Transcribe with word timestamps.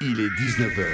Il 0.00 0.20
est 0.20 0.28
19h. 0.28 0.84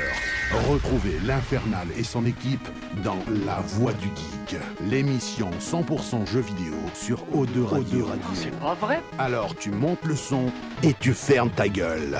Retrouvez 0.70 1.18
l'Infernal 1.26 1.86
et 1.94 2.02
son 2.02 2.24
équipe 2.24 2.66
dans 3.04 3.18
La 3.44 3.60
Voix 3.60 3.92
du 3.92 4.06
Geek, 4.06 4.58
l'émission 4.88 5.50
100% 5.60 6.26
jeux 6.26 6.40
vidéo 6.40 6.72
sur 6.94 7.18
O2 7.34 7.66
Radio. 7.66 8.08
C'est 8.32 8.58
pas 8.58 8.72
vrai 8.72 9.02
Alors 9.18 9.54
tu 9.56 9.70
montes 9.70 10.02
le 10.04 10.16
son 10.16 10.46
et 10.82 10.94
tu 10.98 11.12
fermes 11.12 11.50
ta 11.50 11.68
gueule. 11.68 12.18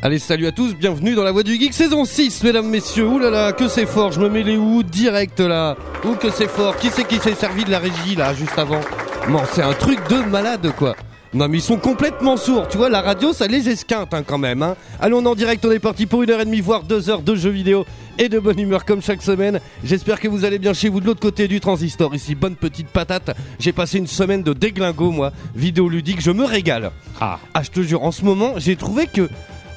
Allez, 0.00 0.18
salut 0.18 0.46
à 0.46 0.52
tous, 0.52 0.74
bienvenue 0.74 1.14
dans 1.14 1.22
la 1.22 1.32
Voix 1.32 1.42
du 1.42 1.60
Geek 1.60 1.74
saison 1.74 2.06
6, 2.06 2.44
mesdames, 2.44 2.66
messieurs. 2.66 3.06
Ouh 3.06 3.18
là 3.18 3.28
là, 3.28 3.52
que 3.52 3.68
c'est 3.68 3.84
fort, 3.84 4.12
je 4.12 4.20
me 4.20 4.30
mets 4.30 4.42
les 4.42 4.56
où 4.56 4.82
direct 4.82 5.38
là. 5.38 5.76
Ouh 6.02 6.14
que 6.14 6.30
c'est 6.30 6.48
fort, 6.48 6.78
qui 6.78 6.88
c'est 6.88 7.06
qui 7.06 7.18
s'est 7.18 7.34
servi 7.34 7.64
de 7.64 7.70
la 7.70 7.78
régie 7.78 8.16
là, 8.16 8.32
juste 8.32 8.58
avant? 8.58 8.80
Non, 9.28 9.42
c'est 9.52 9.62
un 9.62 9.74
truc 9.74 9.98
de 10.08 10.22
malade 10.30 10.72
quoi. 10.78 10.96
Non 11.34 11.48
mais 11.48 11.58
ils 11.58 11.62
sont 11.62 11.78
complètement 11.78 12.36
sourds, 12.36 12.68
tu 12.68 12.76
vois, 12.76 12.90
la 12.90 13.00
radio 13.00 13.32
ça 13.32 13.46
les 13.46 13.68
esquinte 13.70 14.12
hein, 14.12 14.22
quand 14.22 14.36
même. 14.36 14.62
Hein. 14.62 14.76
Allons 15.00 15.18
on 15.18 15.24
est 15.24 15.28
en 15.28 15.34
direct, 15.34 15.64
on 15.64 15.70
est 15.70 15.78
parti 15.78 16.04
pour 16.04 16.22
une 16.22 16.30
heure 16.30 16.40
et 16.40 16.44
demie, 16.44 16.60
voire 16.60 16.82
deux 16.82 17.08
heures 17.08 17.22
de 17.22 17.34
jeux 17.34 17.50
vidéo 17.50 17.86
et 18.18 18.28
de 18.28 18.38
bonne 18.38 18.58
humeur 18.58 18.84
comme 18.84 19.00
chaque 19.00 19.22
semaine. 19.22 19.58
J'espère 19.82 20.20
que 20.20 20.28
vous 20.28 20.44
allez 20.44 20.58
bien 20.58 20.74
chez 20.74 20.90
vous 20.90 21.00
de 21.00 21.06
l'autre 21.06 21.20
côté 21.20 21.48
du 21.48 21.58
transistor. 21.58 22.14
Ici, 22.14 22.34
bonne 22.34 22.56
petite 22.56 22.88
patate. 22.88 23.34
J'ai 23.58 23.72
passé 23.72 23.96
une 23.96 24.06
semaine 24.06 24.42
de 24.42 24.52
déglingo 24.52 25.10
moi, 25.10 25.32
vidéo 25.54 25.88
ludique, 25.88 26.20
je 26.20 26.30
me 26.30 26.44
régale. 26.44 26.90
Ah. 27.18 27.38
Ah, 27.54 27.62
je 27.62 27.70
te 27.70 27.80
jure, 27.80 28.02
en 28.02 28.12
ce 28.12 28.24
moment, 28.24 28.54
j'ai 28.58 28.76
trouvé 28.76 29.06
que 29.06 29.30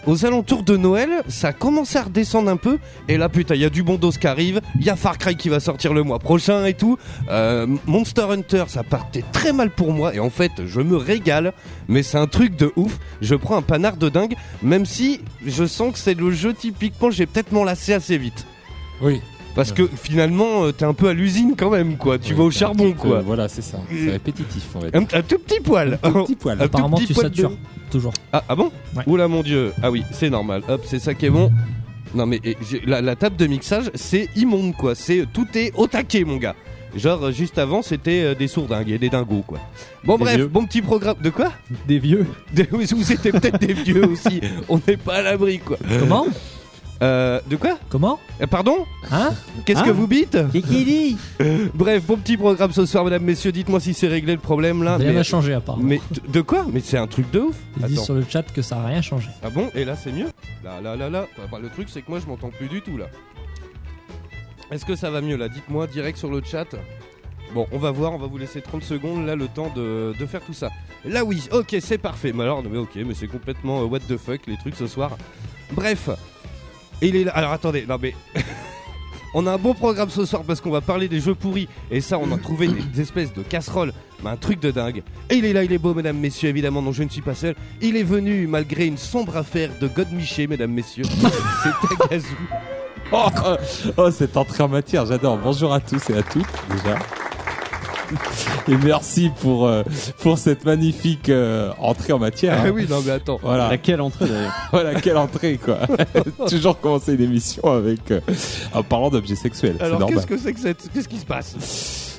aux 0.06 0.26
alentours 0.26 0.64
de 0.64 0.78
Noël, 0.78 1.24
ça 1.28 1.54
commence 1.54 1.96
à 1.96 2.04
redescendre 2.04 2.50
un 2.50 2.58
peu. 2.58 2.78
Et 3.08 3.18
là, 3.18 3.30
putain, 3.30 3.56
il 3.56 3.62
y 3.62 3.66
a 3.66 3.70
du 3.70 3.84
bon 3.84 3.96
dos 3.96 4.12
qui 4.12 4.28
arrive. 4.28 4.62
Il 4.80 4.86
y 4.86 4.90
a 4.90 4.96
Far 4.96 5.18
Cry 5.18 5.36
qui 5.36 5.50
va 5.50 5.60
sortir 5.60 5.94
le 5.94 6.04
mois 6.04 6.20
prochain 6.20 6.66
et 6.66 6.74
tout. 6.74 6.98
Euh, 7.30 7.68
Monster 7.86 8.26
Hunter, 8.30 8.66
ça 8.68 8.84
partait 8.84 9.24
très 9.32 9.54
mal 9.54 9.70
pour 9.70 9.92
moi. 9.92 10.14
Et 10.14 10.20
en 10.20 10.30
fait, 10.30 10.52
je 10.66 10.82
me 10.82 10.96
régale. 10.96 11.54
Mais 11.88 12.04
c'est 12.04 12.18
un 12.18 12.28
truc 12.28 12.56
de 12.56 12.72
ouf. 12.76 13.00
Je 13.22 13.36
prends 13.36 13.58
un 13.58 13.62
panard 13.62 13.98
de 13.98 14.10
dingue. 14.10 14.36
Même 14.62 14.86
si 14.86 15.22
je 15.46 15.66
sens 15.66 15.94
que 15.94 16.00
c'est 16.00 16.14
le 16.14 16.32
jeu 16.32 16.54
typiquement, 16.54 17.10
j'ai 17.10 17.26
peut-être 17.26 17.52
m'en 17.52 17.66
assez 17.66 18.18
vite. 18.18 18.46
Oui. 19.02 19.22
Parce 19.56 19.72
que 19.72 19.90
finalement, 19.96 20.66
euh, 20.66 20.72
t'es 20.72 20.86
un 20.86 20.94
peu 20.94 21.08
à 21.08 21.14
l'usine 21.14 21.54
quand 21.58 21.70
même, 21.72 21.96
quoi. 21.98 22.20
Tu 22.20 22.34
vas 22.34 22.44
au 22.44 22.52
charbon, 22.52 22.92
petit 22.92 23.02
quoi. 23.02 23.22
Voilà, 23.22 23.48
c'est 23.48 23.62
ça. 23.62 23.78
C'est 23.90 24.12
répétitif, 24.12 24.64
va 24.76 24.90
dire. 24.90 24.92
Un, 24.94 25.18
un 25.18 25.22
tout 25.22 25.40
petit 25.40 25.62
poil. 25.62 25.98
Un 26.04 26.12
petit 26.12 26.36
poil. 26.36 26.56
Un 26.56 26.58
tout 26.60 26.66
Apparemment, 26.66 26.98
petit 26.98 27.08
tu 27.08 27.14
poil 27.14 27.30
de- 27.30 27.36
satures 27.36 27.58
toujours. 27.90 28.14
Ah, 28.34 28.44
ah 28.50 28.56
bon 28.56 28.72
Ouais. 28.96 29.04
Oula 29.08 29.28
mon 29.28 29.42
dieu. 29.44 29.72
Ah 29.82 29.90
oui, 29.92 30.04
c'est 30.12 30.30
normal. 30.30 30.62
Hop, 30.68 30.82
c'est 30.86 31.00
ça 31.00 31.14
qui 31.14 31.26
est 31.28 31.30
bon. 31.30 31.52
Non 32.14 32.26
mais 32.26 32.40
et, 32.44 32.56
la, 32.86 33.02
la 33.02 33.16
table 33.16 33.36
de 33.36 33.46
mixage, 33.48 33.92
c'est 33.94 34.30
immonde 34.36 34.74
quoi. 34.76 34.96
C'est 34.96 35.26
tout 35.34 35.48
est 35.56 35.72
au 35.76 35.88
taquet 35.88 36.24
mon 36.24 36.38
gars. 36.38 36.56
Genre 36.96 37.26
euh, 37.26 37.32
juste 37.32 37.58
avant, 37.58 37.82
c'était 37.82 38.22
euh, 38.24 38.36
des 38.36 38.48
sourdingues 38.48 38.90
et 38.90 38.98
des 38.98 39.10
dingos 39.10 39.44
quoi. 39.46 39.60
Bon 40.06 40.16
Des 40.18 40.24
bref, 40.24 40.36
vieux. 40.38 40.48
bon 40.48 40.66
petit 40.66 40.82
programme. 40.82 41.18
De 41.22 41.30
quoi 41.30 41.52
Des 41.88 42.00
vieux. 42.00 42.26
Des- 42.54 42.68
Ou 42.72 43.04
c'était 43.04 43.32
peut-être 43.34 43.60
des 43.60 43.74
vieux 43.74 44.06
aussi. 44.08 44.40
On 44.70 44.80
n'est 44.88 44.96
pas 44.98 45.16
à 45.16 45.22
l'abri 45.24 45.60
quoi. 45.60 45.78
Comment 46.00 46.26
Euh, 47.02 47.42
de 47.48 47.56
quoi 47.58 47.78
Comment 47.90 48.20
Euh, 48.42 48.48
Pardon 48.48 48.86
Hein 49.12 49.34
Qu'est-ce 49.66 49.80
Hein 49.80 49.84
que 49.84 49.90
vous 49.92 50.08
bites 50.08 50.38
Qui 50.52 50.62
qui 50.62 50.86
dit 50.86 51.18
Bref, 51.74 52.04
bon 52.06 52.16
petit 52.18 52.38
programme 52.38 52.72
ce 52.72 52.86
soir, 52.86 53.04
mesdames, 53.04 53.24
messieurs. 53.24 53.52
Dites-moi 53.52 53.80
si 53.82 53.94
c'est 53.94 54.08
réglé 54.08 54.34
le 54.34 54.40
problème 54.40 54.82
là. 54.82 54.96
Rien 54.98 55.10
Mais, 55.10 55.16
n'a 55.16 55.24
changé 55.24 55.54
apparemment. 55.54 55.84
mais 55.86 56.00
de- 56.12 56.32
de 56.32 56.42
quoi 56.42 56.66
Mais 56.72 56.80
c'est 56.80 56.98
un 56.98 57.08
truc 57.08 57.30
de 57.32 57.40
ouf. 57.42 57.56
Ils 57.78 57.86
disent 57.88 57.98
Attends. 57.98 58.06
sur 58.06 58.14
le 58.14 58.24
chat 58.30 58.44
que 58.44 58.62
ça 58.62 58.78
a 58.78 58.86
rien 58.88 59.02
changé. 59.02 59.28
Ah 59.44 59.50
bon 59.50 59.70
Et 59.76 59.84
là 59.84 59.96
c'est 59.98 60.12
mieux 60.14 60.30
Là 60.64 60.80
là 60.82 60.96
là 60.96 61.10
là. 61.10 61.28
Bah, 61.38 61.44
bah, 61.52 61.60
le 61.62 61.70
truc 61.70 61.90
c'est 61.90 62.02
que 62.02 62.10
moi 62.10 62.20
je 62.20 62.28
m'entends 62.28 62.50
plus 62.50 62.68
du 62.70 62.82
tout 62.82 62.98
là. 62.98 63.08
Est-ce 64.72 64.86
que 64.86 64.96
ça 64.96 65.12
va 65.12 65.22
mieux 65.22 65.36
là 65.36 65.50
Dites-moi 65.50 65.88
direct 65.88 66.18
sur 66.18 66.30
le 66.32 66.42
chat. 66.44 66.66
Bon, 67.54 67.68
on 67.72 67.78
va 67.78 67.92
voir, 67.92 68.14
on 68.14 68.18
va 68.18 68.28
vous 68.28 68.38
laisser 68.38 68.62
30 68.62 68.84
secondes 68.84 69.26
là 69.26 69.36
le 69.36 69.48
temps 69.48 69.72
de, 69.76 70.14
de 70.20 70.26
faire 70.26 70.42
tout 70.42 70.54
ça. 70.54 70.70
Là 71.06 71.24
oui, 71.24 71.44
ok, 71.52 71.76
c'est 71.82 71.98
parfait. 72.00 72.32
Mais 72.34 72.44
alors, 72.44 72.64
mais 72.64 72.78
ok, 72.78 72.96
mais 73.06 73.14
c'est 73.14 73.28
complètement 73.28 73.82
euh, 73.82 73.86
what 73.86 74.00
the 74.00 74.18
fuck 74.18 74.42
les 74.48 74.58
trucs 74.58 74.76
ce 74.76 74.88
soir. 74.88 75.12
Bref, 75.74 76.10
Et 77.02 77.08
il 77.08 77.16
est 77.16 77.24
là. 77.26 77.32
Alors 77.34 77.52
attendez, 77.52 77.86
non 77.88 77.98
mais. 78.02 78.14
On 79.38 79.48
a 79.48 79.52
un 79.52 79.58
bon 79.58 79.74
programme 79.74 80.10
ce 80.10 80.24
soir 80.24 80.44
parce 80.48 80.62
qu'on 80.62 80.72
va 80.72 80.80
parler 80.80 81.10
des 81.10 81.20
jeux 81.20 81.36
pourris. 81.36 81.68
Et 81.92 82.00
ça, 82.00 82.18
on 82.18 82.32
a 82.32 82.38
trouvé 82.38 82.70
des 82.70 83.02
espèces 83.02 83.34
de 83.34 83.42
casseroles. 83.44 83.92
Mais 84.24 84.30
un 84.30 84.38
truc 84.38 84.62
de 84.62 84.72
dingue. 84.72 85.04
Et 85.30 85.36
il 85.36 85.44
est 85.44 85.52
là, 85.52 85.66
il 85.66 85.74
est 85.74 85.78
beau, 85.78 85.94
mesdames, 85.94 86.18
messieurs, 86.18 86.48
évidemment, 86.48 86.82
non, 86.82 86.94
je 86.94 87.04
ne 87.04 87.10
suis 87.10 87.22
pas 87.22 87.36
seul. 87.36 87.54
Il 87.82 87.98
est 87.98 88.04
venu 88.04 88.48
malgré 88.48 88.86
une 88.86 88.98
sombre 88.98 89.36
affaire 89.36 89.72
de 89.82 89.90
God 89.90 90.10
Miché, 90.14 90.48
mesdames, 90.48 90.72
messieurs. 90.72 91.04
C'est 91.64 91.98
Tagazu. 91.98 92.38
Oh, 93.12 93.28
oh, 93.46 93.56
oh, 93.98 94.10
cette 94.10 94.38
entrée 94.38 94.64
en 94.64 94.70
matière, 94.70 95.06
j'adore. 95.06 95.38
Bonjour 95.38 95.74
à 95.74 95.82
tous 95.82 96.10
et 96.10 96.18
à 96.18 96.24
toutes, 96.24 96.46
déjà. 96.70 96.98
Et 98.68 98.76
merci 98.78 99.32
pour, 99.42 99.68
euh, 99.68 99.84
pour 100.22 100.38
cette 100.38 100.66
magnifique 100.66 101.30
euh, 101.30 101.72
entrée 101.80 102.14
en 102.14 102.20
matière. 102.20 102.58
Ah 102.60 102.68
hein. 102.68 102.72
oui, 102.74 102.86
non, 102.90 103.02
mais 103.06 103.12
attends. 103.12 103.40
Voilà, 103.42 103.70
Laquelle 103.70 104.02
entrée 104.02 104.26
d'ailleurs 104.28 104.54
voilà, 104.72 105.00
quelle 105.02 105.18
entrée, 105.18 105.58
quoi. 105.64 105.80
Toujours 106.48 106.80
commencer 106.80 107.14
une 107.14 107.22
émission 107.22 107.64
avec. 107.72 108.12
euh, 108.12 108.22
en 108.74 108.84
parlant 108.84 109.10
d'objets 109.10 109.36
sexuels. 109.36 109.76
c'est 109.80 109.86
Alors, 109.86 110.00
normal. 110.00 110.16
qu'est-ce 110.18 110.28
que 110.28 110.38
c'est 110.38 110.54
que 110.54 110.60
cette. 110.60 110.90
Qu'est-ce 110.94 111.08
qui 111.08 111.18
se 111.20 111.26
passe? 111.26 111.56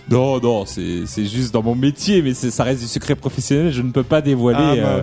Non, 0.09 0.39
non, 0.41 0.65
c'est 0.67 1.03
c'est 1.07 1.25
juste 1.27 1.53
dans 1.53 1.63
mon 1.63 1.75
métier, 1.75 2.23
mais 2.23 2.33
ça 2.35 2.63
reste 2.63 2.81
du 2.81 2.87
secret 2.87 3.17
professionnel, 3.17 3.73
je 3.73 3.83
ne 3.83 3.91
peux 3.91 4.05
pas 4.05 4.21
dévoiler. 4.21 4.59
Ah, 4.61 4.73
euh, 4.99 5.03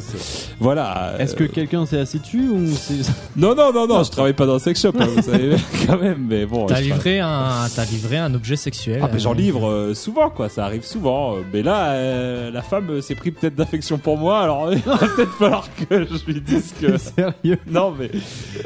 voilà. 0.59 1.15
Est-ce 1.19 1.33
euh, 1.33 1.39
que 1.39 1.43
quelqu'un 1.43 1.85
s'est 1.85 1.99
assis 1.99 2.19
dessus 2.19 2.47
ou 2.47 2.65
c'est 2.73 2.95
Non, 3.35 3.53
non, 3.53 3.73
non, 3.73 3.85
non, 3.85 4.03
je 4.03 4.11
travaille 4.11 4.33
pas 4.33 4.45
dans 4.45 4.53
le 4.53 4.59
sex 4.59 4.81
shop, 4.81 4.93
hein, 4.99 5.07
vous 5.13 5.21
savez, 5.21 5.55
quand 5.87 5.99
même, 5.99 6.25
mais 6.29 6.45
bon. 6.45 6.67
T'as 6.67 6.79
livré 6.79 7.19
un, 7.19 7.67
t'as 7.75 7.83
livré 7.85 8.17
un 8.17 8.33
objet 8.33 8.55
sexuel. 8.55 9.01
Ah, 9.03 9.09
j'en 9.17 9.31
euh, 9.33 9.35
livre 9.35 9.69
euh, 9.69 9.93
souvent, 9.93 10.29
quoi, 10.29 10.47
ça 10.47 10.63
arrive 10.63 10.85
souvent. 10.85 11.35
euh, 11.35 11.41
Mais 11.51 11.63
là, 11.63 11.91
euh, 11.91 12.49
la 12.51 12.61
femme 12.61 12.89
euh, 12.89 13.01
s'est 13.01 13.15
pris 13.15 13.31
peut-être 13.31 13.55
d'affection 13.55 13.97
pour 13.97 14.17
moi, 14.17 14.39
alors 14.39 14.71
il 14.73 14.79
va 14.83 14.97
peut-être 14.97 15.33
falloir 15.33 15.67
que 15.89 16.05
je 16.05 16.31
lui 16.31 16.39
dise 16.39 16.73
que. 16.79 16.97
sérieux? 16.97 17.59
Non, 17.69 17.93
mais. 17.97 18.09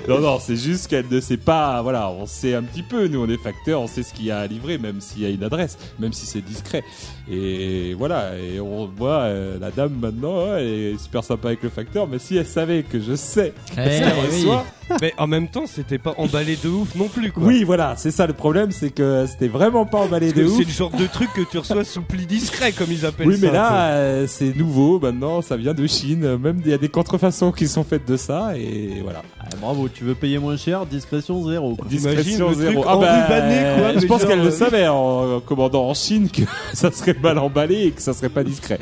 Non, 0.07 0.19
non, 0.19 0.37
c'est 0.39 0.55
juste 0.55 0.87
qu'elle 0.87 1.07
ne 1.09 1.19
sait 1.19 1.37
pas. 1.37 1.81
Voilà, 1.81 2.11
on 2.11 2.27
sait 2.27 2.53
un 2.53 2.61
petit 2.63 2.83
peu, 2.83 3.07
nous, 3.07 3.23
on 3.23 3.27
est 3.27 3.41
facteurs, 3.41 3.81
on 3.81 3.87
sait 3.87 4.03
ce 4.03 4.13
qu'il 4.13 4.25
y 4.25 4.31
a 4.31 4.37
à 4.39 4.45
livrer, 4.47 4.77
même 4.77 5.01
s'il 5.01 5.23
y 5.23 5.25
a 5.25 5.29
une 5.29 5.43
adresse, 5.43 5.79
même 5.99 6.13
si 6.13 6.26
c'est 6.27 6.41
discret. 6.41 6.83
Et 7.29 7.93
voilà, 7.93 8.31
et 8.37 8.59
on 8.61 8.85
voit 8.87 9.23
euh, 9.23 9.57
la 9.59 9.69
dame 9.69 9.93
maintenant, 9.99 10.45
ouais, 10.45 10.61
elle 10.63 10.93
est 10.95 10.97
super 10.97 11.23
sympa 11.25 11.49
avec 11.49 11.61
le 11.61 11.69
facteur, 11.69 12.07
mais 12.07 12.19
si 12.19 12.37
elle 12.37 12.45
savait 12.45 12.83
que 12.83 13.01
je 13.01 13.15
sais 13.15 13.53
eh, 13.73 13.75
qu'elle 13.75 14.03
oui. 14.03 14.37
reçoit. 14.37 14.65
Mais 15.01 15.13
en 15.17 15.27
même 15.27 15.49
temps, 15.49 15.65
c'était 15.67 15.97
pas 15.97 16.13
emballé 16.17 16.55
de 16.63 16.69
ouf 16.69 16.95
non 16.95 17.09
plus, 17.09 17.33
quoi. 17.33 17.43
Oui, 17.43 17.65
voilà, 17.65 17.95
c'est 17.97 18.11
ça 18.11 18.25
le 18.25 18.31
problème, 18.31 18.71
c'est 18.71 18.89
que 18.91 19.25
c'était 19.27 19.49
vraiment 19.49 19.85
pas 19.85 19.97
emballé 19.97 20.27
Parce 20.27 20.37
de 20.39 20.43
que 20.43 20.47
ouf. 20.49 20.57
c'est 20.59 20.63
le 20.63 20.71
genre 20.71 20.91
de 20.91 21.05
truc 21.07 21.27
que 21.33 21.41
tu 21.41 21.57
reçois 21.57 21.83
sous 21.83 22.01
pli 22.03 22.25
discret, 22.25 22.71
comme 22.71 22.87
ils 22.89 23.05
appellent 23.05 23.27
Oui, 23.27 23.35
ça. 23.37 23.45
mais 23.45 23.51
là, 23.51 23.87
euh, 23.89 24.25
c'est 24.27 24.55
nouveau 24.55 24.97
maintenant, 24.97 25.41
ça 25.41 25.57
vient 25.57 25.73
de 25.73 25.85
Chine. 25.87 26.37
Même 26.37 26.61
il 26.63 26.71
y 26.71 26.73
a 26.73 26.77
des 26.77 26.87
contrefaçons 26.87 27.51
qui 27.51 27.67
sont 27.67 27.83
faites 27.83 28.07
de 28.07 28.15
ça, 28.15 28.53
et 28.57 29.01
voilà. 29.03 29.23
Ah, 29.41 29.49
Bravo, 29.59 29.89
tu 29.89 30.05
veux 30.05 30.15
payer 30.15 30.39
moins 30.39 30.55
cher, 30.55 30.85
discrétion 30.85 31.45
zéro. 31.49 31.75
quoi. 31.75 31.85
T'imagines 31.89 32.39
le 32.39 32.53
truc 32.55 32.77
Ah 32.87 32.95
bah, 32.95 33.17
enrubanné, 33.17 33.61
quoi, 33.77 33.93
Je 33.93 33.99
mais 33.99 34.07
pense 34.07 34.21
genre, 34.21 34.29
qu'elle 34.29 34.39
euh, 34.39 34.45
le 34.45 34.51
savait 34.51 34.87
en, 34.87 35.35
en 35.35 35.39
commandant 35.41 35.89
en 35.89 35.93
Chine 35.93 36.29
que 36.29 36.43
ça 36.73 36.91
serait 36.93 37.13
mal 37.21 37.37
emballé 37.39 37.87
et 37.87 37.91
que 37.91 38.01
ça 38.01 38.13
serait 38.13 38.29
pas 38.29 38.43
discret. 38.43 38.79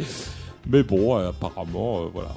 Mais 0.69 0.84
bon, 0.84 1.18
euh, 1.18 1.29
apparemment, 1.29 2.01
euh, 2.01 2.06
voilà. 2.13 2.29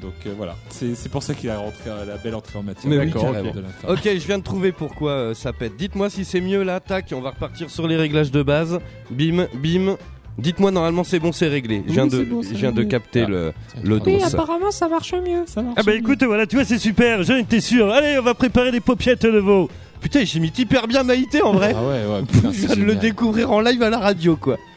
donc 0.00 0.12
euh, 0.26 0.32
voilà, 0.36 0.56
c'est 0.70 0.94
c'est 0.94 1.08
pour 1.08 1.22
ça 1.22 1.34
qu'il 1.34 1.50
a 1.50 1.58
rentré 1.58 1.90
la 2.06 2.16
belle 2.16 2.34
entrée 2.34 2.58
en 2.58 2.62
matière. 2.62 2.90
Mais 2.90 2.98
oui, 2.98 3.06
D'accord, 3.06 3.32
carrément. 3.32 3.52
ok, 3.88 4.04
de 4.04 4.10
je 4.18 4.26
viens 4.26 4.38
de 4.38 4.42
trouver 4.44 4.72
pourquoi 4.72 5.10
euh, 5.12 5.34
ça 5.34 5.52
pète. 5.52 5.76
Dites-moi 5.76 6.10
si 6.10 6.24
c'est 6.24 6.40
mieux 6.40 6.62
là, 6.62 6.80
tac, 6.80 7.06
on 7.14 7.20
va 7.20 7.30
repartir 7.30 7.70
sur 7.70 7.86
les 7.86 7.96
réglages 7.96 8.30
de 8.30 8.42
base. 8.42 8.78
Bim, 9.10 9.46
bim. 9.54 9.96
Dites-moi 10.36 10.70
normalement 10.72 11.04
c'est 11.04 11.20
bon, 11.20 11.30
c'est 11.30 11.46
réglé. 11.46 11.84
Je 11.86 11.92
viens 11.92 12.04
Oui, 12.04 12.10
de, 12.10 12.16
c'est 12.18 12.24
bon, 12.24 12.42
c'est 12.42 12.48
je 12.54 12.60
viens 12.60 12.72
de 12.72 12.78
réglé. 12.78 12.90
capter 12.90 13.22
Ah. 13.22 13.28
le, 13.30 13.52
le 13.84 14.00
Oui, 14.04 14.18
dos. 14.18 14.24
apparemment 14.24 14.70
ça 14.72 14.88
marche 14.88 15.12
mieux. 15.14 15.44
Ça 15.46 15.62
marche. 15.62 15.76
Ah 15.78 15.82
bah 15.84 15.94
écoute, 15.94 16.22
voilà, 16.24 16.46
tu 16.46 16.56
vois, 16.56 16.64
c'est 16.64 16.78
super, 16.78 17.22
j'en 17.22 17.36
étais 17.36 17.60
sûr. 17.60 17.88
Allez, 17.92 18.18
on 18.18 18.22
va 18.22 18.34
préparer 18.34 18.72
des 18.72 18.80
paupiètes 18.80 19.22
de 19.26 19.38
veau. 19.38 19.68
Putain, 20.04 20.22
j'ai 20.26 20.38
mis 20.38 20.52
hyper 20.58 20.86
bien 20.86 21.02
Maïté 21.02 21.40
en 21.40 21.52
vrai. 21.54 21.72
Ah 21.74 21.82
ouais, 21.82 22.04
ouais, 22.06 22.22
putain, 22.30 22.52
je 22.52 22.58
c'est 22.60 22.66
viens 22.66 22.76
de 22.76 22.80
le 22.82 22.86
génial. 22.88 22.98
découvrir 22.98 23.50
en 23.52 23.60
live 23.62 23.82
à 23.82 23.88
la 23.88 23.98
radio 23.98 24.36
quoi. 24.36 24.58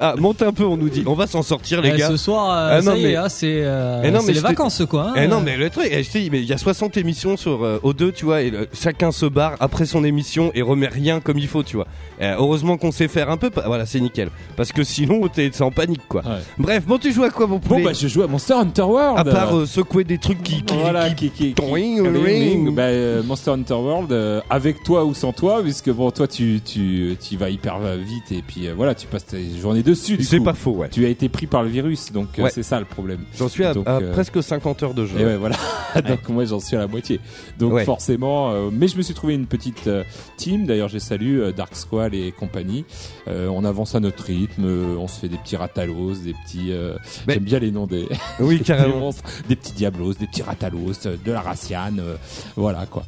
ah, 0.00 0.14
monte 0.18 0.42
un 0.42 0.52
peu, 0.52 0.64
on 0.64 0.76
nous 0.76 0.88
dit. 0.88 1.02
On 1.06 1.14
va 1.14 1.26
s'en 1.26 1.42
sortir 1.42 1.80
les 1.82 1.90
Eh, 1.94 1.98
gars. 1.98 2.08
ce 2.08 2.16
soir, 2.16 2.50
euh, 2.50 2.68
Ah, 2.78 2.82
non, 2.82 2.92
ça 2.92 2.96
y 2.98 3.02
mais- 3.02 3.10
est, 3.12 3.16
hein, 3.16 3.28
c'est 3.28 3.60
euh, 3.62 4.02
Eh 4.04 4.32
les 4.32 4.38
vacances 4.40 4.82
quoi. 4.88 5.08
hein. 5.10 5.14
Eh 5.16 5.26
non 5.26 5.40
mais 5.40 5.56
le 5.56 5.70
truc, 5.70 5.88
eh, 5.90 6.02
je 6.02 6.08
sais, 6.10 6.28
mais 6.30 6.40
il 6.40 6.46
y 6.46 6.52
a 6.52 6.58
60 6.58 6.96
émissions 6.96 7.36
sur 7.36 7.64
euh, 7.64 7.80
O2, 7.82 8.12
tu 8.12 8.24
vois, 8.24 8.42
et 8.42 8.50
le- 8.50 8.68
chacun 8.72 9.10
se 9.12 9.26
barre 9.26 9.54
après 9.60 9.86
son 9.86 10.04
émission 10.04 10.50
et 10.54 10.62
remet 10.62 10.88
rien 10.88 11.20
comme 11.20 11.38
il 11.38 11.48
faut, 11.48 11.62
tu 11.62 11.76
vois. 11.76 11.86
Eh, 12.20 12.26
heureusement 12.38 12.76
qu'on 12.76 12.92
sait 12.92 13.08
faire 13.08 13.30
un 13.30 13.36
peu, 13.36 13.50
pa- 13.50 13.64
voilà, 13.66 13.86
c'est 13.86 14.00
nickel. 14.00 14.28
Parce 14.56 14.72
que 14.72 14.82
sinon, 14.84 15.26
t'es 15.28 15.50
c'est 15.52 15.62
en 15.62 15.70
panique, 15.70 16.06
quoi. 16.08 16.22
Ouais. 16.22 16.32
Bref, 16.58 16.84
bon, 16.86 16.98
tu 16.98 17.12
joues 17.12 17.24
à 17.24 17.30
quoi, 17.30 17.46
mon 17.46 17.58
poulet? 17.58 17.80
Bon, 17.80 17.84
bah, 17.86 17.92
je 17.92 18.08
joue 18.08 18.22
à 18.22 18.26
Monster 18.26 18.54
Hunter 18.54 18.82
World. 18.82 19.18
À 19.18 19.24
part 19.24 19.56
euh, 19.56 19.66
secouer 19.66 20.04
des 20.04 20.18
trucs 20.18 20.42
qui... 20.42 20.62
qui- 20.62 20.76
voilà, 20.76 21.10
qui- 21.10 21.30
qui, 21.30 21.52
qui, 21.52 21.54
qui- 21.54 21.72
Ring, 21.72 22.00
ring. 22.06 22.24
ring. 22.24 22.74
Bah, 22.74 22.82
euh, 22.82 23.22
Monster 23.22 23.50
Hunter 23.52 23.74
World, 23.74 24.12
euh, 24.12 24.40
avec 24.50 24.82
toi 24.82 25.04
ou 25.04 25.14
sans 25.14 25.32
toi, 25.32 25.60
puisque 25.62 25.90
bon, 25.90 26.10
toi 26.10 26.26
tu, 26.26 26.60
tu, 26.64 27.16
tu 27.20 27.36
vas 27.36 27.50
hyper 27.50 27.78
vite 27.98 28.32
et 28.32 28.42
puis 28.46 28.66
euh, 28.68 28.74
voilà, 28.76 28.94
tu 28.94 29.06
passes 29.06 29.26
tes 29.26 29.44
journées 29.60 29.82
dessus. 29.88 30.16
Du 30.16 30.24
C'est 30.24 30.38
coup. 30.38 30.44
pas 30.44 30.54
faux, 30.54 30.72
ouais. 30.72 30.88
Tu 30.88 31.04
as 31.04 31.08
été 31.08 31.28
pris 31.28 31.46
par 31.46 31.62
le 31.62 31.68
virus, 31.68 32.12
donc 32.12 32.38
euh, 32.38 32.48
c'est 32.52 32.62
ça 32.62 32.78
le 32.78 32.84
problème. 32.84 33.20
J'en 33.36 33.48
suis 33.48 33.64
à, 33.64 33.74
Donc, 33.74 33.86
à 33.88 33.96
euh, 33.98 34.12
presque 34.12 34.42
50 34.42 34.82
heures 34.82 34.94
de 34.94 35.04
jeu. 35.06 35.18
Et 35.20 35.24
ouais, 35.24 35.36
voilà. 35.36 35.56
donc 36.06 36.28
moi 36.28 36.44
j'en 36.44 36.60
suis 36.60 36.76
à 36.76 36.80
la 36.80 36.86
moitié. 36.86 37.20
Donc 37.58 37.72
Ouais. 37.72 37.84
forcément, 37.84 38.50
euh, 38.52 38.70
mais 38.72 38.88
je 38.88 38.96
me 38.96 39.02
suis 39.02 39.14
trouvé 39.14 39.34
une 39.34 39.46
petite 39.46 39.88
team. 40.38 40.64
D'ailleurs, 40.66 40.88
j'ai 40.88 41.00
salué 41.00 41.38
euh, 41.40 41.52
Dark 41.52 41.74
Squall 41.76 42.14
et 42.14 42.32
compagnie. 42.32 42.84
Euh, 43.28 43.48
on 43.48 43.64
avance 43.64 43.94
à 43.94 44.00
notre 44.00 44.24
rythme. 44.24 44.64
euh, 44.64 44.96
on 44.98 45.06
se 45.08 45.20
fait 45.20 45.28
des 45.28 45.36
petits 45.36 45.56
ratalos, 45.56 46.14
des 46.24 46.32
petits. 46.32 46.72
Mais- 47.26 47.34
J'aime 47.34 47.44
bien 47.44 47.58
les 47.58 47.70
noms 47.70 47.86
des. 47.86 48.08
Oui, 48.40 48.58
des 48.58 48.64
carrément. 48.64 49.10
des 49.48 49.56
petits 49.56 49.72
diablos, 49.72 50.14
des 50.14 50.26
petits 50.26 50.42
ratalos, 50.42 50.92
de 51.24 51.32
la 51.32 51.40
raciane, 51.40 52.00
voilà 52.56 52.86
quoi. 52.86 53.02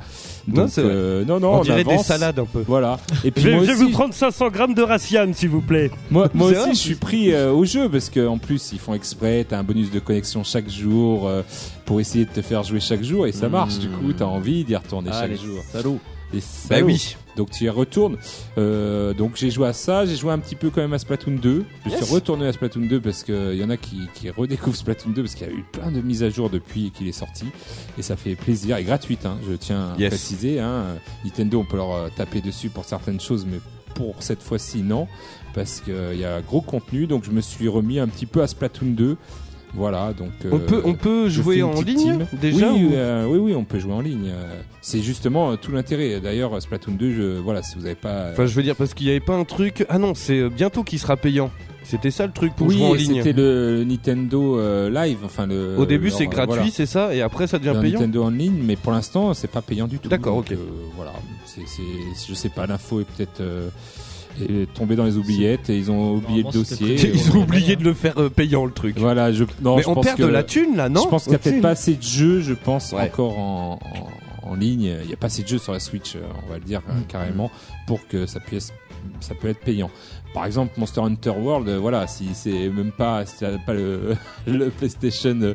Non, 0.48 0.62
Donc, 0.62 0.70
vrai. 0.70 0.82
euh, 0.84 1.24
non, 1.24 1.38
non, 1.38 1.52
On 1.54 1.58
on, 1.58 1.62
dirait 1.62 1.84
des 1.84 1.92
avance. 1.92 2.06
salades 2.06 2.38
un 2.38 2.44
peu. 2.46 2.64
Voilà. 2.66 2.98
Et 3.24 3.30
puis 3.30 3.42
Je 3.44 3.48
vais, 3.50 3.54
moi 3.56 3.64
je 3.64 3.68
vais 3.68 3.74
aussi, 3.74 3.84
vous 3.84 3.90
prendre 3.90 4.14
500 4.14 4.48
grammes 4.48 4.74
de 4.74 4.82
Raciane, 4.82 5.34
s'il 5.34 5.50
vous 5.50 5.60
plaît. 5.60 5.90
moi, 6.10 6.28
aussi, 6.40 6.54
vrai, 6.54 6.70
je 6.70 6.78
suis 6.78 6.94
pris 6.94 7.32
euh, 7.32 7.52
au 7.52 7.64
jeu 7.64 7.88
parce 7.88 8.08
qu'en 8.10 8.38
plus, 8.38 8.70
ils 8.72 8.78
font 8.78 8.94
exprès. 8.94 9.44
T'as 9.48 9.58
un 9.58 9.62
bonus 9.62 9.90
de 9.90 10.00
connexion 10.00 10.42
chaque 10.42 10.68
jour 10.68 11.28
euh, 11.28 11.42
pour 11.84 12.00
essayer 12.00 12.24
de 12.24 12.30
te 12.30 12.40
faire 12.42 12.62
jouer 12.62 12.80
chaque 12.80 13.02
jour 13.02 13.26
et 13.26 13.32
ça 13.32 13.48
marche. 13.48 13.78
Du 13.78 13.88
coup, 13.90 14.12
t'as 14.12 14.24
envie 14.24 14.64
d'y 14.64 14.74
retourner 14.74 15.10
Ah, 15.12 15.20
chaque 15.20 15.36
les 16.32 16.40
jour. 16.40 16.48
salauds. 16.48 16.64
Et 16.68 16.68
Bah 16.68 16.76
salauds. 16.76 16.86
oui. 16.86 17.16
Donc 17.36 17.50
tu 17.52 17.64
y 17.64 17.68
retournes. 17.68 18.16
Euh, 18.58 19.14
donc 19.14 19.32
j'ai 19.36 19.50
joué 19.50 19.68
à 19.68 19.72
ça, 19.72 20.04
j'ai 20.04 20.16
joué 20.16 20.32
un 20.32 20.38
petit 20.38 20.56
peu 20.56 20.68
quand 20.70 20.80
même 20.82 20.92
à 20.92 20.98
Splatoon 20.98 21.36
2. 21.40 21.64
Je 21.86 21.90
Yes. 21.90 22.04
suis 22.04 22.14
retourné 22.14 22.46
à 22.46 22.52
Splatoon 22.52 22.86
2 22.86 23.00
parce 23.00 23.22
qu'il 23.22 23.54
y 23.54 23.64
en 23.64 23.70
a 23.70 23.76
qui, 23.76 24.00
qui 24.14 24.28
redécouvrent 24.30 24.76
Splatoon 24.76 25.10
2 25.12 25.22
parce 25.22 25.34
qu'il 25.34 25.46
y 25.46 25.50
a 25.50 25.52
eu 25.52 25.64
plein 25.72 25.90
de 25.90 26.00
mises 26.00 26.22
à 26.22 26.28
jour 26.30 26.50
depuis 26.50 26.90
qu'il 26.90 27.08
est 27.08 27.12
sorti 27.12 27.46
et 27.98 28.02
ça 28.02 28.16
fait 28.16 28.34
plaisir 28.34 28.76
et 28.76 28.84
gratuite. 28.84 29.24
Hein, 29.26 29.38
je 29.48 29.54
tiens 29.54 29.92
à 29.92 29.96
préciser. 30.08 30.58
Hein, 30.60 30.84
Nintendo, 31.24 31.60
on 31.60 31.64
peut 31.64 31.76
leur 31.76 31.92
euh, 31.92 32.08
taper 32.14 32.40
dessus 32.40 32.68
pour 32.68 32.84
certaines 32.84 33.20
choses, 33.20 33.46
mais 33.50 33.58
pour 33.94 34.22
cette 34.22 34.42
fois-ci 34.42 34.82
non 34.82 35.08
parce 35.54 35.80
qu'il 35.80 36.18
y 36.18 36.24
a 36.24 36.40
gros 36.42 36.60
contenu. 36.60 37.06
Donc 37.06 37.24
je 37.24 37.30
me 37.30 37.40
suis 37.40 37.68
remis 37.68 37.98
un 38.00 38.08
petit 38.08 38.26
peu 38.26 38.42
à 38.42 38.46
Splatoon 38.48 38.90
2. 38.90 39.16
Voilà, 39.74 40.12
donc 40.12 40.30
On 40.50 40.56
euh, 40.56 40.58
peut, 40.58 40.82
on 40.84 40.94
peut 40.94 41.28
jouer 41.28 41.62
en 41.62 41.80
ligne 41.80 41.96
team. 41.98 42.26
déjà 42.40 42.72
oui, 42.72 42.86
ou- 42.86 42.92
euh, 42.94 43.24
oui, 43.26 43.38
oui, 43.38 43.54
on 43.54 43.64
peut 43.64 43.78
jouer 43.78 43.92
en 43.92 44.00
ligne. 44.00 44.28
Euh, 44.28 44.60
C'est 44.80 45.00
justement 45.00 45.52
euh, 45.52 45.56
tout 45.56 45.70
l'intérêt. 45.72 46.20
D'ailleurs, 46.20 46.60
Splatoon 46.60 46.92
2, 46.94 47.12
je, 47.12 47.38
voilà, 47.38 47.62
si 47.62 47.76
vous 47.76 47.82
n'avez 47.82 47.94
pas. 47.94 48.08
euh, 48.08 48.32
Enfin, 48.32 48.46
je 48.46 48.54
veux 48.54 48.62
dire, 48.64 48.74
parce 48.76 48.94
qu'il 48.94 49.06
n'y 49.06 49.12
avait 49.12 49.20
pas 49.20 49.34
un 49.36 49.44
truc. 49.44 49.86
Ah 49.88 49.98
non, 49.98 50.14
c'est 50.14 50.38
euh, 50.40 50.48
bientôt 50.48 50.82
qui 50.82 50.98
sera 50.98 51.16
payant. 51.16 51.50
C'était 51.84 52.10
ça 52.10 52.26
le 52.26 52.32
truc 52.32 52.54
pour 52.54 52.70
jouer 52.70 52.84
en 52.84 52.90
oui, 52.92 52.98
ligne. 52.98 53.16
c'était 53.16 53.32
le 53.32 53.84
Nintendo 53.84 54.58
euh, 54.58 54.90
Live. 54.90 55.18
Enfin, 55.24 55.46
le, 55.46 55.76
Au 55.78 55.86
début, 55.86 56.10
c'est 56.10 56.26
gratuit, 56.26 56.54
voilà, 56.56 56.70
c'est 56.72 56.86
ça, 56.86 57.14
et 57.14 57.20
après, 57.22 57.46
ça 57.46 57.58
devient 57.58 57.72
le 57.74 57.80
payant. 57.80 57.98
Nintendo 58.00 58.24
en 58.24 58.30
ligne, 58.30 58.60
mais 58.64 58.76
pour 58.76 58.92
l'instant, 58.92 59.34
c'est 59.34 59.50
pas 59.50 59.62
payant 59.62 59.86
du 59.88 59.98
tout. 59.98 60.08
D'accord, 60.08 60.36
ok. 60.36 60.52
euh, 60.52 60.56
voilà, 60.96 61.12
c'est, 61.46 61.62
c'est, 61.66 62.28
je 62.28 62.34
sais 62.34 62.48
pas, 62.50 62.66
l'info 62.66 63.00
est 63.00 63.04
peut-être 63.04 63.40
euh, 63.40 63.68
est 64.40 64.72
tombée 64.74 64.96
dans 64.96 65.04
les 65.04 65.16
oubliettes 65.16 65.70
et 65.70 65.76
ils 65.76 65.90
ont 65.90 66.14
oublié 66.14 66.42
le 66.42 66.50
dossier. 66.50 66.94
Ils 67.14 67.30
ont 67.36 67.42
oublié 67.42 67.76
de 67.76 67.84
le 67.84 67.94
faire 67.94 68.14
euh, 68.18 68.28
payant 68.28 68.64
le 68.64 68.72
truc. 68.72 68.98
Voilà, 68.98 69.32
je, 69.32 69.44
non, 69.62 69.76
Mais 69.76 69.82
je 69.82 69.88
on 69.88 69.94
pense 69.94 70.04
perd 70.04 70.18
que, 70.18 70.22
de 70.22 70.28
la 70.28 70.42
thune 70.42 70.76
là, 70.76 70.88
non 70.88 71.02
je 71.04 71.08
pense 71.08 71.24
qu'il 71.24 71.32
y 71.32 71.36
a 71.36 71.38
peut-être 71.38 71.60
pas 71.62 71.70
assez 71.70 71.94
de 71.94 72.02
jeux, 72.02 72.40
je 72.40 72.54
pense, 72.54 72.92
Ouais. 72.92 73.02
encore 73.02 73.38
en, 73.38 73.78
en, 74.44 74.50
en 74.50 74.54
ligne. 74.54 74.94
Il 75.02 75.06
n'y 75.08 75.12
a 75.12 75.16
pas 75.16 75.26
assez 75.26 75.42
de 75.42 75.48
jeux 75.48 75.58
sur 75.58 75.72
la 75.72 75.80
Switch, 75.80 76.16
euh, 76.16 76.20
on 76.46 76.50
va 76.50 76.58
le 76.58 76.64
dire 76.64 76.82
euh, 76.88 76.92
Mm. 76.92 77.04
carrément, 77.08 77.50
pour 77.86 78.06
que 78.08 78.26
ça 78.26 78.40
puisse, 78.40 78.72
ça 79.20 79.34
peut 79.34 79.48
être 79.48 79.60
payant. 79.60 79.90
Par 80.32 80.46
exemple, 80.46 80.74
Monster 80.78 81.00
Hunter 81.00 81.30
World, 81.30 81.68
euh, 81.68 81.78
voilà, 81.80 82.06
si 82.06 82.28
c'est 82.34 82.68
même 82.68 82.92
pas, 82.92 83.26
si 83.26 83.44
pas 83.66 83.74
le, 83.74 84.14
le 84.46 84.70
PlayStation 84.70 85.54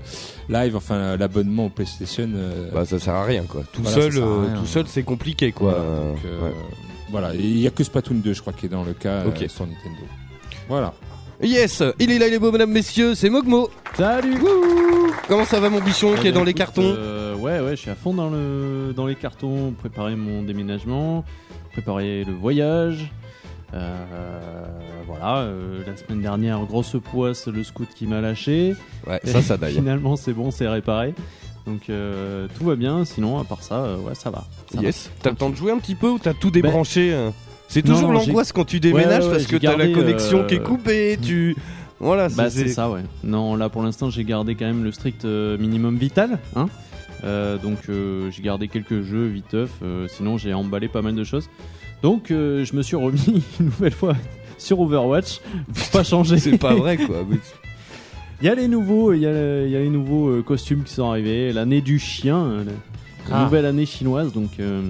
Live, 0.50 0.76
enfin 0.76 1.16
l'abonnement 1.16 1.68
au 1.68 1.70
PlayStation. 1.70 2.30
euh, 2.36 2.70
Bah 2.74 2.84
ça 2.86 3.00
sert 3.00 3.14
à 3.14 3.24
rien 3.24 3.44
quoi. 3.44 3.62
Tout 3.72 3.82
Voilà, 3.82 4.02
seul, 4.02 4.12
sert 4.14 4.24
à 4.24 4.28
euh, 4.28 4.46
rien. 4.48 4.60
tout 4.60 4.66
seul 4.66 4.84
c'est 4.88 5.04
compliqué 5.04 5.54
quoi. 5.54 5.72
Voilà, 5.80 6.12
donc, 6.12 6.18
euh, 6.26 6.42
Ouais. 6.50 6.54
Voilà. 7.18 7.34
Il 7.34 7.58
y 7.60 7.66
a 7.66 7.70
que 7.70 7.82
Splatoon 7.82 8.16
2, 8.16 8.34
je 8.34 8.42
crois, 8.42 8.52
qui 8.52 8.66
est 8.66 8.70
dans 8.70 8.84
le 8.84 8.92
cas 8.92 9.10
euh, 9.24 9.30
Ok. 9.30 9.46
sur 9.48 9.66
Nintendo. 9.66 10.02
Voilà. 10.68 10.94
Yes, 11.42 11.82
il 11.98 12.12
est 12.12 12.20
là, 12.20 12.28
il 12.28 12.34
est 12.34 12.40
beau, 12.40 12.52
mesdames, 12.52 12.72
messieurs, 12.72 13.16
c'est 13.16 13.30
Mogmo. 13.30 13.70
Salut 13.96 14.36
Comment 15.30 15.46
ça 15.46 15.62
va, 15.62 15.70
mon 15.70 15.80
bichon 15.80 16.12
Eh 16.18 16.20
qui 16.20 16.28
est 16.28 16.32
ben, 16.32 16.40
dans 16.40 16.44
les 16.44 16.54
cartons 16.54 16.82
euh, 16.84 17.34
Ouais, 17.36 17.62
ouais, 17.62 17.72
je 17.72 17.76
suis 17.82 17.90
à 17.90 17.96
fond 17.96 18.14
dans, 18.14 18.30
le, 18.30 18.92
dans 18.94 19.06
les 19.06 19.16
cartons, 19.16 19.72
préparer 19.72 20.18
mon 20.18 20.44
déménagement, 20.44 21.24
préparer 21.72 22.26
le 22.26 22.34
voyage. 22.34 23.10
Euh, 23.74 23.96
voilà, 25.08 25.38
euh, 25.40 25.84
la 25.88 25.96
semaine 25.96 26.22
dernière, 26.22 26.60
grosse 26.66 26.98
poisse, 27.02 27.48
le 27.48 27.64
scout 27.64 27.88
qui 27.96 28.08
m'a 28.08 28.20
lâché. 28.20 28.76
Ouais, 29.08 29.22
ça, 29.24 29.42
ça 29.42 29.56
d'ailleurs. 29.56 29.80
Finalement, 29.80 30.18
c'est 30.18 30.34
bon, 30.34 30.52
c'est 30.52 30.68
réparé. 30.68 31.14
Donc 31.66 31.90
euh, 31.90 32.48
tout 32.58 32.66
va 32.66 32.76
bien, 32.76 33.06
sinon, 33.06 33.40
à 33.40 33.44
part 33.44 33.64
ça, 33.64 33.76
euh, 33.84 33.98
ouais, 33.98 34.16
ça 34.16 34.30
va. 34.30 34.46
Ça 34.74 34.82
Yes. 34.82 35.10
T'as 35.22 35.32
le 35.32 35.36
temps 35.36 35.50
de 35.50 35.56
jouer 35.56 35.72
un 35.72 35.80
petit 35.80 35.96
peu 35.96 36.10
ou 36.10 36.20
t'as 36.20 36.34
tout 36.34 36.52
Ben, 36.52 36.62
débranché 36.62 37.12
euh 37.14 37.32
C'est 37.68 37.82
toujours 37.82 38.12
l'angoisse 38.12 38.52
quand 38.52 38.66
tu 38.66 38.80
déménages 38.80 39.24
Ouais, 39.24 39.30
ouais, 39.30 39.32
parce 39.38 39.48
que 39.48 39.58
t'as 39.58 39.76
la 39.76 39.88
connexion 39.88 40.40
euh, 40.42 40.46
qui 40.46 40.56
est 40.56 40.64
coupée, 40.64 41.18
tu. 41.22 41.56
Voilà, 42.00 42.30
Bah 42.30 42.50
c'est 42.50 42.68
ça 42.68 42.90
ouais. 42.92 43.02
Non 43.24 43.56
là 43.56 43.70
pour 43.70 43.82
l'instant 43.82 44.10
j'ai 44.10 44.26
gardé 44.26 44.56
quand 44.56 44.66
même 44.66 44.84
le 44.84 44.92
strict 44.92 45.24
minimum 45.26 45.98
vital. 45.98 46.40
Hein 46.56 46.68
donc 47.24 47.78
j'ai 47.88 48.42
gardé 48.44 48.68
quelques 48.68 49.02
jeux 49.02 49.26
viteuf. 49.26 49.72
sinon 50.10 50.38
j'ai 50.38 50.54
emballé 50.54 50.88
pas 50.88 51.02
mal 51.02 51.16
de 51.16 51.24
choses. 51.24 51.50
Donc 52.04 52.26
je 52.30 52.76
me 52.76 52.82
suis 52.84 52.96
remis 52.98 53.44
une 53.60 53.68
nouvelle 53.68 53.94
fois 53.94 54.16
sur 54.58 54.80
Overwatch. 54.82 55.40
Pour 55.74 55.88
pas 55.90 56.04
changer. 56.04 56.38
C'est 56.38 56.58
pas 56.58 56.76
vrai 56.76 56.98
quoi. 56.98 57.26
Mais- 57.28 57.38
Il 58.42 58.46
y 58.48 58.50
a 58.50 58.56
les 58.56 58.68
nouveaux, 58.68 59.14
il 59.14 59.20
y 59.20 59.22
y 59.22 59.26
a 59.28 59.80
les 59.80 59.90
nouveaux 59.90 60.28
euh, 60.30 60.42
costumes 60.44 60.84
qui 60.84 60.94
sont 60.94 61.10
arrivés. 61.10 61.54
L'année 61.54 61.82
du 61.82 62.00
chien, 62.00 62.64
la, 62.66 62.72
la 63.30 63.38
Ah. 63.40 63.44
nouvelle 63.46 63.66
année 63.66 63.86
chinoise. 63.86 64.34
Donc 64.34 64.60
euh, 64.60 64.82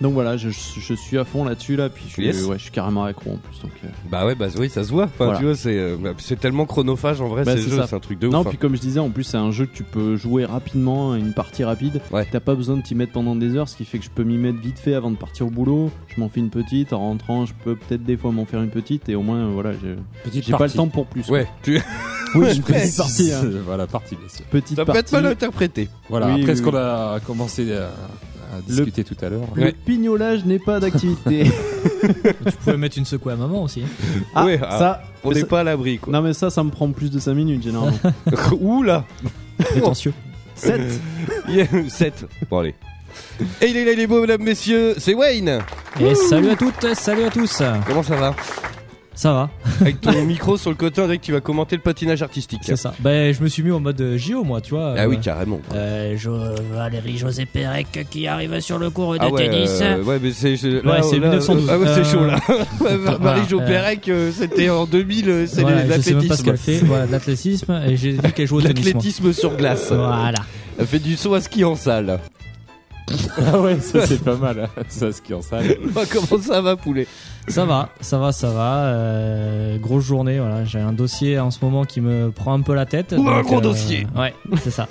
donc 0.00 0.12
voilà, 0.14 0.36
je, 0.36 0.48
je 0.50 0.94
suis 0.94 1.18
à 1.18 1.24
fond 1.24 1.44
là-dessus 1.44 1.76
là. 1.76 1.88
Puis 1.88 2.04
je, 2.08 2.12
suis- 2.14 2.24
Yes. 2.24 2.44
ouais, 2.44 2.56
je 2.58 2.62
suis 2.64 2.70
carrément 2.72 3.04
accro 3.04 3.32
en 3.32 3.36
plus. 3.36 3.60
Donc 3.62 3.72
euh, 3.84 3.88
Bah 4.10 4.26
ouais, 4.26 4.34
bah 4.34 4.46
oui, 4.58 4.68
ça 4.68 4.82
se 4.84 4.90
voit. 4.90 5.04
Enfin, 5.04 5.24
Voilà. 5.26 5.38
tu 5.38 5.44
vois, 5.44 5.54
c'est 5.56 5.76
euh, 5.78 5.96
bah, 6.00 6.10
c'est 6.18 6.38
tellement 6.38 6.66
chronophage 6.66 7.20
en 7.20 7.28
vrai, 7.28 7.44
Bah, 7.44 7.56
ces 7.56 7.62
c'est 7.62 7.70
jeux, 7.70 7.76
ça. 7.78 7.86
c'est 7.86 7.96
un 7.96 8.00
truc 8.00 8.18
de 8.18 8.28
Non, 8.28 8.40
ouf. 8.40 8.46
hein. 8.46 8.50
puis 8.50 8.58
comme 8.58 8.74
je 8.76 8.80
disais, 8.80 9.00
en 9.00 9.10
plus 9.10 9.24
c'est 9.24 9.36
un 9.36 9.50
jeu 9.50 9.66
que 9.66 9.74
tu 9.76 9.84
peux 9.84 10.16
jouer 10.16 10.44
rapidement, 10.44 11.14
une 11.14 11.32
partie 11.32 11.64
rapide. 11.64 12.00
Ouais. 12.10 12.26
T'as 12.30 12.40
pas 12.40 12.54
besoin 12.54 12.76
de 12.76 12.82
t'y 12.82 12.94
mettre 12.94 13.12
pendant 13.12 13.36
des 13.36 13.54
heures, 13.56 13.68
ce 13.68 13.76
qui 13.76 13.84
fait 13.84 13.98
que 13.98 14.04
je 14.04 14.10
peux 14.10 14.24
m'y 14.24 14.36
mettre 14.38 14.58
vite 14.60 14.78
fait 14.78 14.94
avant 14.94 15.10
de 15.10 15.16
partir 15.16 15.46
au 15.46 15.50
boulot. 15.50 15.90
Je 16.14 16.20
m'en 16.20 16.28
fais 16.28 16.40
une 16.40 16.50
petite, 16.50 16.92
en 16.92 16.98
rentrant, 16.98 17.46
je 17.46 17.52
peux 17.64 17.76
peut-être 17.76 18.04
des 18.04 18.16
fois 18.16 18.30
m'en 18.32 18.44
faire 18.44 18.62
une 18.62 18.70
petite, 18.70 19.08
et 19.08 19.14
au 19.14 19.22
moins 19.22 19.38
euh, 19.38 19.50
voilà, 19.52 19.72
j'ai 19.72 19.96
Petite 20.24 20.44
j'ai 20.44 20.52
pas 20.52 20.66
le 20.66 20.72
temps 20.72 20.88
pour 20.88 21.06
plus. 21.06 21.22
quoi. 21.26 21.38
Ouais, 21.38 21.48
tu... 21.62 21.80
Oui, 22.34 22.46
je 22.50 22.56
Ouais. 22.56 22.60
précise 22.62 22.96
partie. 22.96 23.32
hein. 23.32 23.42
voilà, 23.64 23.86
partie 23.86 24.16
bien 24.16 24.28
sûr. 24.28 24.44
Petite 24.46 24.76
ça 24.76 24.84
peut 24.84 24.90
être 24.96 25.10
partie. 25.10 25.14
mal 25.14 25.26
interprété. 25.26 25.88
Voilà, 26.10 26.26
Oui, 26.26 26.40
après 26.40 26.52
oui, 26.52 26.58
ce 26.58 26.62
qu'on 26.62 26.74
a 26.74 27.20
commencé 27.24 27.72
à, 27.72 27.90
à 28.58 28.60
discuter 28.66 29.04
tout 29.04 29.16
à 29.24 29.28
l'heure. 29.28 29.48
Le 29.54 29.64
Ouais. 29.64 29.74
pignolage 29.84 30.44
n'est 30.44 30.58
pas 30.58 30.80
d'activité. 30.80 31.44
Tu 32.04 32.52
pouvais 32.64 32.76
mettre 32.76 32.98
une 32.98 33.04
secouée 33.06 33.32
à 33.32 33.36
maman 33.36 33.62
aussi. 33.62 33.82
hein. 33.82 33.86
ah, 34.34 34.44
Ouais, 34.44 34.60
ah, 34.62 34.78
ça. 34.78 35.02
On 35.24 35.32
n'est 35.32 35.40
ça- 35.40 35.46
pas 35.46 35.60
à 35.60 35.64
l'abri 35.64 35.98
quoi. 35.98 36.12
Non, 36.12 36.20
mais 36.22 36.32
ça, 36.34 36.50
ça 36.50 36.62
me 36.62 36.70
prend 36.70 36.90
plus 36.90 37.10
de 37.10 37.18
5 37.18 37.34
minutes 37.34 37.62
généralement. 37.62 37.96
Ouh 38.60 38.82
là 38.82 39.04
Prétentieux. 39.58 40.12
7 40.54 40.80
7. 41.88 42.26
Bon 42.50 42.58
allez. 42.58 42.74
Et 43.62 43.68
il 43.68 43.76
est 43.76 43.84
là, 43.84 43.92
il 43.92 44.00
est 44.00 44.06
beau, 44.06 44.20
mesdames, 44.20 44.42
messieurs, 44.42 44.94
c'est 44.98 45.14
Wayne 45.14 45.60
Et 46.00 46.14
salut 46.14 46.50
à 46.50 46.56
toutes, 46.56 46.94
salut 46.94 47.22
à 47.24 47.30
tous. 47.30 47.62
Comment 47.86 48.02
ça 48.02 48.16
va? 48.16 48.34
Ça 49.16 49.32
va, 49.32 49.50
Avec 49.80 50.00
ton 50.00 50.24
micro 50.26 50.56
sur 50.56 50.70
le 50.70 50.76
côté, 50.76 51.00
on 51.00 51.04
dirait 51.04 51.18
que 51.18 51.24
tu 51.24 51.30
vas 51.32 51.40
commenter 51.40 51.76
le 51.76 51.82
patinage 51.82 52.20
artistique. 52.22 52.60
c'est 52.64 52.74
ça. 52.76 52.92
Ben, 52.98 53.32
je 53.32 53.42
me 53.42 53.48
suis 53.48 53.62
mis 53.62 53.70
en 53.70 53.78
mode 53.78 54.00
euh, 54.00 54.18
JO, 54.18 54.42
moi, 54.42 54.60
tu 54.60 54.70
vois. 54.74 54.94
Ah 54.98 55.08
oui, 55.08 55.16
Euh, 55.16 55.20
carrément. 55.20 55.60
euh, 55.72 56.16
Jo- 56.16 56.36
Valérie 56.72 57.16
José 57.16 57.46
Pérec 57.46 57.86
qui 58.10 58.26
arrive 58.26 58.58
sur 58.60 58.78
le 58.78 58.90
cours 58.90 59.12
de 59.14 59.18
Ah 59.20 59.28
ouais, 59.30 59.48
tennis. 59.48 59.78
euh, 59.82 60.02
ouais, 60.02 60.18
mais 60.20 60.32
c'est 60.32 60.54
Ouais, 60.54 61.02
c'est 61.02 61.18
là, 61.20 61.28
1912. 61.30 61.68
Ah 61.70 61.78
ouais, 61.78 61.86
c'est 61.94 62.04
chaud 62.04 62.26
là. 62.26 62.38
Ouais, 62.80 62.96
voilà, 62.96 63.18
Marie-Jo 63.18 63.60
euh, 63.60 63.66
Pérec, 63.66 64.10
c'était 64.36 64.68
en 64.70 64.84
2000, 64.86 65.28
euh, 65.28 65.46
c'est 65.46 65.60
Voilà, 65.62 65.84
les- 65.84 65.94
je 65.94 66.00
sais 66.00 66.12
pas 66.14 66.20
ce 66.20 66.28
l'athlétisme. 66.28 66.44
qu'elle 66.44 66.56
fait. 66.58 66.78
Voilà, 66.84 67.06
l'athlétisme. 67.06 67.82
Et 67.86 67.96
j'ai 67.96 68.12
dit 68.14 68.32
qu'elle 68.32 68.48
joue 68.48 68.56
au 68.56 68.62
tennis. 68.62 68.74
moi. 68.84 68.84
L'athlétisme 68.94 69.32
sur 69.32 69.56
glace. 69.56 69.92
Voilà. 69.92 70.32
Elle 70.78 70.86
fait 70.86 70.98
du 70.98 71.14
saut 71.16 71.34
à 71.34 71.40
ski 71.40 71.64
en 71.64 71.76
salle. 71.76 72.18
Ah 73.36 73.60
ouais, 73.60 73.78
ça 73.80 74.06
c'est 74.06 74.22
pas 74.22 74.36
mal. 74.36 74.60
hein. 74.60 74.82
Ça, 74.88 75.12
ce 75.12 75.20
qui 75.20 75.34
en 75.34 75.42
salle. 75.42 75.76
Comment 76.12 76.40
ça 76.42 76.60
va, 76.60 76.74
poulet? 76.76 77.06
Ça 77.48 77.64
va, 77.66 77.90
ça 78.00 78.18
va, 78.18 78.32
ça 78.32 78.50
va. 78.50 78.84
Euh, 78.86 79.78
grosse 79.78 80.04
journée, 80.04 80.38
voilà. 80.38 80.64
J'ai 80.64 80.80
un 80.80 80.92
dossier 80.92 81.38
en 81.38 81.50
ce 81.50 81.58
moment 81.62 81.84
qui 81.84 82.00
me 82.00 82.30
prend 82.30 82.54
un 82.54 82.62
peu 82.62 82.74
la 82.74 82.86
tête. 82.86 83.14
Ouh, 83.16 83.28
un 83.28 83.42
gros 83.42 83.58
euh, 83.58 83.60
dossier. 83.60 84.06
Ouais, 84.16 84.34
c'est 84.62 84.70
ça. 84.70 84.88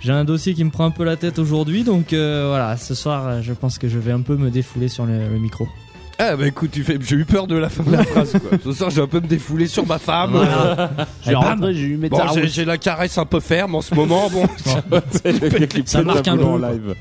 J'ai 0.00 0.12
un 0.12 0.24
dossier 0.24 0.54
qui 0.54 0.64
me 0.64 0.70
prend 0.70 0.86
un 0.86 0.90
peu 0.90 1.04
la 1.04 1.16
tête 1.16 1.38
aujourd'hui, 1.38 1.84
donc 1.84 2.12
euh, 2.12 2.46
voilà, 2.48 2.76
ce 2.76 2.94
soir, 2.94 3.42
je 3.42 3.52
pense 3.52 3.78
que 3.78 3.88
je 3.88 3.98
vais 3.98 4.10
un 4.12 4.22
peu 4.22 4.36
me 4.36 4.50
défouler 4.50 4.88
sur 4.88 5.04
le, 5.06 5.28
le 5.28 5.38
micro. 5.38 5.68
Ah 6.18 6.36
bah 6.36 6.46
écoute, 6.46 6.70
tu 6.72 6.84
fais... 6.84 6.98
j'ai 7.00 7.16
eu 7.16 7.24
peur 7.24 7.46
de 7.46 7.56
la 7.56 7.68
fin 7.68 7.82
de 7.82 7.90
la 7.90 8.04
phrase 8.04 8.32
quoi. 8.32 8.58
Ce 8.64 8.72
soir, 8.72 8.90
j'ai 8.90 9.00
un 9.00 9.06
peu 9.06 9.20
me 9.20 9.26
défouler 9.26 9.66
sur 9.66 9.86
ma 9.86 9.98
femme. 9.98 10.32
Voilà. 10.32 10.90
J'ai 11.24 11.32
Et 11.32 11.34
bam 11.34 11.42
rentré, 11.44 11.74
j'ai 11.74 11.86
eu 11.86 11.96
mes 11.96 12.08
Bon, 12.08 12.16
tarots. 12.18 12.34
j'ai, 12.34 12.48
j'ai 12.48 12.64
la 12.64 12.78
caresse 12.78 13.18
un 13.18 13.24
peu 13.26 13.40
ferme 13.40 13.74
en 13.74 13.80
ce 13.82 13.94
moment. 13.94 14.28
Bon, 14.30 14.46
Ça 14.56 14.82
pète 14.90 16.04
marque 16.04 16.28
un 16.28 16.36
peu, 16.36 16.44
en 16.44 16.58
live. 16.58 16.94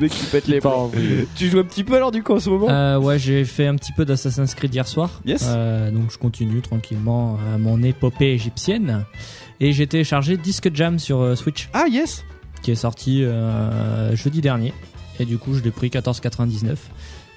dès 0.00 0.08
pètes 0.30 0.48
les 0.48 0.60
plombs. 0.60 0.90
Tu 1.34 1.48
joues 1.48 1.60
un 1.60 1.64
petit 1.64 1.84
peu 1.84 1.96
alors 1.96 2.10
du 2.10 2.22
coup 2.22 2.34
en 2.34 2.40
ce 2.40 2.50
moment? 2.50 2.68
Euh, 2.68 2.98
ouais, 2.98 3.18
j'ai 3.18 3.44
fait 3.44 3.66
un 3.66 3.76
petit 3.76 3.92
peu 3.92 4.04
d'Assassin's 4.04 4.54
Creed 4.54 4.74
hier 4.74 4.86
soir. 4.86 5.20
Yes. 5.24 5.44
Euh, 5.46 5.90
donc 5.90 6.10
je 6.12 6.18
continue 6.18 6.60
tranquillement 6.60 7.38
à 7.54 7.58
mon 7.58 7.82
épopée 7.82 8.32
égyptienne. 8.32 9.04
Et 9.60 9.72
j'ai 9.72 9.86
téléchargé 9.86 10.36
Disque 10.36 10.70
Jam 10.74 10.98
sur 10.98 11.20
euh, 11.20 11.34
Switch, 11.34 11.68
Ah 11.72 11.86
yes 11.90 12.24
qui 12.62 12.72
est 12.72 12.76
sorti 12.76 13.22
euh, 13.22 14.14
jeudi 14.16 14.40
dernier. 14.40 14.74
Et 15.20 15.24
du 15.24 15.38
coup, 15.38 15.54
je 15.54 15.60
l'ai 15.62 15.70
pris 15.70 15.88
14,99. 15.88 16.76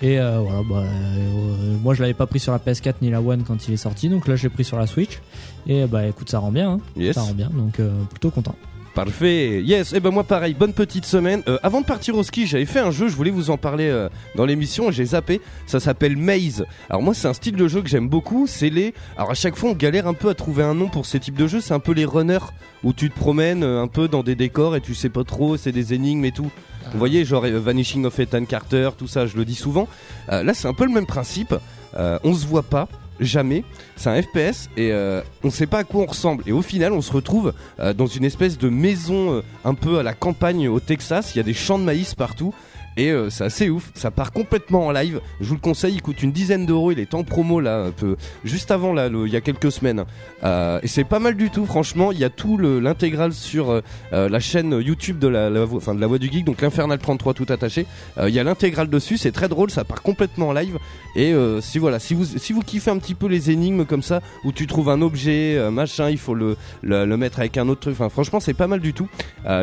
Et 0.02 0.20
euh, 0.20 0.40
voilà, 0.40 0.62
bah, 0.68 0.84
euh, 0.84 1.78
moi 1.84 1.94
je 1.94 2.02
l'avais 2.02 2.14
pas 2.14 2.26
pris 2.26 2.40
sur 2.40 2.52
la 2.52 2.60
PS4 2.60 2.96
ni 3.02 3.10
la 3.10 3.22
One 3.22 3.44
quand 3.44 3.68
il 3.68 3.74
est 3.74 3.78
sorti, 3.78 4.10
donc 4.10 4.28
là 4.28 4.36
je 4.36 4.44
l'ai 4.44 4.50
pris 4.50 4.64
sur 4.64 4.78
la 4.78 4.88
Switch. 4.88 5.20
Et 5.68 5.86
bah 5.86 6.08
écoute, 6.08 6.30
ça 6.30 6.40
rend 6.40 6.52
bien, 6.52 6.72
hein. 6.72 6.80
Yes. 6.96 7.16
ça 7.16 7.22
rend 7.22 7.34
bien, 7.34 7.50
donc 7.54 7.80
euh, 7.80 7.92
plutôt 8.10 8.32
content. 8.32 8.56
Parfait. 8.94 9.62
Yes. 9.64 9.94
Et 9.94 10.02
ben 10.02 10.12
moi 10.12 10.26
pareil. 10.26 10.54
Bonne 10.54 10.74
petite 10.74 11.06
semaine. 11.06 11.44
Euh, 11.48 11.58
avant 11.64 11.80
de 11.80 11.86
partir 11.86 12.16
au 12.18 12.24
ski, 12.24 12.46
j'avais 12.46 12.66
fait 12.66 12.80
un 12.80 12.92
jeu. 12.92 13.08
Je 13.08 13.16
voulais 13.16 13.32
vous 13.32 13.50
en 13.50 13.58
parler 13.58 13.88
euh, 13.88 14.10
dans 14.36 14.46
l'émission. 14.46 14.92
J'ai 14.92 15.06
zappé. 15.06 15.40
Ça 15.66 15.80
s'appelle 15.80 16.18
Maze. 16.18 16.66
Alors 16.90 17.02
moi, 17.02 17.14
c'est 17.14 17.28
un 17.30 17.34
style 17.34 17.56
de 17.56 17.68
jeu 17.70 17.82
que 17.82 17.88
j'aime 17.88 18.10
beaucoup. 18.10 18.48
C'est 18.48 18.70
les. 18.70 18.94
Alors 19.16 19.32
à 19.32 19.34
chaque 19.34 19.56
fois, 19.56 19.70
on 19.70 19.74
galère 19.74 20.08
un 20.08 20.14
peu 20.14 20.30
à 20.30 20.34
trouver 20.34 20.64
un 20.64 20.74
nom 20.74 20.90
pour 20.90 21.06
ces 21.06 21.22
types 21.22 21.38
de 21.38 21.48
jeux. 21.48 21.62
C'est 21.62 21.74
un 21.74 21.80
peu 21.80 21.94
les 21.94 22.04
runners 22.04 22.46
où 22.84 22.92
tu 22.92 23.10
te 23.10 23.16
promènes 23.18 23.64
euh, 23.64 23.82
un 23.82 23.88
peu 23.88 24.10
dans 24.10 24.24
des 24.24 24.36
décors 24.36 24.76
et 24.76 24.82
tu 24.82 24.94
sais 24.94 25.10
pas 25.10 25.24
trop. 25.24 25.56
C'est 25.56 25.72
des 25.72 25.94
énigmes 25.94 26.26
et 26.26 26.34
tout. 26.34 26.52
Vous 26.94 27.00
voyez, 27.00 27.24
genre 27.24 27.46
euh, 27.46 27.60
Vanishing 27.60 28.06
of 28.06 28.20
Ethan 28.20 28.46
Carter, 28.46 28.90
tout 28.98 29.08
ça. 29.08 29.26
Je 29.26 29.38
le 29.38 29.46
dis 29.46 29.56
souvent. 29.56 29.88
Euh, 30.30 30.44
là, 30.44 30.54
c'est 30.54 30.68
un 30.68 30.74
peu 30.74 30.86
le 30.86 30.92
même 30.92 31.06
principe. 31.06 31.56
Euh, 31.98 32.20
on 32.24 32.34
se 32.34 32.46
voit 32.46 32.64
pas. 32.64 32.88
Jamais. 33.20 33.64
C'est 33.96 34.10
un 34.10 34.20
FPS 34.20 34.68
et 34.76 34.92
euh, 34.92 35.22
on 35.44 35.52
sait 35.52 35.68
pas 35.68 35.80
à 35.80 35.84
quoi 35.84 36.02
on 36.02 36.06
ressemble. 36.08 36.44
Et 36.48 36.52
au 36.52 36.64
final, 36.64 36.92
on 36.92 37.02
se 37.02 37.12
retrouve 37.12 37.54
dans 37.96 38.08
une 38.08 38.26
espèce 38.26 38.58
de 38.58 38.68
maison 38.68 39.44
un 39.64 39.74
peu 39.76 40.00
à 40.00 40.04
la 40.04 40.16
campagne 40.16 40.68
au 40.68 40.80
Texas. 40.80 41.36
Il 41.36 41.38
y 41.38 41.40
a 41.40 41.44
des 41.44 41.54
champs 41.54 41.78
de 41.78 41.84
maïs 41.84 42.16
partout. 42.16 42.52
Et 42.98 43.10
euh, 43.10 43.30
c'est 43.30 43.46
assez 43.46 43.70
ouf, 43.70 43.90
ça 43.96 44.12
part 44.12 44.34
complètement 44.34 44.88
en 44.88 44.92
live. 44.92 45.22
Je 45.40 45.48
vous 45.48 45.54
le 45.56 45.62
conseille, 45.62 45.94
il 45.96 46.02
coûte 46.02 46.22
une 46.24 46.34
dizaine 46.34 46.66
d'euros. 46.66 46.92
Il 46.92 47.00
est 47.00 47.14
en 47.14 47.24
promo 47.24 47.62
là, 47.62 47.84
un 47.86 47.92
peu 47.92 48.18
juste 48.44 48.70
avant 48.70 48.92
là, 48.92 49.08
le- 49.08 49.28
il 49.28 49.34
y 49.34 49.38
a 49.38 49.42
quelques 49.42 49.72
semaines. 49.72 50.04
Euh, 50.44 50.80
et 50.84 50.88
c'est 50.88 51.06
pas 51.06 51.20
mal 51.20 51.36
du 51.36 51.50
tout, 51.50 51.66
franchement. 51.66 52.12
Il 52.12 52.20
y 52.20 52.26
a 52.26 52.30
tout 52.30 52.58
le- 52.58 52.80
l'intégrale 52.82 53.32
sur 53.32 53.70
euh, 53.72 53.82
euh, 54.12 54.28
la 54.28 54.40
chaîne 54.42 54.74
YouTube 54.82 55.20
de 55.20 55.30
la, 55.30 55.50
la, 55.50 55.64
enfin, 55.64 55.96
de 55.96 56.02
la 56.02 56.08
Voix 56.08 56.18
du 56.18 56.30
Geek, 56.30 56.44
donc 56.44 56.62
l'Infernal 56.62 57.00
33 57.00 57.34
tout 57.34 57.46
attaché. 57.50 57.86
Il 58.22 58.30
y 58.34 58.40
a 58.40 58.44
l'intégrale 58.44 58.90
dessus, 58.90 59.18
c'est 59.18 59.32
très 59.32 59.48
drôle, 59.48 59.72
ça 59.72 59.86
part 59.86 60.02
complètement 60.02 60.50
en 60.50 60.54
live. 60.54 60.78
Et 61.16 61.34
si 61.62 61.80
voilà, 61.80 61.98
si 62.00 62.14
vous 62.14 62.26
si 62.26 62.52
vous 62.54 62.62
kiffez 62.62 62.92
un 62.92 62.98
petit 62.98 63.16
peu 63.16 63.28
les 63.28 63.52
énigmes 63.52 63.86
comme 63.86 64.02
ça, 64.04 64.22
où 64.44 64.52
tu 64.52 64.68
trouves 64.68 64.90
un 64.90 65.02
objet, 65.02 65.58
machin, 65.72 66.10
il 66.10 66.18
faut 66.18 66.34
le, 66.34 66.58
le 66.84 67.06
mettre 67.18 67.40
avec 67.40 67.58
un 67.58 67.68
autre 67.70 67.82
truc. 67.82 67.94
Enfin, 67.94 68.10
franchement, 68.10 68.40
c'est 68.40 68.54
pas 68.54 68.68
mal 68.68 68.80
du 68.82 68.94
tout. 68.94 69.08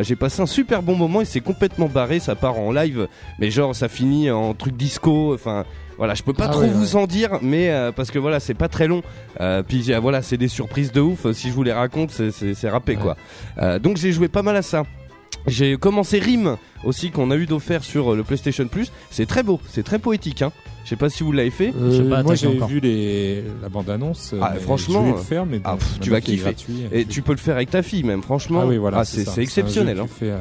J'ai 0.01 0.15
passé 0.15 0.41
un 0.41 0.45
super 0.47 0.81
bon 0.81 0.95
moment 0.95 1.21
et 1.21 1.25
c'est 1.25 1.41
complètement 1.41 1.87
barré. 1.87 2.19
Ça 2.19 2.35
part 2.35 2.57
en 2.57 2.71
live, 2.71 3.07
mais 3.39 3.51
genre 3.51 3.75
ça 3.75 3.87
finit 3.87 4.29
en 4.31 4.53
truc 4.53 4.75
disco. 4.77 5.33
Enfin. 5.33 5.65
Voilà, 5.97 6.13
je 6.13 6.23
peux 6.23 6.31
pas 6.31 6.45
Ah 6.45 6.51
trop 6.53 6.61
ouais, 6.61 6.69
vous 6.69 6.95
ouais. 6.95 7.01
en 7.03 7.07
dire, 7.07 7.39
mais 7.41 7.69
euh, 7.71 7.91
parce 7.91 8.09
que 8.09 8.17
voilà, 8.19 8.39
c'est 8.39 8.53
pas 8.53 8.69
très 8.69 8.87
long. 8.87 9.01
Euh, 9.41 9.63
puis 9.63 9.91
euh, 9.91 9.99
voilà, 9.99 10.21
c'est 10.21 10.37
des 10.37 10.47
surprises 10.47 10.93
de 10.93 11.01
ouf. 11.01 11.29
Si 11.33 11.49
je 11.49 11.53
vous 11.53 11.63
les 11.63 11.73
raconte, 11.73 12.11
c'est- 12.11 12.31
c'est 12.31 12.53
c'est 12.53 12.69
râpé 12.69 12.95
Ouais. 12.95 13.01
quoi. 13.01 13.17
Euh, 13.61 13.79
donc 13.79 13.97
j'ai 13.97 14.13
joué 14.13 14.29
pas 14.29 14.41
mal 14.41 14.55
à 14.55 14.61
ça. 14.61 14.83
J'ai 15.45 15.75
commencé 15.75 16.19
Rim 16.19 16.55
aussi 16.85 17.11
qu'on 17.11 17.31
a 17.31 17.35
eu 17.35 17.45
d'offert 17.47 17.83
sur 17.83 18.13
euh, 18.13 18.15
le 18.15 18.23
PlayStation 18.23 18.65
Plus. 18.69 18.93
C'est 19.11 19.25
très 19.25 19.43
beau, 19.43 19.59
c'est 19.67 19.83
très 19.83 19.99
poétique. 19.99 20.41
Hein. 20.41 20.53
Je 20.85 20.89
sais 20.91 20.95
pas 20.95 21.09
si 21.09 21.21
vous 21.23 21.33
l'avez 21.33 21.49
fait. 21.51 21.73
Je 21.77 21.97
sais 21.97 22.09
pas 22.09 22.23
moi 22.23 22.35
j'ai 22.35 22.47
encore. 22.47 22.69
vu 22.69 22.79
les, 22.79 23.43
la 23.61 23.67
bande-annonce. 23.67 24.33
Ah, 24.41 24.51
mais 24.53 24.61
franchement, 24.61 25.01
Je 25.05 25.11
vais 25.11 25.17
le 25.17 25.23
faire, 25.23 25.45
mais 25.45 25.59
ah, 25.65 25.75
pff, 25.75 25.99
tu 25.99 26.09
vas 26.11 26.21
kiffer. 26.21 26.43
gratuit, 26.43 26.83
Et 26.93 27.03
tu 27.03 27.21
peux 27.21 27.33
le 27.33 27.37
faire 27.39 27.57
avec 27.57 27.71
ta 27.71 27.83
fille 27.83 28.03
même, 28.03 28.21
franchement. 28.23 28.61
Ah 28.63 28.67
oui, 28.67 28.77
voilà. 28.77 28.99
Ah, 28.99 29.03
c'est 29.05 29.37
exceptionnel. 29.41 29.99
un 29.99 30.03
hein. 30.03 30.05
jeu 30.05 30.07
que 30.07 30.13
tu 30.13 30.19
fais, 30.19 30.31
euh, 30.31 30.37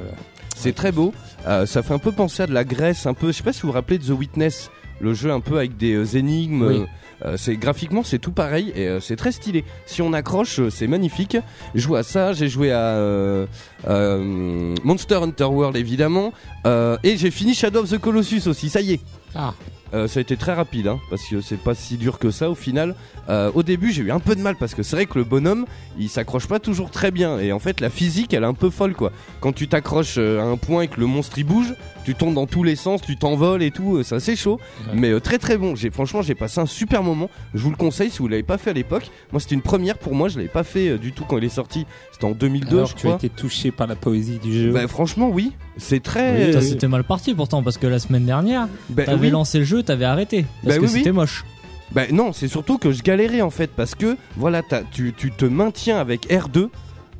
C'est 0.58 0.74
très 0.74 0.92
beau. 0.92 1.14
Euh, 1.46 1.66
ça 1.66 1.82
fait 1.82 1.94
un 1.94 1.98
peu 1.98 2.10
penser 2.12 2.42
à 2.42 2.46
de 2.46 2.52
la 2.52 2.64
Grèce, 2.64 3.06
un 3.06 3.14
peu. 3.14 3.28
Je 3.28 3.32
sais 3.32 3.42
pas 3.44 3.52
si 3.52 3.62
vous 3.62 3.68
vous 3.68 3.74
rappelez 3.74 3.98
de 3.98 4.04
The 4.04 4.10
Witness, 4.18 4.70
le 5.00 5.14
jeu 5.14 5.30
un 5.30 5.40
peu 5.40 5.56
avec 5.56 5.76
des 5.76 5.94
euh, 5.94 6.16
énigmes. 6.16 6.62
Oui. 6.66 6.84
euh, 7.24 7.36
c'est 7.36 7.56
graphiquement 7.56 8.02
c'est 8.02 8.18
tout 8.18 8.32
pareil 8.32 8.72
et 8.74 8.98
c'est 9.00 9.16
très 9.16 9.30
stylé. 9.30 9.64
Si 9.86 10.02
on 10.02 10.12
accroche, 10.12 10.60
c'est 10.70 10.88
magnifique. 10.88 11.36
Joué 11.76 12.00
à 12.00 12.02
ça, 12.02 12.32
j'ai 12.32 12.48
joué 12.48 12.72
à 12.72 13.46
Monster 13.86 15.16
Hunter 15.22 15.44
World 15.44 15.76
évidemment, 15.76 16.32
et 16.66 17.16
j'ai 17.16 17.30
fini 17.30 17.54
Shadow 17.54 17.80
of 17.82 17.90
the 17.90 17.98
Colossus 17.98 18.48
aussi. 18.48 18.68
Ça 18.68 18.80
y 18.80 18.94
est. 18.94 19.00
Ah. 19.34 19.54
Euh, 19.94 20.06
ça 20.06 20.18
a 20.18 20.20
été 20.20 20.36
très 20.36 20.52
rapide, 20.52 20.86
hein, 20.88 20.98
parce 21.10 21.22
que 21.24 21.40
c'est 21.40 21.56
pas 21.56 21.74
si 21.74 21.96
dur 21.96 22.18
que 22.18 22.30
ça 22.30 22.50
au 22.50 22.54
final. 22.54 22.94
Euh, 23.28 23.50
au 23.54 23.62
début, 23.62 23.90
j'ai 23.92 24.02
eu 24.02 24.10
un 24.10 24.20
peu 24.20 24.34
de 24.36 24.40
mal 24.40 24.56
parce 24.56 24.74
que 24.74 24.82
c'est 24.82 24.96
vrai 24.96 25.06
que 25.06 25.18
le 25.18 25.24
bonhomme, 25.24 25.64
il 25.98 26.08
s'accroche 26.08 26.46
pas 26.46 26.58
toujours 26.60 26.90
très 26.90 27.10
bien. 27.10 27.38
Et 27.38 27.52
en 27.52 27.58
fait, 27.58 27.80
la 27.80 27.88
physique, 27.90 28.34
elle 28.34 28.42
est 28.42 28.46
un 28.46 28.54
peu 28.54 28.70
folle, 28.70 28.94
quoi. 28.94 29.12
Quand 29.40 29.52
tu 29.52 29.66
t'accroches 29.68 30.16
euh, 30.18 30.40
à 30.40 30.44
un 30.44 30.56
point 30.56 30.82
et 30.82 30.88
que 30.88 31.00
le 31.00 31.06
monstre 31.06 31.38
il 31.38 31.44
bouge, 31.44 31.74
tu 32.04 32.14
tombes 32.14 32.34
dans 32.34 32.46
tous 32.46 32.62
les 32.64 32.76
sens, 32.76 33.00
tu 33.02 33.16
t'envoles 33.16 33.62
et 33.62 33.70
tout. 33.70 33.96
euh, 33.96 34.02
C'est 34.02 34.14
assez 34.14 34.36
chaud, 34.36 34.58
Ouais. 34.88 34.92
mais 34.94 35.10
euh, 35.10 35.20
très 35.20 35.38
très 35.38 35.56
bon. 35.58 35.74
J'ai 35.74 35.90
franchement, 35.90 36.20
j'ai 36.22 36.34
passé 36.34 36.60
un 36.60 36.66
super 36.66 37.02
moment. 37.02 37.30
Je 37.54 37.60
vous 37.62 37.70
le 37.70 37.76
conseille 37.76 38.10
si 38.10 38.18
vous 38.18 38.28
l'avez 38.28 38.42
pas 38.42 38.58
fait 38.58 38.70
à 38.70 38.74
l'époque. 38.74 39.10
Moi, 39.32 39.40
c'était 39.40 39.54
une 39.54 39.62
première 39.62 39.98
pour 39.98 40.14
moi. 40.14 40.28
Je 40.28 40.36
l'avais 40.36 40.48
pas 40.48 40.64
fait 40.64 40.98
du 40.98 41.12
tout 41.12 41.24
quand 41.26 41.38
il 41.38 41.44
est 41.44 41.48
sorti. 41.48 41.86
C'était 42.12 42.24
en 42.26 42.32
2002, 42.32 42.76
Alors, 42.76 42.86
je 42.88 42.94
tu 42.94 43.06
as 43.06 43.10
crois. 43.10 43.14
été 43.16 43.28
touché 43.28 43.70
par 43.70 43.86
la 43.86 43.96
poésie 43.96 44.38
du 44.38 44.52
jeu. 44.52 44.72
Bah, 44.72 44.86
franchement, 44.88 45.28
oui. 45.30 45.52
C'est 45.78 46.02
très. 46.02 46.54
Euh, 46.56 46.60
C'était 46.60 46.88
mal 46.88 47.04
parti 47.04 47.34
pourtant 47.34 47.62
parce 47.62 47.78
que 47.78 47.86
la 47.86 47.98
semaine 47.98 48.24
dernière, 48.26 48.68
bah, 48.90 49.04
t'avais 49.04 49.26
oui. 49.26 49.30
lancé 49.30 49.58
le 49.60 49.64
jeu, 49.64 49.82
t'avais 49.82 50.04
arrêté 50.04 50.44
parce 50.64 50.76
Bah 50.76 50.80
que 50.80 50.86
oui, 50.90 50.98
c'était 50.98 51.12
moche. 51.12 51.44
Bah 51.92 52.02
non, 52.12 52.32
c'est 52.34 52.48
surtout 52.48 52.76
que 52.78 52.92
je 52.92 53.02
galérais 53.02 53.40
en 53.40 53.50
fait 53.50 53.70
parce 53.74 53.94
que 53.94 54.16
voilà, 54.36 54.62
tu, 54.92 55.14
tu 55.16 55.30
te 55.30 55.44
maintiens 55.46 55.98
avec 55.98 56.28
R2 56.28 56.68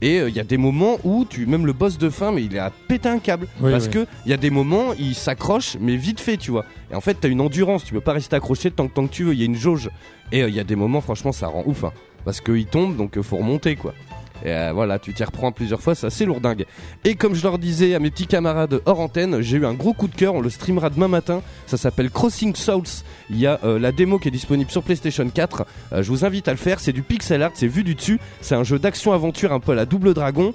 et 0.03 0.19
il 0.19 0.35
y 0.37 0.41
a 0.41 0.45
des 0.45 0.59
moments 0.59 0.99
où 1.05 1.25
tu 1.29 1.47
même 1.47 1.65
le 1.67 1.73
boss 1.73 1.97
de 1.99 2.11
fin 2.11 2.31
mais 2.33 2.45
il 2.45 2.55
est 2.55 2.59
à 2.61 2.71
péter 2.71 3.09
un 3.09 3.19
câble 3.19 3.49
Oui, 3.61 3.71
parce 3.73 3.87
oui. 3.87 3.91
que 3.93 4.07
il 4.27 4.31
y 4.31 4.35
a 4.35 4.37
des 4.37 4.51
moments 4.51 4.93
il 4.99 5.15
s'accroche 5.15 5.77
mais 5.81 5.97
vite 5.97 6.21
fait 6.21 6.37
tu 6.37 6.51
vois. 6.51 6.67
Et 6.93 6.95
en 6.95 7.01
fait, 7.01 7.17
t'as 7.21 7.29
une 7.29 7.41
endurance, 7.41 7.85
tu 7.85 7.95
peux 7.95 8.01
pas 8.01 8.13
rester 8.13 8.37
accroché 8.37 8.71
tant, 8.71 8.87
que- 8.89 8.93
tant 8.95 9.07
que 9.07 9.13
tu 9.13 9.25
veux, 9.25 9.33
il 9.33 9.39
y 9.39 9.43
a 9.43 9.47
une 9.47 9.57
jauge 9.57 9.89
et 10.33 10.41
il 10.41 10.55
y 10.55 10.61
a 10.61 10.65
des 10.65 10.77
moments 10.77 11.01
franchement 11.01 11.33
ça 11.33 11.47
rend 11.49 11.63
ouf 11.67 11.85
hein, 11.85 11.93
parce 12.27 12.41
qu'il 12.43 12.67
tombe 12.67 12.97
donc 12.97 13.17
euh, 13.17 13.23
faut 13.23 13.39
remonter 13.39 13.75
quoi. 13.77 13.95
Et 14.45 14.51
euh, 14.51 14.73
voilà, 14.73 14.99
tu 14.99 15.13
t'y 15.13 15.25
reprends 15.25 15.53
plusieurs 15.53 15.81
fois, 15.81 15.95
c'est 15.95 16.07
assez 16.07 16.25
lourdingue. 16.25 16.67
Et 17.05 17.15
comme 17.15 17.35
je 17.35 17.43
leur 17.43 17.59
disais 17.59 17.95
à 17.95 17.99
mes 17.99 18.11
petits 18.11 18.27
camarades 18.27 18.81
hors 18.87 19.01
antenne, 19.01 19.41
j'ai 19.41 19.57
eu 19.57 19.67
un 19.67 19.75
gros 19.75 19.93
coup 19.93 20.09
de 20.09 20.15
cœur, 20.15 20.35
on 20.35 20.41
le 20.41 20.51
streamera 20.51 20.91
demain 20.91 21.09
matin. 21.09 21.43
Ça 21.67 21.77
s'appelle 21.77 22.11
Crossing 22.11 22.55
Souls. 22.55 22.83
Il 23.31 23.39
y 23.39 23.47
a 23.47 23.61
euh, 23.65 23.79
la 23.79 23.93
démo 23.93 24.19
qui 24.19 24.29
est 24.29 24.33
disponible 24.33 24.71
sur 24.71 24.83
PlayStation 24.83 25.29
4. 25.29 25.67
Euh, 25.93 26.03
je 26.03 26.09
vous 26.11 26.25
invite 26.25 26.49
à 26.49 26.53
le 26.53 26.59
faire. 26.59 26.81
C'est 26.81 26.93
du 26.93 27.03
pixel 27.03 27.43
art, 27.43 27.53
c'est 27.55 27.67
vu 27.67 27.85
du 27.85 27.95
dessus. 27.95 28.19
C'est 28.41 28.55
un 28.55 28.65
jeu 28.65 28.79
d'action-aventure 28.79 29.53
un 29.53 29.61
peu 29.61 29.73
à 29.73 29.75
la 29.75 29.87
double 29.87 30.15
dragon. 30.15 30.55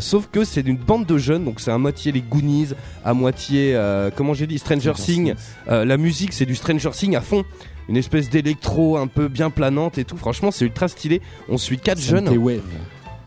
Sauf 0.00 0.28
que 0.30 0.44
c'est 0.44 0.62
d'une 0.62 0.76
bande 0.76 1.04
de 1.04 1.18
jeunes, 1.18 1.44
donc 1.44 1.58
c'est 1.58 1.72
à 1.72 1.78
moitié 1.78 2.12
les 2.12 2.20
Goonies, 2.20 2.68
à 3.04 3.12
moitié, 3.12 3.76
comment 4.14 4.32
j'ai 4.32 4.46
dit, 4.46 4.58
Stranger 4.58 4.92
Things. 4.94 5.34
La 5.66 5.96
musique, 5.96 6.32
c'est 6.32 6.46
du 6.46 6.54
Stranger 6.54 6.90
Things 6.92 7.16
à 7.16 7.20
fond. 7.20 7.44
Une 7.88 7.96
espèce 7.96 8.30
d'électro 8.30 8.96
un 8.96 9.06
peu 9.06 9.28
bien 9.28 9.50
planante 9.50 9.98
et 9.98 10.04
tout. 10.04 10.16
Franchement, 10.16 10.50
c'est 10.50 10.64
ultra 10.64 10.88
stylé. 10.88 11.20
On 11.48 11.58
suit 11.58 11.78
quatre 11.78 12.00
jeunes. 12.00 12.28
Wave. 12.28 12.62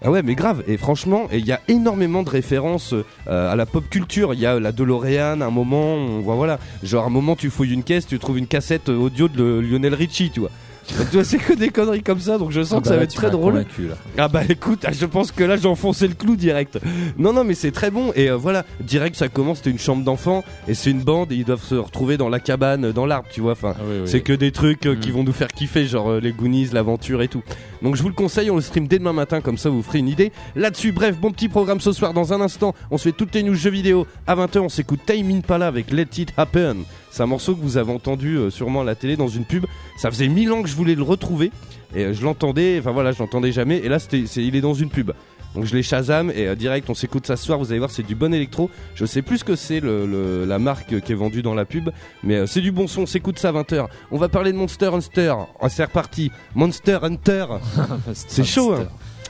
Ah 0.04 0.12
ouais, 0.12 0.22
mais 0.22 0.36
grave. 0.36 0.64
Et 0.68 0.78
franchement, 0.78 1.28
il 1.32 1.46
y 1.46 1.52
a 1.52 1.60
énormément 1.68 2.22
de 2.22 2.30
références 2.30 2.94
euh, 2.94 3.52
à 3.52 3.56
la 3.56 3.66
pop 3.66 3.84
culture. 3.90 4.34
Il 4.34 4.40
y 4.40 4.46
a 4.46 4.60
la 4.60 4.72
DeLorean, 4.72 5.42
un 5.42 5.50
moment, 5.50 5.96
on 5.96 6.20
voit 6.22 6.36
voilà, 6.36 6.60
genre 6.84 7.06
un 7.06 7.10
moment 7.10 7.36
tu 7.36 7.50
fouilles 7.50 7.74
une 7.74 7.84
caisse, 7.84 8.06
tu 8.06 8.20
trouves 8.20 8.38
une 8.38 8.48
cassette 8.48 8.90
euh, 8.90 8.96
audio 8.96 9.28
de 9.28 9.60
Lionel 9.60 9.96
Richie, 9.96 10.30
tu 10.30 10.42
vois. 10.42 10.52
Donc, 10.98 11.10
tu 11.10 11.16
vois, 11.16 11.24
c'est 11.26 11.38
que 11.38 11.54
des 11.54 11.70
conneries 11.70 12.02
comme 12.04 12.20
ça, 12.20 12.38
donc 12.38 12.52
je 12.52 12.62
sens 12.62 12.74
Ah 12.74 12.78
que 12.78 12.84
bah 12.84 12.90
ça 12.90 12.92
va 12.92 12.98
là, 12.98 13.04
être 13.04 13.14
très 13.16 13.30
drôle. 13.30 13.54
convaincu. 13.54 13.88
Ah 14.18 14.28
bah 14.28 14.42
écoute, 14.48 14.86
ah, 14.88 14.92
je 14.94 15.06
pense 15.06 15.32
que 15.32 15.44
là 15.44 15.58
j'ai 15.58 15.68
enfoncé 15.68 16.08
le 16.08 16.14
clou 16.14 16.36
direct. 16.36 16.80
Non 17.18 17.34
non 17.34 17.44
mais 17.44 17.56
c'est 17.56 17.72
très 17.72 17.92
bon 17.92 18.12
et 18.16 18.30
euh, 18.30 18.38
voilà, 18.38 18.64
direct 18.82 19.16
ça 19.16 19.28
commence, 19.28 19.58
c'était 19.58 19.72
une 19.72 19.80
chambre 19.80 20.04
d'enfant 20.04 20.44
et 20.68 20.74
c'est 20.74 20.92
une 20.92 21.02
bande 21.02 21.32
et 21.32 21.36
ils 21.36 21.44
doivent 21.46 21.64
se 21.64 21.76
retrouver 21.76 22.16
dans 22.18 22.30
la 22.30 22.40
cabane, 22.40 22.86
euh, 22.86 22.94
dans 22.94 23.06
l'arbre, 23.06 23.28
tu 23.32 23.42
vois. 23.42 23.52
Enfin, 23.54 23.74
Ah 23.78 23.82
oui, 23.88 23.96
oui. 24.04 24.08
c'est 24.08 24.22
que 24.22 24.34
des 24.34 24.52
trucs 24.52 24.86
euh, 24.86 24.96
qui 24.96 25.10
Mm. 25.10 25.14
vont 25.14 25.24
nous 25.24 25.34
faire 25.34 25.50
kiffer, 25.50 25.86
genre 25.86 26.10
euh, 26.12 26.20
les 26.20 26.32
Goonies, 26.32 26.70
l'aventure 26.72 27.22
et 27.22 27.28
tout. 27.28 27.44
Donc 27.82 27.96
je 27.96 28.02
vous 28.02 28.10
le 28.10 28.16
conseille, 28.16 28.50
on 28.50 28.56
le 28.56 28.62
stream 28.62 28.88
dès 28.88 28.98
demain 29.00 29.14
matin, 29.14 29.42
comme 29.42 29.58
ça 29.58 29.70
vous 29.70 29.84
ferez 29.84 30.00
une 30.00 30.08
idée. 30.10 30.32
Là-dessus, 30.56 30.92
bref, 30.94 31.18
bon 31.18 31.32
petit 31.32 31.50
programme 31.50 31.80
ce 31.82 31.92
soir. 31.92 32.14
Dans 32.14 32.34
un 32.34 32.42
instant, 32.42 32.74
on 32.92 32.98
se 32.98 33.04
fait 33.10 33.12
toutes 33.12 33.36
les 33.36 33.44
news 33.44 33.54
jeux 33.56 33.70
vidéo. 33.72 34.08
À 34.26 34.36
20h, 34.36 34.60
on 34.60 34.70
s'écoute 34.70 35.02
Time 35.06 35.30
Impala 35.32 35.68
avec 35.68 35.92
Let 35.92 36.08
It 36.18 36.34
Happen. 36.38 36.78
C'est 37.12 37.24
un 37.24 37.28
morceau 37.28 37.56
que 37.56 37.62
vous 37.62 37.78
avez 37.78 37.92
entendu 37.92 38.36
euh, 38.38 38.50
sûrement 38.50 38.82
à 38.82 38.84
la 38.84 38.96
télé 38.96 39.16
dans 39.18 39.28
une 39.28 39.46
pub. 39.46 39.66
Ça 39.98 40.10
faisait 40.12 40.28
mille 40.28 40.52
ans 40.52 40.62
que 40.62 40.70
je 40.70 40.76
voulais 40.76 40.96
le 40.96 41.04
retrouver 41.04 41.52
et 41.96 42.04
euh, 42.06 42.14
je 42.14 42.24
l'entendais, 42.24 42.78
enfin 42.80 42.92
voilà, 42.92 43.12
je 43.12 43.20
l'entendais 43.20 43.52
jamais. 43.52 43.78
Et 43.78 43.90
là, 43.90 44.00
c'était, 44.00 44.20
il 44.20 44.56
est 44.56 44.62
dans 44.62 44.74
une 44.74 44.90
pub. 44.90 45.12
Donc 45.56 45.64
je 45.66 45.74
l'ai 45.76 45.82
Shazam 45.82 46.30
et 46.30 46.46
euh, 46.46 46.56
direct 46.56 46.88
on 46.90 46.94
s'écoute 46.94 47.26
ça 47.26 47.36
ce 47.38 47.46
soir, 47.46 47.58
vous 47.58 47.72
allez 47.72 47.80
voir 47.80 47.90
c'est 47.90 48.04
du 48.06 48.14
bon 48.14 48.32
électro. 48.34 48.70
Je 48.94 49.06
sais 49.06 49.22
plus 49.24 49.40
ce 49.40 49.44
que 49.44 49.56
c'est 49.56 49.80
le, 49.80 50.06
le- 50.06 50.46
la 50.46 50.60
marque 50.60 51.00
qui 51.02 51.12
est 51.12 51.16
vendue 51.16 51.42
dans 51.42 51.56
la 51.56 51.66
pub, 51.66 51.90
mais 52.24 52.36
euh, 52.36 52.46
c'est 52.46 52.62
du 52.62 52.72
bon 52.72 52.86
son, 52.88 53.04
on 53.04 53.06
s'écoute 53.08 53.40
ça 53.40 53.50
à 53.50 53.54
20h. 53.54 53.88
On 54.12 54.18
va 54.18 54.30
parler 54.30 54.52
de 54.52 54.58
Monster 54.58 54.88
Hunter, 54.94 55.34
Ah, 55.60 55.70
c'est 55.70 55.86
reparti. 55.86 56.32
Monster 56.54 57.00
Hunter, 57.02 57.46
c'est 58.14 58.44
chaud 58.44 58.74
hein. 58.74 58.88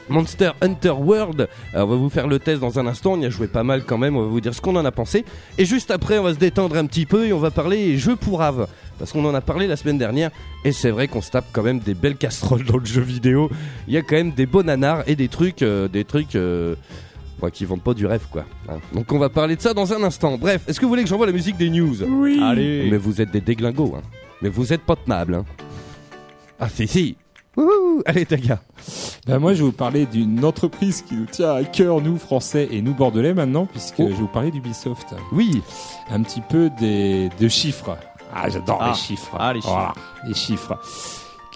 Monster 0.10 0.52
Hunter 0.62 0.92
World, 0.92 1.48
Euh, 1.76 1.82
on 1.84 1.88
va 1.88 1.96
vous 1.96 2.10
faire 2.10 2.28
le 2.28 2.40
test 2.40 2.62
dans 2.62 2.80
un 2.80 2.88
instant, 2.88 3.14
on 3.14 3.22
y 3.22 3.26
a 3.26 3.30
joué 3.30 3.48
pas 3.48 3.64
mal 3.64 3.84
quand 3.84 3.98
même, 3.98 4.16
on 4.16 4.22
va 4.22 4.28
vous 4.28 4.42
dire 4.42 4.54
ce 4.54 4.62
qu'on 4.62 4.76
en 4.76 4.86
a 4.86 4.92
pensé. 4.92 5.26
Et 5.58 5.66
juste 5.66 5.92
après 5.92 6.18
on 6.18 6.24
va 6.24 6.34
se 6.34 6.40
détendre 6.40 6.76
un 6.78 6.86
petit 6.86 7.06
peu 7.06 7.26
et 7.26 7.34
on 7.34 7.40
va 7.40 7.52
parler 7.52 7.98
jeux 7.98 8.16
pour 8.16 8.42
Ave. 8.42 8.68
Parce 9.00 9.12
qu'on 9.12 9.26
en 9.26 9.36
a 9.36 9.42
parlé 9.42 9.68
la 9.68 9.76
semaine 9.76 9.98
dernière 9.98 10.32
et 10.66 10.72
c'est 10.72 10.90
vrai 10.90 11.08
qu'on 11.08 11.22
se 11.22 11.30
tape 11.30 11.46
quand 11.54 11.62
même 11.62 11.80
des 11.80 11.94
belles 11.94 12.16
casseroles 12.16 12.66
dans 12.66 12.78
le 12.78 12.86
jeu 12.86 13.02
vidéo. 13.02 13.50
Il 13.88 13.94
y 13.94 13.98
a 13.98 14.02
quand 14.02 14.16
même 14.16 14.32
des 14.32 14.46
beaux 14.48 14.64
nanars 14.64 15.04
et 15.08 15.16
des 15.16 15.28
trucs, 15.28 15.62
euh, 15.62 15.88
des 15.88 16.04
trucs 16.04 16.36
euh, 16.36 16.76
qui 17.54 17.66
vendent 17.66 17.84
pas 17.84 17.94
du 17.94 18.08
rêve 18.08 18.26
quoi. 18.32 18.46
Hein. 18.68 18.80
Donc 18.94 19.12
on 19.12 19.20
va 19.20 19.30
parler 19.30 19.56
de 19.56 19.62
ça 19.62 19.74
dans 19.74 19.94
un 19.94 20.02
instant. 20.04 20.38
Bref, 20.38 20.64
est-ce 20.68 20.80
que 20.80 20.86
vous 20.86 20.90
voulez 20.90 21.04
que 21.04 21.10
j'envoie 21.10 21.28
la 21.28 21.32
musique 21.32 21.58
des 21.58 21.70
news? 21.70 22.04
Oui. 22.08 22.40
Allez. 22.42 22.90
Mais 22.90 22.98
vous 22.98 23.22
êtes 23.22 23.30
des 23.30 23.42
déglingos, 23.42 23.96
hein. 23.96 24.02
Mais 24.42 24.50
vous 24.50 24.74
êtes 24.74 24.82
pas 24.82 24.96
tenables, 24.96 25.36
hein. 25.36 25.46
Ah 26.60 26.70
si 26.70 26.88
si. 26.88 27.18
Wouhou 27.58 28.04
Allez 28.06 28.26
Taga. 28.26 28.60
Ben 29.26 29.40
moi, 29.40 29.54
je 29.54 29.60
vais 29.60 29.66
vous 29.66 29.72
parler 29.72 30.06
d'une 30.06 30.46
entreprise 30.46 31.02
qui 31.02 31.16
nous 31.16 31.26
tient 31.26 31.52
à 31.56 31.64
cœur, 31.64 32.02
nous 32.02 32.18
Français 32.18 32.68
et 32.72 32.82
nous 32.82 32.94
Bordelais 32.94 33.34
maintenant, 33.34 33.66
puisque 33.66 33.96
Oh. 34.00 34.04
je 34.04 34.14
vais 34.14 34.22
vous 34.22 34.28
parler 34.28 34.52
d'Ubisoft. 34.52 35.08
Oui. 35.32 35.62
Un 36.12 36.22
petit 36.22 36.42
peu 36.42 36.70
des 36.80 37.30
de 37.40 37.48
chiffres. 37.48 37.98
Ah, 38.34 38.48
j'adore 38.50 38.78
Ah. 38.82 38.90
les 38.90 38.96
chiffres. 38.96 39.36
Ah, 39.40 39.54
les 39.54 39.62
chiffres. 39.62 39.74
Voilà, 39.74 39.94
les 40.28 40.34
chiffres. 40.36 40.80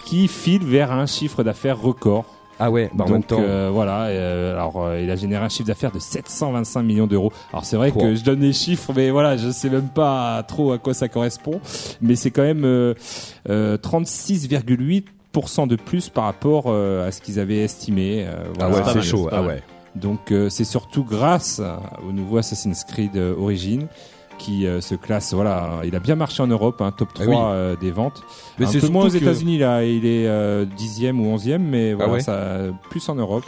Qui 0.04 0.26
file 0.26 0.64
vers 0.64 0.90
un 0.90 1.06
chiffre 1.06 1.44
d'affaires 1.44 1.80
record. 1.80 2.24
Ah 2.58 2.70
ouais, 2.70 2.90
bah 2.94 3.04
en 3.04 3.08
même 3.08 3.20
Donc 3.20 3.26
temps. 3.28 3.40
euh, 3.40 3.70
voilà, 3.72 4.04
euh, 4.06 4.52
alors 4.54 4.82
euh, 4.84 5.00
il 5.00 5.10
a 5.10 5.16
généré 5.16 5.44
un 5.44 5.48
chiffre 5.48 5.66
d'affaires 5.66 5.90
de 5.90 5.98
725 5.98 6.82
millions 6.82 7.06
d'euros. 7.06 7.32
Alors 7.52 7.64
c'est 7.64 7.76
vrai 7.76 7.90
que 7.92 8.14
je 8.14 8.22
donne 8.22 8.40
les 8.40 8.52
chiffres, 8.52 8.92
mais 8.94 9.10
voilà, 9.10 9.36
je 9.36 9.50
sais 9.50 9.70
même 9.70 9.88
pas 9.88 10.42
trop 10.44 10.72
à 10.72 10.78
quoi 10.78 10.94
ça 10.94 11.08
correspond. 11.08 11.60
Mais 12.00 12.14
c'est 12.14 12.30
quand 12.30 12.42
même 12.42 12.64
euh, 12.64 12.94
euh, 15.36 15.40
36,8% 15.40 15.66
de 15.68 15.76
plus 15.76 16.08
par 16.08 16.24
rapport 16.24 16.64
euh, 16.66 17.06
à 17.06 17.10
ce 17.12 17.20
qu'ils 17.20 17.38
avaient 17.40 17.58
estimé. 17.62 18.24
euh, 18.26 18.32
ah 18.60 18.68
voilà. 18.68 18.74
ouais, 18.76 18.82
pas 18.82 18.92
c'est 18.92 19.02
chaud. 19.02 19.28
Ah 19.32 19.42
ouais. 19.42 19.62
Donc 19.94 20.32
euh, 20.32 20.48
c'est 20.48 20.64
surtout 20.64 21.04
grâce 21.04 21.60
au 22.08 22.12
nouveau 22.12 22.38
Assassin's 22.38 22.84
Creed 22.84 23.16
euh, 23.16 23.34
Origin 23.38 23.86
qui 24.38 24.66
euh, 24.66 24.80
se 24.80 24.94
classe. 24.94 25.34
Voilà, 25.34 25.80
il 25.84 25.94
a 25.94 26.00
bien 26.00 26.16
marché 26.16 26.42
en 26.42 26.46
Europe, 26.46 26.80
hein, 26.80 26.90
top 26.96 27.12
3 27.12 27.24
Ah 27.26 27.28
oui. 27.28 27.36
euh, 27.38 27.76
des 27.76 27.90
ventes. 27.90 28.22
Mais 28.58 28.64
un 28.66 28.68
c'est 28.70 28.80
peu 28.80 28.88
moins 28.88 29.06
aux 29.06 29.10
que- 29.10 29.16
États-Unis 29.18 29.58
là, 29.58 29.84
il 29.84 30.06
est 30.06 30.26
euh, 30.26 30.64
dixième 30.64 31.20
ou 31.20 31.26
onzième, 31.32 31.62
mais 31.62 31.92
voilà, 31.92 32.12
ouais 32.14 32.20
ça 32.20 32.56
plus 32.90 33.06
en 33.08 33.14
Europe. 33.16 33.44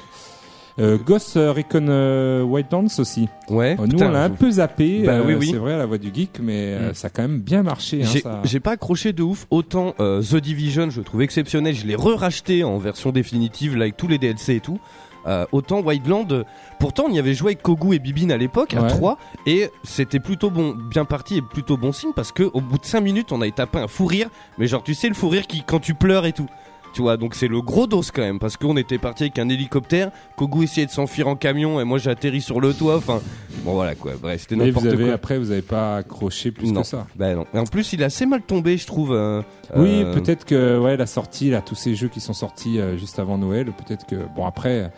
Euh, 0.81 0.99
Ghost 0.99 1.35
Recon 1.37 1.87
euh, 1.89 2.43
Wildlands 2.43 2.89
aussi. 2.99 3.29
Ouais. 3.49 3.77
Nous 3.77 3.87
putain, 3.89 4.09
on 4.09 4.11
l'a 4.11 4.25
un 4.25 4.31
peu 4.31 4.51
zappé, 4.51 5.03
Bah 5.07 5.13
euh, 5.13 5.23
oui, 5.25 5.35
oui. 5.39 5.49
c'est 5.53 5.57
vrai 5.59 5.75
à 5.75 5.79
la 5.79 5.87
voix 5.87 5.99
du 5.99 6.11
geek, 6.13 6.41
mais 6.43 6.75
euh, 6.75 6.91
Mm. 6.91 6.95
ça 6.95 7.07
a 7.07 7.11
quand 7.11 7.23
même 7.23 7.39
bien 7.39 7.63
marché. 7.63 8.03
Hein, 8.03 8.09
J'ai 8.13 8.21
ça. 8.59 8.61
pas 8.61 8.73
accroché 8.73 9.13
de 9.13 9.23
ouf. 9.23 9.47
Autant 9.51 9.95
euh, 10.01 10.21
The 10.21 10.37
Division, 10.37 10.91
je 10.91 10.99
le 10.99 11.05
trouve 11.05 11.23
exceptionnel. 11.23 11.77
Je 11.77 11.87
l'ai 11.87 11.95
re-racheté 11.95 12.65
en 12.65 12.79
version 12.79 13.13
définitive, 13.13 13.77
là, 13.77 13.83
avec 13.85 13.97
tous 13.97 14.09
les 14.09 14.19
DLC 14.19 14.57
et 14.57 14.61
tout. 14.61 14.81
Euh, 15.27 15.47
autant 15.53 15.81
Wildland, 15.81 16.31
euh, 16.33 16.45
pourtant 16.81 17.05
on 17.09 17.13
y 17.13 17.19
avait 17.19 17.33
joué 17.33 17.53
avec 17.53 17.63
Kogu 17.63 17.95
et 17.95 17.99
Bibine 17.99 18.31
à 18.31 18.37
l'époque, 18.37 18.75
à 18.75 18.83
Ouais. 18.83 18.89
3, 18.89 19.17
et 19.47 19.71
c'était 19.83 20.21
plutôt 20.21 20.51
bon, 20.51 20.75
bien 20.91 21.07
parti 21.07 21.39
et 21.39 21.41
plutôt 21.41 21.79
bon 21.79 21.93
signe 21.93 22.11
parce 22.15 22.31
que 22.31 22.43
au 22.53 22.61
bout 22.61 22.77
de 22.77 22.85
5 22.85 23.01
minutes 23.01 23.33
on 23.33 23.41
avait 23.41 23.51
tapé 23.51 23.79
un 23.79 23.89
fou 23.89 24.05
rire, 24.05 24.29
mais 24.59 24.67
genre 24.67 24.83
tu 24.83 24.93
sais 24.93 25.09
le 25.09 25.15
fou 25.15 25.31
rire 25.31 25.47
qui 25.47 25.63
quand 25.63 25.79
tu 25.81 25.95
pleures 25.95 26.27
et 26.27 26.33
tout. 26.33 26.47
Tu 26.95 27.03
vois, 27.03 27.17
donc 27.17 27.35
c'est 27.35 27.49
le 27.49 27.61
gros 27.61 27.87
dos 27.89 28.03
quand 28.15 28.23
même, 28.23 28.39
parce 28.39 28.57
qu'on 28.57 28.77
était 28.77 28.99
parti 28.99 29.25
avec 29.25 29.39
un 29.41 29.49
hélicoptère, 29.49 30.13
Kogu 30.37 30.63
essayait 30.63 30.87
de 30.87 30.93
s'enfuir 30.93 31.27
en 31.27 31.35
camion 31.35 31.81
et 31.81 31.85
moi 31.85 31.99
j'ai 31.99 32.09
atterri 32.11 32.41
sur 32.41 32.61
le 32.61 32.73
toit, 32.73 32.97
enfin, 32.97 33.21
bon 33.65 33.73
voilà 33.73 33.97
quoi, 33.97 34.13
bref, 34.23 34.43
c'était 34.43 34.55
n'importe 34.55 34.97
quoi. 34.97 35.13
après 35.13 35.37
vous 35.39 35.51
avez 35.51 35.61
pas 35.63 35.97
accroché 35.97 36.53
plus 36.53 36.71
Non. 36.73 36.83
que 36.83 36.87
ça. 36.87 37.07
Bah 37.17 37.35
non. 37.35 37.47
Et 37.53 37.59
en 37.59 37.65
plus, 37.65 37.93
il 37.95 38.01
est 38.01 38.05
assez 38.05 38.27
mal 38.27 38.43
tombé, 38.43 38.77
je 38.77 38.87
trouve. 38.87 39.13
euh, 39.13 39.43
Oui, 39.75 40.03
euh, 40.05 40.15
peut-être 40.15 40.45
que 40.45 40.79
ouais, 40.79 40.97
la 40.97 41.07
sortie, 41.07 41.51
là, 41.51 41.63
tous 41.63 41.75
ces 41.75 41.97
jeux 41.97 42.07
qui 42.09 42.21
sont 42.21 42.33
sortis 42.33 42.79
euh, 42.79 42.97
juste 42.97 43.19
avant 43.19 43.39
Noël, 43.39 43.67
peut-être 43.73 44.07
que 44.07 44.15
bon 44.37 44.47
après, 44.47 44.93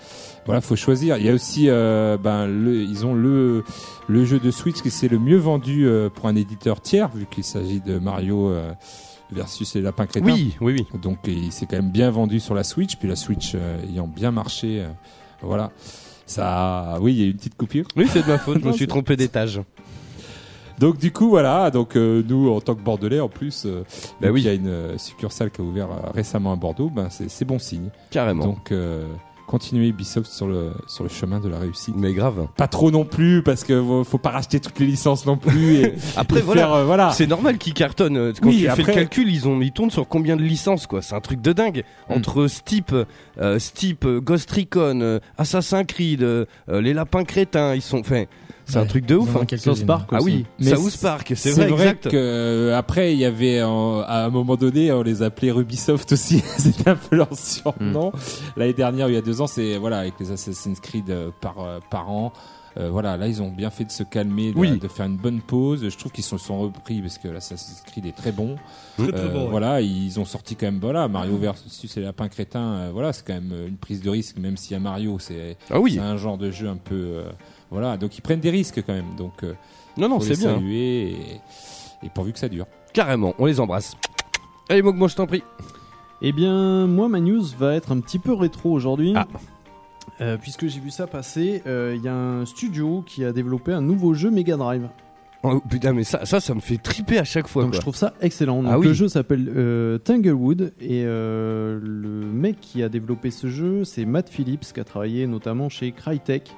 voilà, 0.44 0.60
faut 0.60 0.76
choisir. 0.76 1.16
Il 1.16 1.24
y 1.24 1.30
a 1.30 1.32
aussi, 1.32 1.66
ben, 1.68 2.46
le, 2.46 2.74
ils 2.82 3.06
ont 3.06 3.14
le 3.14 3.64
le 4.06 4.24
jeu 4.26 4.38
de 4.38 4.50
Switch 4.50 4.82
qui 4.82 4.90
c'est 4.90 5.08
le 5.08 5.18
mieux 5.18 5.38
vendu 5.38 5.88
pour 6.14 6.26
un 6.26 6.36
éditeur 6.36 6.80
tiers, 6.82 7.08
vu 7.14 7.24
qu'il 7.30 7.42
s'agit 7.42 7.80
de 7.80 7.98
Mario 7.98 8.50
euh, 8.50 8.72
versus 9.30 9.74
les 9.74 9.80
lapins 9.82 10.06
crétins. 10.06 10.26
Oui, 10.26 10.54
oui, 10.60 10.76
oui. 10.92 10.98
Donc 11.00 11.18
il 11.26 11.52
s'est 11.52 11.66
quand 11.66 11.76
même 11.76 11.90
bien 11.90 12.10
vendu 12.10 12.40
sur 12.40 12.54
la 12.54 12.64
Switch, 12.64 12.96
puis 12.96 13.08
la 13.08 13.16
Switch 13.16 13.52
euh, 13.54 13.82
ayant 13.88 14.06
bien 14.06 14.30
marché, 14.30 14.80
euh, 14.82 14.88
voilà. 15.42 15.70
Ça, 16.26 16.98
oui, 17.00 17.12
il 17.14 17.18
y 17.20 17.22
a 17.22 17.26
eu 17.26 17.30
une 17.30 17.36
petite 17.36 17.56
coupure. 17.56 17.86
Oui, 17.96 18.06
c'est 18.10 18.22
de 18.22 18.28
ma 18.28 18.38
faute, 18.38 18.58
je 18.60 18.66
me 18.68 18.72
suis 18.72 18.86
trompé 18.88 19.16
d'étage. 19.16 19.60
Donc 20.78 20.98
du 20.98 21.10
coup 21.10 21.30
voilà, 21.30 21.70
donc 21.70 21.96
euh, 21.96 22.22
nous 22.28 22.50
en 22.50 22.60
tant 22.60 22.74
que 22.74 22.82
Bordelais 22.82 23.20
en 23.20 23.30
plus, 23.30 23.64
euh, 23.64 23.82
Bah 24.20 24.28
oui. 24.30 24.42
qu'il 24.42 24.50
y 24.50 24.52
a 24.52 24.54
une 24.54 24.68
euh, 24.68 24.98
succursale 24.98 25.50
qui 25.50 25.62
a 25.62 25.64
ouvert 25.64 25.88
récemment 26.12 26.52
à 26.52 26.56
Bordeaux, 26.56 26.90
ben 26.90 27.08
c'est 27.08 27.30
c'est 27.30 27.46
bon 27.46 27.58
signe. 27.58 27.88
Carrément. 28.10 28.44
Donc 28.44 28.72
continuez 29.56 29.88
Ubisoft 29.88 30.30
sur 30.30 30.46
le 30.46 30.72
sur 30.86 31.02
le 31.02 31.08
chemin 31.08 31.40
de 31.40 31.48
la 31.48 31.58
réussite. 31.58 31.94
Mais 31.96 32.12
grave. 32.12 32.46
Pas 32.58 32.68
trop 32.68 32.90
non 32.90 33.04
plus 33.06 33.42
parce 33.42 33.64
que 33.64 33.82
faut 34.04 34.18
pas 34.18 34.30
racheter 34.30 34.60
toutes 34.60 34.78
les 34.78 34.86
licences 34.86 35.24
non 35.24 35.38
plus 35.38 35.76
et, 35.76 35.94
Après, 36.16 36.40
et 36.40 36.42
voilà. 36.42 36.60
faire, 36.62 36.72
euh, 36.74 36.84
voilà. 36.84 37.10
C'est 37.12 37.26
normal 37.26 37.56
qu'ils 37.56 37.72
cartonnent. 37.72 38.18
euh, 38.18 38.32
Quand 38.38 38.48
Oui, 38.48 38.66
tu 38.68 38.70
fais 38.70 38.82
le 38.82 38.92
calcul, 38.92 39.30
ils, 39.30 39.48
ont, 39.48 39.60
ils 39.62 39.72
tournent 39.72 39.90
sur 39.90 40.06
combien 40.06 40.36
de 40.36 40.42
licences, 40.42 40.86
quoi. 40.86 41.00
C'est 41.00 41.14
un 41.14 41.20
truc 41.20 41.40
de 41.40 41.52
dingue. 41.54 41.84
Mm. 42.08 42.12
Entre 42.12 42.46
Steep, 42.48 42.92
euh, 43.38 43.58
Steep, 43.58 44.04
euh, 44.04 44.20
Ghost 44.20 44.50
Recon, 44.50 45.20
Assassin's 45.38 45.86
Creed, 45.86 46.22
euh, 46.22 46.44
les 46.68 46.92
lapins 46.92 47.24
crétins, 47.24 47.74
ils 47.74 47.80
sont. 47.82 48.00
Enfin, 48.00 48.24
c'est 48.66 48.78
un 48.78 48.84
truc 48.86 49.06
de 49.06 49.14
ouf. 49.16 49.34
hein. 49.36 49.46
South 49.56 49.86
Park 49.86 50.08
Ah 50.12 50.16
aussi. 50.16 50.24
oui, 50.26 50.46
Mais 50.58 50.74
South 50.74 50.96
Park, 51.00 51.26
c'est 51.28 51.36
C'est 51.36 51.50
vrai, 51.52 51.66
vrai, 51.68 51.82
exact. 51.84 52.08
que 52.10 52.16
euh, 52.16 52.76
après 52.76 53.12
il 53.12 53.18
y 53.18 53.24
avait 53.24 53.62
en- 53.62 54.00
à 54.00 54.24
un 54.24 54.30
moment 54.30 54.56
donné 54.56 54.90
on 54.92 55.02
les 55.02 55.22
appelait 55.22 55.50
Rubisoft 55.52 56.12
aussi 56.12 56.42
c'était 56.58 56.90
un 56.90 56.96
peu 56.96 57.16
leur 57.16 57.28
surnom 57.36 58.12
l'année 58.56 58.72
dernière 58.74 59.08
il 59.08 59.14
y 59.14 59.18
a 59.18 59.22
deux 59.22 59.40
ans 59.40 59.46
c'est 59.46 59.78
voilà 59.78 59.98
avec 60.00 60.14
les 60.20 60.30
Assassin's 60.32 60.80
Creed 60.80 61.10
euh, 61.10 61.30
par 61.40 61.56
euh, 61.60 61.78
par 61.90 62.10
an 62.10 62.32
euh, 62.78 62.90
voilà 62.90 63.16
là 63.16 63.26
ils 63.26 63.40
ont 63.40 63.50
bien 63.50 63.70
fait 63.70 63.84
de 63.84 63.90
se 63.90 64.02
calmer 64.02 64.52
de, 64.52 64.58
Oui. 64.58 64.78
de 64.78 64.88
faire 64.88 65.06
une 65.06 65.16
bonne 65.16 65.40
pause 65.40 65.88
je 65.88 65.96
trouve 65.96 66.12
qu'ils 66.12 66.24
se 66.24 66.36
sont 66.36 66.60
repris 66.60 67.00
parce 67.00 67.16
que 67.18 67.28
l'Assassin's 67.28 67.82
Creed 67.86 68.04
est 68.04 68.16
très 68.16 68.32
bon 68.32 68.56
Très, 68.98 69.12
très 69.12 69.20
Euh, 69.20 69.28
bon, 69.32 69.44
ouais. 69.44 69.50
voilà 69.50 69.80
ils 69.80 70.18
ont 70.20 70.24
sorti 70.26 70.56
quand 70.56 70.66
même 70.66 70.80
voilà 70.80 71.08
Mario 71.08 71.36
versus 71.38 71.96
les 71.96 72.02
lapins 72.02 72.28
crétins 72.28 72.72
euh, 72.72 72.90
voilà 72.92 73.12
c'est 73.14 73.26
quand 73.26 73.32
même 73.34 73.52
une 73.68 73.76
prise 73.78 74.02
de 74.02 74.10
risque 74.10 74.36
même 74.38 74.56
s'il 74.58 74.72
y 74.72 74.74
a 74.74 74.80
Mario 74.80 75.18
c'est 75.18 75.56
Ah 75.70 75.80
oui. 75.80 75.92
c'est 75.94 76.00
un 76.00 76.16
genre 76.18 76.36
de 76.36 76.50
jeu 76.50 76.68
un 76.68 76.76
peu 76.76 76.94
euh, 76.96 77.24
voilà 77.70 77.96
donc 77.96 78.16
ils 78.16 78.20
prennent 78.20 78.40
des 78.40 78.50
risques 78.50 78.82
quand 78.86 78.92
même 78.94 79.14
donc 79.16 79.42
euh, 79.42 79.54
Non, 79.96 80.08
non, 80.08 80.20
c'est 80.20 80.38
bien. 80.38 80.54
saluer 80.54 81.10
et, 81.10 81.40
et 82.02 82.08
pourvu 82.14 82.32
que 82.32 82.38
ça 82.38 82.48
dure 82.48 82.66
Carrément, 82.92 83.34
on 83.38 83.46
les 83.46 83.60
embrasse. 83.60 83.96
Allez, 84.70 84.80
Mogmo, 84.82 85.06
je 85.08 85.14
t'en 85.16 85.26
prie. 85.26 85.42
Eh 86.22 86.32
bien, 86.32 86.86
moi, 86.86 87.08
ma 87.08 87.20
news 87.20 87.42
va 87.58 87.74
être 87.74 87.92
un 87.92 88.00
petit 88.00 88.18
peu 88.18 88.32
rétro 88.32 88.72
aujourd'hui. 88.72 89.12
Ah. 89.14 89.26
Euh, 90.22 90.38
puisque 90.40 90.66
j'ai 90.66 90.80
vu 90.80 90.90
ça 90.90 91.06
passer, 91.06 91.62
euh, 91.66 91.92
il 91.94 92.02
y 92.02 92.08
a 92.08 92.14
un 92.14 92.46
studio 92.46 93.04
qui 93.06 93.22
a 93.24 93.32
développé 93.32 93.72
un 93.72 93.82
nouveau 93.82 94.14
jeu 94.14 94.30
Mega 94.30 94.56
Drive. 94.56 94.88
Oh, 95.42 95.60
putain, 95.68 95.92
mais 95.92 96.04
ça, 96.04 96.24
ça, 96.24 96.40
ça 96.40 96.54
me 96.54 96.60
fait 96.60 96.78
triper 96.78 97.18
à 97.18 97.24
chaque 97.24 97.46
fois. 97.48 97.62
Donc 97.64 97.72
quoi. 97.72 97.76
je 97.76 97.82
trouve 97.82 97.96
ça 97.96 98.14
excellent. 98.22 98.62
Donc, 98.62 98.72
Ah 98.72 98.78
oui. 98.78 98.86
Le 98.86 98.94
jeu 98.94 99.08
s'appelle 99.08 99.52
euh, 99.54 99.98
Tanglewood 99.98 100.72
et 100.80 101.02
euh, 101.04 101.78
le 101.82 102.08
mec 102.26 102.58
qui 102.60 102.82
a 102.82 102.88
développé 102.88 103.30
ce 103.30 103.48
jeu, 103.48 103.84
c'est 103.84 104.06
Matt 104.06 104.30
Phillips 104.30 104.72
qui 104.72 104.80
a 104.80 104.84
travaillé 104.84 105.26
notamment 105.26 105.68
chez 105.68 105.92
Crytek, 105.92 106.56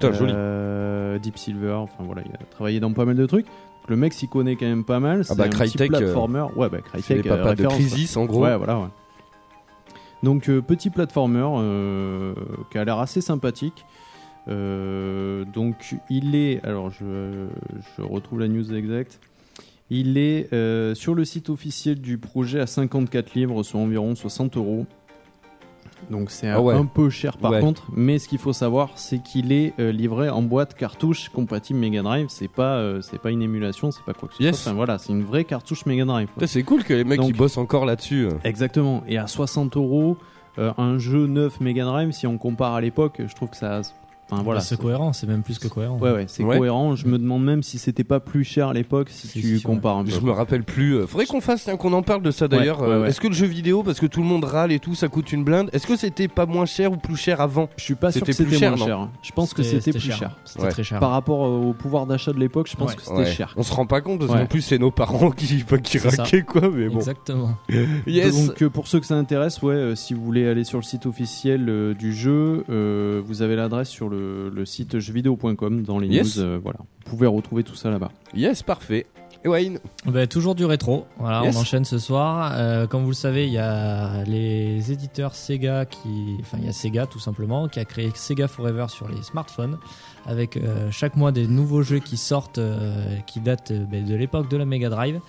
Putain, 0.00 0.12
joli. 0.12 0.32
euh, 0.34 1.18
Deep 1.18 1.38
Silver. 1.38 1.72
Enfin 1.72 2.04
voilà, 2.04 2.22
il 2.26 2.32
a 2.32 2.38
travaillé 2.50 2.80
dans 2.80 2.92
pas 2.92 3.04
mal 3.04 3.16
de 3.16 3.26
trucs. 3.26 3.46
Donc, 3.46 3.88
le 3.90 3.96
mec 3.96 4.12
s'y 4.12 4.28
connaît 4.28 4.56
quand 4.56 4.66
même 4.66 4.84
pas 4.84 5.00
mal. 5.00 5.24
C'est 5.24 5.36
bah, 5.36 5.44
un 5.44 5.48
Crytek, 5.48 5.90
petit 5.90 5.96
euh, 5.96 5.98
platformer. 5.98 6.46
ouais, 6.56 6.68
bah 6.68 6.78
C'est 6.94 7.00
Crytek. 7.02 7.24
les 7.24 7.30
euh, 7.30 7.36
papas 7.36 7.54
de. 7.54 7.66
Crisis, 7.66 8.16
en 8.16 8.24
gros. 8.26 8.42
Ouais, 8.42 8.56
voilà, 8.56 8.78
ouais. 8.78 8.88
Donc, 10.22 10.48
euh, 10.48 10.60
petit 10.60 10.90
platformer 10.90 11.46
euh, 11.58 12.34
qui 12.70 12.78
a 12.78 12.84
l'air 12.84 12.98
assez 12.98 13.20
sympathique. 13.20 13.84
Euh, 14.48 15.44
donc, 15.52 15.94
il 16.10 16.34
est. 16.34 16.64
Alors, 16.64 16.90
je, 16.90 17.46
je 17.96 18.02
retrouve 18.02 18.40
la 18.40 18.48
news 18.48 18.74
exacte. 18.74 19.20
Il 19.90 20.18
est 20.18 20.48
sur 20.94 21.14
le 21.14 21.24
site 21.24 21.48
officiel 21.48 22.00
du 22.00 22.18
projet 22.18 22.60
à 22.60 22.66
54 22.66 23.34
livres, 23.34 23.62
soit 23.62 23.80
environ 23.80 24.14
60 24.14 24.56
euros. 24.58 24.86
Donc, 26.10 26.30
c'est 26.30 26.48
Ah 26.48 26.60
ouais. 26.60 26.74
un 26.74 26.84
peu 26.86 27.10
cher 27.10 27.36
par 27.36 27.50
Ouais. 27.52 27.60
contre. 27.60 27.86
Mais 27.94 28.18
ce 28.18 28.28
qu'il 28.28 28.38
faut 28.38 28.52
savoir, 28.52 28.90
c'est 28.96 29.18
qu'il 29.22 29.52
est 29.52 29.74
euh, 29.78 29.92
livré 29.92 30.28
en 30.30 30.42
boîte 30.42 30.74
cartouche 30.74 31.28
compatible 31.28 31.78
Mega 31.78 32.02
Drive. 32.02 32.26
C'est 32.28 32.48
pas, 32.48 32.76
euh, 32.76 33.00
c'est 33.02 33.20
pas 33.20 33.30
une 33.30 33.42
émulation, 33.42 33.90
c'est 33.90 34.04
pas 34.04 34.14
quoi 34.14 34.28
que 34.28 34.34
ce 34.36 34.42
Yes. 34.42 34.56
soit. 34.60 34.70
Enfin, 34.72 34.76
voilà, 34.76 34.98
c'est 34.98 35.12
une 35.12 35.24
vraie 35.24 35.44
cartouche 35.44 35.86
Mega 35.86 36.04
Drive. 36.04 36.28
C'est 36.46 36.62
cool 36.62 36.84
que 36.84 36.94
les 36.94 37.04
mecs 37.04 37.20
qui 37.20 37.32
bossent 37.32 37.58
encore 37.58 37.84
là-dessus. 37.86 38.26
euh. 38.26 38.30
Exactement. 38.44 39.02
Et 39.08 39.18
à 39.18 39.26
60 39.26 39.76
euros, 39.76 40.16
un 40.56 40.98
jeu 40.98 41.26
neuf 41.26 41.60
Mega 41.60 41.84
Drive, 41.84 42.10
si 42.12 42.26
on 42.26 42.36
compare 42.38 42.74
à 42.74 42.80
l'époque, 42.80 43.20
je 43.26 43.34
trouve 43.34 43.50
que 43.50 43.56
ça. 43.56 43.80
Enfin 44.30 44.42
voilà. 44.42 44.60
C'est 44.60 44.78
cohérent, 44.78 45.12
c'est 45.12 45.26
même 45.26 45.42
plus 45.42 45.58
que 45.58 45.68
cohérent. 45.68 45.96
Ouais, 45.98 46.12
ouais, 46.12 46.24
c'est 46.28 46.44
Ouais. 46.44 46.58
cohérent. 46.58 46.94
Je 46.96 47.06
me 47.06 47.18
demande 47.18 47.44
même 47.44 47.62
si 47.62 47.78
c'était 47.78 48.04
pas 48.04 48.20
plus 48.20 48.44
cher 48.44 48.68
à 48.68 48.74
l'époque 48.74 49.08
si, 49.10 49.26
Si, 49.26 49.40
tu 49.40 49.56
si, 49.58 49.62
compares 49.62 49.96
un 49.96 50.04
peu. 50.04 50.10
Je 50.10 50.20
me 50.20 50.30
rappelle 50.32 50.64
plus. 50.64 50.96
euh, 50.96 51.06
Faudrait 51.06 51.26
qu'on 51.26 51.40
fasse, 51.40 51.66
qu'on 51.78 51.92
en 51.94 52.02
parle 52.02 52.22
de 52.22 52.30
ça 52.30 52.46
d'ailleurs. 52.46 52.80
Ouais, 52.82 52.88
ouais, 52.88 52.96
ouais. 53.02 53.08
Est-ce 53.08 53.20
que 53.20 53.28
le 53.28 53.32
jeu 53.34 53.46
vidéo, 53.46 53.82
parce 53.82 54.00
que 54.00 54.06
tout 54.06 54.20
le 54.20 54.26
monde 54.26 54.44
râle 54.44 54.70
et 54.72 54.78
tout, 54.80 54.94
ça 54.94 55.08
coûte 55.08 55.32
une 55.32 55.44
blinde. 55.44 55.70
Est-ce 55.72 55.86
que 55.86 55.96
c'était 55.96 56.28
pas 56.28 56.44
moins 56.46 56.66
cher 56.66 56.92
ou 56.92 56.96
plus 56.96 57.16
cher 57.16 57.40
avant? 57.40 57.70
Je 57.78 57.84
suis 57.84 57.94
pas 57.94 58.12
sûr 58.12 58.26
que 58.26 58.32
C'était 58.32 58.68
moins 58.68 58.76
cher. 58.76 59.08
Je 59.22 59.32
pense 59.32 59.54
que 59.54 59.62
c'était 59.62 59.92
plus 59.92 60.00
cher. 60.00 60.36
C'était 60.44 60.64
Ouais. 60.64 60.70
très 60.70 60.82
cher. 60.82 61.00
Par 61.00 61.10
rapport 61.10 61.40
au 61.40 61.72
pouvoir 61.72 62.06
d'achat 62.06 62.32
de 62.32 62.38
l'époque, 62.38 62.68
je 62.70 62.76
pense 62.76 62.90
Ouais. 62.90 62.96
que 62.96 63.02
c'était 63.02 63.14
Ouais. 63.16 63.26
cher. 63.32 63.54
On 63.56 63.62
se 63.62 63.72
rend 63.72 63.86
pas 63.86 64.00
compte 64.02 64.18
parce 64.18 64.30
Ouais. 64.32 64.40
qu'en 64.40 64.46
plus 64.46 64.60
c'est 64.62 64.78
nos 64.78 64.90
parents 64.90 65.30
qui, 65.30 65.64
qui 65.82 65.98
raquaient 65.98 66.42
quoi. 66.42 66.68
Mais 66.68 66.88
bon. 66.88 66.96
Exactement. 66.98 67.50
Yes. 68.06 68.46
Donc 68.46 68.62
euh, 68.62 68.68
pour 68.70 68.86
ceux 68.88 69.00
que 69.00 69.06
ça 69.06 69.14
intéresse, 69.16 69.62
ouais, 69.62 69.74
euh, 69.74 69.94
si 69.94 70.12
vous 70.14 70.22
voulez 70.24 70.46
aller 70.46 70.64
sur 70.64 70.78
le 70.78 70.84
site 70.84 71.06
officiel 71.06 71.94
du 71.98 72.12
jeu, 72.12 72.64
vous 73.26 73.42
avez 73.42 73.56
l'adresse 73.56 73.88
sur 73.88 74.08
le, 74.08 74.17
le 74.18 74.64
site 74.66 74.98
jeuxvideo.com 74.98 75.82
dans 75.82 75.98
les 75.98 76.08
Yes. 76.08 76.36
news. 76.36 76.42
euh, 76.44 76.58
voilà, 76.62 76.78
vous 77.06 77.10
pouvez 77.10 77.26
retrouver 77.26 77.62
tout 77.64 77.74
ça 77.74 77.90
là-bas. 77.90 78.10
Yes, 78.34 78.62
parfait. 78.62 79.06
Et 79.44 79.48
Wayne. 79.48 79.78
Bah, 80.04 80.26
toujours 80.26 80.56
du 80.56 80.64
rétro. 80.64 81.06
Voilà, 81.18 81.42
Yes. 81.44 81.56
on 81.56 81.60
enchaîne 81.60 81.84
ce 81.84 81.98
soir. 81.98 82.52
Euh, 82.56 82.86
comme 82.88 83.02
vous 83.02 83.10
le 83.10 83.14
savez, 83.14 83.46
il 83.46 83.52
y 83.52 83.58
a 83.58 84.24
les 84.24 84.90
éditeurs 84.90 85.34
Sega 85.36 85.84
qui, 85.84 86.36
enfin, 86.40 86.58
il 86.60 86.66
y 86.66 86.68
a 86.68 86.72
Sega 86.72 87.06
tout 87.06 87.20
simplement 87.20 87.68
qui 87.68 87.78
a 87.78 87.84
créé 87.84 88.10
Sega 88.16 88.48
Forever 88.48 88.86
sur 88.88 89.08
les 89.08 89.22
smartphones, 89.22 89.78
avec 90.26 90.56
euh, 90.56 90.90
chaque 90.90 91.14
mois 91.14 91.30
des 91.30 91.46
nouveaux 91.46 91.82
jeux 91.82 92.00
qui 92.00 92.16
sortent, 92.16 92.58
euh, 92.58 93.04
qui 93.28 93.38
datent 93.40 93.70
euh, 93.70 93.84
ben, 93.84 94.04
de 94.04 94.14
l'époque 94.16 94.50
de 94.50 94.56
la 94.56 94.64
Mega 94.64 94.88
Drive. 94.88 95.20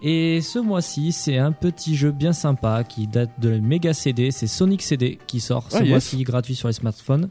Et 0.00 0.40
ce 0.40 0.58
mois-ci, 0.58 1.12
c'est 1.12 1.36
un 1.38 1.52
petit 1.52 1.96
jeu 1.96 2.12
bien 2.12 2.32
sympa 2.32 2.82
qui 2.84 3.06
date 3.06 3.30
de 3.40 3.50
la 3.50 3.58
Mega 3.58 3.92
CD. 3.94 4.30
C'est 4.30 4.46
Sonic 4.46 4.80
CD 4.82 5.18
qui 5.26 5.40
sort 5.40 5.64
ce 5.70 5.76
Ah, 5.76 5.80
yes. 5.80 5.88
mois-ci 5.90 6.22
gratuit 6.24 6.54
sur 6.54 6.68
les 6.68 6.74
smartphones. 6.74 7.28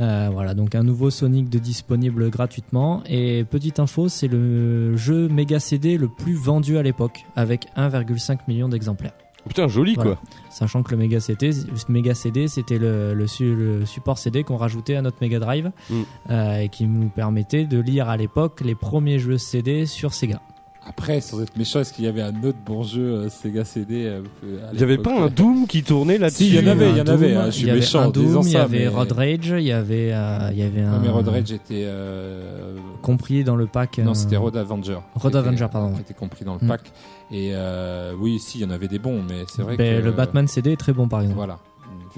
Euh, 0.00 0.28
voilà, 0.32 0.54
donc 0.54 0.74
un 0.74 0.82
nouveau 0.82 1.10
Sonic 1.10 1.48
de 1.48 1.58
disponible 1.58 2.28
gratuitement. 2.30 3.02
Et 3.08 3.44
petite 3.44 3.78
info, 3.78 4.08
c'est 4.08 4.28
le 4.28 4.96
jeu 4.96 5.28
Mega 5.28 5.60
CD 5.60 5.96
le 5.98 6.08
plus 6.08 6.34
vendu 6.34 6.78
à 6.78 6.82
l'époque, 6.82 7.24
avec 7.36 7.66
1,5 7.76 8.40
million 8.48 8.68
d'exemplaires. 8.68 9.12
Putain, 9.46 9.68
joli 9.68 9.94
Voilà. 9.94 10.12
quoi. 10.14 10.22
Sachant 10.50 10.82
que 10.82 10.90
le 10.92 10.96
Mega 10.96 11.20
CD, 11.20 11.50
Mega 11.90 12.14
CD 12.14 12.48
c'était 12.48 12.78
le, 12.78 13.12
le 13.12 13.26
su- 13.26 13.54
le 13.54 13.84
support 13.84 14.16
CD 14.16 14.42
qu'on 14.42 14.56
rajoutait 14.56 14.96
à 14.96 15.02
notre 15.02 15.18
Mega 15.20 15.38
Drive 15.38 15.70
Mm. 15.90 15.94
euh, 16.30 16.58
et 16.60 16.68
qui 16.70 16.86
nous 16.86 17.08
permettait 17.10 17.64
de 17.66 17.78
lire 17.78 18.08
à 18.08 18.16
l'époque 18.16 18.62
les 18.64 18.74
premiers 18.74 19.18
jeux 19.18 19.36
CD 19.38 19.84
sur 19.84 20.14
Sega. 20.14 20.40
Après, 20.86 21.20
sans 21.22 21.40
être 21.42 21.56
méchant, 21.56 21.80
est-ce 21.80 21.92
qu'il 21.94 22.04
y 22.04 22.08
avait 22.08 22.20
un 22.20 22.44
autre 22.44 22.58
bon 22.66 22.82
jeu 22.82 23.00
euh, 23.02 23.28
Sega 23.30 23.64
CD 23.64 24.04
euh, 24.04 24.20
à 24.68 24.74
Il 24.74 24.80
y 24.80 24.82
avait 24.82 24.98
pas 24.98 25.18
un 25.18 25.28
Doom 25.28 25.66
qui 25.66 25.82
tournait 25.82 26.18
là-dessus 26.18 26.44
Si, 26.44 26.48
il 26.50 26.54
y 26.56 26.58
en 26.58 26.70
avait, 26.70 26.90
il 26.90 26.96
y 26.98 27.00
en 27.00 27.06
avait. 27.06 27.34
Hein, 27.34 27.46
je 27.46 27.50
suis 27.52 27.66
méchant 27.72 28.04
en 28.06 28.10
disant 28.10 28.40
Doom, 28.40 28.42
il 28.42 28.48
y 28.48 28.52
ça, 28.52 28.62
avait 28.64 28.78
mais- 28.80 28.88
Road 28.88 29.12
Rage, 29.12 29.48
il 29.56 29.62
y 29.62 29.72
avait, 29.72 30.10
euh, 30.12 30.50
il 30.52 30.58
y 30.58 30.62
avait 30.62 30.82
un 30.82 30.90
Non, 30.92 31.00
mais 31.00 31.08
Road 31.08 31.28
Rage 31.28 31.52
était. 31.52 31.84
euh, 31.86 32.76
compris 33.02 33.44
dans 33.44 33.56
le 33.56 33.66
pack. 33.66 33.98
Non, 33.98 34.10
euh, 34.10 34.14
c'était 34.14 34.36
Road 34.36 34.56
Avenger. 34.56 34.98
Road 35.14 35.32
était- 35.32 35.38
Avenger, 35.38 35.66
pardon, 35.72 35.94
Qui 35.94 36.00
était 36.02 36.14
compris 36.14 36.44
dans 36.44 36.54
le 36.54 36.64
Mm. 36.64 36.68
pack. 36.68 36.92
Et 37.30 37.50
euh, 37.54 38.12
oui, 38.18 38.38
si, 38.38 38.58
il 38.58 38.60
y 38.60 38.64
en 38.66 38.70
avait 38.70 38.88
des 38.88 38.98
bons, 38.98 39.22
mais 39.26 39.44
c'est 39.48 39.62
vrai 39.62 39.76
ben, 39.76 40.00
que. 40.00 40.04
Le 40.04 40.12
Batman 40.12 40.46
CD 40.46 40.72
est 40.72 40.76
très 40.76 40.92
bon 40.92 41.08
par 41.08 41.20
exemple. 41.22 41.36
Voilà. 41.38 41.58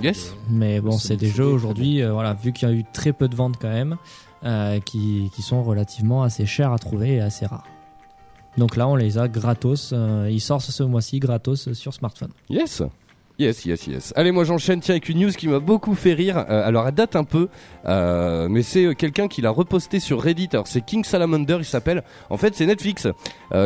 Yes. 0.03 0.35
Mais 0.51 0.81
bon, 0.81 0.93
c'est 0.93 1.17
des 1.17 1.27
CD, 1.27 1.37
jeux 1.39 1.47
aujourd'hui, 1.47 2.03
euh, 2.03 2.13
voilà, 2.13 2.35
vu 2.35 2.53
qu'il 2.53 2.69
y 2.69 2.71
a 2.71 2.75
eu 2.75 2.85
très 2.93 3.13
peu 3.13 3.29
de 3.29 3.35
ventes 3.37 3.55
quand 3.61 3.69
même, 3.71 3.97
euh, 4.45 4.79
qui, 4.81 5.31
qui 5.35 5.41
sont 5.43 5.63
relativement 5.63 6.23
assez 6.23 6.45
chers 6.45 6.73
à 6.73 6.79
trouver 6.79 7.15
et 7.15 7.21
assez 7.21 7.47
rares. 7.47 7.65
Donc 8.57 8.77
là, 8.77 8.89
on 8.89 8.97
les 8.97 9.19
a 9.19 9.29
gratos. 9.29 9.91
euh, 9.93 10.29
ils 10.31 10.41
sortent 10.41 10.63
ce 10.65 10.83
mois-ci 10.83 11.19
gratos 11.19 11.73
sur 11.75 11.93
smartphone. 11.95 12.31
Yes. 12.49 12.83
Yes, 13.39 13.67
yes, 13.67 13.87
yes. 13.87 14.13
Allez, 14.17 14.33
moi 14.33 14.45
j'enchaîne 14.45 14.81
tiens 14.81 14.95
avec 14.95 15.11
une 15.11 15.19
news 15.21 15.31
qui 15.31 15.47
m'a 15.47 15.59
beaucoup 15.59 15.95
fait 15.95 16.15
rire. 16.15 16.39
Euh, 16.49 16.67
alors 16.67 16.89
elle 16.89 16.95
date 16.95 17.17
un 17.17 17.25
peu, 17.25 17.49
euh, 17.85 18.49
mais 18.49 18.63
c'est 18.63 18.87
euh, 18.87 18.95
quelqu'un 18.95 19.29
qui 19.29 19.43
l'a 19.43 19.51
reposté 19.51 20.01
sur 20.01 20.23
Reddit. 20.23 20.49
Alors 20.55 20.67
c'est 20.67 20.81
King 20.81 21.05
Salamander, 21.05 21.57
il 21.59 21.67
s'appelle. 21.67 22.03
En 22.31 22.39
fait, 22.39 22.55
c'est 22.55 22.65
Netflix 22.65 23.07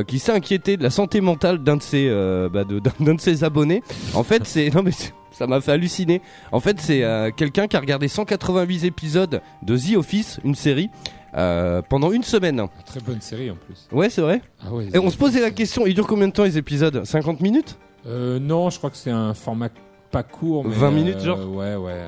qui 0.08 0.18
s'est 0.18 0.32
inquiété 0.32 0.76
de 0.76 0.82
la 0.82 0.90
santé 0.90 1.20
mentale 1.20 1.62
d'un 1.62 1.76
de 1.76 1.82
ses, 1.82 2.08
bah, 2.52 2.64
de- 2.64 2.80
ses 3.18 3.44
abonnés. 3.44 3.84
En 4.14 4.24
fait, 4.24 4.44
c'est 4.44 4.74
non 4.74 4.82
mais 4.82 4.90
ça 5.30 5.46
m'a 5.46 5.60
fait 5.60 5.70
halluciner. 5.70 6.20
En 6.50 6.58
fait, 6.58 6.80
c'est 6.80 7.04
quelqu'un 7.36 7.68
qui 7.68 7.76
a 7.76 7.80
regardé 7.80 8.08
188 8.08 8.84
épisodes 8.84 9.40
de 9.62 9.76
The 9.76 9.96
Office, 9.96 10.40
une 10.44 10.56
série, 10.56 10.90
euh, 11.34 11.82
pendant 11.88 12.10
une 12.12 12.22
semaine. 12.22 12.62
Très 12.86 13.00
bonne 13.00 13.20
série 13.20 13.50
en 13.50 13.56
plus. 13.56 13.88
Ouais, 13.92 14.10
c'est 14.10 14.20
vrai. 14.22 14.42
Ah 14.64 14.72
ouais, 14.72 14.88
Et 14.92 14.98
on 14.98 15.10
se 15.10 15.16
posait 15.16 15.40
la 15.40 15.50
question, 15.50 15.86
il 15.86 15.94
dure 15.94 16.06
combien 16.06 16.28
de 16.28 16.32
temps 16.32 16.44
les 16.44 16.58
épisodes? 16.58 17.04
50 17.04 17.40
minutes? 17.40 17.78
Euh, 18.06 18.38
non, 18.38 18.70
je 18.70 18.78
crois 18.78 18.90
que 18.90 18.96
c'est 18.96 19.10
un 19.10 19.34
format 19.34 19.68
pas 20.10 20.22
court. 20.22 20.64
Mais 20.66 20.74
20 20.74 20.90
minutes, 20.90 21.16
euh, 21.16 21.24
genre? 21.24 21.54
Ouais, 21.54 21.76
ouais. 21.76 22.02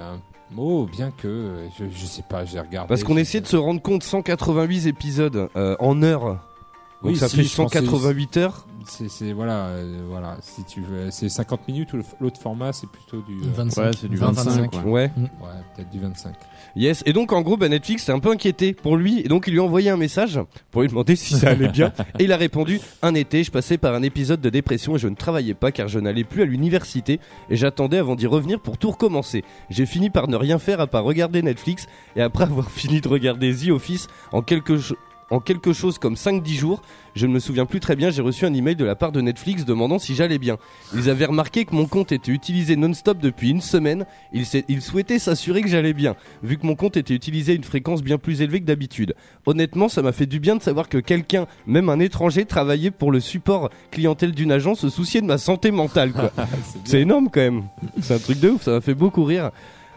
Oh, 0.57 0.87
bien 0.91 1.11
que. 1.11 1.55
Je, 1.79 1.85
je 1.91 2.07
sais 2.07 2.23
pas, 2.29 2.45
j'ai 2.45 2.61
regardé. 2.61 2.89
Parce 2.89 3.05
qu'on 3.05 3.17
essayait 3.17 3.41
de 3.41 3.47
se 3.47 3.57
rendre 3.57 3.81
compte 3.81 4.03
188 4.03 4.87
épisodes 4.87 5.49
euh, 5.57 5.77
en 5.79 6.03
heures. 6.03 6.41
Donc 7.03 7.13
Oui, 7.13 7.17
ça 7.17 7.29
si, 7.29 7.37
fait 7.37 7.43
je 7.45 7.57
pense 7.57 7.73
que 7.73 7.79
188 7.79 8.37
heures. 8.37 8.67
C'est, 8.87 9.33
voilà, 9.33 9.67
euh, 9.67 10.03
voilà. 10.09 10.37
Si 10.41 10.65
tu 10.65 10.81
veux, 10.81 11.11
c'est 11.11 11.29
50 11.29 11.69
minutes 11.69 11.93
ou 11.95 11.99
l'autre 12.21 12.41
format, 12.41 12.73
c'est 12.73 12.89
plutôt 12.89 13.21
du. 13.23 13.35
euh, 13.35 13.53
25. 13.55 13.83
Ouais, 13.83 13.91
c'est 13.99 14.09
du 14.09 14.17
20, 14.17 14.33
25. 14.33 14.73
ouais. 14.73 14.83
Ouais. 14.85 15.11
ouais, 15.17 15.49
peut-être 15.75 15.91
du 15.91 16.01
25. 16.01 16.35
Yes. 16.75 17.03
Et 17.07 17.13
donc 17.13 17.33
en 17.33 17.43
gros, 17.43 17.57
bah, 17.57 17.69
Netflix 17.69 18.05
s'est 18.05 18.13
un 18.13 18.19
peu 18.19 18.31
inquiété 18.31 18.73
pour 18.73 18.97
lui. 18.97 19.21
Et 19.21 19.29
donc 19.29 19.45
il 19.47 19.53
lui 19.53 19.61
a 19.61 19.63
envoyé 19.63 19.91
un 19.91 19.97
message 19.97 20.41
pour 20.71 20.83
lui 20.83 20.89
demander 20.89 21.17
si 21.17 21.35
ça 21.35 21.51
allait 21.51 21.69
bien. 21.69 21.93
et 22.19 22.25
il 22.25 22.33
a 22.33 22.37
répondu 22.37 22.81
Un 23.03 23.15
été, 23.15 23.45
je 23.45 23.51
passais 23.51 23.77
par 23.79 23.95
un 23.95 24.03
épisode 24.03 24.41
de 24.41 24.49
dépression 24.51 24.97
et 24.97 24.99
je 24.99 25.09
ne 25.09 25.15
travaillais 25.15 25.55
pas 25.55 25.71
car 25.73 25.89
je 25.89 25.99
n'allais 25.99 26.25
plus 26.25 26.43
à 26.43 26.45
l'université. 26.47 27.21
Et 27.51 27.57
j'attendais 27.57 27.99
avant 27.99 28.15
d'y 28.15 28.27
revenir 28.27 28.61
pour 28.61 28.79
tout 28.79 28.91
recommencer. 28.91 29.45
J'ai 29.71 29.87
fini 29.87 30.09
par 30.11 30.29
ne 30.29 30.37
rien 30.37 30.59
faire 30.59 30.81
à 30.81 30.87
part 30.87 31.05
regarder 31.05 31.43
Netflix. 31.43 31.87
Et 32.17 32.23
après 32.23 32.45
avoir 32.45 32.71
fini 32.71 33.01
de 33.01 33.09
regarder 33.09 33.55
The 33.55 33.69
Office 33.71 34.07
en 34.33 34.43
quelque 34.43 34.79
cho- 34.79 34.97
en 35.31 35.41
quelque 35.41 35.73
chose 35.73 35.99
comme 35.99 36.15
5-10 36.15 36.55
jours, 36.59 36.83
je 37.15 37.27
ne 37.27 37.33
me 37.33 37.39
souviens 37.39 37.67
plus 37.67 37.81
très 37.81 37.97
bien, 37.97 38.11
j'ai 38.11 38.23
reçu 38.23 38.47
un 38.47 38.55
email 38.55 38.77
de 38.77 38.85
la 38.85 38.95
part 38.95 39.13
de 39.13 39.21
Netflix 39.21 39.65
demandant 39.65 39.99
si 39.99 40.15
j'allais 40.15 40.39
bien. 40.39 40.59
Ils 40.95 41.11
avaient 41.11 41.27
remarqué 41.27 41.65
que 41.65 41.75
mon 41.75 41.87
compte 41.87 42.13
était 42.13 42.33
utilisé 42.33 42.77
non-stop 42.77 43.19
depuis 43.19 43.51
une 43.51 43.61
semaine, 43.61 44.07
ils, 44.33 44.47
ils 44.69 44.83
souhaitaient 44.83 45.19
s'assurer 45.19 45.63
que 45.63 45.69
j'allais 45.69 45.93
bien, 45.93 46.17
vu 46.43 46.59
que 46.59 46.67
mon 46.67 46.75
compte 46.75 46.97
était 46.97 47.15
utilisé 47.15 47.53
à 47.53 47.55
une 47.55 47.65
fréquence 47.65 48.03
bien 48.03 48.19
plus 48.19 48.43
élevée 48.43 48.61
que 48.61 48.67
d'habitude. 48.67 49.15
Honnêtement, 49.47 49.89
ça 49.89 50.03
m'a 50.03 50.13
fait 50.13 50.27
du 50.27 50.41
bien 50.41 50.57
de 50.57 50.63
savoir 50.63 50.89
que 50.89 50.99
quelqu'un, 50.99 51.47
même 51.67 51.89
un 51.89 52.01
étranger, 52.01 52.45
travaillait 52.45 52.91
pour 52.91 53.13
le 53.13 53.21
support 53.21 53.71
clientèle 53.91 54.33
d'une 54.33 54.53
agence, 54.53 54.81
se 54.81 54.89
souciait 54.89 55.21
de 55.21 55.27
ma 55.27 55.39
santé 55.39 55.71
mentale. 55.71 56.13
C'est 56.85 57.01
énorme 57.01 57.29
quand 57.33 57.41
même. 57.41 57.65
C'est 58.01 58.15
un 58.15 58.19
truc 58.19 58.41
de 58.41 58.51
ouf, 58.51 58.63
ça 58.63 58.73
m'a 58.73 58.81
fait 58.81 58.95
beaucoup 58.95 59.25
rire. 59.25 59.51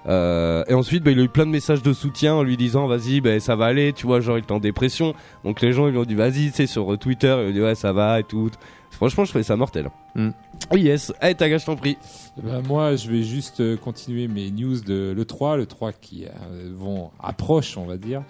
Euh, 0.08 0.64
et 0.68 0.74
ensuite, 0.74 1.04
bah, 1.04 1.12
il 1.12 1.20
a 1.20 1.24
eu 1.24 1.30
plein 1.30 1.46
de 1.46 1.52
messages 1.52 1.82
de 1.82 1.94
soutien 1.94 2.36
en 2.36 2.44
lui 2.44 2.58
disant 2.58 2.88
vas-y, 2.88 3.22
bah, 3.22 3.40
ça 3.40 3.56
va 3.56 3.66
aller, 3.66 3.94
tu 3.94 4.06
vois, 4.06 4.20
genre 4.20 4.38
il 4.38 4.44
est 4.44 4.52
en 4.52 4.60
dépression. 4.60 5.14
Donc 5.44 5.62
les 5.62 5.74
gens 5.74 5.88
ils 5.88 5.92
lui 5.92 5.98
ont 5.98 6.04
dit 6.04 6.16
vas-y, 6.16 6.52
sais, 6.52 6.68
sur 6.68 6.98
Twitter, 6.98 7.36
il 7.44 7.50
a 7.50 7.52
dit 7.52 7.62
ouais, 7.62 7.76
ça 7.76 7.94
va 7.94 8.20
et 8.20 8.24
tout. 8.24 8.52
Franchement, 8.92 9.26
je 9.26 9.30
trouvais 9.32 9.44
ça 9.44 9.56
mortel. 9.58 9.90
Mm. 10.16 10.30
Oh 10.72 10.78
yes, 10.78 11.12
allez, 11.20 11.36
ta 11.36 11.50
je 11.58 11.66
t'en 11.66 11.76
prie. 11.76 11.98
Ben, 12.42 12.62
moi, 12.62 12.96
je 12.96 13.10
vais 13.10 13.24
juste 13.24 13.60
euh, 13.60 13.76
continuer 13.76 14.28
mes 14.30 14.52
news 14.52 14.80
de 14.80 15.14
l'E3, 15.16 15.58
l'E3 15.58 15.94
qui 16.00 16.26
euh, 16.26 16.72
vont 16.74 17.12
approche, 17.22 17.78
on 17.78 17.86
va 17.86 17.98
dire. 17.98 18.24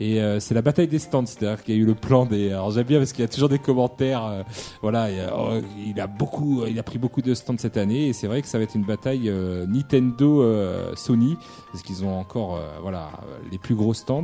Et 0.00 0.20
euh, 0.22 0.40
c'est 0.40 0.54
la 0.54 0.62
bataille 0.62 0.88
des 0.88 0.98
stands, 0.98 1.26
c'est-à-dire 1.26 1.62
qu'il 1.62 1.74
y 1.74 1.78
a 1.78 1.80
eu 1.80 1.84
le 1.86 1.94
plan 1.94 2.24
des. 2.26 2.50
Alors 2.52 2.70
j'aime 2.70 2.84
bien 2.86 2.98
parce 2.98 3.12
qu'il 3.12 3.22
y 3.22 3.24
a 3.24 3.28
toujours 3.28 3.48
des 3.50 3.58
commentaires. 3.58 4.24
euh, 4.24 4.42
voilà, 4.82 5.10
il, 5.10 5.16
y 5.16 5.20
a, 5.20 5.36
oh, 5.36 5.60
il 5.86 6.00
a 6.00 6.06
beaucoup, 6.06 6.64
il 6.66 6.78
a 6.78 6.82
pris 6.82 6.98
beaucoup 6.98 7.20
de 7.22 7.34
stands 7.34 7.56
cette 7.58 7.76
année, 7.76 8.08
et 8.08 8.12
c'est 8.14 8.26
vrai 8.26 8.40
que 8.40 8.48
ça 8.48 8.56
va 8.58 8.64
être 8.64 8.74
une 8.74 8.84
bataille 8.84 9.28
euh, 9.28 9.66
Nintendo 9.66 10.42
euh, 10.42 10.94
Sony 10.96 11.36
parce 11.72 11.82
qu'ils 11.82 12.04
ont 12.04 12.18
encore, 12.18 12.56
euh, 12.56 12.78
voilà, 12.80 13.10
euh, 13.28 13.36
les 13.52 13.58
plus 13.58 13.74
gros 13.74 13.92
stands. 13.94 14.22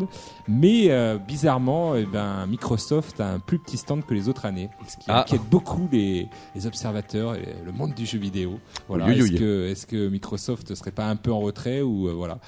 Mais 0.48 0.86
euh, 0.90 1.18
bizarrement, 1.18 1.94
eh 1.96 2.04
ben 2.06 2.46
Microsoft 2.46 3.20
a 3.20 3.28
un 3.28 3.38
plus 3.40 3.58
petit 3.58 3.76
stand 3.76 4.04
que 4.06 4.14
les 4.14 4.28
autres 4.30 4.46
années, 4.46 4.70
ce 4.88 4.96
qui 4.96 5.04
Ah. 5.08 5.20
inquiète 5.20 5.42
beaucoup 5.82 5.94
les, 5.94 6.28
les 6.54 6.66
observateurs 6.66 7.34
et 7.34 7.54
le 7.64 7.72
monde 7.72 7.94
du 7.94 8.06
jeu 8.06 8.18
vidéo. 8.18 8.58
Voilà, 8.88 9.06
Oui, 9.06 9.12
oui, 9.14 9.20
est-ce 9.20 9.32
oui. 9.32 9.38
que 9.38 9.66
est-ce 9.68 9.86
que 9.86 10.08
Microsoft 10.08 10.74
serait 10.74 10.90
pas 10.90 11.06
un 11.08 11.16
peu 11.16 11.32
en 11.32 11.40
retrait 11.40 11.82
ou 11.82 12.08
euh, 12.08 12.12
voilà. 12.12 12.38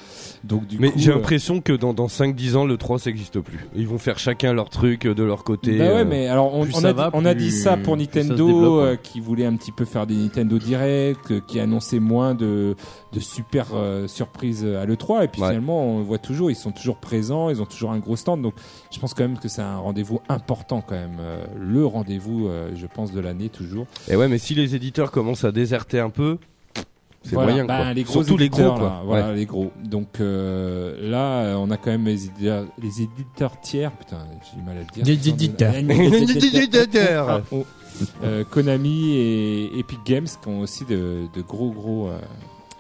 Donc 0.45 0.67
du 0.67 0.79
Mais 0.79 0.93
j'ai 0.97 1.11
euh, 1.11 1.15
l'impression 1.15 1.61
que 1.61 1.73
dans, 1.73 1.95
dans 1.95 2.07
5-10 2.07 2.57
ans, 2.57 2.65
le 2.65 2.77
3 2.77 2.99
ça 2.99 3.11
n'existe 3.11 3.41
plus. 3.41 3.67
Ils 3.75 3.89
vont 3.89 3.99
faire 3.99 4.19
chacun 4.19 4.53
leur 4.53 4.71
truc 4.71 5.07
euh, 5.07 5.15
de 5.15 5.23
leur 5.23 5.45
côté. 5.45 5.79
Bah 5.79 5.85
ouais, 5.85 5.91
euh. 6.01 6.05
mais 6.05 6.29
alors 6.29 6.55
on, 6.55 6.67
on 6.75 6.85
a, 6.85 6.93
va, 6.93 7.05
dit, 7.11 7.11
on 7.15 7.25
a 7.25 7.35
dit 7.35 7.51
ça 7.51 7.77
pour 7.77 7.97
plus 7.97 8.05
ça 8.05 8.21
Nintendo 8.21 8.47
développe, 8.47 8.85
ouais. 8.85 8.99
qui 9.03 9.21
voulait 9.21 9.47
un 9.47 9.57
petit 9.57 9.73
peu 9.73 9.85
faire 9.85 10.07
des 10.07 10.15
Nintendo 10.15 10.59
Direct, 10.59 11.47
qui 11.47 11.61
annonçait 11.61 12.01
moins 12.01 12.35
de, 12.35 12.77
de 13.15 13.21
super 13.21 13.69
euh, 13.75 14.07
surprises 14.09 14.65
à 14.65 14.85
l'E3 14.85 15.25
et 15.25 15.29
puis 15.29 15.41
Ouais. 15.41 15.49
finalement 15.49 15.85
on 15.87 16.03
voit 16.03 16.19
toujours, 16.19 16.51
ils 16.51 16.57
sont 16.57 16.73
toujours 16.73 16.97
présents, 16.97 17.49
ils 17.49 17.63
ont 17.63 17.67
toujours 17.67 17.93
un 17.93 17.99
gros 17.99 18.17
stand 18.17 18.43
donc 18.43 18.55
je 18.93 18.99
pense 18.99 19.15
quand 19.15 19.23
même 19.25 19.39
que 19.39 19.49
c'est 19.49 19.63
un 19.63 19.79
rendez-vous 19.79 20.21
important 20.29 20.81
quand 20.81 20.95
même, 20.97 21.17
euh, 21.21 21.45
le 21.59 21.87
rendez-vous 21.87 22.49
euh, 22.49 22.71
je 22.75 22.87
pense 22.87 23.13
de 23.13 23.21
l'année 23.21 23.49
toujours. 23.49 23.87
Et 24.09 24.17
ouais, 24.17 24.29
mais 24.29 24.39
si 24.39 24.55
les 24.55 24.75
éditeurs 24.75 25.11
commencent 25.11 25.45
à 25.45 25.53
déserter 25.53 26.01
un 26.01 26.11
peu, 26.11 26.39
c'est 27.23 27.35
Voilà, 27.37 27.53
moyen. 27.53 27.65
bah, 27.65 27.77
quoi. 27.85 27.93
les 27.95 28.03
gros 28.03 28.13
Surtout 28.13 28.37
les 28.37 28.49
gros, 28.51 28.73
quoi. 28.75 28.79
là, 28.81 29.03
voilà 29.05 29.33
les 29.33 29.47
gros. 29.47 29.71
Donc 29.83 30.21
euh, 30.21 30.97
là 31.11 31.57
on 31.59 31.71
a 31.71 31.77
quand 31.79 31.91
même 31.91 32.05
les 32.05 32.27
éditeurs, 32.27 32.67
les 32.83 33.01
éditeurs 33.01 33.61
tiers, 33.63 33.93
putain 33.93 34.19
j'ai 34.51 34.61
du 34.61 34.67
mal 34.67 34.77
à 34.77 34.81
le 34.81 34.87
dire. 34.93 35.05
Les 35.07 35.29
éditeurs. 35.29 35.75
Éditeurs. 36.65 37.43
Oh. 37.53 37.65
Konami 38.51 39.17
et 39.17 39.79
Epic 39.79 40.01
Games 40.05 40.27
qui 40.27 40.49
ont 40.49 40.61
aussi 40.61 40.85
de, 40.85 41.27
de 41.33 41.43
gros 41.43 41.71
gros 41.71 42.09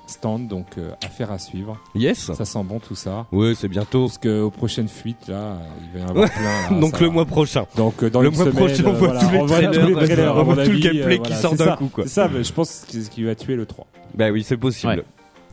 euh, 0.06 0.10
stands, 0.12 0.38
donc 0.38 0.66
euh, 0.78 0.90
affaire 1.04 1.30
à 1.32 1.38
suivre. 1.38 1.76
Yes. 1.94 2.32
Ça 2.32 2.44
sent 2.44 2.62
bon 2.64 2.78
tout 2.78 2.94
ça. 2.94 3.26
Ouais, 3.32 3.54
c'est 3.54 3.68
bientôt. 3.68 4.06
Parce 4.06 4.18
qu'aux 4.18 4.50
prochaines 4.50 4.88
fuites, 4.88 5.28
là, 5.28 5.34
euh, 5.36 5.56
il 5.82 5.98
va 5.98 6.04
y 6.04 6.06
en 6.06 6.10
avoir 6.10 6.30
plein. 6.30 6.42
là, 6.42 6.80
Donc 6.80 7.00
le 7.00 7.06
va. 7.08 7.12
mois 7.12 7.24
prochain. 7.24 7.66
Donc 7.76 8.02
euh, 8.02 8.10
dans 8.10 8.20
le 8.20 8.28
une 8.28 8.34
mois 8.36 8.44
semaine, 8.44 8.56
prochain, 8.56 8.82
on 8.86 8.88
euh, 8.90 8.92
voit 8.92 9.08
voilà, 9.08 9.20
tous 9.20 9.30
les 9.32 9.38
on 9.38 9.46
voit 9.46 9.56
trailers, 9.56 9.72
tous 9.82 9.86
les 9.88 9.94
trailers, 10.06 10.36
on 10.36 10.42
voit 10.44 10.64
tout 10.64 10.70
le 10.70 10.78
gameplay 10.78 11.18
euh, 11.18 11.22
qui 11.22 11.34
sort 11.34 11.54
d'un 11.54 11.76
coup, 11.76 11.88
quoi. 11.92 12.04
C'est 12.04 12.10
ça, 12.10 12.28
je 12.32 12.52
pense 12.52 12.84
que 12.86 12.92
c'est 12.92 13.02
ce 13.02 13.10
qui 13.10 13.22
va 13.24 13.34
tuer 13.34 13.56
le 13.56 13.66
3. 13.66 13.86
Bah 14.14 14.30
oui, 14.30 14.42
c'est 14.42 14.56
possible. 14.56 15.04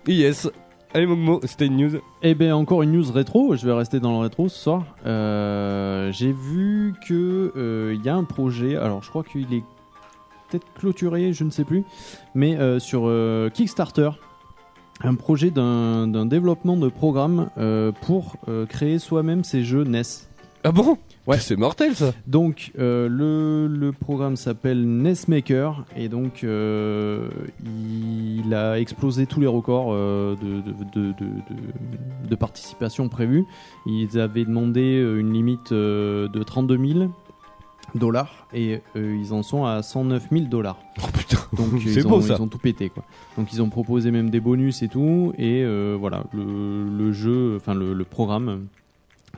Yes. 0.08 0.50
Allez, 0.94 1.06
Mogmo, 1.06 1.40
c'était 1.46 1.68
une 1.68 1.78
news. 1.78 2.00
Eh 2.22 2.36
ben 2.36 2.52
encore 2.52 2.82
une 2.84 2.92
news 2.92 3.10
rétro, 3.14 3.56
je 3.56 3.66
vais 3.66 3.72
rester 3.72 4.02
dans 4.02 4.12
le 4.12 4.18
rétro 4.18 4.50
ce 4.50 4.60
soir. 4.60 4.84
Euh, 5.06 6.12
J'ai 6.12 6.34
vu 6.34 6.94
que 7.08 7.54
euh, 7.56 7.96
il 7.98 8.06
y 8.06 8.10
a 8.10 8.16
un 8.16 8.26
projet, 8.26 8.76
alors 8.76 9.02
je 9.02 9.10
crois 9.10 9.24
qu'il 9.24 9.54
est 9.54 9.64
peut-être 10.50 10.66
clôturé, 10.78 11.32
je 11.32 11.46
ne 11.46 11.50
sais 11.50 11.64
plus, 11.64 11.86
mais 12.36 12.58
euh, 12.58 12.80
sur 12.80 13.04
euh, 13.06 13.50
Kickstarter, 13.50 14.10
un 15.04 15.16
projet 15.16 15.52
d'un 15.52 16.26
développement 16.26 16.78
de 16.78 16.90
programme 16.90 17.50
euh, 17.58 17.92
pour 18.02 18.36
euh, 18.48 18.66
créer 18.66 19.00
soi-même 19.00 19.44
ses 19.44 19.64
jeux 19.64 19.84
NES. 19.84 20.02
Ah 20.64 20.72
bon? 20.72 20.98
Ouais. 21.28 21.38
C'est 21.40 21.56
mortel 21.56 21.96
ça. 21.96 22.14
Donc 22.28 22.72
euh, 22.78 23.08
le, 23.10 23.68
le 23.68 23.92
programme 23.92 24.36
s'appelle 24.36 24.86
NES 24.86 25.14
Maker 25.28 25.86
et 25.98 26.08
donc 26.10 26.44
il 26.44 28.54
a 28.54 28.80
explosé 28.80 29.26
tous 29.26 29.40
les 29.40 29.48
records 29.48 29.94
de, 29.94 30.36
de, 30.36 30.62
de, 30.94 30.96
de- 31.14 31.14
de- 31.14 32.30
de 32.30 32.36
participation 32.36 33.08
prévus. 33.10 33.46
Ils 33.86 34.20
avaient 34.20 34.46
demandé 34.46 35.00
une 35.18 35.34
limite 35.34 35.74
de 35.74 36.44
32 36.44 36.78
000 36.94 37.10
dollars 37.96 38.48
et 38.54 38.82
euh, 38.96 39.18
ils 39.22 39.34
en 39.34 39.44
sont 39.44 39.66
à 39.66 39.82
109 39.84 40.28
000 40.32 40.46
dollars. 40.46 40.78
Oh 41.04 41.08
putain, 41.14 41.38
Donc 41.54 41.68
c'est 41.84 42.02
ils, 42.02 42.04
beau 42.04 42.16
ont, 42.18 42.22
ça. 42.22 42.36
ils 42.38 42.42
ont 42.42 42.48
tout 42.48 42.58
pété 42.58 42.90
quoi. 42.90 43.04
Donc 43.38 43.52
ils 43.54 43.62
ont 43.62 43.70
proposé 43.70 44.12
même 44.12 44.30
des 44.30 44.40
bonus 44.40 44.82
et 44.84 44.88
tout 44.88 45.34
et 45.38 45.64
euh, 45.64 45.96
voilà 46.00 46.24
le, 46.34 46.88
le 46.90 47.12
jeu, 47.12 47.56
enfin 47.58 47.74
le, 47.74 47.94
le 47.94 48.04
programme 48.06 48.50
euh, 48.50 48.58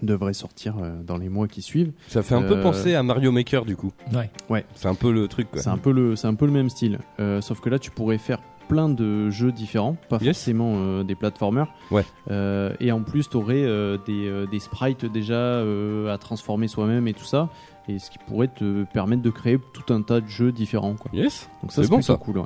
devrait 0.01 0.33
sortir 0.33 0.75
euh, 0.81 1.01
dans 1.03 1.17
les 1.17 1.29
mois 1.29 1.47
qui 1.47 1.61
suivent. 1.61 1.91
Ça 2.07 2.23
fait 2.23 2.35
un 2.35 2.41
peu 2.41 2.59
penser 2.61 2.95
à 2.95 3.03
Mario 3.03 3.31
Maker 3.31 3.65
du 3.65 3.75
coup. 3.75 3.91
Ouais. 4.13 4.29
Ouais. 4.49 4.65
C'est 4.75 4.87
un 4.87 4.95
peu 4.95 5.11
le 5.11 5.27
truc 5.27 5.49
quoi. 5.51 5.61
C'est 5.61 5.69
un 5.69 5.77
peu 5.77 5.91
le 5.91 6.15
c'est 6.15 6.27
un 6.27 6.35
peu 6.35 6.45
le 6.45 6.51
même 6.51 6.69
style. 6.69 6.99
Euh, 7.19 7.41
sauf 7.41 7.59
que 7.61 7.69
là 7.69 7.79
tu 7.79 7.91
pourrais 7.91 8.17
faire 8.17 8.39
plein 8.69 8.87
de 8.87 9.29
jeux 9.29 9.51
différents, 9.51 9.97
pas 10.09 10.17
Yes. 10.21 10.37
forcément 10.37 10.75
euh, 10.77 11.03
des 11.03 11.15
platformers. 11.15 11.67
Ouais. 11.91 12.05
Euh, 12.31 12.73
et 12.79 12.93
en 12.93 13.01
plus 13.01 13.29
tu 13.29 13.35
aurais 13.35 13.61
des, 14.05 14.27
euh, 14.27 14.45
des 14.47 14.59
sprites 14.59 15.05
déjà 15.05 15.33
euh, 15.35 16.11
à 16.13 16.17
transformer 16.17 16.67
soi-même 16.69 17.07
et 17.09 17.13
tout 17.13 17.25
ça. 17.25 17.49
Et 17.89 17.99
ce 17.99 18.09
qui 18.09 18.17
pourrait 18.17 18.47
te 18.47 18.83
permettre 18.85 19.21
de 19.21 19.29
créer 19.29 19.57
tout 19.73 19.93
un 19.93 20.01
tas 20.01 20.21
de 20.21 20.27
jeux 20.27 20.51
différents. 20.51 20.93
Quoi. 20.95 21.11
Yes. 21.13 21.49
Donc 21.61 21.71
ça 21.71 21.83
C'est 21.83 21.89
bon, 21.89 22.01
ça. 22.01 22.15
cool. 22.15 22.37
ouais. 22.37 22.45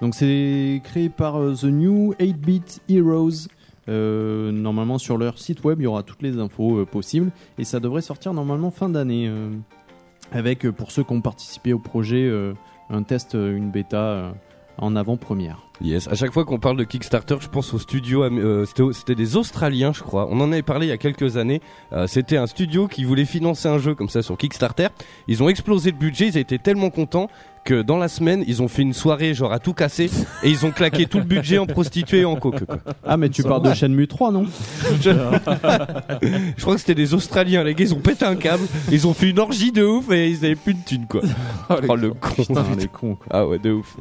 Donc 0.00 0.14
c'est 0.16 0.80
créé 0.82 1.08
par 1.08 1.36
euh, 1.40 1.54
The 1.54 1.64
New 1.64 2.14
8-Bit 2.18 2.82
Heroes. 2.88 3.48
Euh, 3.88 4.52
normalement 4.52 4.96
sur 4.98 5.18
leur 5.18 5.38
site 5.40 5.64
web 5.64 5.80
il 5.80 5.82
y 5.82 5.86
aura 5.88 6.04
toutes 6.04 6.22
les 6.22 6.38
infos 6.38 6.78
euh, 6.78 6.86
possibles 6.86 7.32
et 7.58 7.64
ça 7.64 7.80
devrait 7.80 8.00
sortir 8.00 8.32
normalement 8.32 8.70
fin 8.70 8.88
d'année 8.88 9.28
avec 10.30 10.70
pour 10.70 10.92
ceux 10.92 11.02
qui 11.02 11.12
ont 11.12 11.20
participé 11.20 11.72
au 11.72 11.80
projet 11.80 12.30
un 12.90 13.02
test, 13.02 13.34
une 13.34 13.72
bêta 13.72 14.34
en 14.78 14.96
avant-première. 14.96 15.58
Yes, 15.80 16.06
à 16.08 16.14
chaque 16.14 16.32
fois 16.32 16.44
qu'on 16.44 16.58
parle 16.58 16.76
de 16.76 16.84
Kickstarter, 16.84 17.36
je 17.40 17.48
pense 17.48 17.74
au 17.74 17.78
studio, 17.78 18.22
euh, 18.22 18.64
c'était 18.92 19.14
des 19.14 19.36
Australiens, 19.36 19.92
je 19.92 20.02
crois. 20.02 20.28
On 20.30 20.40
en 20.40 20.52
avait 20.52 20.62
parlé 20.62 20.86
il 20.86 20.90
y 20.90 20.92
a 20.92 20.98
quelques 20.98 21.36
années. 21.36 21.60
Euh, 21.92 22.06
c'était 22.06 22.36
un 22.36 22.46
studio 22.46 22.86
qui 22.86 23.04
voulait 23.04 23.24
financer 23.24 23.68
un 23.68 23.78
jeu 23.78 23.94
comme 23.94 24.08
ça 24.08 24.22
sur 24.22 24.36
Kickstarter. 24.36 24.88
Ils 25.26 25.42
ont 25.42 25.48
explosé 25.48 25.90
le 25.90 25.96
budget, 25.96 26.28
ils 26.28 26.38
étaient 26.38 26.58
tellement 26.58 26.90
contents 26.90 27.28
que 27.64 27.82
dans 27.82 27.96
la 27.96 28.08
semaine, 28.08 28.44
ils 28.46 28.60
ont 28.62 28.68
fait 28.68 28.82
une 28.82 28.92
soirée 28.92 29.34
genre 29.34 29.52
à 29.52 29.58
tout 29.58 29.72
casser 29.72 30.10
et 30.42 30.50
ils 30.50 30.66
ont 30.66 30.70
claqué 30.70 31.06
tout 31.06 31.18
le 31.18 31.24
budget 31.24 31.58
en 31.58 31.66
prostituées 31.66 32.20
et 32.20 32.24
en 32.24 32.36
coke. 32.36 32.64
Quoi. 32.64 32.78
Ah 33.06 33.16
mais 33.16 33.28
tu 33.28 33.42
parles 33.42 33.62
de 33.62 33.72
Shenmue 33.72 34.08
3 34.08 34.32
non 34.32 34.46
Je 35.00 36.60
crois 36.60 36.74
que 36.74 36.80
c'était 36.80 36.94
des 36.94 37.14
Australiens, 37.14 37.62
les 37.64 37.74
gars, 37.74 37.84
ils 37.84 37.94
ont 37.94 38.00
pété 38.00 38.24
un 38.24 38.36
câble, 38.36 38.64
ils 38.90 39.06
ont 39.06 39.14
fait 39.14 39.30
une 39.30 39.38
orgie 39.38 39.72
de 39.72 39.84
ouf 39.84 40.10
et 40.10 40.28
ils 40.28 40.44
avaient 40.44 40.54
plus 40.56 40.74
de 40.74 40.80
thunes 40.84 41.06
quoi. 41.08 41.22
Oh, 41.88 41.96
le 41.96 42.10
con. 42.10 42.30
Putain 42.36 42.64
les 42.78 42.86
cons 42.88 43.14
quoi. 43.14 43.26
Ah 43.30 43.46
ouais, 43.46 43.58
de 43.58 43.72
ouf. 43.72 43.96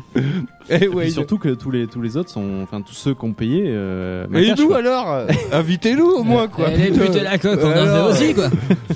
Et 0.69 0.83
Et 0.83 0.87
ouais, 0.87 1.09
surtout 1.09 1.37
que 1.37 1.49
tous 1.49 1.71
les, 1.71 1.87
tous 1.87 2.01
les 2.01 2.17
autres 2.17 2.29
sont, 2.29 2.61
enfin 2.63 2.81
tous 2.81 2.93
ceux 2.93 3.13
qui 3.13 3.25
ont 3.25 3.33
payé. 3.33 3.63
Euh, 3.67 4.25
Et 4.33 4.53
nous 4.57 4.67
quoi. 4.67 4.77
alors 4.77 5.27
Invitez-nous 5.51 6.05
au 6.07 6.23
moins 6.23 6.47
quoi. 6.47 6.69
Elle 6.69 6.81
est 6.81 6.91
pute 6.91 7.15
la 7.15 7.37
coque, 7.37 7.59
on 7.63 7.71
en 7.71 8.09
aussi 8.09 8.33
quoi. 8.33 8.49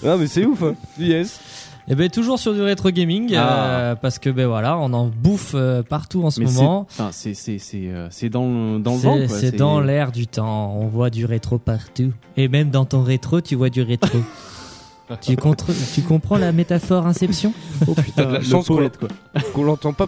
Ah 0.06 0.15
mais 0.19 0.28
c'est 0.28 0.45
ouf. 0.45 0.63
Hein. 0.63 0.75
Yes. 0.99 1.39
Et 1.88 1.93
ben 1.93 2.10
toujours 2.10 2.39
sur 2.39 2.54
du 2.54 2.62
rétro 2.63 2.89
gaming 2.89 3.32
euh, 3.36 3.93
parce 3.95 4.17
que 4.17 4.32
ben 4.32 4.48
voilà, 4.48 4.76
on 4.78 4.91
en 4.93 5.06
bouffe 5.06 5.52
euh, 5.54 5.84
partout 5.84 6.24
en 6.24 6.32
ce 6.32 6.39
Mais 6.39 6.48
moment. 6.48 6.88
enfin, 6.89 7.10
c'est, 7.12 7.36
c'est, 7.36 7.60
c'est, 7.60 7.88
euh, 7.89 8.08
c'est 8.10 8.30
dans 8.30 8.48
le, 8.48 8.80
dans 8.80 8.93
le 8.93 9.00
C'est- 9.00 9.06
vent 9.08 9.17
quoi. 9.28 9.38
C'est 9.39 9.52
dans 9.56 9.80
l'air 9.82 10.12
du 10.12 10.26
temps. 10.26 10.74
On 10.76 10.88
voit 10.88 11.12
du 11.12 11.26
rétro 11.26 11.60
partout. 11.60 12.12
Et 12.38 12.48
même 12.48 12.71
dans 12.71 12.86
ton 12.86 13.04
rétro, 13.04 13.39
tu 13.41 13.54
vois 13.56 13.69
du 13.69 13.84
rétro. 13.84 14.17
tu, 15.21 15.36
contre- 15.36 15.67
tu 15.93 16.02
comprends 16.02 16.38
la 16.38 16.52
métaphore 16.52 17.06
Inception? 17.06 17.54
Oh 17.88 17.93
putain, 17.93 18.26
de 18.26 18.34
la 18.34 18.41
chance 18.41 18.65
qu'on-. 18.67 18.89
Qu'on 19.54 19.63
l'entend 19.63 19.93
pas 19.93 20.08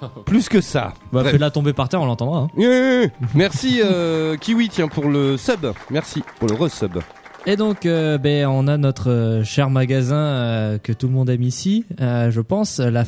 plus 0.24 0.48
que 0.48 0.62
ça. 0.62 0.94
Bah 1.12 1.24
fais-la 1.24 1.50
tomber 1.50 1.74
par 1.74 1.90
terre, 1.90 2.00
on 2.00 2.06
l'entendra. 2.06 2.38
hein. 2.40 2.48
Yeah. 2.56 3.08
Merci 3.34 3.80
euh, 3.84 4.36
Kiwi 4.36 4.70
tiens 4.70 4.88
pour 4.88 5.08
le 5.10 5.36
sub. 5.36 5.66
Merci 5.90 6.22
pour 6.38 6.48
le 6.48 6.54
resub. 6.54 6.98
Et 7.44 7.56
donc, 7.56 7.86
euh, 7.86 8.18
ben, 8.18 8.46
on 8.46 8.68
a 8.68 8.76
notre 8.76 9.10
euh, 9.10 9.44
cher 9.44 9.68
magasin 9.68 10.14
euh, 10.16 10.78
que 10.78 10.92
tout 10.92 11.08
le 11.08 11.12
monde 11.12 11.28
aime 11.28 11.42
ici, 11.42 11.84
euh, 12.00 12.30
je 12.30 12.40
pense, 12.40 12.78
la 12.78 13.04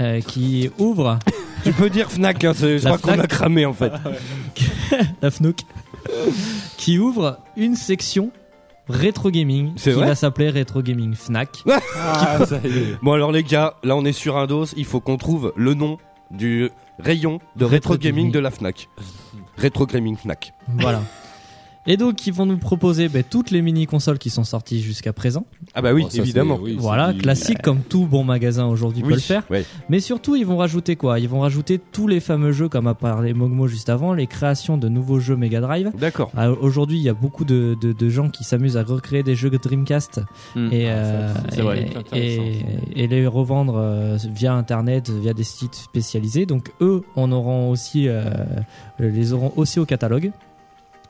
euh, 0.00 0.20
qui 0.20 0.70
ouvre 0.78 1.18
Tu 1.64 1.72
peux 1.72 1.88
dire 1.88 2.10
Fnac, 2.10 2.44
hein, 2.44 2.52
je 2.58 2.82
La 2.84 2.98
crois 2.98 3.14
qu'on 3.14 3.20
a 3.20 3.26
cramé 3.26 3.64
en 3.64 3.72
fait. 3.72 3.92
la 5.22 5.30
FNOOK, 5.30 5.60
qui 6.76 6.98
ouvre 6.98 7.38
une 7.56 7.74
section 7.74 8.32
rétro 8.88 9.30
gaming 9.30 9.74
qui 9.76 9.90
va 9.92 10.14
s'appeler 10.14 10.50
Rétro 10.50 10.82
Gaming 10.82 11.14
Fnac. 11.14 11.62
Ah, 11.96 12.44
ça 12.46 12.60
y 12.64 12.68
est. 12.68 12.96
Bon 13.02 13.12
alors 13.12 13.32
les 13.32 13.44
gars, 13.44 13.74
là 13.82 13.96
on 13.96 14.04
est 14.04 14.12
sur 14.12 14.36
un 14.36 14.46
dos, 14.46 14.66
il 14.76 14.84
faut 14.84 15.00
qu'on 15.00 15.16
trouve 15.16 15.52
le 15.56 15.72
nom 15.72 15.96
du 16.30 16.68
rayon 16.98 17.38
de 17.56 17.64
rétro 17.64 17.92
Rétro 17.92 17.96
gaming 17.96 18.24
gaming. 18.24 18.32
de 18.32 18.38
la 18.40 18.50
Fnac. 18.50 18.88
Rétro 19.56 19.86
gaming 19.86 20.16
Fnac. 20.16 20.52
Voilà. 20.78 21.00
Et 21.86 21.96
donc, 21.96 22.26
ils 22.28 22.32
vont 22.32 22.46
nous 22.46 22.58
proposer 22.58 23.08
ben, 23.08 23.24
toutes 23.28 23.50
les 23.50 23.60
mini 23.60 23.86
consoles 23.86 24.18
qui 24.18 24.30
sont 24.30 24.44
sorties 24.44 24.80
jusqu'à 24.80 25.12
présent. 25.12 25.46
Ah 25.74 25.82
bah 25.82 25.92
oui, 25.92 26.02
Bon, 26.02 26.10
ça, 26.10 26.18
évidemment. 26.18 26.58
oui, 26.62 26.76
voilà, 26.78 27.12
classique 27.12 27.60
comme 27.60 27.80
tout 27.80 28.06
bon 28.06 28.22
magasin 28.22 28.66
aujourd'hui 28.66 29.02
peut 29.02 29.10
le 29.10 29.16
faire. 29.18 29.42
ouais. 29.50 29.64
Mais 29.88 29.98
surtout, 29.98 30.36
ils 30.36 30.46
vont 30.46 30.56
rajouter 30.58 30.94
quoi? 30.94 31.18
Ils 31.18 31.28
vont 31.28 31.40
rajouter 31.40 31.80
tous 31.90 32.06
les 32.06 32.20
fameux 32.20 32.52
jeux, 32.52 32.68
comme 32.68 32.86
a 32.86 32.94
parlé 32.94 33.34
Mogmo 33.34 33.66
juste 33.66 33.88
avant, 33.88 34.14
les 34.14 34.28
créations 34.28 34.78
de 34.78 34.88
nouveaux 34.88 35.18
jeux 35.18 35.34
Mega 35.36 35.60
Drive. 35.60 35.90
D'accord. 35.98 36.30
Ah, 36.36 36.52
Aujourd'hui, 36.52 36.98
il 36.98 37.02
y 37.02 37.08
a 37.08 37.14
beaucoup 37.14 37.44
de, 37.44 37.76
de- 37.80 37.92
de 37.92 38.08
gens 38.08 38.28
qui 38.30 38.44
s'amusent 38.44 38.76
à 38.76 38.84
recréer 38.84 39.24
des 39.24 39.34
jeux 39.34 39.50
Dreamcast 39.50 40.20
Hmm. 40.54 40.68
et, 40.72 40.88
Ah, 40.88 41.34
ça, 41.50 41.60
euh, 41.62 41.84
et 42.94 43.06
les 43.08 43.26
revendre 43.26 43.74
euh, 43.76 44.16
via 44.32 44.54
Internet, 44.54 45.10
via 45.10 45.32
des 45.34 45.42
sites 45.44 45.74
spécialisés. 45.74 46.46
Donc 46.46 46.70
eux, 46.80 47.02
on 47.16 47.32
auront 47.32 47.70
aussi, 47.70 48.06
euh, 48.08 48.24
les 49.00 49.32
auront 49.32 49.52
aussi 49.56 49.80
au 49.80 49.84
catalogue. 49.84 50.30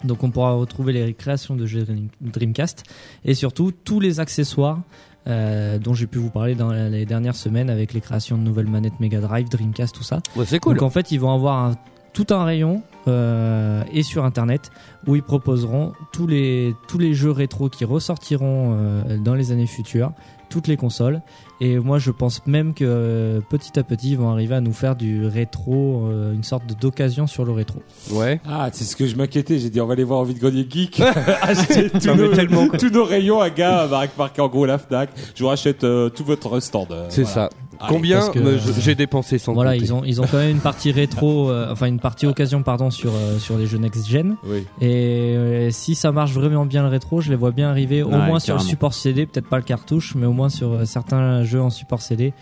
Donc 0.05 0.23
on 0.25 0.31
pourra 0.31 0.53
retrouver 0.53 0.93
les 0.93 1.15
créations 1.15 1.55
de 1.57 1.67
jeux 1.67 1.85
Dreamcast 2.21 2.85
et 3.25 3.35
surtout 3.35 3.73
tous 3.85 4.01
les 4.01 4.21
accessoires 4.21 4.81
euh, 5.29 5.79
dont 5.79 5.95
j'ai 5.95 6.07
pu 6.09 6.19
vous 6.19 6.31
parler 6.31 6.55
dans 6.55 6.73
les 6.73 7.07
dernières 7.07 7.37
semaines 7.37 7.71
avec 7.71 7.93
les 7.93 8.01
créations 8.01 8.37
de 8.37 8.43
nouvelles 8.43 8.67
manettes 8.69 8.99
Mega 8.99 9.21
Drive, 9.21 9.49
Dreamcast, 9.49 9.95
tout 9.95 10.03
ça. 10.03 10.21
Ouais, 10.37 10.45
c'est 10.47 10.59
cool. 10.59 10.75
Donc 10.75 10.83
en 10.83 10.91
fait, 10.91 11.12
ils 11.12 11.19
vont 11.21 11.33
avoir 11.33 11.59
un- 11.65 11.77
tout 12.12 12.27
un 12.31 12.44
rayon 12.44 12.83
euh, 13.09 13.83
et 13.92 14.03
sur 14.03 14.25
internet 14.25 14.70
où 15.07 15.16
ils 15.16 15.22
proposeront 15.22 15.92
tous 16.12 16.27
les 16.27 16.75
tous 16.88 16.98
les 16.98 17.14
jeux 17.14 17.31
rétro 17.31 17.68
qui 17.68 17.85
ressortiront 17.85 18.77
euh, 18.77 19.16
dans 19.18 19.35
les 19.35 19.51
années 19.51 19.66
futures, 19.66 20.12
toutes 20.51 20.68
les 20.68 20.77
consoles. 20.77 21.20
Et 21.61 21.79
moi, 21.79 21.98
je 21.98 22.11
pense 22.11 22.44
même 22.46 22.75
que 22.75 22.85
euh, 22.87 23.40
petit 23.48 23.79
à 23.79 23.83
petit, 23.85 24.11
ils 24.11 24.18
vont 24.18 24.31
arriver 24.31 24.55
à 24.57 24.61
nous 24.61 24.72
faire 24.72 24.94
du 24.96 25.27
rétro, 25.27 26.07
euh, 26.11 26.33
une 26.35 26.42
sorte 26.42 26.64
d'occasion 26.81 27.27
sur 27.27 27.44
le 27.44 27.53
rétro. 27.53 27.81
Ouais. 28.11 28.40
Ah, 28.48 28.68
c'est 28.72 28.85
ce 28.85 28.94
que 28.96 29.07
je 29.07 29.14
m'inquiétais. 29.16 29.59
J'ai 29.59 29.70
dit, 29.70 29.81
on 29.81 29.87
va 29.87 29.92
aller 29.94 30.03
voir 30.05 30.20
en 30.20 30.25
vide 30.25 30.38
grenier 30.38 30.66
geek. 30.68 31.01
acheter 31.42 31.88
tous, 31.88 32.05
Non, 32.07 32.16
mais 32.16 32.22
nos, 32.29 32.35
tellement, 32.35 32.66
quoi. 32.68 32.79
tous 32.79 32.90
nos 32.90 33.05
rayons 33.05 33.40
à 33.40 33.48
gars, 33.51 33.83
avec 33.83 34.18
marqué 34.18 34.40
en 34.42 34.48
gros 34.48 34.66
la 34.66 34.79
Fnac. 34.79 35.11
Je 35.35 35.42
vous 35.42 35.48
rachète 35.48 35.85
euh, 35.85 36.09
tout 36.11 36.25
votre 36.25 36.59
stand. 36.61 36.88
euh, 36.90 37.07
C'est 37.09 37.22
voilà. 37.22 37.48
ça. 37.48 37.51
Allez. 37.83 37.95
Combien 37.95 38.21
euh, 38.37 38.59
j'ai 38.79 38.95
dépensé 38.95 39.38
sans 39.38 39.53
voilà, 39.55 39.73
compter. 39.73 39.85
ils 39.85 39.92
ont 39.92 40.05
ils 40.05 40.21
ont 40.21 40.27
quand 40.31 40.37
même 40.38 40.51
une 40.51 40.61
partie 40.61 40.92
rétro, 40.92 41.51
euh, 41.51 41.71
enfin 41.73 41.87
une 41.87 41.99
partie 42.01 42.27
occasion 42.27 42.62
pardon 42.62 42.90
sur 42.90 43.12
euh, 43.14 43.38
sur 43.38 43.59
les 43.59 43.66
jeux 43.66 43.79
next 43.79 44.09
gen. 44.09 44.37
Oui. 44.45 44.64
Et 44.81 45.35
euh, 45.37 45.71
si 45.71 45.95
ça 45.95 46.12
marche 46.12 46.33
vraiment 46.33 46.64
bien 46.66 46.83
le 46.83 46.88
rétro, 46.88 47.21
je 47.21 47.31
les 47.31 47.37
vois 47.37 47.51
bien 47.51 47.68
arriver 47.71 48.03
au 48.03 48.09
Ouais, 48.11 48.27
moins 48.27 48.38
sur 48.40 48.55
le 48.57 48.61
support 48.61 48.95
CD, 48.95 49.27
peut-être 49.27 49.49
pas 49.49 49.57
le 49.59 49.62
cartouche, 49.64 50.14
mais 50.14 50.27
au 50.27 50.33
moins 50.33 50.49
sur 50.49 50.87
certains 50.87 51.42
jeux 51.45 51.61
en 51.61 51.71
support 51.71 52.01
CD. 52.03 52.33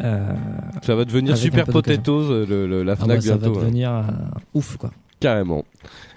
Ça 0.00 0.94
va 0.94 1.04
devenir 1.04 1.36
super 1.36 1.64
potatoes 1.66 2.44
le, 2.46 2.66
le- 2.66 2.82
la 2.82 2.92
ah 2.92 2.96
Fnac 2.96 3.16
bah, 3.16 3.20
ça 3.20 3.30
va 3.32 3.36
bientôt. 3.38 3.58
hein. 3.58 3.62
devenir 3.62 4.04
ouf 4.54 4.76
quoi. 4.76 4.90
Carrément. 5.20 5.64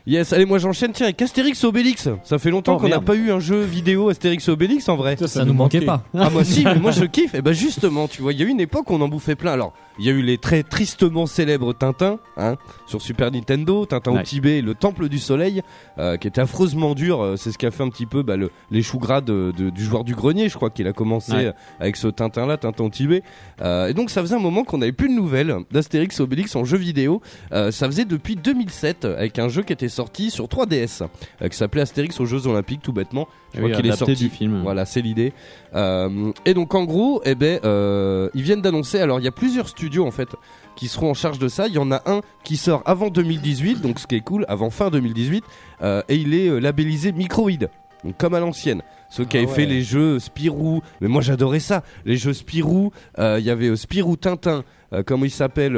Yes, 0.08 0.34
allez, 0.34 0.46
moi 0.46 0.58
j'enchaîne. 0.58 0.92
Tiens, 0.94 1.06
avec 1.08 1.22
Astérix 1.22 1.64
Obélix. 1.64 2.10
Ça 2.24 2.40
fait 2.40 2.50
longtemps 2.50 2.76
Oh, 2.78 2.82
qu'on 2.82 2.90
n'a 2.90 3.00
pas 3.02 3.16
eu 3.16 3.32
un 3.32 3.40
jeu 3.40 3.62
vidéo 3.62 4.10
Astérix 4.10 4.50
Obélix 4.50 4.90
en 4.90 4.96
vrai. 4.96 5.16
Ça, 5.18 5.28
Ça, 5.28 5.46
nous 5.46 5.54
manquait 5.54 5.82
pas. 5.82 6.04
Ah 6.18 6.30
moi 6.32 6.44
si, 6.44 6.64
mais 6.64 6.80
moi 6.80 6.92
je 6.92 7.06
kiffe. 7.06 7.36
Et 7.36 7.42
bah 7.42 7.54
justement, 7.54 8.08
tu 8.08 8.22
vois, 8.22 8.34
il 8.34 8.40
y 8.40 8.44
a 8.44 8.46
eu 8.46 8.50
une 8.50 8.60
époque 8.60 8.90
où 8.90 8.96
on 8.96 9.02
en 9.02 9.08
bouffait 9.08 9.36
plein. 9.36 9.52
Alors, 9.52 9.74
il 10.00 10.06
y 10.06 10.10
a 10.10 10.12
eu 10.14 10.22
les 10.24 10.38
très 10.40 10.64
tristement 10.64 11.28
célèbres 11.28 11.74
Tintin, 11.74 12.18
hein, 12.38 12.56
sur 12.88 13.02
Super 13.02 13.30
Nintendo, 13.32 13.86
Tintin 13.86 14.12
au 14.12 14.16
Ouais. 14.16 14.24
Tibet, 14.24 14.58
et 14.58 14.62
le 14.62 14.74
Temple 14.74 15.08
du 15.08 15.20
Soleil, 15.20 15.62
euh, 16.00 16.18
qui 16.18 16.28
était 16.28 16.42
affreusement 16.42 16.96
dur. 16.96 17.22
Euh, 17.22 17.36
C'est 17.38 17.52
ce 17.52 17.58
qui 17.60 17.66
a 17.68 17.72
fait 17.72 17.84
un 17.84 17.90
petit 17.90 18.06
peu 18.08 18.24
bah, 18.24 18.38
le, 18.38 18.50
les 18.72 18.82
choux 18.82 18.98
gras 18.98 19.22
de- 19.22 19.54
de- 19.56 19.70
du 19.70 19.84
joueur 19.84 20.04
du 20.04 20.16
grenier, 20.16 20.50
je 20.50 20.56
crois 20.56 20.70
qu'il 20.72 20.88
a 20.88 20.94
commencé 20.94 21.32
Ouais. 21.34 21.46
euh, 21.48 21.52
avec 21.80 21.96
ce 21.96 22.08
Tintin-là, 22.08 22.58
Tintin 22.58 22.86
au 22.86 22.90
Tibet. 22.90 23.22
Euh, 23.62 23.88
et 23.90 23.94
donc 23.94 24.10
ça 24.10 24.22
faisait 24.22 24.36
un 24.36 24.40
moment 24.40 24.64
qu'on 24.64 24.80
n'avait 24.80 24.92
plus 24.94 25.10
de 25.10 25.14
nouvelles 25.14 25.56
d'Astérix 25.72 26.20
Obélix 26.22 26.56
en 26.56 26.66
jeu 26.66 26.78
vidéo. 26.78 27.22
Euh, 27.52 27.70
ça 27.72 27.86
faisait 27.86 28.06
depuis 28.06 28.36
2007 28.36 29.06
avec 29.06 29.38
un 29.38 29.48
jeu 29.50 29.62
qui 29.62 29.74
était 29.74 29.90
sorti 29.91 30.32
sur 30.32 30.45
3DS, 30.47 31.04
euh, 31.41 31.47
qui 31.47 31.56
s'appelait 31.56 31.82
Astérix 31.82 32.19
aux 32.19 32.25
Jeux 32.25 32.47
Olympiques, 32.47 32.82
tout 32.82 32.93
bêtement. 32.93 33.27
Je 33.54 33.60
crois 33.60 33.69
Oui, 33.69 33.75
qu'il 33.75 33.86
est 33.86 33.95
sorti 33.95 34.15
du 34.15 34.30
film. 34.30 34.62
voilà, 34.63 34.86
c'est 34.86 35.01
l'idée. 35.01 35.34
Euh, 35.75 36.32
et 36.45 36.54
donc 36.56 36.73
en 36.73 36.86
gros, 36.86 37.21
eh 37.25 37.36
ben, 37.36 37.60
euh, 37.63 38.30
ils 38.34 38.41
viennent 38.41 38.62
d'annoncer. 38.62 38.99
Alors 38.99 39.19
il 39.19 39.23
y 39.23 39.27
a 39.27 39.32
plusieurs 39.32 39.67
studios 39.69 40.06
en 40.08 40.12
fait 40.12 40.30
qui 40.75 40.88
seront 40.88 41.12
en 41.12 41.13
charge 41.13 41.38
de 41.38 41.47
ça. 41.47 41.67
Il 41.67 41.73
y 41.73 41.77
en 41.77 41.91
a 41.91 42.01
un 42.06 42.21
qui 42.43 42.58
sort 42.58 42.82
avant 42.86 43.10
2018, 43.10 43.82
donc 43.82 43.99
ce 43.99 44.08
qui 44.08 44.15
est 44.15 44.21
cool, 44.21 44.45
avant 44.47 44.69
fin 44.69 44.89
2018, 44.89 45.43
euh, 45.84 46.01
et 46.10 46.15
il 46.15 46.34
est 46.34 46.60
labellisé 46.60 47.12
Microïd, 47.12 47.69
donc 48.04 48.17
comme 48.17 48.34
à 48.34 48.39
l'ancienne. 48.39 48.82
Ceux 49.10 49.25
qui 49.25 49.36
Ah 49.38 49.41
avaient 49.41 49.49
ouais. 49.49 49.56
fait 49.56 49.65
les 49.65 49.82
jeux 49.82 50.19
Spirou, 50.19 50.82
mais 51.01 51.10
moi 51.10 51.21
j'adorais 51.21 51.60
ça. 51.60 51.84
Les 52.06 52.15
jeux 52.15 52.32
Spirou, 52.32 52.93
euh, 53.19 53.38
il 53.39 53.45
y 53.45 53.49
avait 53.49 53.67
euh, 53.67 53.75
Spirou 53.75 54.15
Tintin, 54.15 54.63
euh, 54.93 55.04
comment 55.06 55.25
il 55.25 55.32
s'appelle 55.32 55.75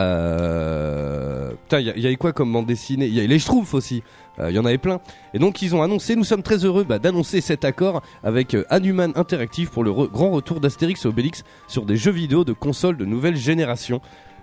euh, 0.00 1.50
Euh... 1.50 1.50
Putain, 1.62 1.80
il 1.80 1.86
y, 1.86 1.90
a- 1.90 2.06
avait 2.06 2.16
quoi 2.16 2.32
comme 2.32 2.52
bande 2.52 2.66
dessinée? 2.66 3.06
Il 3.06 3.14
y 3.14 3.18
avait 3.18 3.28
les 3.28 3.38
Schtroumpfs 3.38 3.74
aussi. 3.74 4.02
Euh, 4.38 4.50
Il 4.50 4.56
y 4.56 4.58
en 4.58 4.64
avait 4.64 4.78
plein. 4.78 5.00
Et 5.34 5.38
donc 5.38 5.62
ils 5.62 5.74
ont 5.74 5.82
annoncé, 5.82 6.16
nous 6.16 6.24
sommes 6.24 6.42
très 6.42 6.64
heureux 6.64 6.84
bah, 6.84 6.98
d'annoncer 6.98 7.40
cet 7.40 7.64
accord 7.64 8.02
avec 8.24 8.54
euh, 8.54 8.64
Hanuman 8.70 9.12
Interactive 9.16 9.70
pour 9.70 9.84
le 9.84 9.90
re- 9.90 10.10
grand 10.10 10.30
retour 10.30 10.60
d'Astérix 10.60 11.04
et 11.04 11.08
Obélix 11.08 11.44
sur 11.68 11.84
des 11.84 11.96
jeux 11.96 12.10
vidéo 12.12 12.44
de 12.44 12.52
consoles 12.52 12.96
de 12.96 13.04
nouvelle 13.04 13.36
génération. 13.36 14.00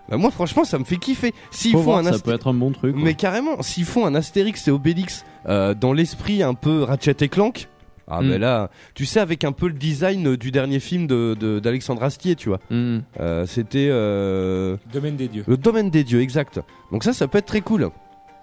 Bah, 0.09 0.17
moi 0.17 0.31
franchement 0.31 0.63
ça 0.63 0.77
me 0.79 0.83
fait 0.85 0.97
kiffer. 0.97 1.33
S'ils 1.51 1.71
Faut 1.73 1.79
font 1.79 1.83
voir, 1.85 1.97
un 1.99 2.13
ça 2.13 2.19
peut 2.19 2.33
être 2.33 2.47
un 2.47 2.53
bon 2.53 2.71
truc. 2.71 2.95
mais 2.97 3.13
carrément, 3.13 3.61
s'ils 3.61 3.85
font 3.85 4.05
un 4.05 4.15
Astérix 4.15 4.67
et 4.67 4.71
Obélix 4.71 5.25
euh, 5.49 5.73
dans 5.73 5.91
l'esprit 5.93 6.43
un 6.43 6.53
peu 6.53 6.83
Ratchet 6.83 7.15
et 7.21 7.27
Clank, 7.29 7.67
ah 8.07 8.21
Mm. 8.21 8.29
ben 8.29 8.41
là, 8.41 8.69
tu 8.93 9.05
sais 9.05 9.19
avec 9.19 9.43
un 9.43 9.51
peu 9.51 9.67
le 9.67 9.73
design 9.73 10.35
du 10.35 10.51
dernier 10.51 10.79
film 10.79 11.07
de 11.07 11.35
de- 11.39 11.59
d'Alexandre 11.59 12.03
Astier, 12.03 12.35
tu 12.35 12.49
vois. 12.49 12.59
Hmm. 12.69 12.99
Euh, 13.19 13.45
C'était 13.45 13.89
euh, 13.91 14.77
Domaine 14.93 15.15
des 15.17 15.27
dieux, 15.27 15.43
le 15.47 15.57
domaine 15.57 15.89
des 15.89 16.03
dieux, 16.03 16.21
exact. 16.21 16.59
Donc 16.91 17.03
ça, 17.03 17.13
ça 17.13 17.27
peut 17.27 17.37
être 17.39 17.45
très 17.47 17.61
cool. 17.61 17.89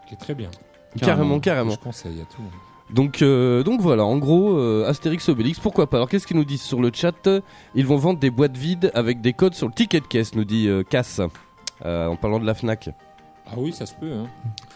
qui 0.09 0.14
est 0.14 0.18
très 0.18 0.35
bien. 0.35 0.50
Carrément, 1.00 1.40
carrément. 1.40 1.72
Je 1.72 1.79
conseille 1.79 2.20
à 2.20 2.24
tout. 2.24 2.37
le 2.38 2.44
monde. 2.44 2.53
Donc, 2.94 3.22
euh, 3.22 3.62
donc 3.62 3.81
voilà, 3.81 4.05
en 4.05 4.18
gros, 4.18 4.59
euh, 4.59 4.85
Astérix 4.87 5.29
Obélix, 5.31 5.59
pourquoi 5.59 5.88
pas 5.88 5.96
Alors 5.96 6.09
qu'est-ce 6.09 6.27
qu'ils 6.27 6.37
nous 6.37 6.44
disent 6.44 6.61
sur 6.62 6.81
le 6.83 6.90
chat? 6.92 7.29
Ils 7.74 7.87
vont 7.87 7.96
vendre 7.96 8.20
des 8.20 8.29
boîtes 8.31 8.57
vides 8.59 8.90
avec 8.94 9.22
des 9.22 9.33
codes 9.33 9.55
sur 9.55 9.66
le 9.66 9.72
ticket 9.72 10.00
de 10.00 10.07
caisse, 10.07 10.35
nous 10.35 10.44
dit 10.44 10.68
euh, 10.68 10.83
Cass, 10.85 11.20
euh, 11.87 12.07
en 12.07 12.16
parlant 12.16 12.38
de 12.38 12.44
la 12.46 12.53
Fnac. 12.55 12.90
Ah 13.54 13.60
oui, 13.60 13.72
ça 13.72 13.86
se 13.86 13.94
peut. 13.94 14.12
Hein. 14.12 14.26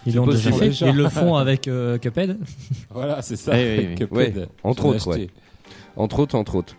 Ils 0.06 0.14
l'ont 0.14 0.26
déjà 0.26 0.50
possible. 0.50 0.58
fait. 0.58 0.68
Déjà. 0.68 0.88
Ils 0.88 0.96
le 0.96 1.08
font 1.08 1.34
avec 1.36 1.68
euh, 1.68 1.98
Cuphead. 1.98 2.38
Voilà, 2.90 3.20
c'est 3.22 3.36
ça. 3.36 3.58
Eh 3.58 3.88
oui. 3.90 3.94
Cuphead, 3.96 4.36
Ouais, 4.36 4.48
entre 4.62 4.86
autres. 4.86 5.18
Entre 5.96 6.20
autres, 6.20 6.34
entre 6.36 6.54
autres. 6.54 6.76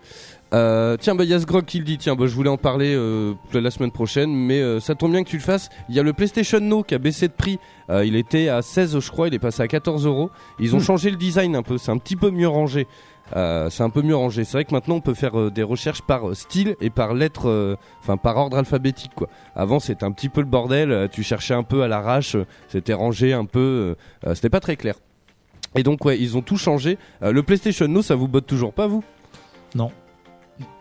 Euh, 0.51 0.97
tiens, 0.99 1.13
bah, 1.13 1.25
il 1.25 1.29
y 1.29 1.33
a 1.35 1.39
ce 1.39 1.45
grog 1.45 1.65
qui 1.65 1.77
le 1.77 1.83
dit. 1.85 1.97
Tiens, 1.99 2.15
bah, 2.15 2.25
je 2.25 2.33
voulais 2.33 2.49
en 2.49 2.57
parler 2.57 2.95
euh, 2.95 3.33
la 3.53 3.69
semaine 3.69 3.91
prochaine, 3.91 4.33
mais 4.33 4.59
euh, 4.62 4.79
ça 4.79 4.95
tombe 4.95 5.12
bien 5.12 5.23
que 5.23 5.29
tu 5.29 5.35
le 5.38 5.43
fasses. 5.43 5.69
Il 5.89 5.95
y 5.95 5.99
a 5.99 6.03
le 6.03 6.13
PlayStation 6.13 6.59
No 6.59 6.81
qui 6.83 6.95
a 6.95 6.97
baissé 6.97 7.27
de 7.27 7.33
prix. 7.33 7.59
Euh, 7.91 8.03
il 8.03 8.15
était 8.15 8.49
à 8.49 8.62
16, 8.63 8.97
je 8.99 9.12
crois, 9.12 9.27
il 9.27 9.33
est 9.35 9.39
passé 9.39 9.62
à 9.62 9.67
14 9.67 10.07
euros. 10.07 10.31
Ils 10.59 10.73
ont 10.75 10.79
Hmm. 10.79 10.83
changé 10.83 11.12
le 11.12 11.17
design 11.17 11.55
un 11.55 11.62
peu, 11.62 11.77
c'est 11.77 11.91
un 11.91 11.97
petit 11.99 12.15
peu 12.15 12.31
mieux 12.31 12.47
rangé. 12.47 12.88
Euh, 13.35 13.69
c'est 13.69 13.83
un 13.83 13.89
peu 13.89 14.01
mieux 14.01 14.15
rangé. 14.15 14.43
C'est 14.43 14.53
vrai 14.57 14.65
que 14.65 14.73
maintenant 14.73 14.95
on 14.95 15.01
peut 15.01 15.13
faire 15.13 15.39
euh, 15.39 15.51
des 15.51 15.63
recherches 15.63 16.01
par 16.01 16.29
euh, 16.29 16.33
style 16.33 16.75
et 16.81 16.89
par 16.89 17.13
lettre, 17.13 17.47
euh, 17.49 17.75
enfin 18.01 18.17
par 18.17 18.37
ordre 18.37 18.57
alphabétique 18.57 19.11
quoi. 19.15 19.27
Avant 19.55 19.79
c'était 19.79 20.03
un 20.05 20.11
petit 20.11 20.29
peu 20.29 20.41
le 20.41 20.47
bordel. 20.47 20.91
euh, 20.91 21.07
tu 21.07 21.21
cherchais 21.23 21.53
un 21.53 21.63
peu 21.63 21.83
à 21.83 21.87
l'arrache, 21.87 22.35
euh, 22.35 22.45
c'était 22.69 22.93
rangé 22.93 23.33
un 23.33 23.45
peu, 23.45 23.95
euh, 24.25 24.27
euh, 24.29 24.35
c'était 24.35 24.49
pas 24.49 24.59
très 24.59 24.75
clair. 24.75 24.95
Et 25.75 25.83
donc 25.83 26.03
ouais, 26.05 26.19
ils 26.19 26.35
ont 26.37 26.41
tout 26.41 26.57
changé. 26.57 26.97
Euh, 27.21 27.31
le 27.31 27.43
PlayStation 27.43 27.87
No, 27.87 28.01
ça 28.01 28.15
vous 28.15 28.27
botte 28.27 28.47
toujours 28.47 28.73
pas 28.73 28.87
vous? 28.87 29.03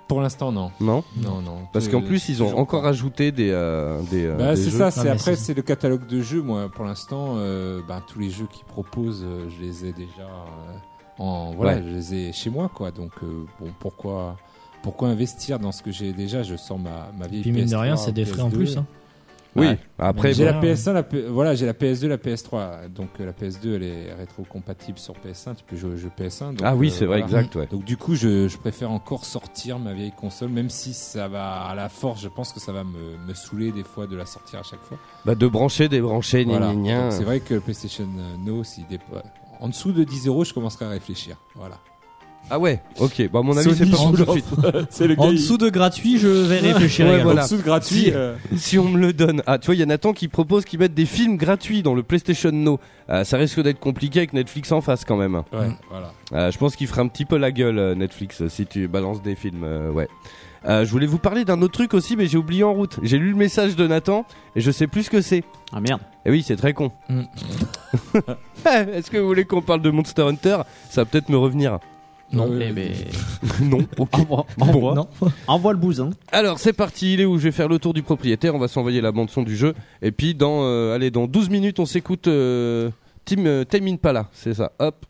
Pour 0.08 0.22
l'instant, 0.22 0.50
non. 0.52 0.70
Non? 0.80 1.04
Non, 1.18 1.42
non. 1.42 1.58
Parce 1.70 1.86
qu'en 1.88 2.00
plus, 2.00 2.30
ils 2.30 2.42
ont 2.42 2.56
encore 2.56 2.80
pas. 2.80 2.88
ajouté 2.88 3.30
des, 3.30 3.50
euh, 3.52 4.00
des, 4.10 4.26
Bah, 4.28 4.54
des 4.54 4.62
c'est 4.62 4.70
ça, 4.70 4.90
c'est 4.90 5.04
mais 5.04 5.10
après 5.10 5.36
c'est- 5.36 5.44
c'est 5.44 5.54
le 5.54 5.60
catalogue 5.60 6.06
de 6.06 6.22
jeux 6.22 6.40
moi 6.40 6.70
pour 6.74 6.86
l'instant 6.86 7.34
euh, 7.36 7.82
bah, 7.86 8.00
tous 8.08 8.18
les 8.18 8.30
jeux 8.30 8.46
qu'ils 8.50 8.64
proposent 8.64 9.22
euh, 9.22 9.46
je 9.50 9.62
les 9.62 9.84
ai 9.84 9.92
déjà 9.92 10.22
euh, 10.22 10.78
en 11.18 11.52
voilà, 11.52 11.76
Ouais. 11.76 11.82
je 11.86 11.88
les 11.94 12.14
ai 12.14 12.32
chez 12.32 12.50
moi 12.50 12.70
quoi. 12.72 12.90
Donc 12.90 13.12
euh, 13.22 13.44
bon 13.60 13.68
pourquoi 13.80 14.36
pourquoi 14.82 15.08
investir 15.08 15.58
dans 15.58 15.72
ce 15.72 15.82
que 15.82 15.90
j'ai 15.90 16.12
déjà? 16.12 16.42
Je 16.42 16.56
sens 16.56 16.80
ma 16.80 17.08
ma 17.18 17.26
vieille 17.26 17.42
Puis 17.42 17.52
mine 17.52 17.64
de 17.66 17.70
PS3, 17.70 17.80
rien, 17.80 17.96
c'est 17.96 18.12
des 18.12 18.24
frais 18.24 18.42
en 18.42 18.48
PS2. 18.50 18.52
plus. 18.54 18.76
hein. 18.78 18.86
Oui, 19.56 19.66
Ouais. 19.66 19.78
après, 19.98 20.34
j'ai 20.34 20.44
bon, 20.44 20.52
la 20.52 20.60
PS1, 20.60 20.92
la 20.92 21.02
P- 21.02 21.22
voilà, 21.26 21.54
j'ai 21.56 21.66
la 21.66 21.72
PS2, 21.72 22.06
la 22.06 22.18
PS3. 22.18 22.88
Donc 22.94 23.08
euh, 23.18 23.26
la 23.26 23.32
PS2, 23.32 23.74
elle 23.74 23.82
est 23.82 24.12
rétro-compatible 24.14 24.98
sur 24.98 25.14
PS1. 25.14 25.56
Tu 25.56 25.64
peux 25.66 25.74
jouer 25.74 25.94
au 25.94 25.96
jeu 25.96 26.10
PS1. 26.16 26.50
donc, 26.50 26.60
ah 26.62 26.76
oui, 26.76 26.88
euh, 26.88 26.90
c'est 26.90 27.06
vrai, 27.06 27.22
voilà. 27.22 27.40
exact. 27.40 27.56
Ouais. 27.56 27.66
Donc 27.68 27.82
du 27.82 27.96
coup, 27.96 28.14
je, 28.14 28.46
je 28.46 28.56
préfère 28.58 28.92
encore 28.92 29.24
sortir 29.24 29.78
ma 29.80 29.94
vieille 29.94 30.12
console, 30.12 30.50
même 30.50 30.68
si 30.70 30.92
ça 30.94 31.26
va 31.26 31.62
à 31.62 31.74
la 31.74 31.88
force. 31.88 32.20
Je 32.22 32.28
pense 32.28 32.52
que 32.52 32.60
ça 32.60 32.72
va 32.72 32.84
me, 32.84 33.16
me 33.26 33.34
saouler 33.34 33.72
des 33.72 33.82
fois 33.84 34.06
de 34.06 34.14
la 34.14 34.26
sortir 34.26 34.60
à 34.60 34.62
chaque 34.62 34.82
fois. 34.82 34.98
Bah, 35.24 35.34
de 35.34 35.46
brancher, 35.48 35.88
débrancher, 35.88 36.44
gna 36.44 36.58
Voilà. 36.58 36.74
gna 36.74 36.82
gna. 36.82 37.02
Donc, 37.04 37.12
C'est 37.12 37.24
vrai 37.24 37.40
que 37.40 37.54
le 37.54 37.60
PlayStation 37.60 38.06
No, 38.44 38.62
s'il 38.62 38.86
dé- 38.86 39.00
ouais. 39.12 39.22
En 39.60 39.68
dessous 39.68 39.92
de 39.92 40.04
10 40.04 40.26
euros, 40.28 40.44
je 40.44 40.52
commencerai 40.54 40.84
à 40.84 40.88
réfléchir. 40.90 41.36
Voilà. 41.54 41.78
Ah 42.50 42.58
ouais, 42.58 42.80
ok. 42.98 43.28
Bah, 43.30 43.40
à 43.40 43.42
mon 43.42 43.54
avis, 43.58 43.68
c'est 43.74 43.84
Sony, 43.84 43.90
pas 43.90 43.96
je 44.16 44.24
pour 44.24 44.34
tout 44.34 44.56
de 44.62 44.68
suite. 44.70 44.86
c'est 44.90 45.06
le 45.06 45.20
En 45.20 45.32
dessous 45.32 45.58
de 45.58 45.68
gratuit, 45.68 46.18
je 46.18 46.28
vais 46.28 46.60
réfléchir. 46.60 47.04
Ouais, 47.04 47.10
également. 47.12 47.24
voilà. 47.32 47.42
En 47.42 47.44
dessous 47.44 47.56
de 47.58 47.62
gratuit. 47.62 47.96
Si. 48.04 48.10
euh, 48.14 48.36
Si 48.56 48.78
on 48.78 48.88
me 48.88 48.98
le 48.98 49.12
donne. 49.12 49.42
Ah, 49.46 49.58
tu 49.58 49.66
vois, 49.66 49.74
il 49.74 49.78
y 49.80 49.82
a 49.82 49.86
Nathan 49.86 50.14
qui 50.14 50.28
propose 50.28 50.64
qu'ils 50.64 50.78
mettent 50.78 50.94
des 50.94 51.04
films 51.04 51.36
gratuits 51.36 51.82
dans 51.82 51.94
le 51.94 52.02
PlayStation 52.02 52.50
No. 52.50 52.80
Euh, 53.10 53.24
ça 53.24 53.36
risque 53.36 53.60
d'être 53.60 53.80
compliqué 53.80 54.20
avec 54.20 54.32
Netflix 54.32 54.72
en 54.72 54.80
face 54.80 55.04
quand 55.04 55.16
même. 55.16 55.34
ouais, 55.52 55.68
voilà. 55.90 56.12
Euh, 56.32 56.50
je 56.50 56.56
pense 56.56 56.74
qu'il 56.74 56.86
fera 56.86 57.02
un 57.02 57.08
petit 57.08 57.26
peu 57.26 57.36
la 57.36 57.50
gueule, 57.52 57.78
euh, 57.78 57.94
Netflix, 57.94 58.46
si 58.48 58.64
tu 58.66 58.88
balances 58.88 59.20
des 59.22 59.34
films. 59.34 59.64
euh, 59.64 59.90
ouais. 59.90 60.08
Euh, 60.66 60.84
je 60.84 60.90
voulais 60.90 61.06
vous 61.06 61.18
parler 61.18 61.44
d'un 61.44 61.60
autre 61.62 61.74
truc 61.74 61.94
aussi, 61.94 62.16
mais 62.16 62.26
j'ai 62.26 62.38
oublié 62.38 62.64
en 62.64 62.72
route. 62.74 62.98
J'ai 63.02 63.18
lu 63.18 63.30
le 63.30 63.36
message 63.36 63.76
de 63.76 63.86
Nathan 63.86 64.24
et 64.56 64.60
je 64.60 64.70
sais 64.70 64.86
plus 64.86 65.04
ce 65.04 65.10
que 65.10 65.20
c'est. 65.20 65.44
Ah 65.72 65.80
merde. 65.80 66.00
Et 66.26 66.30
oui, 66.30 66.42
c'est 66.42 66.56
très 66.56 66.72
con. 66.72 66.90
Mm. 67.08 67.22
Est-ce 68.66 69.10
que 69.10 69.18
vous 69.18 69.26
voulez 69.26 69.44
qu'on 69.44 69.62
parle 69.62 69.82
de 69.82 69.90
Monster 69.90 70.22
Hunter? 70.22 70.58
Ça 70.90 71.02
va 71.02 71.04
peut-être 71.04 71.28
me 71.28 71.36
revenir. 71.36 71.78
Non. 72.32 72.48
Ouais, 72.50 72.66
Eh 72.68 72.72
ben, 72.72 72.92
non, 73.62 73.78
ok. 73.96 74.14
envoie, 74.18 74.46
envoie, 74.60 74.94
Non. 74.94 75.08
envoie 75.46 75.72
le 75.72 75.78
bousin. 75.78 76.10
Alors 76.30 76.58
c'est 76.58 76.74
parti, 76.74 77.14
il 77.14 77.20
est 77.20 77.24
où? 77.24 77.38
Je 77.38 77.44
vais 77.44 77.52
faire 77.52 77.68
le 77.68 77.78
tour 77.78 77.94
du 77.94 78.02
propriétaire, 78.02 78.54
on 78.54 78.58
va 78.58 78.68
s'envoyer 78.68 79.00
la 79.00 79.12
bande 79.12 79.30
son 79.30 79.42
du 79.42 79.56
jeu. 79.56 79.74
Et 80.02 80.12
puis 80.12 80.34
dans, 80.34 80.64
euh, 80.64 80.94
allez, 80.94 81.10
dans 81.10 81.26
12 81.26 81.48
minutes, 81.48 81.78
on 81.80 81.86
s'écoute 81.86 82.28
euh, 82.28 82.90
Tim, 83.24 83.46
euh, 83.46 83.64
Tame 83.64 83.86
Impala, 83.88 84.28
c'est 84.32 84.52
ça. 84.52 84.72
Hop, 84.78 85.06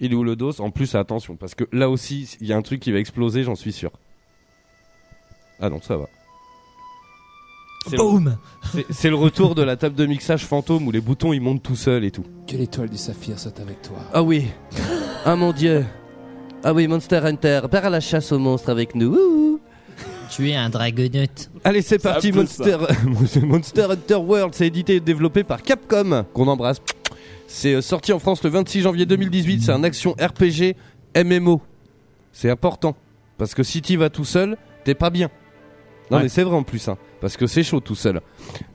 il 0.00 0.12
est 0.12 0.16
où 0.16 0.24
le 0.24 0.34
dos? 0.34 0.60
En 0.60 0.70
plus, 0.70 0.96
attention, 0.96 1.36
parce 1.36 1.54
que 1.54 1.64
là 1.72 1.88
aussi, 1.88 2.36
il 2.40 2.48
y 2.48 2.52
a 2.52 2.56
un 2.56 2.62
truc 2.62 2.80
qui 2.80 2.90
va 2.90 2.98
exploser, 2.98 3.44
j'en 3.44 3.54
suis 3.54 3.72
sûr. 3.72 3.92
Ah 5.60 5.70
non, 5.70 5.80
ça 5.80 5.96
va. 5.96 6.06
C'est 7.86 7.92
le, 7.92 7.98
Boum 8.02 8.36
c'est- 8.90 9.10
le 9.10 9.14
retour 9.14 9.54
de 9.54 9.62
la 9.62 9.76
table 9.76 9.94
de 9.94 10.06
mixage 10.06 10.44
fantôme 10.44 10.88
où 10.88 10.90
les 10.90 11.00
boutons 11.00 11.32
ils 11.32 11.40
montent 11.40 11.62
tout 11.62 11.76
seuls 11.76 12.04
et 12.04 12.10
tout. 12.10 12.24
Que 12.48 12.56
l'étoile 12.56 12.88
du 12.88 12.96
saphir 12.96 13.38
soit 13.38 13.58
avec 13.60 13.80
toi. 13.82 13.98
Ah 14.12 14.22
oui 14.24 14.46
Ah 15.24 15.36
mon 15.36 15.52
dieu 15.52 15.84
Ah 16.64 16.74
oui, 16.74 16.88
Monster 16.88 17.18
Hunter, 17.22 17.60
pars 17.70 17.84
à 17.84 17.90
la 17.90 18.00
chasse 18.00 18.32
aux 18.32 18.40
monstres 18.40 18.70
avec 18.70 18.96
nous 18.96 19.60
Tu 20.30 20.50
es 20.50 20.56
un 20.56 20.68
dragonette. 20.68 21.48
Allez, 21.62 21.80
c'est 21.80 22.00
parti, 22.00 22.32
Monster... 22.32 22.76
Monster 23.42 23.82
Hunter 23.88 24.16
World, 24.16 24.54
c'est 24.54 24.66
édité 24.66 24.96
et 24.96 25.00
développé 25.00 25.44
par 25.44 25.62
Capcom, 25.62 26.24
qu'on 26.34 26.48
embrasse. 26.48 26.78
C'est 27.46 27.74
euh, 27.74 27.82
sorti 27.82 28.12
en 28.12 28.18
France 28.18 28.42
le 28.42 28.50
26 28.50 28.80
janvier 28.82 29.06
2018, 29.06 29.62
c'est 29.62 29.72
un 29.72 29.84
action 29.84 30.16
RPG 30.20 30.74
MMO. 31.16 31.62
C'est 32.32 32.50
important, 32.50 32.96
parce 33.38 33.54
que 33.54 33.62
si 33.62 33.80
tu 33.80 33.96
vas 33.96 34.10
tout 34.10 34.24
seul, 34.24 34.56
t'es 34.82 34.94
pas 34.96 35.10
bien. 35.10 35.30
Non 36.10 36.18
Ouais. 36.18 36.22
mais 36.24 36.28
c'est 36.28 36.42
vrai 36.44 36.54
en 36.56 36.62
plus, 36.62 36.86
hein, 36.88 36.96
parce 37.20 37.36
que 37.36 37.46
c'est 37.46 37.62
chaud 37.62 37.80
tout 37.80 37.94
seul. 37.96 38.20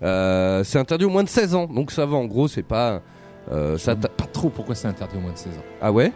Euh, 0.03 0.63
c'est 0.63 0.79
interdit 0.79 1.05
au 1.05 1.09
moins 1.09 1.23
de 1.23 1.29
16 1.29 1.55
ans, 1.55 1.65
donc 1.67 1.91
ça 1.91 2.05
va, 2.05 2.17
en 2.17 2.25
gros, 2.25 2.47
c'est 2.47 2.63
pas... 2.63 3.01
euh, 3.51 3.77
ça 3.77 3.95
t'a- 3.95 4.09
pas 4.09 4.25
trop 4.25 4.49
pourquoi 4.49 4.75
c'est 4.75 4.87
interdit 4.87 5.17
au 5.17 5.21
moins 5.21 5.31
de 5.31 5.37
16 5.37 5.53
ans. 5.57 5.63
ah 5.81 5.91
Ouais? 5.91 6.11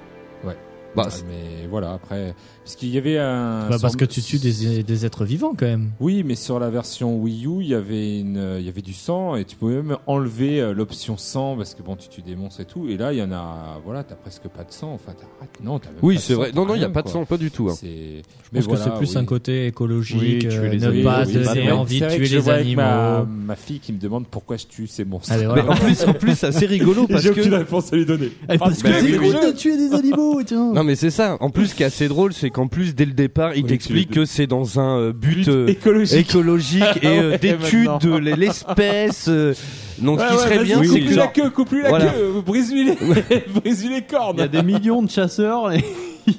Bah, 0.95 1.03
Ah, 1.08 1.10
c'est- 1.10 1.23
mais 1.27 1.67
voilà, 1.69 1.93
après. 1.93 2.34
Puisqu'il 2.63 2.89
y 2.89 2.97
avait 2.97 3.19
un. 3.19 3.69
Bah, 3.69 3.77
parce 3.79 3.93
sur- 3.93 3.97
que 3.97 4.05
tu 4.05 4.21
tues 4.21 4.39
des, 4.39 4.81
des 4.81 5.05
êtres 5.05 5.23
vivants 5.23 5.53
quand 5.55 5.67
même. 5.67 5.91
Oui, 5.99 6.23
mais 6.23 6.34
sur 6.36 6.58
la 6.60 6.69
version 6.71 7.15
Wii 7.17 7.45
U, 7.45 7.58
il 7.62 7.67
y 7.67 7.75
avait 7.75 8.19
une, 8.19 8.38
euh, 8.38 8.60
il 8.60 8.65
y 8.65 8.69
avait 8.69 8.81
du 8.81 8.93
sang 8.93 9.36
et 9.36 9.45
tu 9.45 9.55
pouvais 9.55 9.75
même 9.84 9.97
enlever 10.08 10.62
euh, 10.62 10.73
l'option 10.73 11.15
sang 11.17 11.55
parce 11.58 11.75
que 11.75 11.84
bon, 11.84 11.95
tu 11.95 12.08
tues 12.10 12.23
des 12.23 12.36
monstres 12.36 12.62
et 12.62 12.65
tout. 12.65 12.88
Et 12.89 12.97
là, 12.97 13.13
il 13.13 13.19
y 13.19 13.21
en 13.21 13.31
a, 13.31 13.79
voilà, 13.86 14.03
t'as 14.03 14.15
presque 14.15 14.47
pas 14.47 14.63
de 14.63 14.71
sang. 14.71 14.93
Enfin, 14.95 15.12
t'as, 15.15 15.63
non, 15.63 15.77
t'as 15.77 15.89
même 15.89 15.99
oui, 16.01 16.17
c'est 16.19 16.34
vrai. 16.34 16.51
Non, 16.55 16.65
non, 16.65 16.73
il 16.73 16.79
n'y 16.79 16.86
a 16.86 16.89
pas 16.89 17.03
de 17.03 17.10
sang, 17.10 17.23
pas 17.25 17.38
du 17.38 17.51
tout. 17.51 17.69
hein. 17.69 17.75
C'est, 17.79 18.23
Je 18.51 18.62
pense 18.62 18.77
que 18.79 18.84
c'est 18.84 18.95
plus 18.97 19.15
un 19.15 19.25
côté 19.25 19.67
écologique, 19.67 20.19
Oui, 20.19 20.39
tuer 20.39 20.58
euh, 20.58 20.69
les 20.69 20.79
ne 20.79 21.03
pas 21.03 21.23
oui, 21.27 21.34
donner 21.34 21.71
envie 21.71 21.99
de 21.99 22.08
tuer 22.10 22.27
les 22.27 22.49
animaux. 22.49 22.81
Ma, 22.81 23.27
ma 23.29 23.55
fille 23.55 23.79
qui 23.79 23.93
me 23.93 23.99
demande 23.99 24.25
pourquoi 24.25 24.58
je 24.58 24.65
tue 24.65 24.88
ces 24.88 25.05
monstres. 25.05 25.31
Allez, 25.31 25.45
Mais 25.53 25.62
en 25.62 25.75
plus, 25.75 26.03
en 26.03 26.13
plus, 26.13 26.36
c'est 26.36 26.47
assez 26.47 26.65
rigolo 26.65 27.05
parce 27.10 27.21
J'ai 27.21 27.29
que... 27.31 27.41
aucune 27.41 27.53
réponse 27.53 27.93
à 27.93 27.95
lui 27.95 28.05
donner. 28.08 28.31
Parce 28.47 28.81
Bah, 28.81 28.89
que 28.89 28.99
c'est 29.05 29.17
cool. 29.17 29.34
de 29.34 29.55
tuer 29.55 29.77
des 29.77 29.93
animaux, 29.93 30.41
tiens. 30.43 30.71
Non 30.86 30.89
mais 30.91 30.95
c'est 30.95 31.10
ça. 31.10 31.38
En 31.39 31.50
plus, 31.50 31.69
ce 31.69 31.74
qui 31.74 31.82
est 31.82 31.88
assez 31.88 32.08
drôle, 32.08 32.32
c'est 32.32 32.52
qu'en 32.52 32.67
plus 32.67 32.93
dès 32.93 33.06
le 33.06 33.13
départ, 33.13 33.56
il 33.56 33.65
Oui, 33.65 33.80
tu 33.80 33.91
les- 33.93 34.06
que 34.06 34.24
c'est 34.24 34.45
dans 34.45 34.80
un 34.80 35.00
euh, 35.00 35.13
but, 35.13 35.48
euh, 35.48 35.65
écologique. 35.65 36.30
écologique 36.30 36.84
et 37.02 37.08
euh, 37.08 37.32
Ouais, 37.32 37.38
d'étude 37.39 37.86
maintenant. 37.86 38.19
de 38.19 38.36
l'espèce. 38.36 39.26
euh, 39.30 39.56
donc, 39.98 40.19
ce 40.19 40.28
qui 40.28 40.34
ouais, 40.34 40.38
serait 40.43 40.63
bien, 40.63 40.84
c'est 40.84 40.89
lui 41.00 41.06
que 41.06 41.10
la 41.15 41.24
genre, 41.24 41.34
queue, 41.34 41.50
coupe 41.50 41.71
lui 41.71 41.82
la 41.82 41.89
Voilà. 41.89 42.06
queue, 42.12 42.41
brise-lui 42.45 42.84
les, 42.86 42.95
brise-lui 43.62 43.95
les 43.95 44.02
cornes. 44.04 44.36
Il 44.38 44.41
y 44.41 44.43
a 44.43 44.48
des 44.48 44.62
millions 44.62 45.02
de 45.02 45.10
chasseurs 45.10 45.71
et 45.71 45.84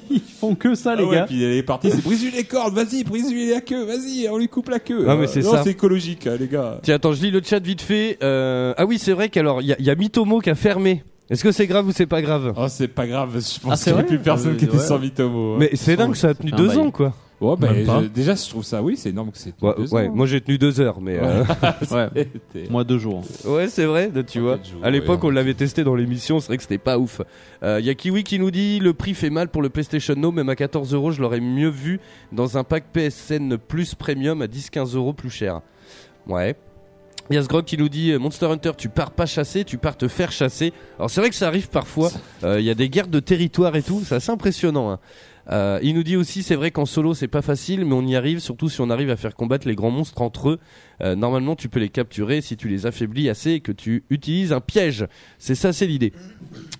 ils 0.09 0.21
font 0.39 0.55
que 0.55 0.75
ça, 0.75 0.95
les 0.95 1.03
Ah 1.03 1.07
ouais, 1.07 1.15
gars. 1.17 1.25
puis 1.27 1.43
elle 1.43 1.51
est 1.57 1.63
partie, 1.63 1.91
c'est 1.91 2.01
brise-lui 2.01 2.31
les 2.31 2.45
cornes, 2.45 2.73
vas-y, 2.73 3.03
brise-lui 3.03 3.49
la 3.49 3.59
queue, 3.59 3.83
vas-y, 3.83 4.29
on 4.31 4.37
lui 4.37 4.47
coupe 4.47 4.69
la 4.69 4.79
queue. 4.79 5.07
Ah, 5.09 5.17
mais 5.19 5.27
c'est 5.27 5.41
non, 5.41 5.51
ça. 5.51 5.63
c'est 5.65 5.71
écologique, 5.71 6.25
hein, 6.25 6.37
les 6.39 6.47
gars. 6.47 6.79
Tiens, 6.83 6.95
attends, 6.95 7.11
je 7.11 7.21
lis 7.21 7.31
le 7.31 7.41
chat 7.43 7.59
vite 7.59 7.81
fait. 7.81 8.17
Euh, 8.23 8.73
Ah 8.77 8.85
oui, 8.85 8.97
c'est 8.97 9.11
vrai 9.11 9.27
qu'alors 9.27 9.61
il 9.61 9.67
y, 9.67 9.73
a- 9.73 9.77
il 9.79 9.85
y 9.85 9.89
a 9.89 9.95
Mitomo 9.95 10.39
qui 10.39 10.49
a 10.49 10.55
fermé. 10.55 11.03
Est-ce 11.29 11.43
que 11.43 11.51
c'est 11.51 11.67
grave 11.67 11.87
ou 11.87 11.91
c'est 11.91 12.05
pas 12.05 12.21
grave 12.21 12.53
Oh, 12.57 12.65
c'est 12.69 12.87
pas 12.87 13.05
grave, 13.05 13.31
je 13.33 13.59
Ah, 13.65 13.69
pense 13.69 13.79
c'est 13.81 13.91
qu'il 13.91 13.93
n'y 13.95 13.99
a 13.99 14.03
plus 14.03 14.19
personne 14.19 14.53
Euh, 14.53 14.55
qui 14.55 14.65
était 14.65 14.77
sans 14.79 14.97
Mitomo. 14.97 15.53
hein. 15.53 15.57
Mais 15.59 15.69
c'est 15.73 15.95
dingue, 15.97 16.15
ça 16.15 16.29
a 16.29 16.33
tenu 16.33 16.51
deux 16.51 16.77
ans 16.77 16.89
quoi. 16.89 17.13
ouais, 17.41 17.55
bah, 17.59 17.73
Même 17.73 17.85
pas. 17.85 18.01
je- 18.01 18.07
déjà, 18.07 18.33
je 18.35 18.47
trouve 18.49 18.63
ça, 18.63 18.81
oui, 18.81 18.95
c'est 18.95 19.09
énorme 19.09 19.31
que 19.31 19.37
c'est 19.37 19.53
Ouais, 19.61 19.73
deux 19.77 19.93
ouais, 19.93 20.07
ans. 20.07 20.15
moi 20.15 20.25
j'ai 20.25 20.39
tenu 20.39 20.57
deux 20.57 20.79
heures, 20.79 21.01
mais 21.01 21.19
euh, 21.21 21.43
Ouais. 21.91 22.07
C'était- 22.53 22.69
Moi, 22.71 22.85
deux 22.85 22.97
jours. 22.97 23.23
ouais, 23.45 23.67
c'est 23.67 23.83
vrai. 23.85 24.09
Tu 24.25 24.39
vois, 24.39 24.55
quatre 24.57 24.69
jours, 24.69 24.79
à 24.83 24.89
l'époque 24.89 25.21
ouais, 25.23 25.25
on 25.27 25.31
on- 25.31 25.33
l'avait 25.33 25.53
testé 25.53 25.83
dans 25.83 25.95
l'émission, 25.95 26.39
c'est 26.39 26.47
vrai 26.47 26.55
que 26.57 26.63
c'était 26.63 26.77
pas 26.77 26.97
ouf. 26.97 27.21
Il 27.61 27.83
y 27.85 27.89
a 27.89 27.93
Kiwi 27.93 28.23
qui 28.23 28.39
nous 28.39 28.49
dit 28.51 28.79
le 28.79 28.93
prix 28.93 29.13
fait 29.13 29.29
mal 29.29 29.49
pour 29.49 29.61
le 29.61 29.67
PlayStation 29.69 30.13
No, 30.15 30.31
même 30.31 30.47
à 30.47 30.55
14 30.55 30.93
euros, 30.93 31.11
je 31.11 31.21
l'aurais 31.21 31.41
mieux 31.41 31.69
vu 31.69 31.99
dans 32.31 32.57
un 32.57 32.63
pack 32.63 32.85
PSN 32.93 33.57
Plus 33.57 33.95
Premium 33.95 34.41
à 34.41 34.47
10-15 34.47 34.95
euros 34.95 35.11
plus 35.11 35.29
cher. 35.29 35.59
Ouais. 36.25 36.55
Il 37.29 37.35
y 37.35 37.37
a 37.37 37.43
ce 37.43 37.47
grog 37.47 37.65
qui 37.65 37.77
nous 37.77 37.89
dit 37.89 38.11
euh, 38.11 38.19
Monster 38.19 38.45
Hunter, 38.45 38.71
tu 38.77 38.87
pars 38.87 39.11
pas 39.11 39.25
chasser, 39.25 39.65
tu 39.65 39.77
pars 39.77 39.97
te 39.97 40.07
faire 40.07 40.31
chasser. 40.31 40.71
Alors 40.97 41.09
c'est 41.09 41.19
vrai 41.19 41.29
que 41.29 41.35
ça 41.35 41.47
arrive 41.47 41.69
parfois. 41.69 42.09
Euh, 42.43 42.59
Il 42.59 42.65
y 42.65 42.69
a 42.69 42.73
des 42.75 42.89
guerres 42.89 43.07
de 43.09 43.19
territoire 43.19 43.75
et 43.75 43.83
tout, 43.83 44.01
c'est 44.05 44.15
assez 44.15 44.31
impressionnant. 44.31 44.91
hein. 44.91 44.99
Euh, 45.49 45.79
il 45.81 45.95
nous 45.95 46.03
dit 46.03 46.17
aussi, 46.17 46.43
c'est 46.43 46.55
vrai 46.55 46.71
qu'en 46.71 46.85
solo 46.85 47.13
c'est 47.13 47.27
pas 47.29 47.41
facile, 47.41 47.85
mais 47.85 47.93
on 47.93 48.05
y 48.05 48.15
arrive, 48.15 48.39
surtout 48.39 48.67
si 48.69 48.81
on 48.81 48.89
arrive 48.89 49.09
à 49.09 49.15
faire 49.15 49.35
combattre 49.35 49.67
les 49.67 49.75
grands 49.75 49.91
monstres 49.91 50.21
entre 50.21 50.49
eux. 50.49 50.59
Normalement, 51.15 51.55
tu 51.55 51.69
peux 51.69 51.79
les 51.79 51.89
capturer 51.89 52.41
si 52.41 52.57
tu 52.57 52.67
les 52.67 52.85
affaiblis 52.85 53.29
assez 53.29 53.51
et 53.51 53.59
que 53.59 53.71
tu 53.71 54.03
utilises 54.09 54.51
un 54.51 54.59
piège. 54.61 55.05
C'est 55.37 55.55
ça, 55.55 55.71
c'est 55.71 55.85
l'idée. 55.85 56.11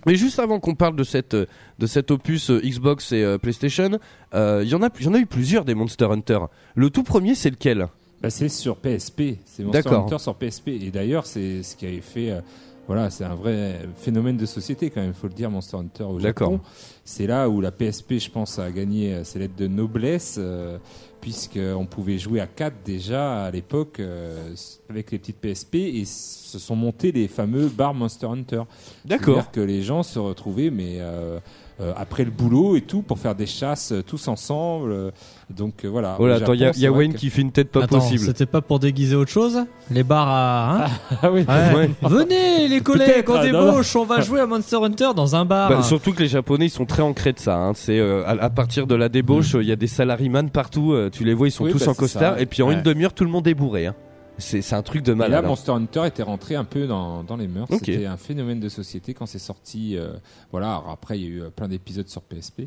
Mais 0.05 0.15
juste 0.15 0.39
avant 0.39 0.59
qu'on 0.59 0.75
parle 0.75 0.95
de 0.95 1.03
cette 1.03 1.35
de 1.35 1.85
cet 1.85 2.09
opus 2.11 2.49
Xbox 2.49 3.11
et 3.11 3.37
PlayStation, 3.41 3.99
il 4.33 4.67
y 4.67 4.75
en 4.75 4.81
a 4.81 4.89
y 4.99 5.07
en 5.07 5.13
a 5.13 5.19
eu 5.19 5.27
plusieurs 5.27 5.63
des 5.63 5.75
Monster 5.75 6.07
Hunter. 6.11 6.39
Le 6.75 6.89
tout 6.89 7.03
premier, 7.03 7.35
c'est 7.35 7.51
lequel? 7.51 7.87
Bah, 8.21 8.29
c'est 8.29 8.49
sur 8.49 8.77
PSP, 8.77 9.37
c'est 9.45 9.63
Monster. 9.63 9.89
Hunter 9.89 10.19
sur 10.19 10.35
PSP. 10.35 10.69
Et 10.69 10.91
d'ailleurs, 10.91 11.25
c'est 11.25 11.63
ce 11.63 11.75
qui 11.75 11.85
avait 11.85 12.01
fait. 12.01 12.31
euh, 12.31 12.41
voilà, 12.87 13.09
c'est 13.09 13.25
un 13.25 13.35
vrai 13.35 13.81
phénomène 13.97 14.37
de 14.37 14.45
société 14.45 14.89
quand 14.89 15.01
même, 15.01 15.13
faut 15.13 15.27
le 15.27 15.33
dire, 15.33 15.51
Monster 15.51 15.75
Hunter 15.75 16.03
au 16.05 16.19
D'accord. 16.19 16.51
Japon. 16.51 16.63
C'est 17.03 17.27
là 17.27 17.49
où 17.49 17.59
la 17.59 17.71
PSP, 17.71 18.13
je 18.17 18.31
pense, 18.31 18.59
a 18.59 18.71
gagné 18.71 19.13
euh, 19.13 19.23
ses 19.25 19.39
lettres 19.39 19.57
de 19.57 19.67
noblesse, 19.67 20.37
euh, 20.39 20.77
puisqu'on 21.19 21.85
pouvait 21.85 22.17
jouer 22.17 22.39
à 22.39 22.47
4 22.47 22.75
déjà 22.85 23.43
à 23.43 23.51
l'époque 23.51 23.99
euh, 23.99 24.53
avec 24.89 25.11
les 25.11 25.19
petites 25.19 25.35
PSP 25.35 25.75
et 25.75 26.05
se 26.05 26.57
sont 26.59 26.77
montés 26.77 27.11
les 27.11 27.27
fameux 27.27 27.67
bars 27.67 27.93
Monster 27.93 28.27
Hunter. 28.27 28.61
D'accord. 29.03 29.35
C'est-à-dire 29.35 29.51
que 29.51 29.59
les 29.59 29.81
gens 29.83 30.01
se 30.01 30.17
retrouvaient, 30.19 30.69
mais 30.69 30.99
euh, 30.99 31.39
euh, 31.79 31.93
après 31.95 32.23
le 32.23 32.31
boulot 32.31 32.75
et 32.75 32.81
tout, 32.81 33.01
pour 33.01 33.19
faire 33.19 33.35
des 33.35 33.45
chasses 33.45 33.91
euh, 33.91 34.01
tous 34.01 34.27
ensemble. 34.27 34.91
euh, 34.91 35.11
Donc 35.55 35.85
euh, 35.85 35.87
voilà. 35.87 36.09
Là, 36.09 36.15
Au 36.19 36.25
attends, 36.27 36.53
il 36.53 36.59
y 36.59 36.85
a, 36.87 36.91
Wayne 36.91 37.13
que- 37.13 37.17
qui 37.19 37.29
fait 37.29 37.41
une 37.41 37.51
tête 37.51 37.69
pas 37.71 37.83
Attends, 37.83 37.99
possible. 37.99 38.19
c'était 38.25 38.45
pas 38.47 38.61
pour 38.61 38.79
déguiser 38.79 39.15
autre 39.15 39.29
chose 39.31 39.59
Les 39.91 40.03
bars 40.03 40.27
à. 40.27 40.85
hein 40.85 40.87
Ah 41.21 41.31
oui. 41.31 41.45
Ouais. 41.47 41.75
Ouais. 41.75 41.89
Venez 42.01 42.67
les 42.67 42.81
collègues, 42.81 43.25
on 43.29 43.35
ah, 43.35 43.43
débauche, 43.45 43.95
on 43.95 44.05
va 44.05 44.21
jouer 44.21 44.39
à 44.39 44.45
Monster 44.47 44.77
Hunter 44.83 45.09
dans 45.15 45.35
un 45.35 45.45
bar. 45.45 45.69
Bah, 45.69 45.83
surtout 45.83 46.13
que 46.13 46.19
les 46.23 46.27
Japonais 46.27 46.65
ils 46.65 46.69
sont 46.71 46.85
très 46.85 47.03
ancrés 47.03 47.33
de 47.33 47.39
ça. 47.39 47.55
hein. 47.57 47.73
C'est 47.75 47.99
euh, 47.99 48.25
à, 48.25 48.31
à 48.43 48.49
partir 48.49 48.87
de 48.87 48.95
la 48.95 49.07
débauche, 49.09 49.53
il 49.53 49.67
y 49.67 49.71
a 49.71 49.75
des 49.75 49.87
salaryman 49.87 50.49
partout. 50.49 50.93
euh, 50.93 51.09
tu 51.11 51.23
les 51.23 51.33
vois, 51.33 51.47
ils 51.47 51.51
sont 51.51 51.65
Oui, 51.65 51.71
tous 51.71 51.85
bah, 51.85 51.91
en 51.91 51.93
costard. 51.93 52.35
ça. 52.35 52.41
Et 52.41 52.45
puis 52.47 52.63
en 52.63 52.67
Ouais. 52.69 52.73
une 52.73 52.81
demi-heure, 52.81 53.13
tout 53.13 53.23
le 53.23 53.29
monde 53.29 53.47
est 53.47 53.53
bourré. 53.53 53.85
Hein. 53.85 53.95
C'est 54.37 54.73
un 54.73 54.83
truc 54.83 55.03
de 55.03 55.11
Et 55.13 55.15
malade. 55.15 55.31
là, 55.41 55.47
hein. 55.47 55.49
Monster 55.49 55.71
Hunter 55.71 56.05
était 56.05 56.23
rentré 56.23 56.55
un 56.55 56.63
peu 56.63 56.85
dans, 56.87 57.23
dans 57.23 57.37
les 57.37 57.47
mœurs. 57.47 57.69
Ok. 57.71 57.81
C'était 57.85 58.05
un 58.05 58.17
phénomène 58.17 58.59
de 58.59 58.69
société 58.69 59.13
quand 59.13 59.25
c'est 59.25 59.39
sorti. 59.39 59.97
euh, 59.97 60.13
voilà. 60.51 60.75
Alors 60.77 60.89
après, 60.89 61.17
il 61.19 61.23
y 61.23 61.25
a 61.25 61.29
eu 61.29 61.41
euh, 61.41 61.49
plein 61.49 61.67
d'épisodes 61.67 62.07
sur 62.07 62.21
PSP. 62.21 62.63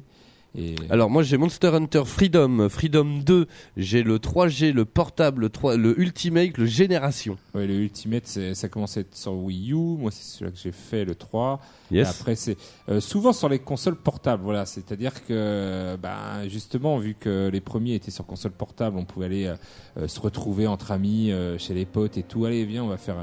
Et 0.57 0.75
Alors 0.91 1.11
moi 1.11 1.23
j'ai 1.23 1.37
Monster 1.37 1.69
Hunter 1.69 2.03
Freedom, 2.05 2.69
Freedom 2.69 3.05
2, 3.25 3.47
j'ai 3.77 4.03
le 4.03 4.19
3G, 4.19 4.73
le 4.73 4.85
portable, 4.85 5.43
le, 5.43 5.49
3, 5.49 5.77
le 5.77 5.99
Ultimate, 6.01 6.59
le 6.59 6.67
Génération. 6.67 7.39
ouais, 7.55 7.67
le 7.69 7.75
Ultimate, 7.75 8.27
ça 8.27 8.69
commençait 8.69 9.01
à 9.01 9.03
être 9.03 9.15
sur 9.17 9.33
Wii 9.35 9.73
U. 9.73 9.77
Moi, 9.77 10.11
c'est 10.11 10.25
celui-là 10.25 10.51
que 10.51 10.59
j'ai 10.59 10.73
fait, 10.73 11.05
le 11.05 11.15
3. 11.15 11.61
Et 11.93 11.97
Yes. 11.97 12.09
après, 12.21 12.35
c'est 12.35 12.57
euh, 12.89 13.01
souvent 13.01 13.33
sur 13.33 13.49
les 13.49 13.59
consoles 13.61 13.97
portables. 13.97 14.43
Voilà, 14.43 14.67
c'est-à-dire 14.67 15.25
que, 15.27 15.97
ben, 15.97 16.49
justement, 16.49 16.99
vu 16.99 17.15
que 17.15 17.49
les 17.53 17.61
premiers 17.61 17.95
étaient 17.95 18.11
sur 18.11 18.27
console 18.27 18.53
portable, 18.53 18.97
on 18.97 19.05
pouvait 19.05 19.27
aller 19.27 19.47
euh, 19.47 19.55
euh, 19.99 20.09
se 20.09 20.19
retrouver 20.21 20.67
entre 20.67 20.91
amis, 20.91 21.31
euh, 21.31 21.59
chez 21.59 21.75
les 21.75 21.87
potes 21.87 22.17
et 22.17 22.23
tout. 22.25 22.45
Allez, 22.45 22.65
viens, 22.65 22.83
on 22.85 22.89
va 22.89 22.97
faire. 22.97 23.17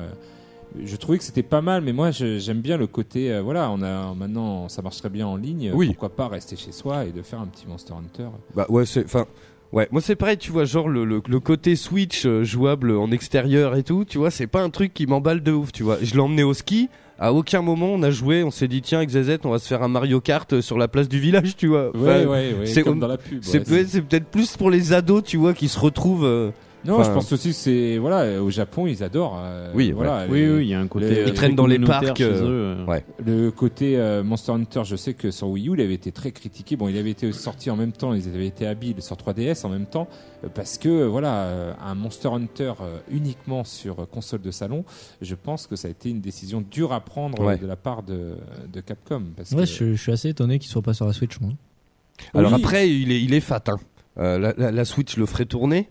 Je 0.85 0.95
trouvais 0.95 1.17
que 1.17 1.23
c'était 1.23 1.43
pas 1.43 1.61
mal, 1.61 1.81
mais 1.83 1.93
moi, 1.93 2.11
j'aime 2.11 2.61
bien 2.61 2.77
le 2.77 2.87
côté. 2.87 3.31
euh, 3.31 3.41
voilà, 3.41 3.69
on 3.71 3.81
a 3.81 4.13
maintenant, 4.13 4.69
ça 4.69 4.81
marcherait 4.81 5.09
bien 5.09 5.27
en 5.27 5.35
ligne. 5.35 5.71
Oui. 5.73 5.87
Pourquoi 5.87 6.09
pas 6.09 6.27
rester 6.27 6.55
chez 6.55 6.71
soi 6.71 7.05
et 7.05 7.11
de 7.11 7.21
faire 7.21 7.39
un 7.41 7.47
petit 7.47 7.65
Monster 7.67 7.93
Hunter? 7.93 8.29
Bah 8.55 8.65
ouais, 8.69 8.85
c'est 8.85 9.03
enfin 9.05 9.25
ouais, 9.73 9.87
moi 9.91 10.01
c'est 10.01 10.15
pareil, 10.15 10.37
tu 10.37 10.51
vois, 10.51 10.65
genre 10.65 10.87
le, 10.89 11.03
le, 11.05 11.21
le 11.27 11.39
côté 11.39 11.75
Switch 11.75 12.25
euh, 12.25 12.43
jouable 12.43 12.91
en 12.91 13.11
extérieur 13.11 13.75
et 13.75 13.83
tout, 13.83 14.05
tu 14.05 14.17
vois, 14.17 14.31
c'est 14.31 14.47
pas 14.47 14.61
un 14.63 14.69
truc 14.69 14.93
qui 14.93 15.05
m'emballe 15.07 15.43
de 15.43 15.51
ouf, 15.51 15.71
tu 15.71 15.83
vois. 15.83 15.97
Je 16.01 16.13
l'ai 16.13 16.19
emmené 16.21 16.43
au 16.43 16.53
ski, 16.53 16.89
à 17.19 17.33
aucun 17.33 17.61
moment 17.61 17.87
on 17.87 18.01
a 18.03 18.11
joué, 18.11 18.43
on 18.43 18.51
s'est 18.51 18.67
dit 18.67 18.81
tiens 18.81 18.99
avec 18.99 19.09
ZZ, 19.09 19.39
on 19.43 19.49
va 19.49 19.59
se 19.59 19.67
faire 19.67 19.83
un 19.83 19.87
Mario 19.87 20.21
Kart 20.21 20.51
euh, 20.53 20.61
sur 20.61 20.77
la 20.77 20.87
place 20.87 21.09
du 21.09 21.19
village, 21.19 21.55
tu 21.57 21.67
vois. 21.67 21.89
Enfin, 21.93 22.01
Ouais, 22.01 22.25
ouais, 22.25 22.55
ouais. 22.59 22.65
c'est- 22.65 22.83
Comme 22.83 22.99
dans 22.99 23.07
la 23.07 23.17
pub. 23.17 23.39
C'est 23.41 23.59
ouais, 23.69 23.81
peut- 23.83 23.85
c'est 23.89 24.01
peut-être 24.01 24.27
plus 24.27 24.55
pour 24.55 24.69
les 24.69 24.93
ados, 24.93 25.23
tu 25.23 25.37
vois, 25.37 25.53
qui 25.53 25.67
se 25.67 25.79
retrouvent 25.79 26.25
euh, 26.25 26.51
Non, 26.85 26.99
Enfin, 26.99 27.09
je 27.09 27.13
pense 27.15 27.31
aussi 27.33 27.49
que 27.49 27.55
c'est 27.55 27.97
voilà 27.97 28.41
au 28.41 28.49
Japon 28.49 28.85
ils 28.87 29.03
adorent. 29.03 29.39
euh, 29.43 29.71
Oui, 29.73 29.91
voilà. 29.91 30.25
Oui, 30.29 30.39
les- 30.39 30.49
oui, 30.53 30.63
il 30.65 30.69
y 30.69 30.73
a 30.73 30.79
un 30.79 30.87
côté. 30.87 31.09
les- 31.09 31.17
euh, 31.21 31.25
Ils 31.27 31.33
traînent 31.33 31.55
dans 31.55 31.65
les 31.65 31.79
parcs, 31.79 32.17
chez 32.17 32.23
euh, 32.23 32.43
eux, 32.43 32.77
euh. 32.79 32.85
ouais. 32.85 33.03
Le 33.25 33.49
côté 33.49 33.97
euh, 33.97 34.23
Monster 34.23 34.51
Hunter, 34.53 34.81
je 34.85 34.95
sais 34.95 35.13
que 35.15 35.31
sur 35.31 35.49
Wii 35.49 35.69
U, 35.69 35.73
il 35.73 35.81
avait 35.81 35.95
été 35.95 36.11
très 36.11 36.31
critiqué. 36.31 36.75
Bon, 36.77 36.87
il 36.87 36.97
avait 36.97 37.09
été 37.09 37.31
sorti 37.33 37.69
en 37.71 37.75
même 37.75 37.91
temps, 37.91 38.13
ils 38.13 38.27
avaient 38.29 38.45
été 38.47 38.67
habiles 38.67 39.01
sur 39.01 39.17
3DS 39.17 39.65
en 39.65 39.69
même 39.69 39.87
temps, 39.87 40.07
parce 40.53 40.77
que 40.77 41.03
voilà, 41.05 41.75
un 41.83 41.95
Monster 41.95 42.29
Hunter 42.29 42.73
uniquement 43.11 43.63
sur 43.63 44.07
console 44.09 44.41
de 44.41 44.51
salon, 44.51 44.85
je 45.21 45.35
pense 45.35 45.67
que 45.67 45.75
ça 45.75 45.87
a 45.87 45.91
été 45.91 46.09
une 46.09 46.21
décision 46.21 46.61
dure 46.61 46.93
à 46.93 46.99
prendre 47.01 47.41
Ouais. 47.43 47.57
de 47.57 47.65
la 47.67 47.75
part 47.75 48.03
de, 48.03 48.35
de 48.71 48.81
Capcom. 48.81 49.23
Parce 49.35 49.51
Ouais, 49.51 49.61
que, 49.61 49.65
je, 49.65 49.93
je 49.93 50.01
suis 50.01 50.11
assez 50.11 50.29
étonné 50.29 50.59
qu'il 50.59 50.69
soit 50.69 50.81
pas 50.83 50.93
sur 50.93 51.05
la 51.07 51.13
Switch. 51.13 51.39
moi. 51.41 51.51
Alors 52.33 52.53
Oui. 52.53 52.59
après, 52.63 52.89
il 52.89 53.11
est, 53.11 53.21
il 53.21 53.33
est 53.33 53.39
fat. 53.41 53.63
Hein. 53.67 53.77
Euh, 54.19 54.39
la, 54.39 54.53
la- 54.57 54.71
la 54.71 54.85
Switch 54.85 55.17
le 55.17 55.25
ferait 55.25 55.45
tourner. 55.45 55.89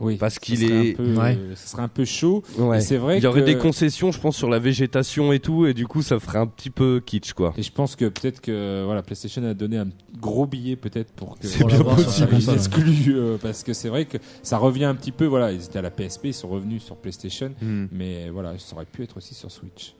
Oui, 0.00 0.16
parce 0.16 0.38
qu'il 0.38 0.64
est- 0.64 0.94
peu, 0.94 1.14
Ouais. 1.14 1.36
euh, 1.38 1.54
ça 1.54 1.66
serait 1.68 1.82
un 1.82 1.88
peu 1.88 2.04
chaud. 2.04 2.42
Ouais. 2.58 2.80
C'est 2.80 2.96
vrai 2.96 3.18
il 3.18 3.22
y 3.24 3.26
aurait 3.26 3.40
que- 3.42 3.46
des 3.46 3.56
concessions, 3.58 4.10
je 4.12 4.18
pense, 4.20 4.36
sur 4.36 4.48
la 4.50 4.58
végétation 4.58 5.32
et 5.32 5.38
tout, 5.40 5.66
et 5.66 5.74
du 5.74 5.86
coup, 5.86 6.02
ça 6.02 6.18
ferait 6.18 6.38
un 6.38 6.46
petit 6.46 6.70
peu 6.70 7.00
kitsch, 7.04 7.32
quoi. 7.34 7.52
Et 7.56 7.62
je 7.62 7.70
pense 7.70 7.94
que 7.96 8.06
peut-être 8.06 8.40
que 8.40 8.82
voilà, 8.84 9.02
PlayStation 9.02 9.44
a 9.44 9.54
donné 9.54 9.78
un 9.78 9.88
gros 10.20 10.46
billet 10.46 10.76
peut-être 10.76 11.12
pour 11.12 11.38
que 11.38 11.46
C'est 11.46 11.64
bien 11.64 11.78
possible. 11.84 12.34
ouais. 12.34 12.54
excluent 12.54 13.14
euh, 13.16 13.36
parce 13.40 13.62
que 13.62 13.72
c'est 13.72 13.88
vrai 13.88 14.04
que 14.06 14.18
ça 14.42 14.58
revient 14.58 14.84
un 14.84 14.94
petit 14.94 15.12
peu 15.12 15.24
voilà 15.24 15.52
ils 15.52 15.62
étaient 15.64 15.78
à 15.78 15.82
la 15.82 15.90
PSP 15.90 16.26
ils 16.26 16.34
sont 16.34 16.48
revenus 16.48 16.82
sur 16.82 16.96
PlayStation 16.96 17.52
Hmm. 17.62 17.86
mais 17.92 18.28
voilà 18.30 18.52
ça 18.58 18.74
aurait 18.76 18.84
pu 18.84 19.02
être 19.02 19.16
aussi 19.16 19.34
sur 19.34 19.50
Switch 19.50 19.94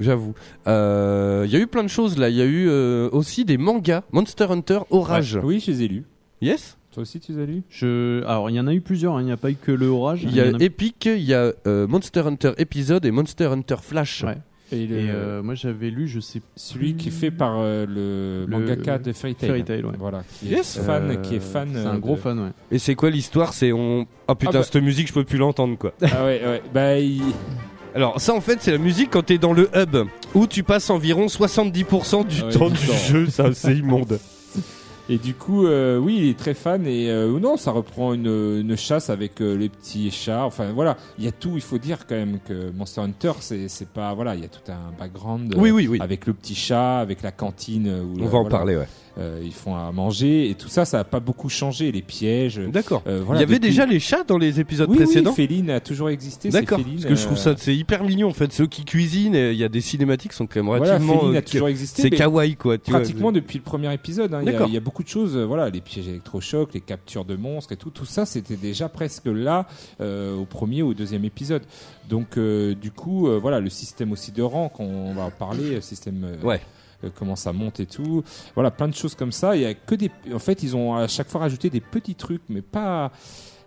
J'avoue. 0.00 0.34
Euh, 0.66 1.44
Il 1.46 1.52
y 1.52 1.56
a 1.56 1.60
eu 1.60 1.66
plein 1.68 1.84
de 1.84 1.88
choses 1.88 2.18
là. 2.18 2.28
Il 2.28 2.34
y 2.36 2.40
a 2.42 2.44
eu 2.46 2.66
euh, 2.68 3.08
aussi 3.12 3.44
des 3.44 3.56
mangas. 3.58 4.02
Monster 4.10 4.46
Hunter 4.50 4.80
Orage. 4.90 5.38
oui 5.44 5.60
je 5.64 5.70
les 5.70 5.82
ai 5.84 5.88
lus 5.88 6.04
Yes? 6.40 6.76
Toi 6.92 7.02
aussi 7.02 7.18
tu 7.20 7.32
les 7.32 7.42
as 7.42 7.46
lus 7.46 7.62
Je... 7.70 8.22
Alors, 8.24 8.50
il 8.50 8.56
y 8.56 8.60
en 8.60 8.66
a 8.66 8.74
eu 8.74 8.80
plusieurs, 8.80 9.14
hein, 9.16 9.22
il 9.22 9.26
n'y 9.26 9.32
a 9.32 9.36
pas 9.36 9.50
eu 9.50 9.56
que 9.56 9.72
le 9.72 9.86
orage. 9.88 10.22
Il 10.24 10.34
y 10.34 10.40
a 10.40 10.48
en 10.48 10.54
a- 10.54 10.62
Epic, 10.62 11.06
il 11.06 11.22
y 11.22 11.34
a 11.34 11.52
euh, 11.66 11.86
Monster 11.86 12.20
Hunter 12.26 12.52
Episode 12.58 13.04
et 13.06 13.10
Monster 13.10 13.46
Hunter 13.46 13.76
Flash. 13.82 14.24
Ouais. 14.24 14.36
et, 14.72 14.86
le- 14.86 14.96
Et 14.98 15.10
euh, 15.10 15.42
moi, 15.42 15.54
j'avais 15.54 15.90
lu, 15.90 16.06
je 16.08 16.20
sais 16.20 16.40
celui 16.56 16.94
qui 16.94 17.08
est 17.08 17.12
fait 17.12 17.30
par 17.30 17.56
euh, 17.58 17.86
le, 17.86 18.44
Le- 18.44 18.58
mangaka 18.58 18.98
de 18.98 19.12
Fairy 19.12 19.34
Tail 19.34 19.48
Fairy 19.48 19.64
Tail, 19.64 19.84
ouais. 19.84 19.92
voilà 19.98 20.22
qui 20.38 20.46
Yes. 20.48 20.76
est 20.78 20.82
fan 20.82 21.10
Euh, 21.10 21.16
qui 21.16 21.34
est 21.36 21.40
fan 21.40 21.70
C'est 21.74 21.86
un 21.86 21.98
gros 21.98 22.16
fan, 22.16 22.38
ouais. 22.38 22.50
Et 22.70 22.78
c'est 22.78 22.94
quoi 22.94 23.10
l'histoire? 23.10 23.52
C'est 23.54 23.72
on. 23.72 24.06
Oh 24.28 24.34
putain, 24.34 24.50
Ah 24.54 24.58
bah- 24.58 24.62
cette 24.64 24.82
musique, 24.82 25.08
je 25.08 25.12
peux 25.14 25.24
plus 25.24 25.38
l'entendre 25.38 25.76
quoi. 25.78 25.92
ah 26.02 26.24
ouais 26.24 26.40
ouais 26.44 26.62
bah 26.74 26.98
il- 26.98 27.22
Alors 27.94 28.18
ça, 28.22 28.32
en 28.34 28.40
fait, 28.40 28.56
c'est 28.62 28.70
la 28.72 28.78
musique 28.78 29.10
quand 29.10 29.22
t'es 29.26 29.36
dans 29.36 29.52
le 29.52 29.68
hub 29.74 29.96
où 30.34 30.46
tu 30.46 30.62
passes 30.62 30.88
environ 30.88 31.26
70% 31.26 32.26
du 32.26 32.36
Ah 32.40 32.46
ouais, 32.46 32.52
temps 32.52 32.70
du 32.70 32.78
du 32.78 32.86
temps. 32.86 32.92
jeu. 32.94 33.26
Ça, 33.26 33.52
c'est 33.52 33.76
immonde. 33.76 34.18
Et 35.08 35.18
du 35.18 35.34
coup, 35.34 35.66
euh, 35.66 35.98
oui, 35.98 36.16
il 36.18 36.28
est 36.30 36.38
très 36.38 36.54
fan 36.54 36.86
et 36.86 37.10
euh, 37.10 37.38
non, 37.40 37.56
ça 37.56 37.72
reprend 37.72 38.14
une, 38.14 38.26
une 38.60 38.76
chasse 38.76 39.10
avec 39.10 39.40
euh, 39.42 39.56
les 39.56 39.68
petits 39.68 40.10
chats. 40.12 40.44
Enfin 40.44 40.72
voilà, 40.72 40.96
il 41.18 41.24
y 41.24 41.28
a 41.28 41.32
tout. 41.32 41.52
Il 41.56 41.60
faut 41.60 41.78
dire 41.78 42.06
quand 42.06 42.14
même 42.14 42.38
que 42.46 42.70
Monster 42.70 43.00
Hunter, 43.00 43.32
c'est 43.40 43.88
pas 43.88 44.14
voilà, 44.14 44.36
il 44.36 44.42
y 44.42 44.44
a 44.44 44.48
tout 44.48 44.70
un 44.70 44.92
background. 44.98 45.54
euh, 45.54 45.58
Oui, 45.60 45.70
oui, 45.72 45.88
oui. 45.88 45.98
Avec 46.00 46.26
le 46.26 46.32
petit 46.32 46.54
chat, 46.54 47.00
avec 47.00 47.22
la 47.22 47.32
cantine 47.32 47.88
euh, 47.88 48.02
où 48.02 48.14
On 48.20 48.26
euh, 48.26 48.28
va 48.28 48.38
en 48.38 48.42
voilà, 48.42 48.48
parler, 48.48 48.76
ouais. 48.76 48.86
Euh, 49.18 49.40
ils 49.44 49.52
font 49.52 49.76
à 49.76 49.90
manger 49.92 50.48
et 50.50 50.54
tout 50.54 50.68
ça, 50.68 50.84
ça 50.84 51.00
a 51.00 51.04
pas 51.04 51.20
beaucoup 51.20 51.48
changé. 51.48 51.92
Les 51.92 52.02
pièges. 52.02 52.58
D'accord. 52.58 53.02
euh, 53.06 53.18
Il 53.20 53.24
voilà, 53.24 53.40
y 53.40 53.44
avait 53.44 53.54
depuis- 53.56 53.68
déjà 53.70 53.86
les 53.86 54.00
chats 54.00 54.24
dans 54.24 54.38
les 54.38 54.58
épisodes 54.60 54.88
oui, 54.90 54.96
précédents. 54.96 55.30
Oui, 55.30 55.36
Féline 55.36 55.70
a 55.70 55.80
toujours 55.80 56.08
existé. 56.08 56.48
D'accord. 56.48 56.80
Parce 56.80 57.04
que 57.04 57.14
je 57.14 57.24
trouve 57.26 57.36
ça 57.38 57.50
euh, 57.50 57.54
c'est 57.58 57.74
hyper 57.76 58.04
mignon 58.04 58.28
en 58.28 58.32
fait. 58.32 58.52
Ceux 58.52 58.66
qui 58.66 58.84
cuisinent, 58.84 59.34
il 59.34 59.54
y 59.56 59.64
a 59.64 59.68
des 59.68 59.80
cinématiques 59.80 60.30
qui 60.32 60.36
sont 60.36 60.46
quand 60.46 60.56
même 60.56 60.66
Voilà, 60.66 60.84
relativement. 60.84 61.18
Féline 61.20 61.34
euh, 61.34 61.38
a 61.38 61.42
toujours 61.42 61.68
existé. 61.68 62.02
c'est 62.02 62.10
kawaii 62.10 62.56
quoi. 62.56 62.78
Tu 62.78 62.90
vois. 62.90 63.00
pratiquement 63.00 63.32
depuis 63.32 63.58
le 63.58 63.64
premier 63.64 63.92
épisode. 63.92 64.32
hein. 64.34 64.40
Il 64.42 64.46
y 64.46 64.48
a- 64.48 64.52
D'accord. 64.52 64.68
il 64.68 64.74
y, 64.74 64.76
a 64.76 64.80
beaucoup 64.80 65.02
de 65.02 65.08
choses, 65.08 65.36
euh, 65.36 65.44
voilà, 65.44 65.68
les 65.68 65.80
pièges 65.80 66.08
électrochocs, 66.08 66.72
les 66.74 66.80
captures 66.80 67.24
de 67.24 67.36
monstres 67.36 67.72
et 67.72 67.76
tout, 67.76 67.90
tout 67.90 68.04
ça, 68.06 68.24
c'était 68.26 68.56
déjà 68.56 68.88
presque 68.88 69.26
là 69.26 69.66
euh, 70.00 70.34
au 70.36 70.44
premier 70.46 70.82
ou 70.82 70.88
au 70.88 70.94
deuxième 70.94 71.24
épisode. 71.24 71.62
Donc, 72.08 72.36
euh, 72.36 72.74
du 72.74 72.90
coup, 72.90 73.28
euh, 73.28 73.38
voilà, 73.40 73.60
le 73.60 73.70
système 73.70 74.12
aussi 74.12 74.32
de 74.32 74.42
rang, 74.42 74.68
qu'on 74.68 75.14
va 75.14 75.22
en 75.22 75.30
parler, 75.30 75.74
le 75.76 75.80
système. 75.80 76.24
euh, 76.24 76.46
Ouais. 76.46 76.60
Euh, 77.04 77.08
comment 77.14 77.36
ça 77.36 77.52
monte 77.52 77.80
et 77.80 77.86
tout, 77.86 78.22
voilà, 78.54 78.70
plein 78.70 78.88
de 78.88 78.94
choses 78.94 79.14
comme 79.14 79.32
ça. 79.32 79.56
Il 79.56 79.62
y 79.62 79.66
a 79.66 79.74
que 79.74 79.94
des, 79.94 80.10
en 80.32 80.38
fait, 80.38 80.62
ils 80.62 80.76
ont 80.76 80.94
à 80.94 81.08
chaque 81.08 81.28
fois 81.28 81.40
rajouté 81.42 81.70
des 81.70 81.80
petits 81.80 82.14
trucs, 82.14 82.42
mais 82.48 82.62
pas. 82.62 83.10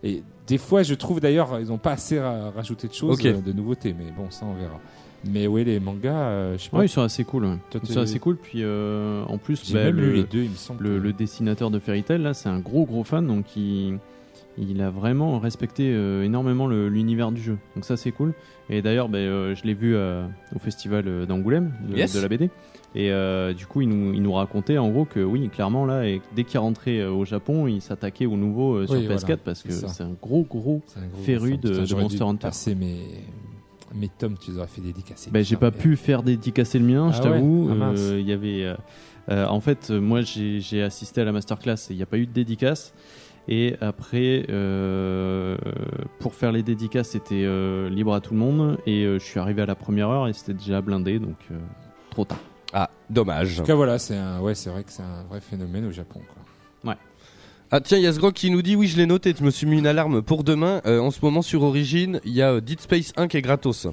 Et 0.04 0.22
des 0.46 0.58
fois, 0.60 0.84
je 0.84 0.94
trouve 0.94 1.20
d'ailleurs, 1.20 1.60
ils 1.60 1.68
n'ont 1.68 1.78
pas 1.80 1.94
assez 1.94 2.20
ra- 2.20 2.52
rajouté 2.52 2.88
de 2.88 2.94
choses, 2.94 3.18
euh, 3.26 3.42
de 3.42 3.52
nouveautés. 3.54 3.96
Mais 3.98 4.12
bon, 4.16 4.30
ça, 4.30 4.46
on 4.46 4.54
verra. 4.54 4.80
Mais 5.28 5.48
oui, 5.48 5.64
les 5.64 5.80
mangas, 5.80 6.14
euh, 6.14 6.58
je 6.58 6.64
sais 6.66 6.70
pas. 6.70 6.78
Ouais, 6.78 6.86
ils 6.86 6.90
sont 6.90 7.02
assez 7.02 7.24
cool. 7.24 7.46
ouais. 7.46 7.58
Ils 7.82 7.88
sont 7.90 8.02
assez 8.02 8.20
cool. 8.20 8.38
Puis 8.38 8.60
euh, 8.62 9.24
en 9.26 9.40
plus, 9.40 9.74
bah, 9.74 9.86
même 9.86 9.96
le, 9.96 10.10
lu 10.10 10.14
les 10.18 10.24
deux, 10.24 10.44
il 10.44 10.52
me 10.52 10.56
semble. 10.56 10.84
le, 10.84 11.00
le 11.00 11.14
dessinateur 11.14 11.72
de 11.72 11.80
Fairy 11.80 12.04
Tail, 12.04 12.22
là, 12.22 12.36
c'est 12.36 12.50
un 12.50 12.60
gros 12.60 12.86
gros 12.86 13.04
fan, 13.04 13.26
donc 13.26 13.56
il, 13.56 13.98
il 14.60 14.80
a 14.82 14.92
vraiment 14.92 15.40
respecté 15.40 15.92
euh, 15.92 16.24
énormément 16.24 16.68
l'univers 16.68 17.32
du 17.32 17.42
jeu. 17.42 17.58
Donc 17.76 17.86
ça, 17.86 17.98
c'est 17.98 18.12
cool. 18.12 18.36
Et 18.70 18.84
d'ailleurs, 18.84 19.10
bah, 19.10 19.18
je 19.18 19.64
l'ai 19.64 19.74
vu 19.74 19.96
au 19.98 20.60
festival 20.60 21.26
d'Angoulême 21.26 21.74
de, 21.90 21.98
Yes. 21.98 22.14
de 22.16 22.20
la 22.20 22.28
BD. 22.28 22.52
Et 22.98 23.12
euh, 23.12 23.54
du 23.54 23.66
coup, 23.68 23.82
il 23.82 23.90
nous, 23.90 24.14
il 24.14 24.22
nous 24.24 24.32
racontait 24.32 24.78
en 24.78 24.90
gros 24.90 25.04
que 25.04 25.20
oui, 25.20 25.50
clairement 25.50 25.86
là, 25.86 26.08
et 26.08 26.22
dès 26.34 26.46
qu'il 26.46 26.60
rentré 26.60 27.02
euh, 27.02 27.12
au 27.12 27.26
Japon, 27.26 27.68
il 27.68 27.82
s'attaquait 27.82 28.26
au 28.26 28.38
nouveau 28.38 28.76
euh, 28.76 28.88
sur 28.88 28.96
Oui, 28.96 29.06
PS4 29.06 29.20
voilà, 29.26 29.38
parce 29.44 29.64
que 29.64 29.72
c'est 29.72 30.04
un 30.04 30.16
gros 30.22 30.44
gros 30.44 30.82
féru 31.24 31.58
de- 31.58 31.86
de 31.86 31.96
Monster 31.96 32.24
Hunter. 32.24 32.48
mes, 32.80 32.96
Mais 33.94 34.10
Tom, 34.18 34.36
tu 34.40 34.52
les 34.52 34.58
aurais 34.58 34.68
fait 34.68 34.82
dédicacer. 34.82 35.30
Bah, 35.30 35.42
j'ai 35.42 35.58
pas 35.58 35.72
mais- 35.72 35.78
pu 35.78 35.96
faire 35.98 36.24
dédicacer 36.24 36.80
le 36.80 36.86
mien, 36.86 37.12
je 37.12 37.18
Ah 37.20 37.26
ouais 37.26 37.32
t'avoue. 37.32 37.70
Ah. 37.82 37.92
Euh, 37.98 38.18
Il 38.20 38.28
y 38.28 38.32
avait, 38.32 38.74
en 39.30 39.60
fait, 39.60 39.90
moi 39.92 40.22
j'ai 40.22 40.82
assisté 40.82 41.20
à 41.22 41.26
la 41.26 41.32
masterclass 41.34 41.74
et 41.90 41.94
il 41.94 41.98
n'y 41.98 42.04
a 42.04 42.06
pas 42.08 42.18
eu 42.18 42.26
de 42.28 42.32
dédicace. 42.32 42.94
Et 43.48 43.76
après, 43.82 44.46
euh, 44.50 45.56
pour 46.20 46.34
faire 46.34 46.52
les 46.52 46.64
dédicaces, 46.64 47.10
c'était 47.10 47.44
euh, 47.44 47.90
libre 47.90 48.14
à 48.14 48.22
tout 48.22 48.34
le 48.34 48.40
monde. 48.40 48.78
Et 48.88 49.04
euh, 49.04 49.20
je 49.20 49.24
suis 49.26 49.40
arrivé 49.40 49.62
à 49.62 49.66
la 49.66 49.76
première 49.76 50.10
heure 50.10 50.28
et 50.28 50.34
c'était 50.34 50.54
déjà 50.54 50.82
blindé, 50.82 51.20
donc 51.20 51.36
trop 52.10 52.26
tard. 52.26 52.40
Ah, 52.78 52.90
dommage. 53.10 53.60
En 53.60 53.64
tout 53.64 53.68
cas, 53.68 53.74
voilà, 53.76 53.98
c'est 53.98 54.18
un... 54.18 54.40
ouais, 54.42 54.54
c'est 54.54 54.70
vrai 54.70 54.84
que 54.84 54.92
c'est 54.92 55.02
un 55.02 55.24
vrai 55.30 55.40
phénomène 55.42 55.86
au 55.86 55.92
Japon. 55.92 56.20
Quoi. 56.28 56.96
Ah 57.72 57.82
tiens, 57.82 57.98
il 57.98 58.04
y 58.04 58.08
a 58.08 58.14
ce 58.14 58.20
gros 58.20 58.32
qui 58.32 58.52
nous 58.52 58.62
dit 58.62 58.76
oui, 58.76 58.88
je 58.88 58.96
l'ai 58.96 59.08
noté, 59.08 59.34
je 59.38 59.44
me 59.44 59.50
suis 59.50 59.66
mis 59.66 59.80
une 59.80 59.88
alarme 59.88 60.22
pour 60.22 60.44
demain. 60.44 60.82
Euh, 60.86 61.00
en 61.00 61.10
ce 61.10 61.20
moment 61.24 61.42
sur 61.42 61.64
Origin, 61.64 62.20
il 62.24 62.32
y 62.32 62.44
a 62.44 62.52
euh, 62.54 62.62
Dead 62.62 62.80
Space 62.80 63.12
1 63.18 63.28
qui 63.28 63.38
est 63.38 63.42
gratos. 63.42 63.88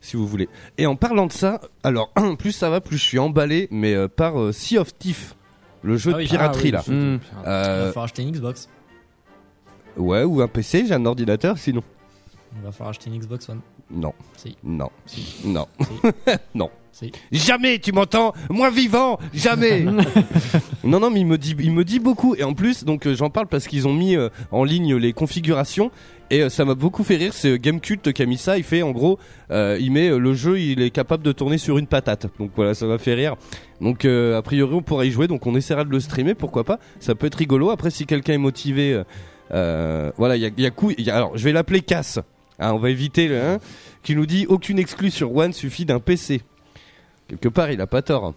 Si 0.00 0.16
vous 0.16 0.26
voulez. 0.26 0.48
Et 0.78 0.86
en 0.86 0.94
parlant 0.94 1.26
de 1.26 1.32
ça, 1.32 1.60
alors 1.82 2.12
plus 2.38 2.52
ça 2.52 2.70
va, 2.70 2.80
plus 2.80 2.98
je 2.98 3.02
suis 3.02 3.18
emballé, 3.18 3.66
mais 3.72 3.92
euh, 3.94 4.06
par 4.06 4.40
euh, 4.40 4.52
Sea 4.52 4.78
of 4.78 4.96
Thief, 4.96 5.34
le 5.82 5.96
jeu 5.96 6.12
Ah 6.14 6.18
de 6.20 6.24
piraterie 6.24 6.68
Ah 6.68 6.76
là. 6.76 6.82
oui, 6.86 6.94
le 6.94 7.00
jeu 7.00 7.06
de 7.10 7.14
Hmm. 7.16 7.18
pirate. 7.18 7.44
Il 7.44 7.44
va 7.44 7.86
falloir 7.88 8.04
acheter 8.04 8.22
une 8.22 8.30
Xbox. 8.30 8.68
ouais, 9.96 10.22
ou 10.22 10.40
un 10.40 10.48
PC, 10.48 10.84
j'ai 10.86 10.94
un 10.94 11.04
ordinateur 11.04 11.58
sinon. 11.58 11.82
Il 12.56 12.62
va 12.62 12.70
falloir 12.70 12.90
acheter 12.90 13.10
une 13.10 13.18
Xbox 13.18 13.48
One. 13.48 13.60
Non. 13.92 14.14
Si. 14.36 14.56
Non. 14.64 14.88
Si. 15.06 15.46
Non. 15.46 15.66
Si. 15.80 16.10
non. 16.54 16.70
Jamais, 17.32 17.78
tu 17.78 17.90
m'entends 17.92 18.32
Moi 18.50 18.70
vivant, 18.70 19.18
jamais. 19.32 19.80
non, 20.84 21.00
non, 21.00 21.10
mais 21.10 21.20
il 21.20 21.26
me 21.26 21.38
dit, 21.38 21.56
il 21.58 21.72
me 21.72 21.84
dit 21.84 21.98
beaucoup. 21.98 22.34
Et 22.36 22.44
en 22.44 22.54
plus, 22.54 22.84
donc 22.84 23.06
euh, 23.06 23.14
j'en 23.14 23.30
parle 23.30 23.46
parce 23.46 23.66
qu'ils 23.66 23.88
ont 23.88 23.94
mis 23.94 24.14
euh, 24.14 24.28
en 24.50 24.62
ligne 24.62 24.94
les 24.96 25.12
configurations. 25.12 25.90
Et 26.30 26.42
euh, 26.42 26.48
ça 26.48 26.64
m'a 26.64 26.74
beaucoup 26.74 27.02
fait 27.02 27.16
rire. 27.16 27.32
C'est 27.32 27.58
Gamecult 27.58 28.12
qui 28.12 28.22
a 28.22 28.26
mis 28.26 28.36
ça. 28.36 28.58
Il 28.58 28.62
fait, 28.64 28.82
en 28.82 28.90
gros, 28.92 29.18
il 29.50 29.90
met 29.90 30.10
le 30.10 30.34
jeu, 30.34 30.60
il 30.60 30.82
est 30.82 30.90
capable 30.90 31.22
de 31.24 31.32
tourner 31.32 31.58
sur 31.58 31.78
une 31.78 31.86
patate. 31.86 32.26
Donc 32.38 32.50
voilà, 32.54 32.74
ça 32.74 32.86
m'a 32.86 32.98
fait 32.98 33.14
rire. 33.14 33.36
Donc 33.80 34.04
a 34.04 34.42
priori, 34.42 34.74
on 34.74 34.82
pourra 34.82 35.04
y 35.06 35.10
jouer. 35.10 35.28
Donc 35.28 35.46
on 35.46 35.54
essaiera 35.56 35.84
de 35.84 35.90
le 35.90 35.98
streamer, 36.00 36.34
pourquoi 36.34 36.64
pas? 36.64 36.78
Ça 37.00 37.14
peut 37.14 37.26
être 37.26 37.36
rigolo. 37.36 37.70
Après, 37.70 37.90
si 37.90 38.06
quelqu'un 38.06 38.34
est 38.34 38.38
motivé, 38.38 39.02
voilà, 39.50 40.36
il 40.36 40.42
y 40.42 40.46
a, 40.46 40.50
y 40.56 40.66
a 40.66 40.70
coup. 40.70 40.90
il 40.96 41.04
y 41.04 41.10
a- 41.10 41.16
alors, 41.16 41.36
je 41.36 41.44
vais 41.44 41.52
l'appeler 41.52 41.80
Cass. 41.80 42.20
Hein, 42.62 42.72
on 42.74 42.78
va 42.78 42.90
éviter 42.90 43.28
le. 43.28 43.40
hein, 43.40 43.58
qui 44.02 44.14
nous 44.16 44.26
dit 44.26 44.46
aucune 44.48 44.78
exclue 44.78 45.10
sur 45.10 45.34
One 45.34 45.52
suffit 45.52 45.84
d'un 45.84 46.00
PC. 46.00 46.42
Quelque 47.28 47.48
part, 47.48 47.70
il 47.70 47.80
a 47.80 47.86
pas 47.86 48.02
tort. 48.02 48.34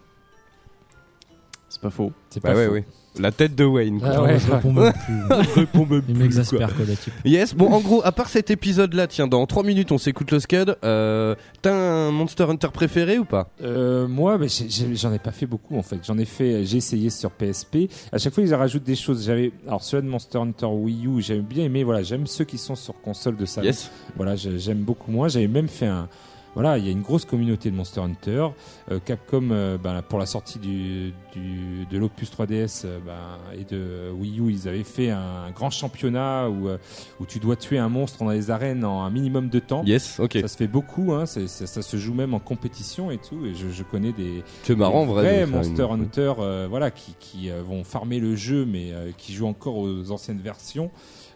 C'est 1.69 1.82
pas 1.82 1.89
faux. 1.89 2.11
C'est 2.30 2.41
Bah 2.41 2.51
pas 2.51 2.57
ouais, 2.57 2.67
faux. 2.67 2.73
ouais. 2.73 2.86
La 3.20 3.32
tête 3.32 3.55
de 3.55 3.63
Wayne. 3.63 3.99
quoi. 3.99 4.09
Ah 4.13 4.22
ouais. 4.24 4.38
je 4.39 4.51
réponds 4.51 4.74
même 4.74 4.93
plus. 5.05 6.01
Il 6.09 6.16
m'exaspère, 6.18 6.76
quoi, 6.76 6.86
le 6.86 6.95
type. 6.95 7.13
Yes, 7.24 7.55
bon 7.55 7.72
en 7.72 7.80
gros, 7.80 8.01
à 8.03 8.11
part 8.11 8.30
cet 8.30 8.51
épisode-là, 8.51 9.07
tiens, 9.07 9.28
dans 9.28 9.45
3 9.45 9.63
minutes 9.63 9.91
on 9.91 9.97
s'écoute 9.97 10.32
le 10.32 10.39
Scud, 10.39 10.76
euh, 10.84 11.36
t'as 11.61 11.74
un 11.74 12.11
Monster 12.11 12.43
Hunter 12.43 12.68
préféré 12.74 13.18
ou 13.18 13.26
pas? 13.26 13.49
Euh, 13.61 14.07
moi, 14.07 14.38
bah, 14.38 14.45
j'ai- 14.47 14.70
j'ai- 14.70 14.95
j'en 14.95 15.13
ai 15.13 15.20
pas 15.20 15.32
fait 15.32 15.45
beaucoup 15.45 15.78
en 15.78 15.84
fait. 15.84 15.99
J'en 16.05 16.18
ai 16.18 16.26
fait, 16.26 16.66
j'ai 16.66 16.78
essayé 16.78 17.09
sur 17.09 17.32
PSP. 17.32 17.89
À 18.11 18.18
chaque 18.18 18.34
fois, 18.34 18.43
ils 18.43 18.53
rajoutent 18.53 18.84
des 18.84 18.95
choses. 18.95 19.26
J'avais, 19.26 19.51
alors 19.68 19.82
celui 19.84 20.03
de 20.03 20.09
Monster 20.09 20.39
Hunter 20.39 20.66
Wii 20.68 21.07
U, 21.07 21.22
j'aime 21.22 21.41
bien 21.41 21.66
aimé. 21.66 21.84
Voilà, 21.84 22.03
j'aime 22.03 22.28
ceux 22.28 22.43
qui 22.45 22.57
sont 22.57 22.76
sur 22.76 22.99
console 23.01 23.36
de 23.38 23.45
salon. 23.45 23.66
Yes. 23.68 23.89
Voilà, 24.16 24.36
j'ai- 24.36 24.59
j'aime 24.59 24.80
beaucoup 24.80 25.11
moins. 25.11 25.28
J'avais 25.28 25.47
même 25.47 25.68
fait 25.70 25.88
un. 25.88 26.07
Voilà, 26.53 26.78
il 26.78 26.86
y 26.86 26.88
a 26.88 26.91
une 26.91 27.01
grosse 27.01 27.26
communauté 27.26 27.70
de 27.70 27.76
Monster 27.76 27.99
Hunter. 27.99 28.47
Euh, 28.89 28.99
Capcom, 29.03 29.49
euh, 29.51 29.78
ben, 29.78 30.01
pour 30.01 30.20
la 30.20 30.26
sortie 30.26 30.57
du, 30.57 31.11
du- 31.36 31.86
de 31.92 31.98
l'Opus 31.98 32.30
3DS 32.32 32.84
euh, 32.86 33.00
ben, 33.06 33.38
et 33.60 33.64
de 33.64 34.10
Wii 34.12 34.40
U, 34.40 34.52
ils 34.52 34.68
avaient 34.68 34.84
fait 34.84 35.10
un 35.12 35.52
grand 35.54 35.70
championnat 35.70 36.50
où, 36.50 36.68
euh, 36.70 36.78
où 37.20 37.26
tu 37.26 37.40
dois 37.40 37.56
tuer 37.56 37.78
un 37.78 37.90
monstre 37.90 38.24
dans 38.24 38.30
les 38.32 38.50
arènes 38.52 38.84
en 38.86 39.04
un 39.04 39.10
minimum 39.10 39.50
de 39.50 39.60
temps. 39.60 39.84
Yes, 39.86 40.20
ok. 40.20 40.38
Ça 40.42 40.48
se 40.48 40.58
fait 40.58 40.68
beaucoup, 40.68 41.14
hein, 41.14 41.26
ça, 41.26 41.46
ça 41.48 41.82
se 41.82 41.98
joue 41.98 42.14
même 42.14 42.34
en 42.34 42.40
compétition 42.40 43.12
et 43.12 43.18
tout. 43.18 43.46
Et 43.46 43.54
je, 43.54 43.70
je 43.70 43.84
connais 43.84 44.12
des, 44.14 44.44
marrant 44.76 45.06
des 45.06 45.12
vrai. 45.12 45.24
vrais 45.24 45.38
faire 45.46 45.48
Monster 45.48 45.84
une- 45.94 46.02
Hunter, 46.04 46.34
euh, 46.40 46.68
voilà, 46.70 46.92
qui, 46.92 47.14
qui 47.20 47.50
euh, 47.50 47.62
vont 47.62 47.84
farmer 47.84 48.20
le 48.20 48.36
jeu, 48.36 48.66
mais 48.66 48.92
euh, 48.92 49.12
qui 49.18 49.34
jouent 49.34 49.48
encore 49.48 49.78
aux 49.78 50.12
anciennes 50.12 50.40
versions, 50.42 50.90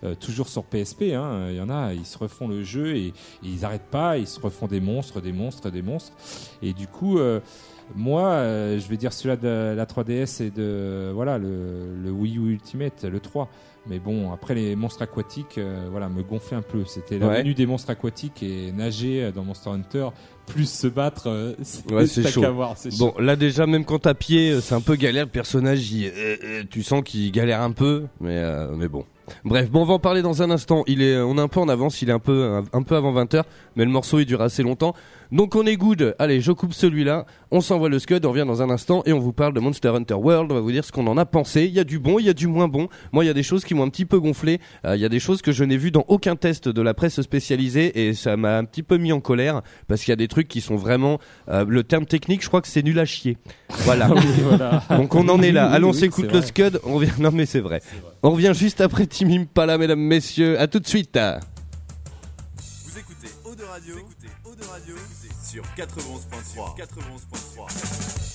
euh, 0.03 0.15
toujours 0.15 0.47
sur 0.47 0.63
PSP. 0.63 1.13
hein. 1.13 1.47
Il 1.49 1.57
y 1.57 1.61
en 1.61 1.69
a, 1.69 1.93
ils 1.93 2.05
se 2.05 2.17
refont 2.17 2.47
le 2.47 2.63
jeu 2.63 2.95
et, 2.95 3.07
et 3.07 3.13
ils 3.43 3.65
arrêtent 3.65 3.89
pas, 3.91 4.17
ils 4.17 4.27
se 4.27 4.39
refont 4.39 4.67
des 4.67 4.79
monstres, 4.79 5.19
des 5.21 5.33
monstres, 5.33 5.69
des 5.69 5.81
monstres. 5.81 6.13
Et 6.61 6.73
du 6.73 6.87
coup, 6.87 7.19
euh, 7.19 7.39
moi, 7.95 8.23
euh, 8.29 8.79
je 8.79 8.87
vais 8.87 8.97
dire 8.97 9.13
celui-là 9.13 9.35
de 9.37 9.73
la 9.75 9.85
3DS 9.85 10.41
et 10.43 10.49
de 10.51 11.11
voilà 11.13 11.37
le, 11.37 11.95
le 12.03 12.11
Wii 12.11 12.37
U 12.37 12.51
Ultimate, 12.51 13.03
le 13.03 13.19
3. 13.19 13.49
Mais 13.87 13.97
bon, 13.97 14.31
après 14.31 14.53
les 14.55 14.75
monstres 14.75 15.01
aquatiques, 15.01 15.57
euh, 15.57 15.87
voilà, 15.89 16.09
me 16.09 16.21
gonflaient 16.21 16.57
un 16.57 16.61
peu. 16.61 16.83
C'était 16.85 17.17
la 17.17 17.27
Ouais. 17.27 17.41
venue 17.41 17.53
des 17.55 17.65
monstres 17.65 17.89
aquatiques 17.89 18.43
et 18.43 18.71
nager 18.71 19.23
euh, 19.23 19.31
dans 19.31 19.43
Monster 19.43 19.69
Hunter, 19.71 20.09
plus 20.45 20.69
se 20.69 20.85
battre, 20.87 21.27
euh, 21.27 21.53
c'est 21.63 21.89
Ouais, 21.91 22.05
chaud. 22.05 22.53
voir, 22.53 22.73
c'est 22.77 22.95
Bon, 22.99 23.13
chaud. 23.15 23.21
là 23.21 23.35
déjà, 23.35 23.65
même 23.65 23.85
quand 23.85 23.99
t'as 23.99 24.13
pied, 24.13 24.59
c'est 24.61 24.75
un 24.75 24.81
peu 24.81 24.95
galère. 24.95 25.25
Le 25.25 25.31
personnage, 25.31 25.91
il- 25.91 26.11
tu 26.69 26.83
sens 26.83 27.01
qu'il 27.03 27.31
galère 27.31 27.61
un 27.61 27.71
peu, 27.71 28.03
mais 28.19 28.37
euh, 28.37 28.75
mais 28.75 28.87
bon. 28.89 29.05
Bref, 29.45 29.69
bon, 29.69 29.83
on 29.83 29.85
va 29.85 29.93
en 29.93 29.99
parler 29.99 30.21
dans 30.23 30.41
un 30.41 30.49
instant. 30.51 30.83
Il 30.87 31.01
est, 31.03 31.17
on 31.19 31.37
est 31.37 31.41
un 31.41 31.47
peu 31.47 31.59
en 31.59 31.69
avance, 31.69 32.01
il 32.01 32.09
est 32.09 32.13
un 32.13 32.19
peu 32.19 32.43
un, 32.45 32.63
un 32.73 32.81
peu 32.83 32.95
avant 32.95 33.13
20h, 33.13 33.43
mais 33.75 33.85
le 33.85 33.91
morceau 33.91 34.19
il 34.19 34.25
dure 34.25 34.41
assez 34.41 34.61
longtemps. 34.63 34.93
Donc 35.31 35.55
on 35.55 35.65
est 35.65 35.77
good. 35.77 36.15
Allez, 36.17 36.41
je 36.41 36.51
coupe 36.51 36.73
celui-là. 36.73 37.25
On 37.51 37.61
s'envoie 37.61 37.89
le 37.89 37.99
scud, 37.99 38.25
on 38.25 38.29
revient 38.31 38.45
dans 38.47 38.61
un 38.61 38.69
instant 38.69 39.03
et 39.05 39.13
on 39.13 39.19
vous 39.19 39.33
parle 39.33 39.53
de 39.53 39.59
Monster 39.59 39.89
Hunter 39.89 40.15
World. 40.15 40.51
On 40.51 40.55
va 40.55 40.61
vous 40.61 40.71
dire 40.71 40.83
ce 40.83 40.91
qu'on 40.91 41.05
en 41.07 41.17
a 41.17 41.25
pensé. 41.25 41.65
Il 41.65 41.73
y 41.73 41.79
a 41.79 41.83
du 41.83 41.99
bon, 41.99 42.19
il 42.19 42.25
y 42.25 42.29
a 42.29 42.33
du 42.33 42.47
moins 42.47 42.67
bon. 42.67 42.89
Moi, 43.11 43.23
il 43.23 43.27
y 43.27 43.29
a 43.29 43.33
des 43.33 43.43
choses 43.43 43.63
qui 43.63 43.75
m'ont 43.75 43.83
un 43.83 43.89
petit 43.89 44.05
peu 44.05 44.19
gonflé. 44.19 44.59
Euh, 44.85 44.95
Il 44.95 45.01
y 45.01 45.05
a 45.05 45.09
des 45.09 45.19
choses 45.19 45.41
que 45.41 45.51
je 45.51 45.63
n'ai 45.63 45.77
vues 45.77 45.91
dans 45.91 46.05
aucun 46.07 46.35
test 46.35 46.67
de 46.67 46.81
la 46.81 46.93
presse 46.93 47.21
spécialisée 47.21 48.07
et 48.07 48.13
ça 48.13 48.37
m'a 48.37 48.57
un 48.57 48.65
petit 48.65 48.83
peu 48.83 48.97
mis 48.97 49.11
en 49.11 49.19
colère 49.19 49.61
parce 49.87 50.01
qu'il 50.01 50.11
y 50.11 50.13
a 50.13 50.17
des 50.17 50.27
trucs 50.27 50.47
qui 50.47 50.61
sont 50.61 50.75
vraiment 50.75 51.19
euh, 51.49 51.63
le 51.67 51.83
terme 51.83 52.05
technique. 52.05 52.41
Je 52.43 52.47
crois 52.47 52.61
que 52.61 52.67
c'est 52.67 52.83
nul 52.83 52.97
à 52.99 53.05
chier. 53.05 53.37
Voilà. 53.69 54.07
voilà. 54.43 54.83
Donc 54.89 55.13
on 55.13 55.27
en 55.29 55.41
est 55.41 55.51
là. 55.51 55.69
Allons, 55.69 55.89
on 55.89 55.91
oui, 55.91 55.99
s'écoute 55.99 56.31
le. 56.31 56.41
Scud. 56.41 56.79
On 56.83 56.95
revient. 56.95 57.11
Non 57.19 57.31
mais 57.31 57.45
c'est 57.45 57.59
vrai. 57.59 57.81
On 58.23 58.31
revient 58.31 58.53
juste 58.55 58.81
après 58.81 59.05
Tim 59.05 59.29
Impala, 59.29 59.77
mesdames, 59.77 59.99
messieurs. 59.99 60.59
À 60.59 60.67
tout 60.67 60.79
de 60.79 60.87
suite. 60.87 61.17
Vous 62.57 62.97
écoutez 62.97 63.27
Eau 63.45 63.55
de 63.55 63.63
Radio, 63.63 63.93
vous 63.95 63.99
écoutez 63.99 64.27
Eau 64.45 64.55
de 64.55 64.63
Radio 64.65 64.95
sur 65.49 65.63
91.3. 65.75 66.77
91.3. 66.77 68.28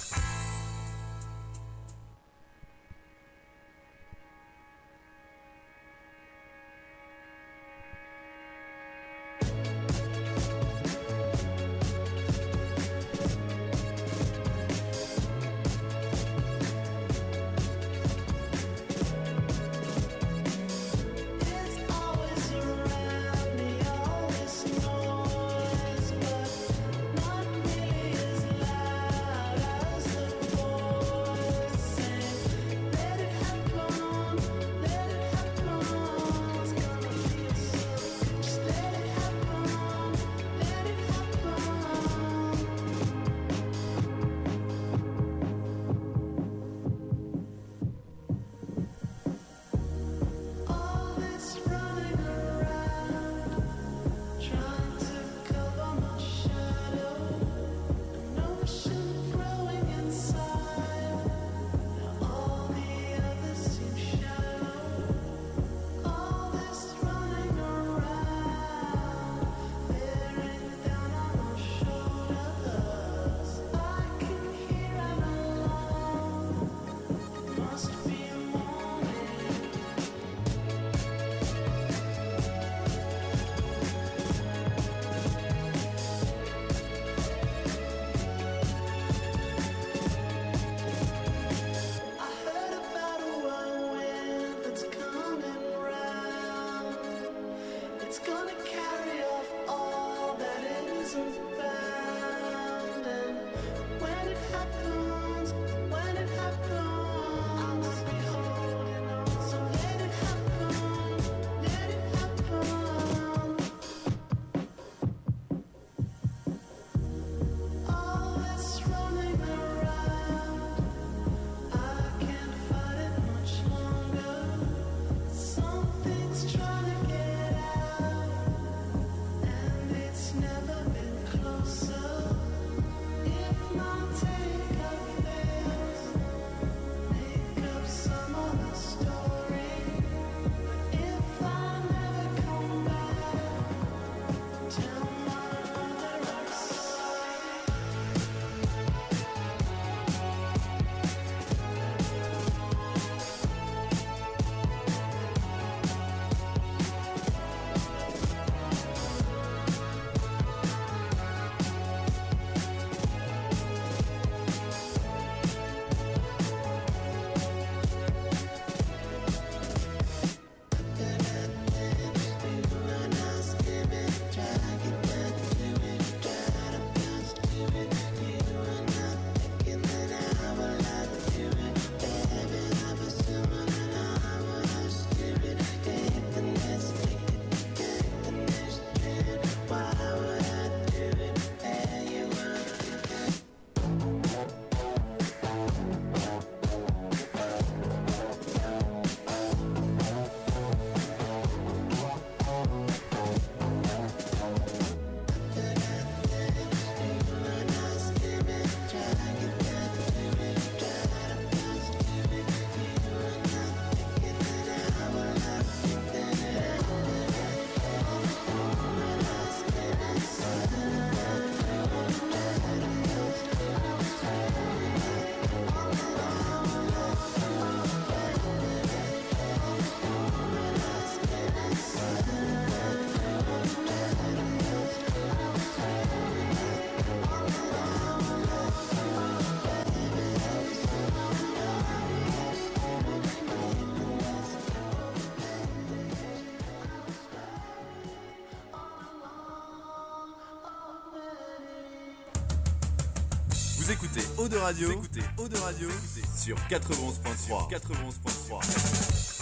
Eau 254.44 254.48
de 254.48 254.56
Radio, 254.58 254.88
vous 254.88 254.92
écoutez 254.92 255.20
Eau 255.38 255.48
de 255.48 255.56
Radio 255.56 255.88
sur 256.36 256.54
91.3. 256.68 257.70
91.3. 257.70 259.40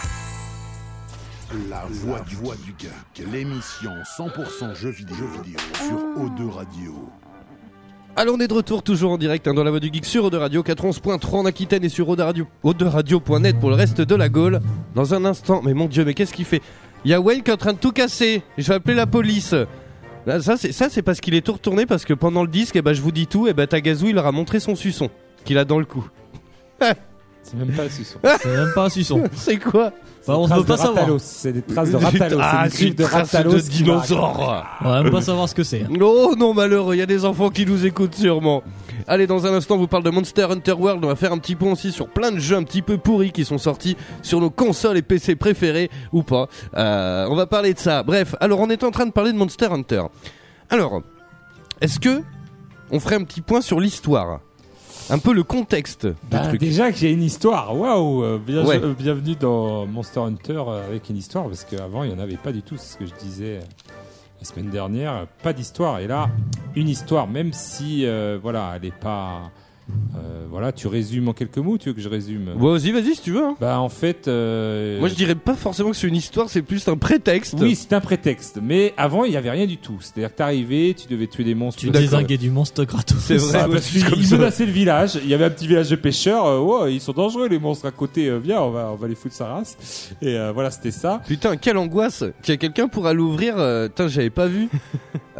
La 1.69 1.83
voix 1.89 2.21
du, 2.21 2.35
voix 2.37 2.55
du 2.55 2.73
geek, 2.79 3.27
l'émission 3.29 3.91
100% 4.17 4.73
jeux 4.73 4.91
vidéo, 4.91 5.27
vidéo 5.43 5.59
sur 5.75 5.97
O2 6.23 6.49
Radio. 6.49 7.09
Alors 8.15 8.35
on 8.35 8.39
est 8.39 8.47
de 8.47 8.53
retour 8.53 8.81
toujours 8.81 9.11
en 9.11 9.17
direct 9.17 9.45
hein, 9.45 9.53
dans 9.53 9.65
la 9.65 9.71
voix 9.71 9.81
du 9.81 9.91
geek 9.91 10.05
sur 10.05 10.23
Ode 10.23 10.35
Radio 10.35 10.63
91.3 10.63 11.35
en 11.35 11.45
Aquitaine 11.47 11.83
et 11.83 11.89
sur 11.89 12.07
Radio, 12.07 12.47
Radio.net 12.63 13.59
pour 13.59 13.71
le 13.71 13.75
reste 13.75 13.99
de 13.99 14.15
la 14.15 14.29
Gaule. 14.29 14.61
Dans 14.95 15.13
un 15.13 15.25
instant, 15.25 15.61
mais 15.61 15.73
mon 15.73 15.87
dieu, 15.87 16.05
mais 16.05 16.13
qu'est-ce 16.13 16.33
qu'il 16.33 16.45
fait? 16.45 16.61
Il 17.03 17.11
y 17.11 17.13
a 17.13 17.19
Wayne 17.19 17.43
qui 17.43 17.51
est 17.51 17.53
en 17.53 17.57
train 17.57 17.73
de 17.73 17.77
tout 17.77 17.91
casser. 17.91 18.41
Je 18.57 18.69
vais 18.69 18.75
appeler 18.75 18.95
la 18.95 19.05
police. 19.05 19.53
Ça 20.25 20.57
c'est 20.57 21.01
parce 21.01 21.19
qu'il 21.19 21.35
est 21.35 21.41
tout 21.41 21.53
retourné 21.53 21.85
parce 21.85 22.05
que 22.05 22.13
pendant 22.13 22.43
le 22.43 22.47
disque, 22.47 22.75
eh 22.75 22.81
ben, 22.81 22.93
je 22.93 23.01
vous 23.01 23.11
dis 23.11 23.27
tout, 23.27 23.47
et 23.47 23.53
ben 23.53 23.67
Tagazu 23.67 24.09
il 24.09 24.15
leur 24.15 24.25
a 24.25 24.31
montré 24.31 24.59
son 24.59 24.75
suçon 24.75 25.09
qu'il 25.43 25.57
a 25.57 25.65
dans 25.65 25.79
le 25.79 25.85
cou. 25.85 26.07
C'est 27.53 27.65
même 27.65 27.75
pas 27.75 27.89
suçon. 27.89 28.19
C'est 28.41 28.49
même 28.55 28.71
pas 28.73 28.85
un 28.85 28.89
suçon. 28.89 29.23
c'est 29.33 29.57
quoi 29.57 29.91
Bah, 30.27 30.37
on 30.37 30.47
ne 30.47 30.55
peut 30.55 30.63
pas 30.63 30.77
savoir. 30.77 31.07
C'est 31.19 31.53
des 31.53 31.61
traces 31.61 31.91
de 31.91 31.97
Ratalos. 31.97 32.37
Ah, 32.41 32.65
c'est 32.69 32.87
une 32.87 32.93
de 32.93 33.03
trace 33.03 33.31
Ratalos. 33.31 33.53
de 33.53 33.59
dinosaure. 33.59 34.65
On 34.81 34.89
va 34.89 35.03
même 35.03 35.11
pas 35.11 35.21
savoir 35.21 35.47
ce 35.47 35.53
que 35.55 35.63
c'est. 35.63 35.85
Oh 36.01 36.33
non 36.37 36.53
malheureux, 36.53 36.95
il 36.95 36.99
y 36.99 37.01
a 37.01 37.05
des 37.05 37.25
enfants 37.25 37.49
qui 37.49 37.65
nous 37.65 37.85
écoutent 37.85 38.15
sûrement. 38.15 38.63
Allez, 39.07 39.27
dans 39.27 39.45
un 39.45 39.53
instant, 39.53 39.75
on 39.75 39.79
vous 39.79 39.87
parle 39.87 40.03
de 40.03 40.09
Monster 40.09 40.47
Hunter 40.49 40.71
World. 40.73 41.03
On 41.03 41.07
va 41.09 41.15
faire 41.15 41.31
un 41.33 41.37
petit 41.37 41.55
point 41.55 41.71
aussi 41.73 41.91
sur 41.91 42.07
plein 42.07 42.31
de 42.31 42.39
jeux 42.39 42.55
un 42.55 42.63
petit 42.63 42.81
peu 42.81 42.97
pourris 42.97 43.31
qui 43.31 43.43
sont 43.45 43.57
sortis 43.57 43.95
sur 44.21 44.39
nos 44.39 44.49
consoles 44.49 44.97
et 44.97 45.01
PC 45.01 45.35
préférés 45.35 45.89
ou 46.11 46.23
pas. 46.23 46.47
Euh, 46.75 47.27
on 47.29 47.35
va 47.35 47.45
parler 47.45 47.73
de 47.73 47.79
ça. 47.79 48.01
Bref, 48.03 48.35
alors 48.39 48.59
on 48.61 48.69
est 48.69 48.83
en 48.83 48.91
train 48.91 49.05
de 49.05 49.11
parler 49.11 49.31
de 49.33 49.37
Monster 49.37 49.67
Hunter. 49.71 50.03
Alors, 50.69 51.01
est-ce 51.81 51.99
que 51.99 52.21
on 52.91 52.99
ferait 52.99 53.15
un 53.15 53.23
petit 53.23 53.41
point 53.41 53.61
sur 53.61 53.79
l'histoire? 53.79 54.39
Un 55.09 55.19
peu 55.19 55.33
le 55.33 55.43
contexte 55.43 56.05
du 56.07 56.13
Bah, 56.31 56.47
truc. 56.47 56.59
déjà 56.59 56.91
que 56.91 56.97
j'ai 56.97 57.11
une 57.11 57.21
histoire, 57.23 57.75
waouh 57.77 58.23
euh, 58.23 58.37
bien- 58.39 58.65
Ouais. 58.65 58.79
euh, 58.81 58.93
Bienvenue 58.97 59.35
dans 59.35 59.85
Monster 59.85 60.21
Hunter 60.21 60.61
euh, 60.67 60.87
avec 60.87 61.09
une 61.09 61.17
histoire, 61.17 61.45
parce 61.45 61.65
qu'avant 61.65 62.03
il 62.03 62.09
n'y 62.11 62.15
en 62.15 62.19
avait 62.19 62.37
pas 62.37 62.51
du 62.51 62.61
tout, 62.61 62.77
c'est 62.77 62.93
ce 62.93 62.97
que 62.97 63.05
je 63.05 63.13
disais 63.15 63.59
la 64.39 64.45
semaine 64.45 64.69
dernière, 64.69 65.27
pas 65.43 65.53
d'histoire. 65.53 65.99
Et 65.99 66.07
là, 66.07 66.29
une 66.75 66.87
histoire, 66.89 67.27
même 67.27 67.51
si, 67.53 68.05
euh, 68.05 68.39
voilà, 68.41 68.73
elle 68.75 68.85
est 68.85 68.91
pas... 68.97 69.51
euh, 70.15 70.45
voilà, 70.49 70.71
tu 70.71 70.87
résumes 70.87 71.27
en 71.27 71.33
quelques 71.33 71.57
mots, 71.57 71.77
tu 71.77 71.89
veux 71.89 71.93
que 71.95 72.01
je 72.01 72.07
résume? 72.09 72.49
Ouais, 72.57 72.77
vas-y, 72.79 72.91
vas-y 72.91 73.15
si 73.15 73.21
tu 73.21 73.31
veux. 73.31 73.43
hein. 73.43 73.55
Bah 73.59 73.79
en 73.79 73.89
fait... 73.89 74.27
euh, 74.27 74.99
Moi, 74.99 75.09
je 75.09 75.15
dirais 75.15 75.35
pas 75.35 75.55
forcément 75.55 75.89
que 75.91 75.95
c'est 75.97 76.07
une 76.07 76.15
histoire, 76.15 76.49
c'est 76.49 76.61
plus 76.61 76.87
un 76.87 76.95
prétexte. 76.97 77.55
Oui, 77.59 77.75
c'est 77.75 77.91
un 77.93 77.99
prétexte, 77.99 78.59
mais 78.61 78.93
avant 78.97 79.25
il 79.25 79.31
n'y 79.31 79.37
avait 79.37 79.49
rien 79.51 79.65
du 79.65 79.77
tout. 79.77 79.97
C'est-à-dire 79.99 80.31
que 80.31 80.37
t'arrivais, 80.37 80.95
tu 80.97 81.07
devais 81.07 81.27
tuer 81.27 81.43
des 81.43 81.55
monstres. 81.55 81.81
Tu 81.81 81.89
désinguais 81.89 82.37
du 82.37 82.49
monstre 82.49 82.83
gratos. 82.85 83.17
C'est 83.19 83.37
vrai. 83.37 83.59
Ah, 83.63 83.67
parce 83.69 83.87
qu'ils 83.87 84.25
ça. 84.25 84.37
menaçaient 84.37 84.65
le 84.65 84.71
village. 84.71 85.19
Il 85.21 85.29
y 85.29 85.33
avait 85.33 85.45
un 85.45 85.49
petit 85.49 85.67
village 85.67 85.89
de 85.89 85.95
pêcheurs. 85.95 86.45
euh, 86.45 86.59
oh, 86.59 86.87
ils 86.87 87.01
sont 87.01 87.13
dangereux 87.13 87.47
les 87.49 87.59
monstres 87.59 87.85
à 87.85 87.91
côté. 87.91 88.27
euh, 88.29 88.37
viens, 88.37 88.61
on 88.61 88.71
va, 88.71 88.89
on 88.93 88.95
va 88.95 89.07
les 89.07 89.15
foutre 89.15 89.35
sa 89.35 89.47
race. 89.47 90.11
Et 90.21 90.37
euh, 90.37 90.51
voilà, 90.53 90.71
c'était 90.71 90.91
ça. 90.91 91.21
Putain, 91.27 91.57
quelle 91.57 91.77
angoisse 91.77 92.23
Tiens, 92.41 92.57
quelqu'un 92.57 92.87
pourra 92.87 93.13
l'ouvrir 93.13 93.55
euh, 93.57 93.87
Putain, 93.87 94.07
j'avais 94.07 94.29
pas 94.29 94.47
vu. 94.47 94.69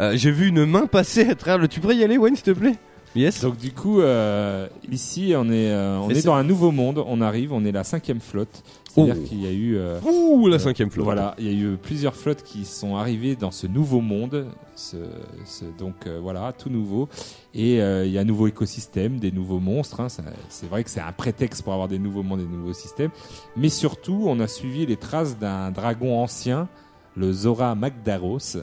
Euh, 0.00 0.14
J'ai 0.16 0.32
vu 0.32 0.48
une 0.48 0.64
main 0.66 0.86
passer 0.86 1.28
à 1.30 1.36
travers 1.36 1.56
le... 1.58 1.68
Tu 1.68 1.78
pourrais 1.78 1.94
y 1.94 2.02
aller, 2.02 2.18
Wayne, 2.18 2.34
s'il 2.34 2.42
te 2.44 2.50
plaît? 2.50 2.74
Yes 3.16 3.42
Donc 3.42 3.56
du 3.58 3.70
coup, 3.72 4.00
euh, 4.00 4.66
ici, 4.90 5.34
on 5.36 5.44
est, 5.50 5.70
euh, 5.70 5.98
on 5.98 6.10
est 6.10 6.24
dans 6.26 6.34
un 6.34 6.42
nouveau 6.42 6.72
monde. 6.72 7.02
On 7.06 7.20
arrive, 7.20 7.52
on 7.52 7.64
est 7.64 7.70
la 7.72 7.84
cinquième 7.84 8.20
flotte. 8.20 8.62
C'est-à-dire 8.92 9.16
Oh. 9.18 9.24
qu'il 9.26 9.42
y 9.42 9.46
a 9.46 9.50
eu, 9.52 9.76
euh, 9.76 10.00
Ouh, 10.02 10.46
la 10.48 10.58
cinquième 10.60 10.88
flotte. 10.90 11.04
voilà, 11.04 11.34
il 11.38 11.44
y 11.46 11.48
a 11.48 11.52
eu 11.52 11.76
plusieurs 11.76 12.14
flottes 12.14 12.42
qui 12.44 12.64
sont 12.64 12.96
arrivées 12.96 13.34
dans 13.36 13.50
ce 13.50 13.66
nouveau 13.66 14.00
monde. 14.00 14.46
Ce, 14.76 14.96
ce- 15.44 15.64
donc 15.78 15.94
euh, 16.06 16.18
voilà, 16.22 16.52
tout 16.52 16.70
nouveau. 16.70 17.08
Et 17.54 17.80
euh, 17.82 18.04
il 18.06 18.12
y 18.12 18.18
a 18.18 18.20
un 18.20 18.24
nouveau 18.24 18.46
écosystème, 18.48 19.18
des 19.18 19.30
nouveaux 19.32 19.58
monstres. 19.60 20.00
hein. 20.00 20.08
C'est 20.48 20.68
vrai 20.68 20.82
que 20.84 20.90
c'est 20.90 21.00
un 21.00 21.12
prétexte 21.12 21.62
pour 21.62 21.72
avoir 21.72 21.88
des 21.88 21.98
nouveaux 21.98 22.22
mondes, 22.22 22.40
des 22.40 22.46
nouveaux 22.56 22.72
systèmes. 22.72 23.10
Mais 23.56 23.68
surtout, 23.68 24.24
on 24.26 24.38
a 24.40 24.46
suivi 24.48 24.86
les 24.86 24.96
traces 24.96 25.38
d'un 25.38 25.70
dragon 25.72 26.20
ancien, 26.20 26.68
le 27.16 27.32
Zora 27.32 27.74
Magdaros, 27.76 28.58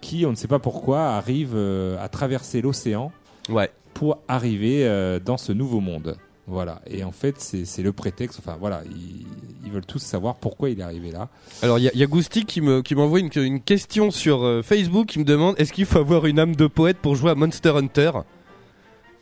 qui, 0.00 0.26
on 0.26 0.30
ne 0.30 0.36
sait 0.36 0.48
pas 0.48 0.58
pourquoi, 0.60 1.10
arrive 1.10 1.52
euh, 1.54 1.96
à 2.02 2.08
traverser 2.08 2.60
l'océan 2.60 3.10
Ouais. 3.48 3.70
Pour 3.94 4.18
arriver 4.28 4.86
euh, 4.86 5.18
dans 5.18 5.36
ce 5.36 5.52
nouveau 5.52 5.80
monde. 5.80 6.16
Voilà. 6.46 6.80
Et 6.90 7.04
en 7.04 7.12
fait, 7.12 7.36
c'est 7.38 7.82
le 7.82 7.92
prétexte. 7.92 8.40
Enfin, 8.40 8.56
voilà. 8.58 8.82
Ils, 8.90 9.26
ils 9.64 9.70
veulent 9.70 9.86
tous 9.86 10.00
savoir 10.00 10.34
pourquoi 10.36 10.70
il 10.70 10.80
est 10.80 10.82
arrivé 10.82 11.12
là. 11.12 11.28
Alors, 11.62 11.78
il 11.78 11.84
y, 11.84 11.88
a- 11.88 11.92
il 11.94 12.00
y 12.00 12.02
a 12.02 12.06
Goustic 12.06 12.46
qui 12.46 12.60
me 12.60 12.82
qui 12.82 12.94
m'envoie 12.96 13.20
une, 13.20 13.30
une 13.36 13.60
question 13.60 14.10
sur 14.10 14.42
euh, 14.44 14.62
Facebook 14.62 15.06
qui 15.06 15.18
me 15.20 15.24
demande 15.24 15.54
est-ce 15.58 15.72
qu'il 15.72 15.86
faut 15.86 15.98
avoir 15.98 16.26
une 16.26 16.38
âme 16.40 16.56
de 16.56 16.66
poète 16.66 16.96
pour 17.00 17.14
jouer 17.14 17.30
à 17.30 17.34
Monster 17.36 17.70
Hunter? 17.76 18.10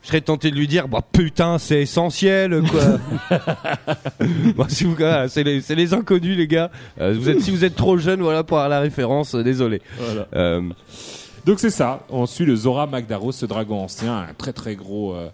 Je 0.00 0.06
serais 0.08 0.20
tenté 0.20 0.50
de 0.52 0.56
lui 0.56 0.68
dire, 0.68 0.86
bah 0.88 1.02
putain, 1.12 1.58
c'est 1.58 1.82
essentiel, 1.82 2.62
quoi. 2.70 3.38
Bon, 4.56 4.64
si 4.68 4.84
vous, 4.84 4.94
voilà, 4.94 5.28
c'est 5.28 5.42
les, 5.42 5.92
inconnus, 5.94 6.36
les 6.36 6.46
gars. 6.46 6.70
Euh, 7.00 7.14
vous 7.18 7.28
êtes, 7.28 7.40
si 7.42 7.50
vous 7.50 7.64
êtes 7.64 7.74
trop 7.74 7.98
jeune, 7.98 8.22
voilà, 8.22 8.44
pour 8.44 8.58
avoir 8.58 8.68
la 8.70 8.80
référence, 8.80 9.34
euh, 9.34 9.42
désolé. 9.42 9.82
Euh, 10.34 10.62
Donc 11.46 11.60
c'est 11.60 11.70
ça. 11.70 12.00
On 12.10 12.26
suit 12.26 12.44
le 12.44 12.56
Zora 12.56 12.86
Magdaros, 12.86 13.32
ce 13.32 13.46
dragon 13.46 13.82
ancien, 13.84 14.16
un 14.28 14.34
très 14.34 14.52
très 14.52 14.76
gros 14.76 15.14
euh, 15.14 15.30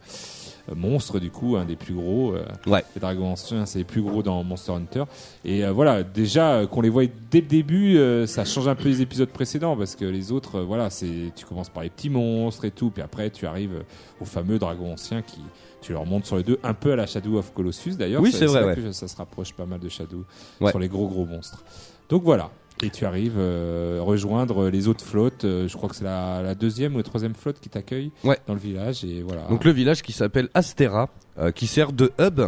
monstre 0.75 1.19
du 1.19 1.31
coup, 1.31 1.57
un 1.57 1.65
des 1.65 1.77
plus 1.77 1.95
gros. 1.95 2.35
euh, 2.35 2.45
Ouais. 2.67 2.85
Les 2.95 3.01
dragons 3.01 3.33
anciens, 3.33 3.67
c'est 3.67 3.79
les 3.79 3.85
plus 3.85 4.01
gros 4.03 4.23
dans 4.23 4.43
Monster 4.45 4.73
Hunter. 4.73 5.05
Et 5.45 5.65
euh, 5.65 5.73
voilà, 5.73 6.03
déjà 6.03 6.67
qu'on 6.71 6.81
les 6.81 6.89
voit 6.89 7.05
dès 7.31 7.41
le 7.41 7.47
début, 7.47 7.99
ça 8.27 8.45
change 8.45 8.69
un 8.69 8.75
peu 8.75 8.89
les 8.89 9.03
épisodes 9.03 9.29
précédents 9.29 9.77
parce 9.77 9.97
que 9.97 10.05
les 10.05 10.33
autres, 10.33 10.61
voilà, 10.61 10.89
c'est 10.91 11.33
tu 11.35 11.45
commences 11.45 11.69
par 11.69 11.83
les 11.83 11.91
petits 11.91 12.11
monstres 12.11 12.65
et 12.65 12.71
tout, 12.71 12.91
puis 12.91 13.03
après 13.03 13.31
tu 13.31 13.47
arrives 13.47 13.83
au 14.21 14.25
fameux 14.25 14.59
dragon 14.59 14.93
ancien 14.93 15.23
qui 15.23 15.41
tu 15.83 15.93
leur 15.93 16.07
montes 16.07 16.25
sur 16.25 16.37
les 16.39 16.43
deux, 16.43 16.59
un 16.63 16.73
peu 16.73 16.93
à 16.93 16.97
la 16.97 17.07
Shadow 17.07 17.37
of 17.37 17.53
Colossus 17.53 17.97
d'ailleurs. 17.99 18.23
Oui, 18.23 18.33
c'est 18.33 18.47
vrai, 18.47 18.65
ouais. 18.65 18.75
que 18.75 18.91
ça 18.93 19.07
se 19.07 19.17
rapproche 19.17 19.53
pas 19.53 19.67
mal 19.67 19.81
de 19.81 19.89
Shadow 19.91 20.25
Ouais. 20.61 20.71
sur 20.71 20.79
les 20.79 20.89
gros 20.89 21.07
gros 21.09 21.27
monstres. 21.27 21.63
Donc 22.09 22.23
voilà. 22.23 22.51
Et 22.83 22.91
tu 22.91 23.07
arrives 23.07 23.37
euh, 23.39 23.99
rejoindre 24.03 24.69
les 24.69 24.89
autres 24.89 25.05
flottes. 25.05 25.45
euh, 25.45 25.69
je 25.69 25.77
crois 25.77 25.89
que 25.89 25.95
c'est 25.97 26.05
la, 26.05 26.43
la 26.43 26.55
deuxième 26.55 26.95
ou 26.95 26.99
la 26.99 27.05
troisième 27.05 27.35
flotte 27.35 27.61
qui 27.61 27.69
t'accueille 27.69 28.11
Ouais. 28.25 28.39
dans 28.47 28.55
le 28.55 28.61
village. 28.61 29.05
Et 29.05 29.23
voilà. 29.23 29.43
Donc 29.49 29.65
le 29.65 29.71
village 29.71 30.03
qui 30.03 30.13
s'appelle 30.13 30.49
Astera, 30.55 31.09
euh, 31.39 31.51
qui 31.53 31.67
sert 31.67 31.93
de 31.93 32.11
hub 32.21 32.41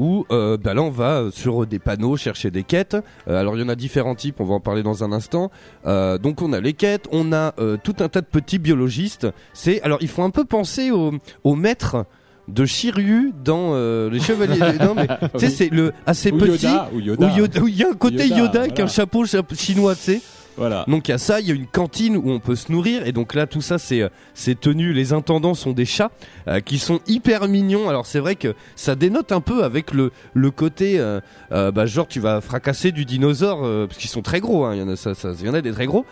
où 0.00 0.26
euh, 0.32 0.56
bah 0.56 0.74
là 0.74 0.82
on 0.82 0.90
va 0.90 1.26
sur 1.30 1.66
des 1.66 1.78
panneaux 1.78 2.16
chercher 2.16 2.50
des 2.50 2.64
quêtes. 2.64 2.96
Euh, 3.28 3.38
alors 3.38 3.54
il 3.56 3.60
y 3.60 3.64
en 3.64 3.68
a 3.68 3.76
différents 3.76 4.16
types, 4.16 4.40
on 4.40 4.44
va 4.44 4.54
en 4.54 4.60
parler 4.60 4.82
dans 4.82 5.04
un 5.04 5.12
instant. 5.12 5.50
Euh, 5.86 6.18
donc 6.18 6.42
on 6.42 6.52
a 6.52 6.60
les 6.60 6.72
quêtes, 6.72 7.06
on 7.12 7.32
a 7.32 7.54
euh, 7.60 7.76
tout 7.80 7.94
un 8.00 8.08
tas 8.08 8.20
de 8.22 8.26
petits 8.26 8.58
biologistes. 8.58 9.28
C'est 9.52 9.80
alors 9.82 9.98
il 10.00 10.08
faut 10.08 10.22
un 10.22 10.30
peu 10.30 10.44
penser 10.44 10.90
au, 10.90 11.12
au 11.44 11.54
maître 11.54 12.06
de 12.48 12.64
Shiryu 12.66 13.32
dans 13.44 13.70
euh, 13.74 14.10
les 14.10 14.20
Chevaliers. 14.20 14.78
non 14.80 14.94
mais 14.94 15.06
tu 15.06 15.38
sais 15.40 15.50
c'est 15.50 15.68
le 15.70 15.92
assez 16.06 16.30
ou 16.30 16.38
petit. 16.38 16.66
Yoda, 16.66 16.90
ou 16.92 16.96
Où 16.96 17.00
Yoda. 17.00 17.60
Où 17.62 17.68
il 17.68 17.76
y 17.76 17.82
a 17.84 17.88
un 17.88 17.94
côté 17.94 18.26
Yoda, 18.26 18.36
Yoda, 18.38 18.60
avec 18.60 18.72
voilà. 18.72 18.84
un 18.84 18.88
chapeau 18.88 19.24
cha- 19.24 19.42
chinois, 19.56 19.94
tu 19.94 20.02
sais. 20.02 20.20
Voilà. 20.56 20.84
Donc 20.86 21.08
il 21.08 21.10
y 21.10 21.14
a 21.14 21.18
ça, 21.18 21.40
il 21.40 21.48
y 21.48 21.50
a 21.50 21.54
une 21.54 21.66
cantine 21.66 22.16
où 22.16 22.30
on 22.30 22.38
peut 22.38 22.54
se 22.54 22.70
nourrir 22.70 23.04
et 23.08 23.10
donc 23.12 23.34
là 23.34 23.48
tout 23.48 23.60
ça 23.60 23.76
c'est 23.78 24.02
euh, 24.02 24.08
c'est 24.34 24.60
tenu. 24.60 24.92
Les 24.92 25.12
intendants 25.12 25.54
sont 25.54 25.72
des 25.72 25.84
chats 25.84 26.12
euh, 26.46 26.60
qui 26.60 26.78
sont 26.78 27.00
hyper 27.08 27.48
mignons. 27.48 27.88
Alors 27.88 28.06
c'est 28.06 28.20
vrai 28.20 28.36
que 28.36 28.54
ça 28.76 28.94
dénote 28.94 29.32
un 29.32 29.40
peu 29.40 29.64
avec 29.64 29.92
le 29.92 30.12
le 30.32 30.50
côté 30.52 31.00
euh, 31.00 31.20
euh, 31.50 31.72
bah 31.72 31.86
genre 31.86 32.06
tu 32.06 32.20
vas 32.20 32.40
fracasser 32.40 32.92
du 32.92 33.04
dinosaure 33.04 33.62
parce 33.88 33.98
qu'ils 33.98 34.10
sont 34.10 34.22
très 34.22 34.38
gros. 34.38 34.64
hein. 34.64 34.74
Il 34.74 34.80
y 34.80 34.82
en 34.82 34.88
a 34.88 34.94
ça, 34.94 35.14
ça 35.16 35.32
il 35.40 35.44
y 35.46 35.48
en 35.48 35.54
a 35.54 35.60
des 35.60 35.72
très 35.72 35.86
gros. 35.86 36.04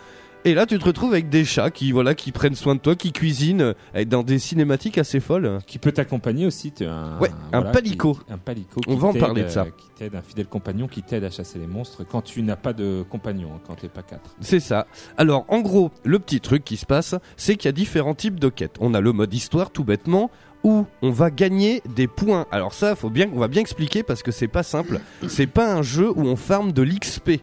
Et 0.45 0.53
là 0.53 0.65
tu 0.65 0.77
te 0.77 0.83
retrouves 0.83 1.13
avec 1.13 1.29
des 1.29 1.45
chats 1.45 1.71
qui 1.71 1.93
voilà 1.93 2.15
qui 2.15 2.33
prennent 2.33 2.55
soin 2.55 2.75
de 2.75 2.79
toi, 2.81 2.95
qui 2.95 3.13
cuisinent 3.13 3.73
euh, 3.95 4.05
dans 4.05 4.23
des 4.23 4.39
cinématiques 4.39 4.97
assez 4.97 5.21
folles. 5.21 5.59
Qui 5.65 5.79
peut 5.79 5.93
t'accompagner 5.93 6.45
aussi. 6.45 6.71
tu 6.73 6.85
as 6.85 6.91
Un, 6.93 7.19
Ouais, 7.19 7.29
un 7.53 7.61
palico. 7.61 8.15
qui- 8.15 8.33
un 8.33 8.37
palico. 8.37 8.81
On 8.87 8.95
qui 8.95 8.99
va 8.99 9.07
en 9.07 9.11
t'aide, 9.13 9.21
parler 9.21 9.43
de 9.43 9.47
ça. 9.47 9.61
euh, 9.61 9.65
Qui 9.77 9.87
t'aide, 9.97 10.15
un 10.15 10.21
fidèle 10.21 10.47
compagnon 10.47 10.87
qui 10.87 11.01
t'aide 11.01 11.23
à 11.23 11.29
chasser 11.29 11.59
les 11.59 11.67
monstres 11.67 12.03
quand 12.03 12.21
tu 12.21 12.41
n'as 12.41 12.57
pas 12.57 12.73
de 12.73 13.05
compagnon, 13.09 13.51
hein, 13.55 13.59
quand 13.65 13.75
t'es 13.75 13.87
pas 13.87 14.01
quatre. 14.03 14.35
C'est 14.41 14.59
ça. 14.59 14.85
Alors, 15.17 15.45
en 15.47 15.61
gros, 15.61 15.91
le 16.03 16.19
petit 16.19 16.41
truc 16.41 16.65
qui 16.65 16.75
se 16.75 16.85
passe, 16.85 17.15
c'est 17.37 17.55
qu'il 17.55 17.67
y 17.67 17.69
a 17.69 17.73
différents 17.73 18.15
types 18.15 18.39
de 18.39 18.49
quêtes. 18.49 18.75
On 18.81 18.93
a 18.93 18.99
le 18.99 19.13
mode 19.13 19.33
histoire, 19.33 19.71
tout 19.71 19.85
bêtement, 19.85 20.29
où 20.65 20.85
on 21.01 21.11
va 21.11 21.29
gagner 21.31 21.81
des 21.95 22.07
points. 22.07 22.45
Alors 22.51 22.73
ça, 22.73 22.95
faut 22.97 23.09
bien, 23.09 23.29
on 23.33 23.39
va 23.39 23.47
bien 23.47 23.61
expliquer 23.61 24.03
parce 24.03 24.23
que 24.23 24.31
c'est 24.31 24.47
pas 24.49 24.63
simple. 24.63 24.99
C'est 25.27 25.47
pas 25.47 25.73
un 25.73 25.81
jeu 25.83 26.09
où 26.09 26.21
on 26.27 26.35
farme 26.35 26.71
de 26.73 26.81
l'XP. 26.81 27.39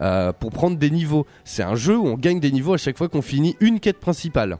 Euh, 0.00 0.32
pour 0.32 0.50
prendre 0.50 0.76
des 0.76 0.90
niveaux, 0.90 1.26
c'est 1.44 1.62
un 1.62 1.74
jeu 1.74 1.96
où 1.96 2.06
on 2.06 2.14
gagne 2.16 2.40
des 2.40 2.52
niveaux 2.52 2.74
à 2.74 2.78
chaque 2.78 2.98
fois 2.98 3.08
qu'on 3.08 3.22
finit 3.22 3.56
une 3.60 3.80
quête 3.80 3.98
principale. 3.98 4.58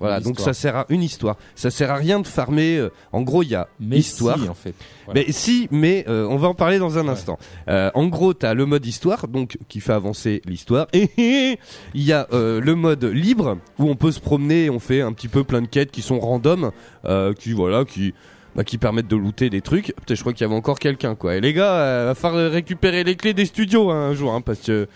Voilà, 0.00 0.18
donc 0.18 0.40
ça 0.40 0.52
sert 0.52 0.74
à 0.76 0.86
une 0.88 1.04
histoire. 1.04 1.36
Ça 1.54 1.70
sert 1.70 1.90
à 1.90 1.94
rien 1.94 2.18
de 2.18 2.26
farmer. 2.26 2.78
euh, 2.78 2.90
en 3.12 3.22
gros, 3.22 3.44
il 3.44 3.50
y 3.50 3.54
a 3.54 3.68
Mais 3.78 3.98
histoire. 3.98 4.38
si, 4.38 4.48
en 4.48 4.54
fait. 4.54 4.74
Voilà. 5.04 5.20
Mais 5.20 5.32
si, 5.32 5.68
mais 5.70 6.04
euh, 6.08 6.26
on 6.28 6.36
va 6.36 6.48
en 6.48 6.54
parler 6.54 6.80
dans 6.80 6.98
un 6.98 7.06
instant. 7.06 7.38
Euh, 7.68 7.92
en 7.94 8.08
gros, 8.08 8.34
t'as 8.34 8.54
le 8.54 8.66
mode 8.66 8.84
histoire, 8.84 9.28
donc 9.28 9.56
qui 9.68 9.78
fait 9.80 9.92
avancer 9.92 10.42
l'histoire, 10.46 10.88
et 10.92 11.58
il 11.94 12.02
y 12.02 12.12
a 12.12 12.26
euh, 12.32 12.60
le 12.60 12.74
mode 12.74 13.04
libre 13.04 13.58
où 13.78 13.88
on 13.88 13.94
peut 13.94 14.10
se 14.10 14.20
promener, 14.20 14.68
on 14.68 14.80
fait 14.80 15.00
un 15.00 15.12
petit 15.12 15.28
peu 15.28 15.44
plein 15.44 15.62
de 15.62 15.68
quêtes 15.68 15.92
qui 15.92 16.02
sont 16.02 16.18
random, 16.18 16.72
euh, 17.04 17.32
qui 17.32 17.52
voilà, 17.52 17.84
qui 17.84 18.14
bah, 18.56 18.64
qui 18.64 18.78
permettent 18.78 19.08
de 19.08 19.16
looter 19.16 19.50
des 19.50 19.60
trucs. 19.60 19.94
Peut-être, 19.96 20.14
je 20.16 20.20
crois 20.20 20.32
qu'il 20.32 20.42
y 20.42 20.44
avait 20.44 20.54
encore 20.54 20.78
quelqu'un, 20.78 21.14
quoi. 21.14 21.36
Et 21.36 21.40
les 21.40 21.52
gars, 21.52 21.72
euh, 21.74 22.04
va 22.06 22.14
falloir 22.14 22.50
récupérer 22.50 23.04
les 23.04 23.16
clés 23.16 23.34
des 23.34 23.46
studios 23.46 23.90
hein, 23.90 24.10
un 24.10 24.14
jour, 24.14 24.32
hein, 24.32 24.40
parce 24.40 24.60
que 24.60 24.88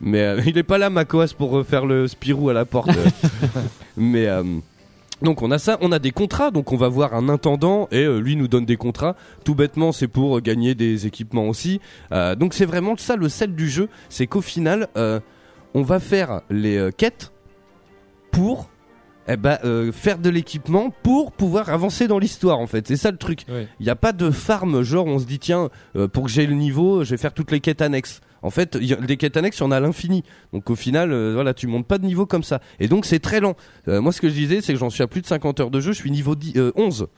mais 0.00 0.20
euh, 0.20 0.40
il 0.46 0.58
est 0.58 0.62
pas 0.62 0.78
là, 0.78 0.90
Macoas, 0.90 1.32
pour 1.36 1.50
refaire 1.50 1.86
le 1.86 2.08
Spirou 2.08 2.50
à 2.50 2.52
la 2.52 2.64
porte. 2.64 2.90
mais 3.96 4.26
euh, 4.26 4.42
Donc 5.22 5.40
on 5.40 5.50
a 5.50 5.58
ça, 5.58 5.78
on 5.80 5.92
a 5.92 5.98
des 5.98 6.10
contrats, 6.10 6.50
donc 6.50 6.72
on 6.72 6.76
va 6.76 6.88
voir 6.88 7.14
un 7.14 7.28
intendant 7.28 7.88
et 7.90 8.04
euh, 8.04 8.18
lui 8.18 8.36
nous 8.36 8.48
donne 8.48 8.66
des 8.66 8.76
contrats. 8.76 9.16
Tout 9.44 9.54
bêtement, 9.54 9.92
c'est 9.92 10.08
pour 10.08 10.36
euh, 10.36 10.40
gagner 10.40 10.74
des 10.74 11.06
équipements 11.06 11.48
aussi. 11.48 11.80
Euh, 12.12 12.34
donc 12.34 12.52
c'est 12.52 12.66
vraiment 12.66 12.96
ça 12.96 13.16
le 13.16 13.28
sel 13.28 13.54
du 13.54 13.68
jeu, 13.68 13.88
c'est 14.10 14.26
qu'au 14.26 14.42
final, 14.42 14.88
on 15.74 15.82
va 15.82 16.00
faire 16.00 16.40
les 16.50 16.90
quêtes 16.96 17.32
pour 18.30 18.68
eh 19.28 19.36
ben, 19.36 19.58
euh, 19.64 19.92
faire 19.92 20.18
de 20.18 20.30
l'équipement 20.30 20.90
pour 21.02 21.32
pouvoir 21.32 21.68
avancer 21.70 22.06
dans 22.08 22.18
l'histoire 22.18 22.58
en 22.58 22.66
fait. 22.66 22.86
C'est 22.86 22.96
ça 22.96 23.10
le 23.10 23.16
truc. 23.16 23.44
Ouais. 23.48 23.66
Il 23.80 23.84
n'y 23.84 23.90
a 23.90 23.96
pas 23.96 24.12
de 24.12 24.30
farm 24.30 24.82
genre 24.82 25.06
on 25.06 25.18
se 25.18 25.24
dit 25.26 25.38
tiens 25.38 25.68
euh, 25.96 26.08
pour 26.08 26.24
que 26.24 26.30
j'ai 26.30 26.46
le 26.46 26.54
niveau 26.54 27.04
je 27.04 27.10
vais 27.10 27.16
faire 27.16 27.34
toutes 27.34 27.50
les 27.50 27.60
quêtes 27.60 27.82
annexes. 27.82 28.20
En 28.42 28.50
fait, 28.50 28.78
y 28.80 28.92
a- 28.92 28.96
des 28.96 29.16
quêtes 29.16 29.36
annexes, 29.36 29.58
il 29.58 29.62
y 29.62 29.64
en 29.64 29.72
a 29.72 29.78
à 29.78 29.80
l'infini. 29.80 30.22
Donc 30.52 30.70
au 30.70 30.76
final, 30.76 31.10
euh, 31.10 31.32
voilà, 31.34 31.52
tu 31.54 31.66
montes 31.66 31.86
pas 31.86 31.98
de 31.98 32.04
niveau 32.06 32.26
comme 32.26 32.44
ça. 32.44 32.60
Et 32.78 32.86
donc 32.86 33.04
c'est 33.04 33.18
très 33.18 33.40
lent. 33.40 33.56
Euh, 33.88 34.00
moi, 34.00 34.12
ce 34.12 34.20
que 34.20 34.28
je 34.28 34.34
disais, 34.34 34.60
c'est 34.60 34.72
que 34.72 34.78
j'en 34.78 34.90
suis 34.90 35.02
à 35.02 35.08
plus 35.08 35.20
de 35.22 35.26
50 35.26 35.58
heures 35.58 35.70
de 35.70 35.80
jeu. 35.80 35.92
Je 35.92 35.98
suis 35.98 36.10
niveau 36.12 36.36
10, 36.36 36.52
euh, 36.56 36.70
11. 36.76 37.08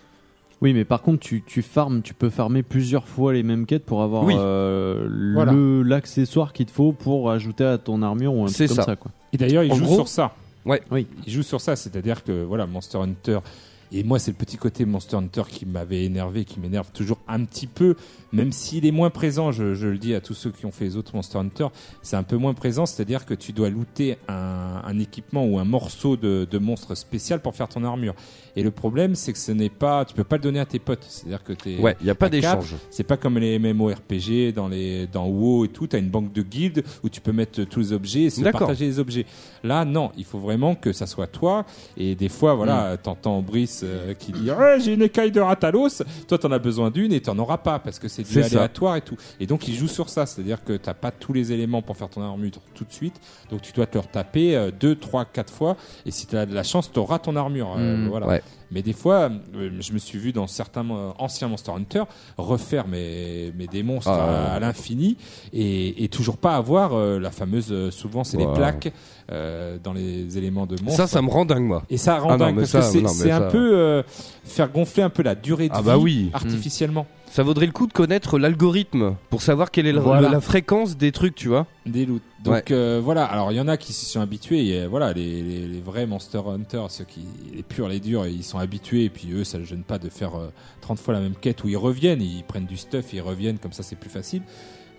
Oui, 0.63 0.73
mais 0.73 0.85
par 0.85 1.03
contre, 1.03 1.21
tu, 1.21 1.43
tu 1.47 1.61
farmes, 1.63 2.01
tu 2.03 2.15
peux 2.15 2.31
farmer 2.31 2.63
plusieurs 2.63 3.07
fois 3.07 3.33
les 3.35 3.43
mêmes 3.43 3.67
quêtes 3.67 3.85
pour 3.85 4.03
avoir 4.03 4.25
Oui. 4.25 4.35
euh, 4.39 5.07
Voilà. 5.35 5.53
le 5.53 5.83
l'accessoire 5.83 6.53
qu'il 6.53 6.67
te 6.67 6.71
faut 6.73 6.93
pour 6.93 7.31
ajouter 7.31 7.65
à 7.65 7.79
ton 7.79 8.01
armure 8.03 8.35
ou 8.35 8.45
un 8.45 8.49
C'est 8.49 8.65
truc 8.67 8.77
comme 8.79 8.85
ça. 8.87 8.93
ça. 8.93 8.97
quoi. 8.97 9.11
Et 9.33 9.37
d'ailleurs, 9.37 9.65
il 9.65 9.73
En 9.73 9.77
joue 9.77 9.85
gros- 9.85 9.95
sur 9.97 10.09
ça. 10.09 10.33
Ouais. 10.65 10.83
Oui. 10.91 11.07
Il 11.27 11.33
joue 11.33 11.43
sur 11.43 11.61
ça, 11.61 11.77
c'est-à-dire 11.77 12.25
que 12.25 12.45
voilà, 12.45 12.67
Monster 12.67 12.99
Hunter. 12.99 13.39
Et 13.91 14.05
moi, 14.05 14.19
c'est 14.19 14.33
le 14.33 14.37
petit 14.37 14.59
côté 14.59 14.85
Monster 14.85 15.17
Hunter 15.17 15.45
qui 15.49 15.65
m'avait 15.65 16.05
énervé, 16.05 16.45
qui 16.45 16.61
m'énerve 16.61 16.91
toujours 16.93 17.19
un 17.27 17.43
petit 17.45 17.67
peu, 17.67 17.97
même 18.33 18.53
s'il 18.53 18.85
est 18.85 18.91
moins 18.91 19.09
présent. 19.09 19.51
Je, 19.51 19.73
je 19.73 19.87
le 19.87 19.97
dis 19.97 20.15
à 20.15 20.21
tous 20.21 20.35
ceux 20.35 20.51
qui 20.51 20.67
ont 20.67 20.71
fait 20.71 20.85
les 20.85 20.97
autres 20.97 21.15
Monster 21.17 21.39
Hunter, 21.39 21.69
c'est 22.03 22.17
un 22.17 22.23
peu 22.23 22.37
moins 22.37 22.53
présent, 22.53 22.85
c'est-à-dire 22.85 23.25
que 23.25 23.33
tu 23.33 23.53
dois 23.53 23.71
looter 23.71 24.19
un, 24.29 24.83
un 24.85 24.99
équipement 24.99 25.47
ou 25.47 25.59
un 25.59 25.65
morceau 25.65 26.19
de, 26.19 26.47
de 26.51 26.59
monstre 26.59 26.95
spécial 26.95 27.41
pour 27.41 27.55
faire 27.57 27.69
ton 27.69 27.83
armure. 27.83 28.15
Et 28.59 28.63
le 28.65 28.71
problème, 28.73 29.15
c'est 29.15 29.33
que 29.33 29.39
ce 29.39 29.53
n'est 29.53 29.69
pas, 29.69 30.05
tu 30.05 30.15
peux 30.15 30.25
pas 30.25 30.37
le 30.37 30.43
donner 30.43 30.59
à 30.59 30.67
tes 30.67 30.79
potes. 30.81 31.05
C'est-à-dire 31.09 31.45
que 31.45 31.53
t'es, 31.53 31.77
Ouais, 31.79 31.97
il 32.01 32.07
y 32.07 32.11
a 32.11 32.15
pas 32.15 32.29
d'échange. 32.29 32.75
c'est 32.91 33.05
pas 33.05 33.17
comme 33.17 33.39
les 33.39 33.59
MMORPG 33.59 34.53
dans 34.55 34.69
les 34.69 35.07
dans 35.07 35.27
WoW 35.29 35.67
et 35.67 35.69
tout, 35.69 35.87
t'as 35.87 35.99
une 35.99 36.09
banque 36.11 36.33
de 36.33 36.43
guildes 36.43 36.83
où 37.05 37.09
tu 37.09 37.21
peux 37.21 37.33
mettre 37.33 37.63
tous 37.65 37.81
les 37.81 37.93
objets 37.93 38.23
et 38.23 38.31
se 38.31 38.41
partager 38.43 38.87
les 38.87 38.99
objets. 38.99 39.27
Là 39.63 39.85
non, 39.85 40.11
il 40.17 40.25
faut 40.25 40.39
vraiment 40.39 40.75
que 40.75 40.93
ça 40.93 41.07
soit 41.07 41.27
toi 41.29 41.65
et 41.97 42.15
des 42.15 42.29
fois 42.29 42.55
voilà, 42.55 42.95
Mm. 42.95 42.99
t'entends 42.99 43.43
Brice 43.43 43.83
euh, 43.85 44.15
qui 44.15 44.33
dit 44.33 44.51
ouais, 44.51 44.81
j'ai 44.81 44.95
une 44.95 45.03
écaille 45.03 45.31
de 45.33 45.41
Ratalos, 45.41 46.03
toi 46.27 46.39
t'en 46.39 46.51
as 46.53 46.59
besoin 46.59 46.91
d'une 46.91 47.13
et 47.13 47.21
t'en 47.21 47.39
auras 47.39 47.59
pas 47.59 47.79
parce 47.79 47.99
que 47.99 48.09
c'est 48.09 48.23
du 48.23 48.33
ça. 48.33 48.47
aléatoire 48.47 48.97
et 48.97 49.01
tout. 49.03 49.17
Et 49.41 49.47
donc 49.47 49.69
il 49.69 49.75
joue 49.75 49.89
sur 49.89 50.09
ça, 50.09 50.27
c'est-à-dire 50.27 50.65
que 50.65 50.73
t'as 50.77 50.95
pas 50.95 51.11
tous 51.11 51.33
les 51.33 51.53
éléments 51.53 51.83
pour 51.83 51.97
faire 51.97 52.09
ton 52.09 52.23
armure 52.23 52.51
tout 52.75 52.85
de 52.85 52.93
suite, 52.93 53.15
donc 53.51 53.63
tu 53.63 53.73
dois 53.73 53.87
te 53.87 53.95
le 53.95 54.01
retaper 54.01 54.57
euh, 54.57 54.71
deux, 54.71 54.95
trois, 54.97 55.25
quatre 55.25 55.53
fois 55.53 55.77
et 56.07 56.11
si 56.11 56.27
t'as 56.27 56.47
de 56.47 56.55
la 56.55 56.63
chance, 56.63 56.91
t'auras 56.91 57.19
ton 57.19 57.37
armure. 57.37 57.75
Euh, 57.77 57.97
Mm. 57.97 58.09
voilà. 58.09 58.27
Ouais. 58.27 58.43
Mais 58.71 58.83
des 58.83 58.93
fois, 58.93 59.31
euh, 59.55 59.71
je 59.81 59.93
me 59.95 59.99
suis 59.99 60.19
vu 60.19 60.33
dans 60.33 60.47
certains 60.47 60.87
anciens 61.19 61.49
Monster 61.49 61.73
Hunter 61.73 62.03
refaire 62.37 62.87
mes, 62.87 63.51
mes 63.57 63.67
des 63.67 63.83
monstres 63.83 64.11
Ah. 64.11 64.53
à, 64.53 64.55
à 64.57 64.61
l'infini 64.61 65.17
et, 65.55 66.05
et 66.05 66.09
toujours 66.09 66.37
pas 66.37 66.55
avoir 66.57 66.93
euh, 66.95 67.19
la 67.19 67.31
fameuse. 67.31 67.69
euh, 67.71 67.91
souvent, 67.91 68.25
c'est 68.25 68.37
Wow. 68.37 68.49
les 68.51 68.55
plaques 68.55 68.93
euh, 69.33 69.79
dans 69.83 69.93
les 69.95 70.37
éléments 70.37 70.67
de 70.67 70.77
monstres. 70.83 70.97
Ça, 71.01 71.07
ça 71.07 71.23
me 71.23 71.29
rend 71.31 71.45
dingue, 71.47 71.65
moi. 71.65 71.83
et 71.89 71.97
ça 71.97 72.19
rend 72.19 72.33
Ah 72.33 72.37
dingue 72.37 72.57
parce 72.57 72.71
ça, 72.71 72.81
que 72.81 72.85
c'est 73.09 73.31
un 73.31 73.41
ça- 73.41 73.47
peu 73.49 73.75
euh, 73.75 74.03
faire 74.45 74.71
gonfler 74.71 75.03
un 75.03 75.11
peu 75.11 75.23
la 75.23 75.35
durée 75.35 75.69
de 75.69 75.75
Ah 75.75 75.81
vie 75.81 75.87
bah 75.87 75.99
oui. 75.99 76.31
artificiellement 76.35 77.07
Ça 77.31 77.43
vaudrait 77.43 77.67
le 77.67 77.73
coup 77.73 77.87
de 77.87 77.93
connaître 77.93 78.39
l'algorithme 78.39 79.17
pour 79.31 79.43
savoir 79.43 79.71
quelle 79.71 79.87
est 79.87 79.93
la, 79.93 80.01
Voilà. 80.01 80.29
la 80.29 80.41
fréquence 80.41 80.97
des 80.97 81.13
trucs, 81.13 81.35
tu 81.35 81.49
vois. 81.49 81.67
des 81.87 82.05
loots. 82.07 82.21
Donc 82.43 82.71
euh, 82.71 83.01
voilà, 83.03 83.25
alors 83.25 83.53
il 83.53 83.57
y 83.57 83.61
en 83.61 83.69
a 83.69 83.77
qui 83.77 83.93
s'y 83.93 84.07
sont 84.07 84.21
habitués. 84.21 84.67
Et, 84.67 84.81
euh, 84.83 84.89
voilà, 84.89 85.13
les, 85.13 85.43
les, 85.43 85.67
les 85.69 85.81
vrais 85.81 86.07
Monster 86.07 86.41
Hunter, 86.47 86.85
ceux 86.89 87.05
qui 87.05 87.21
les 87.55 87.63
purs, 87.63 87.89
les 87.89 88.01
durs, 88.01 88.27
ils 88.27 88.43
sont 88.45 88.59
habitués. 88.59 89.05
Et 89.05 89.11
puis 89.11 89.31
eux, 89.33 89.45
ça 89.45 89.59
ne 89.59 89.65
gêne 89.65 89.83
pas 89.83 89.99
de 89.99 90.09
faire 90.09 90.35
euh, 90.37 90.49
30 90.81 90.99
fois 90.99 91.15
la 91.15 91.21
même 91.21 91.35
quête 91.35 91.63
où 91.65 91.69
ils 91.69 91.77
reviennent, 91.77 92.23
ils 92.23 92.45
prennent 92.45 92.67
du 92.67 92.77
stuff, 92.77 93.13
ils 93.13 93.21
reviennent 93.21 93.59
comme 93.59 93.73
ça, 93.73 93.83
c'est 93.83 93.97
plus 93.97 94.11
facile. 94.11 94.43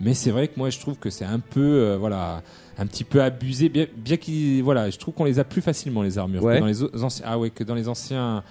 Mais 0.02 0.14
c'est 0.14 0.32
vrai 0.32 0.48
que 0.48 0.54
moi, 0.58 0.70
je 0.70 0.80
trouve 0.80 0.98
que 0.98 1.10
c'est 1.10 1.26
un 1.26 1.40
peu, 1.40 1.60
euh, 1.62 1.98
voilà, 2.00 2.42
un 2.78 2.86
petit 2.86 3.04
peu 3.04 3.22
abusé. 3.22 3.68
Bien, 3.70 3.86
bien 3.98 4.16
qu'ils, 4.18 4.64
voilà, 4.64 4.90
je 4.90 4.98
trouve 4.98 5.14
qu'on 5.14 5.26
les 5.26 5.40
a 5.40 5.44
plus 5.44 5.62
facilement 5.62 6.04
les 6.04 6.18
armures 6.18 6.44
Ouais. 6.44 6.56
que 6.56 6.60
dans 6.62 6.66
les 6.68 6.84
au- 6.84 7.04
anciens. 7.04 7.26
Ah 7.28 7.38
ouais, 7.40 7.50
que 7.50 7.64
dans 7.66 7.76
les 7.76 7.90
anciens 7.90 8.44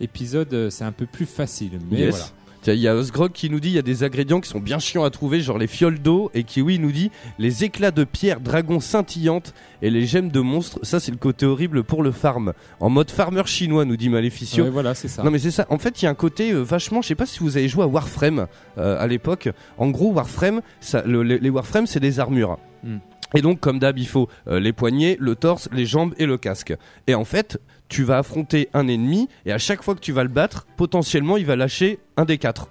épisodes, 0.00 0.68
c'est 0.70 0.84
un 0.84 0.92
peu 0.92 1.06
plus 1.06 1.26
facile. 1.26 1.78
Mais 1.90 1.98
Yes. 1.98 2.10
voilà. 2.10 2.26
Il 2.74 2.80
y 2.80 2.88
a 2.88 2.94
Osgrog 2.94 3.32
qui 3.32 3.48
nous 3.50 3.60
dit 3.60 3.68
il 3.68 3.74
y 3.74 3.78
a 3.78 3.82
des 3.82 4.02
ingrédients 4.04 4.40
qui 4.40 4.48
sont 4.48 4.58
bien 4.60 4.78
chiants 4.78 5.04
à 5.04 5.10
trouver, 5.10 5.40
genre 5.40 5.58
les 5.58 5.66
fioles 5.66 5.98
d'eau, 5.98 6.30
et 6.34 6.42
Kiwi 6.44 6.78
nous 6.78 6.92
dit 6.92 7.10
les 7.38 7.64
éclats 7.64 7.90
de 7.90 8.04
pierre 8.04 8.40
dragon 8.40 8.80
scintillantes 8.80 9.54
et 9.82 9.90
les 9.90 10.06
gemmes 10.06 10.30
de 10.30 10.40
monstres. 10.40 10.78
Ça, 10.82 10.98
c'est 11.00 11.10
le 11.12 11.16
côté 11.18 11.46
horrible 11.46 11.84
pour 11.84 12.02
le 12.02 12.12
farm. 12.12 12.52
En 12.80 12.90
mode 12.90 13.10
farmer 13.10 13.42
chinois, 13.46 13.84
nous 13.84 13.96
dit 13.96 14.08
Maleficio. 14.08 14.64
Ouais, 14.64 14.70
voilà, 14.70 14.94
c'est 14.94 15.08
ça. 15.08 15.22
Non 15.22 15.30
mais 15.30 15.38
c'est 15.38 15.50
ça. 15.50 15.66
En 15.70 15.78
fait, 15.78 16.02
il 16.02 16.06
y 16.06 16.08
a 16.08 16.10
un 16.10 16.14
côté 16.14 16.52
euh, 16.52 16.62
vachement. 16.62 17.02
Je 17.02 17.08
sais 17.08 17.14
pas 17.14 17.26
si 17.26 17.40
vous 17.40 17.56
avez 17.56 17.68
joué 17.68 17.84
à 17.84 17.86
Warframe 17.86 18.46
euh, 18.78 19.00
à 19.02 19.06
l'époque. 19.06 19.48
En 19.78 19.88
gros, 19.90 20.12
Warframe, 20.12 20.60
ça, 20.80 21.02
le- 21.06 21.22
les, 21.22 21.38
les 21.38 21.50
Warframe, 21.50 21.86
c'est 21.86 22.00
des 22.00 22.20
armures. 22.20 22.58
Hmm. 22.82 22.98
Et 23.34 23.42
donc, 23.42 23.58
comme 23.58 23.80
d'hab, 23.80 23.98
il 23.98 24.06
faut 24.06 24.28
euh, 24.46 24.60
les 24.60 24.72
poignets, 24.72 25.16
le 25.20 25.34
torse, 25.34 25.68
les 25.72 25.84
jambes 25.84 26.14
et 26.16 26.26
le 26.26 26.38
casque. 26.38 26.74
Et 27.08 27.14
en 27.16 27.24
fait, 27.24 27.60
tu 27.88 28.02
vas 28.02 28.18
affronter 28.18 28.68
un 28.72 28.88
ennemi 28.88 29.28
et 29.44 29.52
à 29.52 29.58
chaque 29.58 29.82
fois 29.82 29.94
que 29.94 30.00
tu 30.00 30.12
vas 30.12 30.22
le 30.22 30.28
battre, 30.28 30.66
potentiellement, 30.76 31.36
il 31.36 31.46
va 31.46 31.56
lâcher 31.56 31.98
un 32.16 32.24
des 32.24 32.38
quatre. 32.38 32.70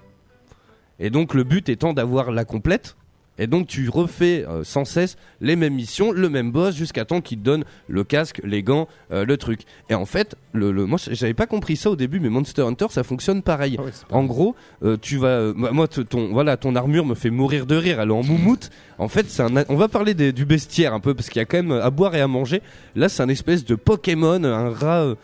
Et 0.98 1.10
donc, 1.10 1.34
le 1.34 1.44
but 1.44 1.68
étant 1.68 1.92
d'avoir 1.92 2.30
la 2.30 2.44
complète. 2.44 2.96
Et 3.38 3.46
donc 3.46 3.66
tu 3.66 3.88
refais 3.88 4.44
euh, 4.48 4.64
sans 4.64 4.84
cesse 4.84 5.16
les 5.40 5.56
mêmes 5.56 5.74
missions, 5.74 6.10
le 6.12 6.28
même 6.30 6.50
boss 6.52 6.74
jusqu'à 6.74 7.04
temps 7.04 7.20
qu'il 7.20 7.38
te 7.38 7.44
donne 7.44 7.64
le 7.88 8.02
casque, 8.04 8.40
les 8.44 8.62
gants, 8.62 8.88
euh, 9.12 9.24
le 9.26 9.36
truc. 9.36 9.60
Et 9.90 9.94
en 9.94 10.06
fait, 10.06 10.36
le, 10.54 10.72
le- 10.72 10.86
moi 10.86 10.98
j'avais 11.10 11.34
pas 11.34 11.46
compris 11.46 11.76
ça 11.76 11.90
au 11.90 11.96
début, 11.96 12.18
mais 12.20 12.30
Monster 12.30 12.62
Hunter 12.62 12.86
ça 12.90 13.02
fonctionne 13.02 13.42
pareil. 13.42 13.76
Ah 13.78 13.82
ouais, 13.84 13.90
En 14.10 14.24
gros, 14.24 14.54
euh, 14.82 14.96
tu 15.00 15.18
vas, 15.18 15.52
moi 15.54 15.86
ton 15.88 16.32
voilà 16.32 16.56
ton 16.56 16.74
armure 16.76 17.04
me 17.04 17.14
fait 17.14 17.30
mourir 17.30 17.66
de 17.66 17.76
rire, 17.76 18.00
elle 18.00 18.08
est 18.08 18.12
en 18.12 18.22
moumoute. 18.24 18.70
En 18.98 19.08
fait, 19.08 19.28
c'est 19.28 19.42
on 19.68 19.76
va 19.76 19.88
parler 19.88 20.14
des- 20.14 20.32
du 20.32 20.46
bestiaire 20.46 20.94
un 20.94 21.00
peu 21.00 21.12
parce 21.14 21.28
qu'il 21.28 21.38
y 21.40 21.42
a 21.42 21.44
quand 21.44 21.58
même 21.62 21.72
à 21.72 21.90
boire 21.90 22.14
et 22.14 22.20
à 22.22 22.28
manger. 22.28 22.62
Là, 22.94 23.08
c'est 23.10 23.22
un 23.22 23.28
espèce 23.28 23.64
de 23.66 23.74
Pokémon, 23.74 24.42
un 24.44 24.70
rat, 24.70 25.14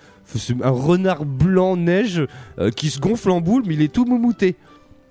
un 0.62 0.70
renard 0.70 1.24
blanc 1.24 1.76
neige 1.76 2.22
qui 2.76 2.90
se 2.90 3.00
gonfle 3.00 3.30
en 3.30 3.40
boule, 3.40 3.62
mais 3.66 3.74
il 3.74 3.82
est 3.82 3.92
tout 3.92 4.04
moumouté. 4.04 4.56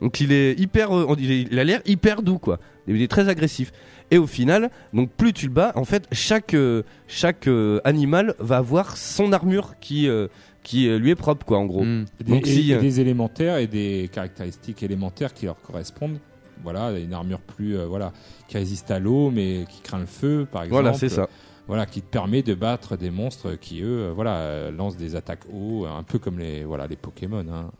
Donc 0.01 0.19
il 0.19 0.31
est 0.31 0.59
hyper, 0.59 0.89
il, 1.19 1.31
est- 1.31 1.41
il 1.51 1.59
a 1.59 1.63
l'air 1.63 1.81
hyper 1.85 2.21
doux 2.23 2.39
quoi. 2.39 2.59
Il 2.87 3.01
est 3.01 3.07
très 3.07 3.29
agressif. 3.29 3.71
Et 4.09 4.17
au 4.17 4.27
final, 4.27 4.69
donc 4.93 5.11
plus 5.11 5.33
tu 5.33 5.47
le 5.47 5.53
bats, 5.53 5.71
en 5.75 5.85
fait, 5.85 6.07
chaque 6.11 6.53
euh, 6.53 6.83
chaque 7.07 7.47
euh, 7.47 7.79
animal 7.85 8.35
va 8.39 8.57
avoir 8.57 8.97
son 8.97 9.31
armure 9.31 9.79
qui 9.79 10.07
euh, 10.07 10.27
qui 10.63 10.87
lui 10.89 11.11
est 11.11 11.15
propre 11.15 11.45
quoi 11.45 11.57
en 11.59 11.65
gros. 11.65 11.83
Mm. 11.83 12.05
Des, 12.19 12.31
Donc, 12.31 12.47
et- 12.47 12.51
si, 12.51 12.71
et 12.71 12.77
des 12.77 12.99
élémentaires 12.99 13.57
et 13.57 13.67
des 13.67 14.09
caractéristiques 14.11 14.83
élémentaires 14.83 15.33
qui 15.33 15.45
leur 15.45 15.59
correspondent. 15.61 16.17
Voilà, 16.63 16.91
une 16.99 17.13
armure 17.13 17.39
plus 17.39 17.75
voilà 17.85 18.13
qui 18.47 18.55
résiste 18.57 18.91
à 18.91 18.99
l'eau 18.99 19.31
mais 19.31 19.65
qui 19.67 19.81
craint 19.81 19.97
le 19.99 20.05
feu 20.05 20.47
par 20.51 20.61
exemple. 20.63 20.83
Voilà, 20.83 20.95
c'est 20.95 21.09
ça. 21.09 21.27
Voilà, 21.67 21.87
qui 21.87 22.01
te 22.03 22.07
permet 22.07 22.43
de 22.43 22.53
battre 22.53 22.97
des 22.97 23.09
monstres 23.09 23.55
qui 23.55 23.81
eux 23.81 24.11
voilà 24.13 24.69
lancent 24.69 24.97
des 24.97 25.15
attaques 25.15 25.45
haut, 25.51 25.85
un 25.87 26.03
peu 26.03 26.19
comme 26.19 26.37
les 26.37 26.63
voilà 26.63 26.85
les 26.85 26.97
Pokémon 26.97 27.43
hein, 27.51 27.71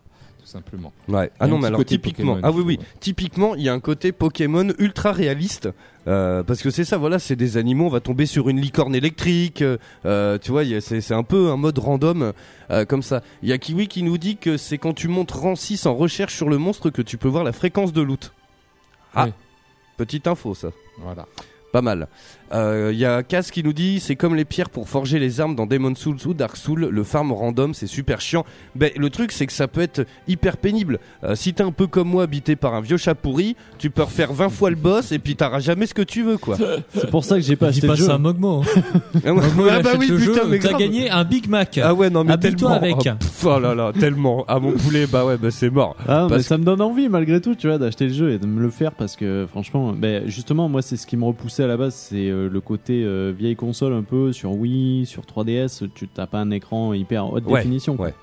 simplement. 0.51 0.91
Ouais. 1.07 1.31
Ah 1.39 1.47
non, 1.47 1.57
mais 1.57 1.67
alors 1.67 1.83
typiquement, 1.85 2.35
Pokémon, 2.35 2.47
ah 2.47 2.51
oui 2.51 2.63
oui, 2.65 2.79
typiquement, 2.99 3.55
il 3.55 3.63
y 3.63 3.69
a 3.69 3.73
un 3.73 3.79
côté 3.79 4.11
Pokémon 4.11 4.67
ultra 4.77 5.11
réaliste 5.11 5.69
euh, 6.07 6.43
parce 6.43 6.61
que 6.61 6.69
c'est 6.69 6.83
ça, 6.83 6.97
voilà, 6.97 7.19
c'est 7.19 7.35
des 7.35 7.57
animaux. 7.57 7.85
On 7.85 7.89
va 7.89 7.99
tomber 7.99 8.25
sur 8.25 8.49
une 8.49 8.59
licorne 8.59 8.95
électrique, 8.95 9.63
euh, 10.05 10.37
tu 10.39 10.51
vois, 10.51 10.63
c'est 10.81 11.01
c'est 11.01 11.13
un 11.13 11.23
peu 11.23 11.49
un 11.49 11.57
mode 11.57 11.77
random 11.77 12.33
euh, 12.71 12.85
comme 12.85 13.03
ça. 13.03 13.21
Il 13.43 13.49
y 13.49 13.53
a 13.53 13.57
Kiwi 13.57 13.87
qui 13.87 14.03
nous 14.03 14.17
dit 14.17 14.37
que 14.37 14.57
c'est 14.57 14.77
quand 14.77 14.93
tu 14.93 15.07
montes 15.07 15.31
rang 15.31 15.55
6 15.55 15.85
en 15.85 15.95
recherche 15.95 16.35
sur 16.35 16.49
le 16.49 16.57
monstre 16.57 16.89
que 16.89 17.01
tu 17.01 17.17
peux 17.17 17.27
voir 17.27 17.43
la 17.43 17.51
fréquence 17.53 17.93
de 17.93 18.01
loot. 18.01 18.33
Ah, 19.13 19.25
Oui. 19.25 19.31
petite 19.97 20.27
info 20.27 20.55
ça. 20.55 20.69
Voilà. 20.99 21.25
Pas 21.71 21.81
mal. 21.81 22.07
Euh, 22.53 22.89
Il 22.93 22.99
y 22.99 23.05
a 23.05 23.23
Kaz 23.23 23.51
qui 23.51 23.63
nous 23.63 23.73
dit 23.73 23.99
c'est 23.99 24.15
comme 24.15 24.35
les 24.35 24.45
pierres 24.45 24.69
pour 24.69 24.89
forger 24.89 25.19
les 25.19 25.39
armes 25.39 25.55
dans 25.55 25.65
Demon 25.65 25.95
Souls 25.95 26.17
ou 26.25 26.33
Dark 26.33 26.57
Souls, 26.57 26.87
le 26.91 27.03
farm 27.03 27.31
random 27.31 27.73
c'est 27.73 27.87
super 27.87 28.19
chiant. 28.21 28.45
Ben, 28.75 28.91
le 28.97 29.09
truc 29.09 29.31
c'est 29.31 29.45
que 29.47 29.53
ça 29.53 29.67
peut 29.67 29.81
être 29.81 30.05
hyper 30.27 30.57
pénible. 30.57 30.99
Euh, 31.23 31.35
si 31.35 31.53
t'es 31.53 31.63
un 31.63 31.71
peu 31.71 31.87
comme 31.87 32.09
moi 32.09 32.23
habité 32.23 32.55
par 32.55 32.73
un 32.73 32.81
vieux 32.81 32.97
chat 32.97 33.15
pourri, 33.15 33.55
tu 33.77 33.89
peux 33.89 34.03
refaire 34.03 34.33
20 34.33 34.49
fois 34.49 34.69
le 34.69 34.75
boss 34.75 35.11
et 35.11 35.19
puis 35.19 35.35
t'auras 35.35 35.59
jamais 35.59 35.85
ce 35.85 35.93
que 35.93 36.01
tu 36.01 36.23
veux 36.23 36.37
quoi. 36.37 36.57
C'est 36.95 37.09
pour 37.09 37.23
ça 37.23 37.35
que 37.35 37.41
j'ai 37.41 37.55
pas 37.55 37.67
acheté 37.67 37.87
pas 37.87 37.93
le 37.93 37.99
jeu. 37.99 38.05
ça 38.05 38.15
à 38.15 38.17
Mogmo. 38.17 38.61
hein. 38.75 38.81
Ah 39.25 39.33
Mogmo, 39.33 39.65
ah 39.69 39.81
bah 39.81 39.91
oui, 39.99 40.07
le 40.07 40.17
putain, 40.17 40.33
jeu, 40.33 40.41
mais 40.49 40.59
t'as 40.59 40.73
gagné 40.77 41.09
un 41.09 41.23
Big 41.23 41.47
Mac. 41.47 41.79
Ah 41.81 41.93
ouais 41.93 42.09
non 42.09 42.23
mais 42.23 42.37
tellement. 42.37 42.69
avec. 42.71 42.95
Oh, 42.97 43.03
pff, 43.19 43.45
oh 43.45 43.59
là 43.59 43.73
là 43.75 43.91
tellement. 43.97 44.43
Ah 44.47 44.59
mon 44.59 44.71
poulet 44.73 45.07
bah 45.07 45.25
ouais 45.25 45.37
bah 45.37 45.51
c'est 45.51 45.69
mort. 45.69 45.95
Ah, 46.07 46.23
mais 46.23 46.29
Parce 46.35 46.43
ça 46.43 46.57
me 46.57 46.63
donne 46.63 46.81
envie 46.81 47.07
malgré 47.09 47.39
tout, 47.41 47.55
tu 47.55 47.67
vois, 47.67 47.77
d'acheter 47.77 48.07
le 48.07 48.13
jeu 48.13 48.31
et 48.31 48.39
de 48.39 48.45
me 48.47 48.61
le 48.61 48.69
faire 48.69 48.91
parce 48.91 49.15
que 49.15 49.45
franchement, 49.49 49.93
ben, 49.93 50.23
justement, 50.27 50.67
moi, 50.69 50.81
c'est 50.81 50.97
ce 50.97 51.05
qui 51.07 51.17
me 51.17 51.25
repoussait 51.25 51.63
à 51.63 51.67
la 51.67 51.77
base, 51.77 51.93
c'est 51.95 52.29
le 52.49 52.61
côté 52.61 53.03
euh, 53.03 53.33
vieille 53.37 53.55
console 53.55 53.93
un 53.93 54.03
peu 54.03 54.31
sur 54.33 54.51
Wii, 54.53 55.05
sur 55.05 55.23
3DS, 55.23 55.87
tu 55.93 56.07
t'as 56.07 56.27
pas 56.27 56.39
un 56.39 56.51
écran 56.51 56.93
hyper 56.93 57.31
haute 57.31 57.45
Ouais, 57.45 57.59
définition. 57.59 57.95
ouais. 57.99 58.13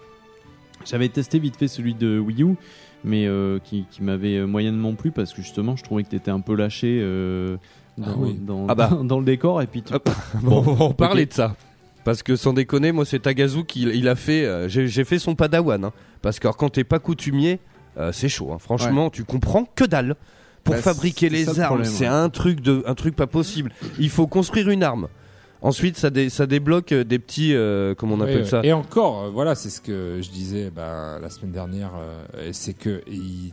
J'avais 0.85 1.09
testé 1.09 1.39
vite 1.39 1.57
fait 1.57 1.69
celui 1.69 1.95
de 1.95 2.19
Wii 2.19 2.43
U, 2.43 2.55
mais 3.05 3.27
euh, 3.27 3.59
qui, 3.63 3.85
qui 3.91 4.03
m'avait 4.03 4.37
euh, 4.37 4.47
moyennement 4.47 4.95
plu 4.95 5.11
parce 5.11 5.33
que 5.33 5.43
justement, 5.43 5.77
je 5.77 5.83
trouvais 5.83 6.03
que 6.05 6.09
t'étais 6.11 6.31
un 6.31 6.41
peu 6.41 6.55
lâché 6.55 6.99
euh, 7.03 7.57
dans, 7.99 8.07
Ah 8.07 8.15
oui. 8.19 8.39
dans, 8.41 8.67
Ah 8.69 8.75
bah. 8.75 8.91
dans 9.05 9.19
le 9.19 9.25
décor 9.25 9.61
et 9.61 9.67
puis 9.67 9.83
tu- 9.83 9.93
Hop. 9.95 10.09
Bon, 10.43 10.59
on 10.67 10.73
va 10.75 10.85
en 10.87 10.93
parler 10.95 11.27
de 11.27 11.33
ça. 11.33 11.57
Parce 12.05 12.23
que 12.23 12.37
sans 12.37 12.53
déconner, 12.55 12.93
moi 12.93 13.05
c'est 13.05 13.19
Tagazu 13.19 13.65
qui 13.65 13.83
il 13.83 14.09
a 14.09 14.15
fait. 14.15 14.47
euh, 14.47 14.69
J'ai 14.69 15.05
fait 15.05 15.19
son 15.19 15.35
padawan. 15.35 15.85
hein. 15.85 15.93
parce 16.23 16.39
que 16.39 16.47
alors, 16.47 16.57
quand 16.57 16.71
t'es 16.71 16.85
pas 16.85 17.01
coutumier, 17.01 17.59
euh, 17.99 18.13
c'est 18.13 18.29
chaud. 18.29 18.51
hein. 18.53 18.59
Franchement, 18.59 19.11
tu 19.11 19.25
comprends 19.25 19.65
que 19.75 19.85
dalle. 19.85 20.15
Pour 20.69 20.75
Bah, 20.75 20.83
fabriquer 20.83 21.31
les 21.31 21.61
armes, 21.61 21.85
c'est 21.85 22.07
un 22.07 22.29
truc 22.29 22.61
de, 22.61 22.85
un 22.87 22.95
truc 22.95 23.17
pas 23.17 23.27
possible. 23.27 23.73
Il 23.99 24.11
faut 24.11 24.27
construire 24.27 24.69
une 24.69 24.83
arme. 24.83 25.09
Ensuite, 25.61 25.97
ça, 25.97 26.09
dé- 26.11 26.31
ça 26.31 26.47
débloque 26.47 26.93
euh, 26.93 27.03
des 27.03 27.19
petits, 27.19 27.53
euh, 27.53 27.95
comment 27.97 28.15
on 28.15 28.21
appelle 28.21 28.39
ouais. 28.43 28.45
ça 28.45 28.61
Et 28.63 28.73
encore, 28.73 29.25
euh, 29.25 29.29
voilà, 29.31 29.57
c'est 29.57 29.71
ce 29.71 29.81
que 29.81 30.21
je 30.23 30.31
disais 30.31 30.71
bah, 30.71 31.19
la 31.21 31.31
semaine 31.31 31.51
dernière, 31.51 31.91
euh, 31.99 32.51
c'est 32.53 32.75
que 32.75 33.03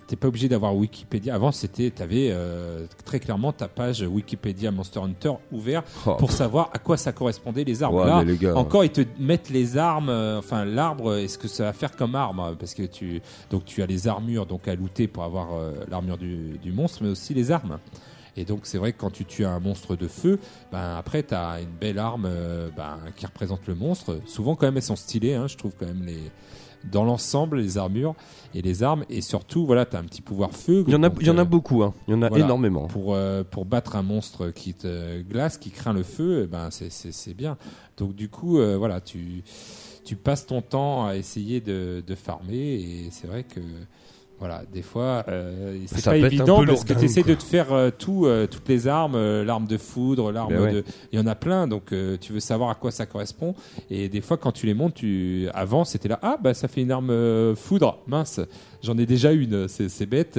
t'es 0.05 0.15
pas 0.15 0.27
obligé 0.27 0.47
d'avoir 0.47 0.75
Wikipédia. 0.75 1.33
Avant, 1.33 1.51
c'était, 1.51 1.89
t'avais 1.89 2.29
euh, 2.31 2.85
très 3.05 3.19
clairement 3.19 3.51
ta 3.53 3.67
page 3.67 4.01
Wikipédia 4.01 4.69
Monster 4.71 4.99
Hunter 4.99 5.33
ouvert 5.51 5.83
Oh. 6.05 6.13
pour 6.19 6.31
savoir 6.31 6.69
à 6.73 6.77
quoi 6.77 6.95
ça 6.97 7.11
correspondait 7.11 7.63
les 7.63 7.81
armes. 7.81 7.95
Ouais, 7.95 8.05
Là, 8.05 8.23
mais 8.23 8.31
les 8.33 8.37
gars, 8.37 8.55
encore, 8.55 8.83
ils 8.83 8.91
te 8.91 9.01
mettent 9.19 9.49
les 9.49 9.75
armes, 9.77 10.09
enfin 10.37 10.63
l'arbre, 10.63 11.17
et 11.17 11.27
ce 11.27 11.37
que 11.39 11.47
ça 11.47 11.63
va 11.63 11.73
faire 11.73 11.95
comme 11.95 12.13
arme, 12.15 12.39
euh, 12.39 12.53
parce 12.59 12.75
que 12.75 12.83
tu, 12.83 13.21
donc 13.49 13.65
tu 13.65 13.81
as 13.81 13.87
les 13.87 14.07
armures 14.07 14.45
donc 14.45 14.67
à 14.67 14.75
looter 14.75 15.07
pour 15.07 15.23
avoir 15.23 15.47
l'armure 15.89 16.17
du, 16.17 16.59
du 16.61 16.71
monstre, 16.71 16.99
mais 17.01 17.09
aussi 17.09 17.33
les 17.33 17.49
armes. 17.51 17.79
Et 18.37 18.45
donc 18.45 18.61
c'est 18.63 18.77
vrai 18.77 18.91
que 18.93 18.99
quand 18.99 19.11
tu 19.11 19.25
tues 19.25 19.45
un 19.45 19.59
monstre 19.59 19.95
de 19.95 20.07
feu, 20.07 20.39
ben 20.71 20.95
après 20.97 21.23
tu 21.23 21.33
as 21.33 21.59
une 21.61 21.69
belle 21.79 21.99
arme 21.99 22.25
euh, 22.27 22.69
ben, 22.75 22.97
qui 23.15 23.25
représente 23.25 23.65
le 23.67 23.75
monstre. 23.75 24.19
Souvent 24.25 24.55
quand 24.55 24.65
même 24.67 24.77
elles 24.77 24.83
sont 24.83 24.95
stylées, 24.95 25.35
hein, 25.35 25.47
je 25.47 25.57
trouve 25.57 25.73
quand 25.77 25.85
même 25.87 26.03
les 26.05 26.19
dans 26.91 27.03
l'ensemble 27.03 27.57
les 27.57 27.79
armures 27.79 28.13
et 28.53 28.61
les 28.61 28.83
armes 28.83 29.05
et 29.09 29.21
surtout 29.21 29.65
voilà 29.65 29.85
tu 29.85 29.95
as 29.95 29.99
un 29.99 30.03
petit 30.03 30.21
pouvoir 30.21 30.51
feu. 30.51 30.83
Il 30.87 30.93
y 30.93 30.95
en 30.95 31.03
a, 31.03 31.09
il 31.19 31.25
y 31.25 31.29
en 31.31 31.37
a 31.37 31.41
euh, 31.41 31.45
beaucoup. 31.45 31.81
hein. 31.83 31.93
Il 32.07 32.11
y 32.11 32.13
en 32.13 32.21
a 32.21 32.29
voilà. 32.29 32.45
énormément. 32.45 32.85
pour 32.87 33.15
euh, 33.15 33.43
pour 33.43 33.65
battre 33.65 33.95
un 33.95 34.03
monstre 34.03 34.49
qui 34.51 34.73
te 34.73 35.21
glace, 35.23 35.57
qui 35.57 35.71
craint 35.71 35.93
le 35.93 36.03
feu, 36.03 36.41
eh 36.43 36.47
ben 36.47 36.69
c'est 36.71 36.91
c'est 36.91 37.11
c'est 37.11 37.33
bien. 37.33 37.57
Donc 37.97 38.13
du 38.15 38.29
coup 38.29 38.59
euh, 38.59 38.77
voilà 38.77 39.01
tu 39.01 39.43
tu 40.03 40.15
passes 40.15 40.45
ton 40.45 40.61
temps 40.61 41.07
à 41.07 41.15
essayer 41.15 41.59
de 41.61 42.03
de 42.05 42.15
farmer 42.15 42.55
et 42.75 43.07
c'est 43.09 43.27
vrai 43.27 43.43
que 43.43 43.61
voilà, 44.39 44.63
des 44.73 44.81
fois, 44.81 45.23
euh, 45.29 45.77
c'est 45.85 46.03
pas 46.03 46.17
évident 46.17 46.65
parce 46.65 46.83
que 46.83 46.93
tu 46.93 47.05
essaies 47.05 47.23
de 47.23 47.35
te 47.35 47.43
faire 47.43 47.71
euh, 47.71 47.89
tout, 47.97 48.25
euh, 48.25 48.47
toutes 48.47 48.67
les 48.67 48.87
armes, 48.87 49.15
euh, 49.15 49.45
l'arme 49.45 49.65
de 49.65 49.77
foudre, 49.77 50.31
l'arme 50.31 50.53
Ben 50.53 50.61
ouais. 50.61 50.71
de. 50.73 50.83
Il 51.13 51.19
y 51.19 51.21
en 51.21 51.25
a 51.27 51.35
plein, 51.35 51.67
donc 51.67 51.93
euh, 51.93 52.17
tu 52.19 52.33
veux 52.33 52.39
savoir 52.41 52.69
à 52.69 52.75
quoi 52.75 52.91
ça 52.91 53.05
correspond. 53.05 53.55
Et 53.89 54.09
des 54.09 54.21
fois, 54.21 54.35
quand 54.37 54.51
tu 54.51 54.65
les 54.65 54.73
montes, 54.73 54.95
tu 54.95 55.47
avant 55.53 55.85
c'était 55.85 56.09
là, 56.09 56.19
ah 56.21 56.37
bah 56.41 56.53
ça 56.53 56.67
fait 56.67 56.81
une 56.81 56.91
arme 56.91 57.11
euh, 57.11 57.55
foudre, 57.55 57.99
mince, 58.07 58.41
j'en 58.83 58.97
ai 58.97 59.05
déjà 59.05 59.31
une, 59.31 59.67
c'est 59.67 60.05
bête, 60.05 60.37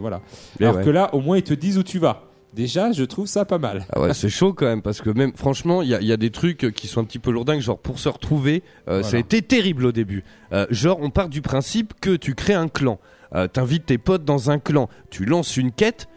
voilà. 0.00 0.20
Mais 0.58 0.66
Alors 0.66 0.78
ouais. 0.78 0.84
que 0.84 0.90
là, 0.90 1.14
au 1.14 1.20
moins 1.20 1.36
ils 1.36 1.42
te 1.44 1.54
disent 1.54 1.78
où 1.78 1.82
tu 1.84 1.98
vas. 1.98 2.24
Déjà, 2.54 2.92
je 2.92 3.04
trouve 3.04 3.26
ça 3.26 3.44
pas 3.44 3.58
mal. 3.58 3.84
Ah 3.92 4.00
ouais, 4.00 4.14
c'est 4.14 4.30
chaud 4.30 4.54
quand 4.54 4.64
même 4.66 4.80
parce 4.82 5.02
que 5.02 5.10
même 5.10 5.32
franchement, 5.36 5.82
il 5.82 5.88
y 5.90 6.04
y 6.06 6.12
a 6.12 6.16
des 6.16 6.30
trucs 6.30 6.72
qui 6.74 6.86
sont 6.88 7.00
un 7.02 7.04
petit 7.04 7.18
peu 7.18 7.30
lourdingues, 7.30 7.60
genre 7.60 7.78
pour 7.78 7.98
se 7.98 8.08
retrouver, 8.08 8.62
euh, 8.88 9.02
ça 9.02 9.08
a 9.08 9.10
Voilà. 9.10 9.18
été 9.20 9.42
terrible 9.42 9.84
au 9.86 9.92
début. 9.92 10.24
Euh, 10.52 10.66
genre, 10.70 10.98
on 11.02 11.10
part 11.10 11.28
du 11.28 11.42
principe 11.42 11.92
que 12.00 12.16
tu 12.16 12.34
crées 12.34 12.54
un 12.54 12.68
clan, 12.68 12.98
euh, 13.34 13.46
t'invites 13.48 13.86
tes 13.86 13.98
potes 13.98 14.24
dans 14.24 14.50
un 14.50 14.58
clan, 14.58 14.88
tu 15.10 15.24
lances 15.24 15.56
une 15.56 15.72
quête, 15.72 16.08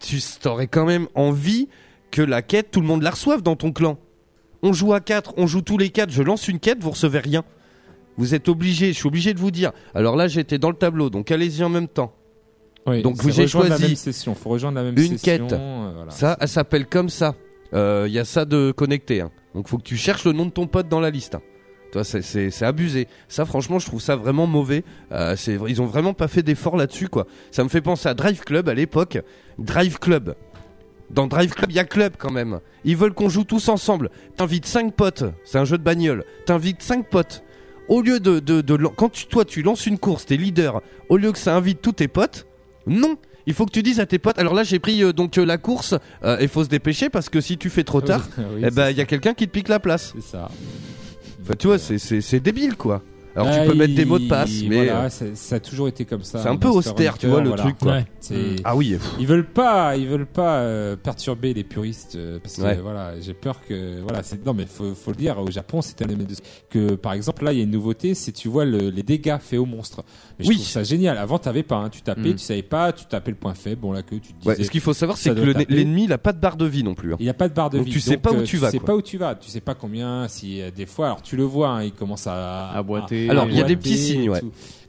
tu 0.00 0.18
aurais 0.46 0.66
quand 0.66 0.84
même 0.84 1.08
envie 1.14 1.68
que 2.10 2.22
la 2.22 2.42
quête, 2.42 2.70
tout 2.70 2.80
le 2.80 2.86
monde 2.86 3.02
la 3.02 3.10
reçoive 3.10 3.42
dans 3.42 3.56
ton 3.56 3.72
clan. 3.72 3.98
On 4.62 4.72
joue 4.72 4.92
à 4.92 5.00
4, 5.00 5.34
on 5.38 5.46
joue 5.46 5.62
tous 5.62 5.78
les 5.78 5.90
quatre, 5.90 6.10
je 6.10 6.22
lance 6.22 6.46
une 6.48 6.60
quête, 6.60 6.82
vous 6.82 6.90
recevez 6.90 7.18
rien. 7.18 7.42
Vous 8.16 8.34
êtes 8.34 8.48
obligé, 8.48 8.88
je 8.92 8.98
suis 8.98 9.06
obligé 9.08 9.32
de 9.34 9.38
vous 9.40 9.50
dire. 9.50 9.72
Alors 9.94 10.14
là, 10.16 10.28
j'étais 10.28 10.58
dans 10.58 10.68
le 10.70 10.76
tableau, 10.76 11.08
donc 11.10 11.30
allez-y 11.30 11.64
en 11.64 11.68
même 11.68 11.88
temps. 11.88 12.14
Donc, 12.86 13.16
C'est 13.22 13.30
j'ai 13.32 13.42
rejoindre 13.42 13.68
la 13.70 13.76
choisi 13.76 13.92
même 13.92 13.96
session. 13.96 14.34
Faut 14.34 14.50
rejoindre 14.50 14.76
la 14.76 14.82
même 14.84 14.98
une 14.98 15.16
session. 15.18 15.46
quête. 15.46 15.52
euh, 15.52 15.92
voilà. 15.94 16.10
Ça, 16.10 16.36
elle 16.40 16.48
s'appelle 16.48 16.86
comme 16.86 17.08
ça. 17.08 17.34
Il 17.72 18.10
y 18.12 18.18
a 18.18 18.24
ça 18.24 18.44
de 18.44 18.72
connecté. 18.72 19.20
hein. 19.20 19.30
Donc 19.54 19.68
faut 19.68 19.78
que 19.78 19.82
tu 19.84 19.96
cherches 19.96 20.24
le 20.24 20.32
nom 20.32 20.44
de 20.46 20.50
ton 20.50 20.66
pote 20.66 20.88
dans 20.88 21.00
la 21.00 21.10
liste. 21.10 21.36
hein. 21.36 21.42
Toi, 21.92 22.02
c'est- 22.04 22.62
abusé. 22.62 23.06
Ça, 23.28 23.44
franchement, 23.44 23.78
je 23.78 23.86
trouve 23.86 24.00
ça 24.00 24.16
vraiment 24.16 24.46
mauvais. 24.46 24.82
Euh, 25.12 25.36
c'est- 25.36 25.58
ils 25.68 25.80
ont 25.82 25.86
vraiment 25.86 26.14
pas 26.14 26.26
fait 26.26 26.42
d'effort 26.42 26.76
là-dessus, 26.76 27.08
quoi. 27.08 27.26
Ça 27.50 27.62
me 27.62 27.68
fait 27.68 27.82
penser 27.82 28.08
à 28.08 28.14
Drive 28.14 28.40
Club 28.40 28.68
à 28.68 28.74
l'époque. 28.74 29.18
Drive 29.58 29.98
Club. 29.98 30.34
Dans 31.10 31.26
Drive 31.26 31.52
Club, 31.52 31.70
il 31.70 31.76
y 31.76 31.78
a 31.78 31.84
club 31.84 32.14
quand 32.18 32.32
même. 32.32 32.60
Ils 32.84 32.96
veulent 32.96 33.12
qu'on 33.12 33.28
joue 33.28 33.44
tous 33.44 33.68
ensemble. 33.68 34.08
T'invites 34.36 34.64
5 34.64 34.94
potes. 34.94 35.24
C'est 35.44 35.58
un 35.58 35.66
jeu 35.66 35.76
de 35.76 35.82
bagnole. 35.82 36.24
T'invites 36.46 36.82
5 36.82 37.06
potes. 37.10 37.42
Au 37.88 38.00
lieu 38.00 38.18
de, 38.20 38.38
de, 38.40 38.62
quand 38.86 39.10
tu, 39.10 39.26
toi 39.26 39.44
tu 39.44 39.60
lances 39.62 39.84
une 39.86 39.98
course, 39.98 40.24
t'es 40.24 40.38
leader. 40.38 40.80
Au 41.10 41.18
lieu 41.18 41.30
que 41.32 41.38
ça 41.38 41.54
invite 41.54 41.82
tous 41.82 41.92
tes 41.92 42.08
potes, 42.08 42.46
non. 42.86 43.16
Il 43.44 43.52
faut 43.52 43.66
que 43.66 43.72
tu 43.72 43.82
dises 43.82 44.00
à 44.00 44.06
tes 44.06 44.18
potes. 44.18 44.38
Alors 44.38 44.54
là, 44.54 44.62
j'ai 44.62 44.78
pris 44.78 45.02
euh, 45.04 45.12
donc 45.12 45.36
euh, 45.36 45.44
la 45.44 45.58
course. 45.58 45.94
Il 46.40 46.48
faut 46.48 46.64
se 46.64 46.68
dépêcher 46.70 47.10
parce 47.10 47.28
que 47.28 47.42
si 47.42 47.58
tu 47.58 47.68
fais 47.68 47.84
trop 47.84 48.00
tard, 48.00 48.26
Oui, 48.38 48.62
eh 48.64 48.70
ben 48.70 48.88
il 48.90 48.96
y 48.96 49.00
a 49.02 49.04
quelqu'un 49.04 49.34
qui 49.34 49.46
te 49.46 49.52
pique 49.52 49.68
la 49.68 49.80
place. 49.80 50.14
c'est 50.16 50.22
ça. 50.30 50.48
Enfin, 51.42 51.54
tu 51.58 51.66
vois, 51.66 51.78
c'est 51.78 52.40
débile 52.40 52.76
quoi. 52.76 53.02
Alors 53.34 53.48
Ah, 53.50 53.60
tu 53.62 53.68
peux 53.70 53.74
mettre 53.74 53.94
des 53.94 54.04
mots 54.04 54.18
de 54.18 54.28
passe, 54.28 54.50
mais 54.68 54.76
voilà, 54.84 55.04
euh, 55.04 55.08
ça, 55.08 55.24
ça 55.34 55.54
a 55.56 55.60
toujours 55.60 55.88
été 55.88 56.04
comme 56.04 56.22
ça. 56.22 56.42
c'est 56.42 56.48
un 56.48 56.56
peu 56.56 56.68
austère, 56.68 57.16
tu 57.16 57.26
vois 57.28 57.40
le 57.40 57.48
voilà. 57.48 57.62
truc 57.62 57.78
quoi. 57.78 57.92
Ouais. 57.92 58.04
C'est- 58.20 58.56
Ah 58.64 58.76
oui. 58.76 58.96
Ils 59.18 59.26
veulent 59.26 59.46
pas, 59.48 59.96
ils 59.96 60.06
veulent 60.06 60.26
pas 60.26 60.56
euh, 60.58 60.96
perturber 60.96 61.54
les 61.54 61.64
puristes 61.64 62.16
euh, 62.16 62.38
parce 62.42 62.56
que 62.56 62.62
Ouais. 62.62 62.76
voilà, 62.82 63.18
j'ai 63.20 63.32
peur 63.32 63.60
que 63.66 64.00
voilà, 64.02 64.20
non 64.44 64.52
mais 64.52 64.66
faut, 64.66 64.94
faut 64.94 65.10
le 65.12 65.16
dire 65.16 65.38
au 65.38 65.50
Japon, 65.50 65.80
c'est 65.80 66.02
un 66.02 66.06
élément 66.08 66.24
de 66.28 66.34
que 66.68 66.94
par 66.94 67.14
exemple 67.14 67.44
là 67.44 67.52
il 67.52 67.58
y 67.58 67.60
a 67.62 67.64
une 67.64 67.70
nouveauté, 67.70 68.14
c'est 68.14 68.32
tu 68.32 68.48
vois 68.48 68.64
le- 68.66 68.90
les 68.90 69.02
dégâts 69.02 69.38
faits 69.40 69.58
aux 69.58 69.64
monstres. 69.66 70.02
Mais 70.38 70.44
je 70.44 70.50
Oui. 70.50 70.56
trouve 70.56 70.68
ça 70.68 70.82
génial. 70.84 71.16
Avant 71.16 71.38
t'avais 71.38 71.62
pas, 71.62 71.76
hein. 71.76 71.88
tu 71.88 72.02
tapais, 72.02 72.30
Mm. 72.30 72.34
tu 72.34 72.38
savais 72.38 72.62
pas, 72.62 72.92
tu 72.92 73.06
tapais 73.06 73.30
le 73.30 73.36
point 73.38 73.54
faible, 73.54 73.80
bon 73.80 73.92
là 73.92 74.02
que 74.02 74.14
tu 74.16 74.32
te 74.34 74.38
disais. 74.40 74.56
Ouais, 74.58 74.62
ce 74.62 74.70
qu'il 74.70 74.80
faut 74.82 74.92
savoir, 74.92 75.16
c'est 75.16 75.34
que 75.34 75.40
l'ennemi, 75.72 76.04
il 76.04 76.12
a 76.12 76.18
pas 76.18 76.32
de 76.34 76.38
barre 76.38 76.56
de 76.56 76.66
vie 76.66 76.84
non 76.84 76.94
plus. 76.94 77.14
hein. 77.14 77.16
Il 77.18 77.24
n'y 77.24 77.30
a 77.30 77.34
pas 77.34 77.48
de 77.48 77.54
barre 77.54 77.70
de 77.70 77.78
Donc 77.78 77.86
vie. 77.86 77.92
tu 77.92 78.00
sais 78.00 78.18
pas 78.18 78.30
où 78.32 78.42
tu 78.42 78.58
vas, 78.58 78.70
sais 78.70 78.76
quoi. 78.78 78.86
pas 78.88 78.94
où 78.96 79.02
tu 79.02 79.16
vas. 79.16 79.34
Tu 79.36 79.48
sais 79.50 79.60
pas 79.60 79.74
combien. 79.74 80.28
Si 80.28 80.60
des 80.76 80.84
fois, 80.86 81.06
alors 81.06 81.22
tu 81.22 81.36
le 81.36 81.44
vois, 81.44 81.68
hein, 81.70 81.82
il 81.84 81.92
commence 81.92 82.26
à 82.26 82.68
À 82.70 82.82
boiter. 82.82 83.21
Alors, 83.28 83.48
il 83.48 83.56
y 83.56 83.60
a 83.60 83.64
des 83.64 83.76
petits 83.76 83.96
signes, 83.98 84.30
ouais. 84.30 84.40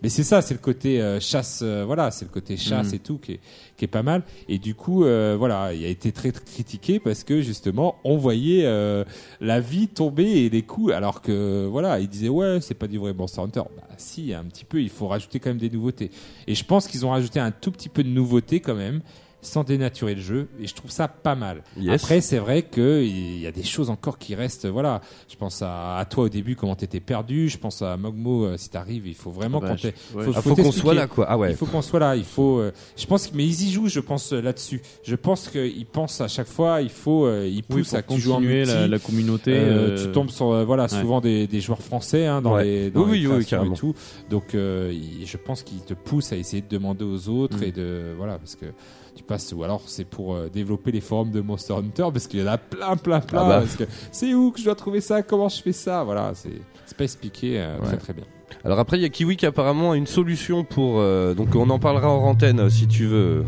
Mais 0.02 0.10
c'est 0.10 0.24
ça, 0.24 0.42
c'est 0.42 0.54
le 0.54 0.60
côté 0.60 1.02
euh, 1.02 1.22
chasse. 1.22 1.62
euh, 1.64 1.84
voilà, 1.86 2.12
c'est 2.12 2.26
le 2.26 2.32
côté 2.32 2.58
chasse 2.58 2.92
Mm. 2.92 2.96
et 2.96 3.00
tout 3.00 3.18
qui 3.20 3.32
est, 3.34 3.40
qui 3.78 3.86
est 3.86 3.88
pas 3.88 4.04
mal. 4.04 4.24
Et 4.50 4.58
du 4.60 4.76
coup, 4.76 5.06
euh, 5.06 5.38
voilà, 5.40 5.74
il 5.74 5.86
a 5.86 5.88
été 5.88 6.12
très, 6.12 6.34
très 6.34 6.44
critiqué 6.44 7.00
parce 7.00 7.24
que 7.24 7.42
justement, 7.42 7.96
on 8.04 8.18
voyait 8.18 8.66
euh, 8.66 9.06
la 9.40 9.62
vie 9.62 9.88
tomber 9.88 10.26
et 10.26 10.50
les 10.50 10.62
coups. 10.64 10.92
Alors 10.92 11.22
que 11.22 11.66
voilà, 11.72 12.02
il 12.02 12.10
disait 12.10 12.28
ouais, 12.28 12.60
c'est 12.60 12.74
pas 12.74 12.88
du 12.88 12.98
vrai 12.98 13.14
Monster 13.14 13.42
Hunter. 13.42 13.62
Bah 13.78 13.84
si, 13.98 14.34
un 14.34 14.44
petit 14.44 14.66
peu. 14.66 14.82
Il 14.82 14.90
faut 14.90 15.08
rajouter 15.08 15.40
quand 15.40 15.52
même 15.52 15.58
des 15.58 15.70
nouveautés. 15.70 16.12
Et 16.48 16.56
je 16.56 16.66
pense 16.66 16.88
qu'ils 16.88 17.06
ont 17.06 17.12
rajouté 17.12 17.40
un 17.40 17.52
tout 17.52 17.72
petit 17.72 17.88
peu 17.88 18.04
de 18.04 18.10
nouveautés 18.10 18.60
quand 18.60 18.76
même 18.76 19.00
sans 19.44 19.64
dénaturer 19.64 20.16
le 20.16 20.22
jeu 20.22 20.48
et 20.60 20.68
je 20.68 20.74
trouve 20.74 20.90
ça 20.92 21.08
pas 21.08 21.36
mal. 21.36 21.64
Yes. 21.80 22.04
Après 22.04 22.22
c'est 22.22 22.38
vrai 22.40 22.62
que 22.64 23.04
il 23.04 23.40
y 23.40 23.48
a 23.48 23.52
des 23.52 23.64
choses 23.64 23.90
encore 23.90 24.18
qui 24.18 24.36
restent 24.36 24.66
voilà, 24.66 25.02
je 25.30 25.36
pense 25.36 25.62
à, 25.62 25.98
à 25.98 26.06
toi 26.06 26.26
au 26.26 26.30
début 26.30 26.56
comment 26.56 26.76
t'étais 26.76 27.00
perdu, 27.00 27.50
je 27.50 27.58
pense 27.58 27.82
à 27.82 27.98
Mogmo 27.98 28.46
euh, 28.46 28.58
si 28.58 28.70
t'arrives, 28.70 29.06
il 29.08 29.14
faut 29.16 29.32
vraiment 29.32 29.60
Ah 29.62 29.66
bah, 29.66 29.70
qu'on 29.72 29.78
je- 29.78 29.82
t'ait- 29.84 29.96
ouais. 30.16 30.26
Ah, 30.36 30.42
faut 30.42 30.50
qu'on 30.50 30.56
t'expliquer. 30.56 30.80
soit 30.82 30.94
là 30.94 31.08
quoi. 31.08 31.26
Ah 31.30 31.38
ouais. 31.38 31.52
Il 31.52 31.56
faut 31.58 31.66
qu'on 31.66 31.82
soit 31.82 32.00
là, 32.00 32.16
il 32.16 32.24
faut 32.24 32.58
euh, 32.60 32.72
je 32.98 33.06
pense 33.06 33.28
que- 33.28 33.36
mais 33.36 33.46
ils 33.46 33.64
y 33.68 33.72
jouent 33.72 33.88
je 33.90 34.00
pense 34.00 34.34
euh, 34.34 34.42
là-dessus. 34.42 34.82
Je 35.04 35.16
pense 35.16 35.50
qu'ils 35.50 35.86
pensent 35.86 36.22
à 36.22 36.28
chaque 36.28 36.48
fois, 36.48 36.82
il 36.82 36.90
faut 36.90 37.26
euh, 37.26 37.48
ils 37.48 37.64
poussent 37.64 37.94
à 37.94 38.02
continuer 38.02 38.58
multi. 38.60 38.72
la, 38.74 38.88
la 38.88 39.00
communauté. 39.00 39.54
Euh, 39.54 39.90
euh, 39.98 40.06
tu 40.06 40.12
tombes 40.12 40.30
sur 40.30 40.52
euh, 40.52 40.64
voilà 40.64 40.84
ouais. 40.84 40.90
souvent 40.90 41.22
des, 41.22 41.48
des 41.48 41.62
joueurs 41.62 41.82
français 41.82 42.26
hein, 42.26 42.42
dans 42.42 42.54
Ouais. 42.56 42.64
les 42.64 42.90
dans 42.92 43.02
Oui, 43.04 43.22
les 43.22 43.28
oui, 43.28 43.44
et 43.52 43.76
tout 43.76 43.94
donc 44.30 44.56
euh, 44.56 44.94
je 45.26 45.38
pense 45.38 45.64
qu'ils 45.64 45.82
te 45.82 45.94
poussent 45.94 46.32
à 46.32 46.38
essayer 46.38 46.62
de 46.62 46.68
demander 46.70 47.04
aux 47.04 47.28
autres 47.30 47.58
Mm. 47.58 47.64
et 47.64 47.72
de 47.72 48.14
voilà 48.18 48.38
parce 48.38 48.56
que 48.56 48.66
tu 49.14 49.24
passes 49.24 49.54
ou 49.54 49.64
alors 49.64 49.82
c'est 49.88 50.06
pour 50.06 50.36
euh, 50.36 50.50
développer 50.50 50.92
les 50.92 51.02
forums 51.02 51.32
de 51.32 51.42
Monster 51.42 51.74
Hunter 51.74 52.06
parce 52.12 52.28
qu'il 52.28 52.40
y 52.40 52.44
en 52.44 52.48
a 52.48 52.58
plein 52.58 52.96
plein 52.98 53.20
plein 53.20 53.42
Ah 53.44 53.48
bah. 53.48 53.60
parce 53.62 53.76
que 53.76 53.84
c'est 54.12 54.34
où 54.34 54.52
que 54.52 54.60
je 54.60 54.66
dois 54.66 54.76
trouver 54.76 55.02
ça 55.02 55.22
comment 55.24 55.50
je 55.50 55.62
fais 55.62 55.72
ça 55.72 56.04
voilà 56.04 56.32
c'est 56.36 56.62
c'est 56.86 56.98
pas 56.98 57.04
expliqué 57.06 57.60
euh, 57.60 57.78
Ouais. 57.80 57.86
très 57.88 57.98
très 57.98 58.14
bien 58.14 58.26
Alors 58.66 58.78
après, 58.80 58.98
il 58.98 59.02
y 59.02 59.06
a 59.06 59.10
Kiwi 59.10 59.36
qui 59.38 59.46
apparemment 59.46 59.92
a 59.94 59.98
une 59.98 60.06
solution 60.08 60.64
pour. 60.64 61.00
euh, 61.00 61.34
donc 61.34 61.56
on 61.56 61.70
en 61.70 61.80
parlera 61.80 62.10
en 62.10 62.24
antenne 62.24 62.60
euh, 62.60 62.70
si 62.70 62.88
tu 62.88 63.06
veux. 63.06 63.44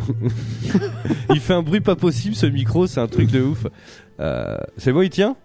il 1.29 1.39
fait 1.39 1.53
un 1.53 1.61
bruit 1.61 1.81
pas 1.81 1.95
possible 1.95 2.35
ce 2.35 2.45
micro, 2.45 2.87
c'est 2.87 2.99
un 2.99 3.07
truc 3.07 3.29
de 3.31 3.41
ouf. 3.41 3.67
Euh, 4.19 4.57
c'est 4.77 4.91
bon, 4.93 5.01
il 5.01 5.09
tient? 5.09 5.35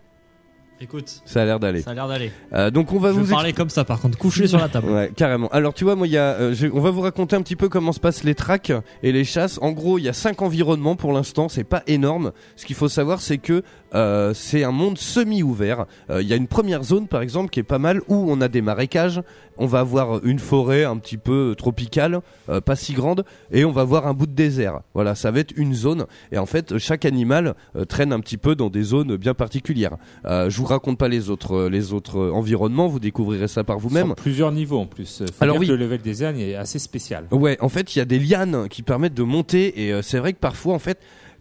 Écoute, 0.82 1.20
Ça 1.26 1.42
a 1.42 1.44
l'air 1.44 1.60
d'aller. 1.60 1.82
ça 1.82 1.90
a 1.90 1.94
l'air 1.94 2.08
d'aller. 2.08 2.32
Euh, 2.54 2.70
donc 2.70 2.90
on 2.94 2.98
va 2.98 3.12
Je 3.12 3.18
vous 3.20 3.26
parlais 3.26 3.52
comme 3.52 3.68
ça, 3.68 3.84
par 3.84 4.00
contre, 4.00 4.16
couché 4.16 4.46
sur 4.46 4.58
la 4.58 4.70
table. 4.70 4.88
Ouais, 4.90 5.12
carrément. 5.14 5.48
Alors 5.48 5.74
tu 5.74 5.84
vois, 5.84 5.94
moi, 5.94 6.06
il 6.06 6.12
y 6.14 6.16
a, 6.16 6.30
euh, 6.40 6.54
on 6.72 6.80
va 6.80 6.90
vous 6.90 7.02
raconter 7.02 7.36
un 7.36 7.42
petit 7.42 7.54
peu 7.54 7.68
comment 7.68 7.92
se 7.92 8.00
passent 8.00 8.24
les 8.24 8.34
tracks 8.34 8.72
et 9.02 9.12
les 9.12 9.24
chasses. 9.24 9.58
En 9.60 9.72
gros, 9.72 9.98
il 9.98 10.04
y 10.04 10.08
a 10.08 10.14
cinq 10.14 10.40
environnements 10.40 10.96
pour 10.96 11.12
l'instant. 11.12 11.50
C'est 11.50 11.64
pas 11.64 11.82
énorme. 11.86 12.32
Ce 12.56 12.64
qu'il 12.64 12.76
faut 12.76 12.88
savoir, 12.88 13.20
c'est 13.20 13.36
que 13.36 13.62
euh, 13.94 14.32
c'est 14.34 14.64
un 14.64 14.70
monde 14.72 14.98
semi-ouvert. 14.98 15.86
Euh, 16.10 16.22
Il 16.22 16.28
y 16.28 16.32
a 16.32 16.36
une 16.36 16.46
première 16.48 16.82
zone, 16.82 17.06
par 17.08 17.22
exemple, 17.22 17.50
qui 17.50 17.60
est 17.60 17.64
pas 17.64 17.78
mal 17.78 18.00
où 18.08 18.14
on 18.30 18.40
a 18.40 18.48
des 18.48 18.62
marécages. 18.62 19.22
On 19.58 19.66
va 19.66 19.80
avoir 19.80 20.24
une 20.24 20.38
forêt 20.38 20.84
un 20.84 20.96
petit 20.96 21.18
peu 21.18 21.54
tropicale, 21.56 22.20
euh, 22.48 22.60
pas 22.62 22.76
si 22.76 22.94
grande, 22.94 23.24
et 23.52 23.64
on 23.66 23.72
va 23.72 23.84
voir 23.84 24.06
un 24.06 24.14
bout 24.14 24.26
de 24.26 24.32
désert. 24.32 24.80
Voilà, 24.94 25.14
ça 25.14 25.30
va 25.30 25.40
être 25.40 25.52
une 25.56 25.74
zone. 25.74 26.06
Et 26.32 26.38
en 26.38 26.46
fait, 26.46 26.78
chaque 26.78 27.04
animal 27.04 27.54
euh, 27.76 27.84
traîne 27.84 28.12
un 28.12 28.20
petit 28.20 28.38
peu 28.38 28.54
dans 28.54 28.70
des 28.70 28.82
zones 28.82 29.16
bien 29.16 29.34
particulières. 29.34 29.96
Euh, 30.24 30.48
je 30.48 30.56
vous 30.56 30.64
raconte 30.64 30.96
pas 30.96 31.08
les 31.08 31.28
autres, 31.28 31.54
euh, 31.66 31.68
les 31.68 31.92
autres 31.92 32.18
euh, 32.18 32.32
environnements. 32.32 32.88
Vous 32.88 33.00
découvrirez 33.00 33.48
ça 33.48 33.62
par 33.62 33.78
vous-même. 33.78 34.14
Plusieurs 34.16 34.50
niveaux 34.52 34.78
en 34.78 34.86
plus 34.86 35.18
faut 35.26 35.44
Alors 35.44 35.58
oui. 35.58 35.66
que 35.66 35.72
le 35.72 35.78
level 35.78 36.00
design 36.00 36.38
est 36.38 36.54
assez 36.54 36.78
spécial 36.78 37.26
Ouais, 37.30 37.58
en 37.60 37.68
fait, 37.68 37.94
il 37.94 37.98
y 37.98 38.02
a 38.02 38.06
des 38.06 38.18
lianes 38.18 38.66
qui 38.68 38.82
permettent 38.82 39.14
de 39.14 39.22
monter 39.22 39.84
et 39.86 39.92
euh, 39.92 40.00
c'est 40.00 40.18
vrai 40.18 40.32
que 40.32 40.38
parfois, 40.38 40.72
en 40.74 40.78
fait, 40.78 40.98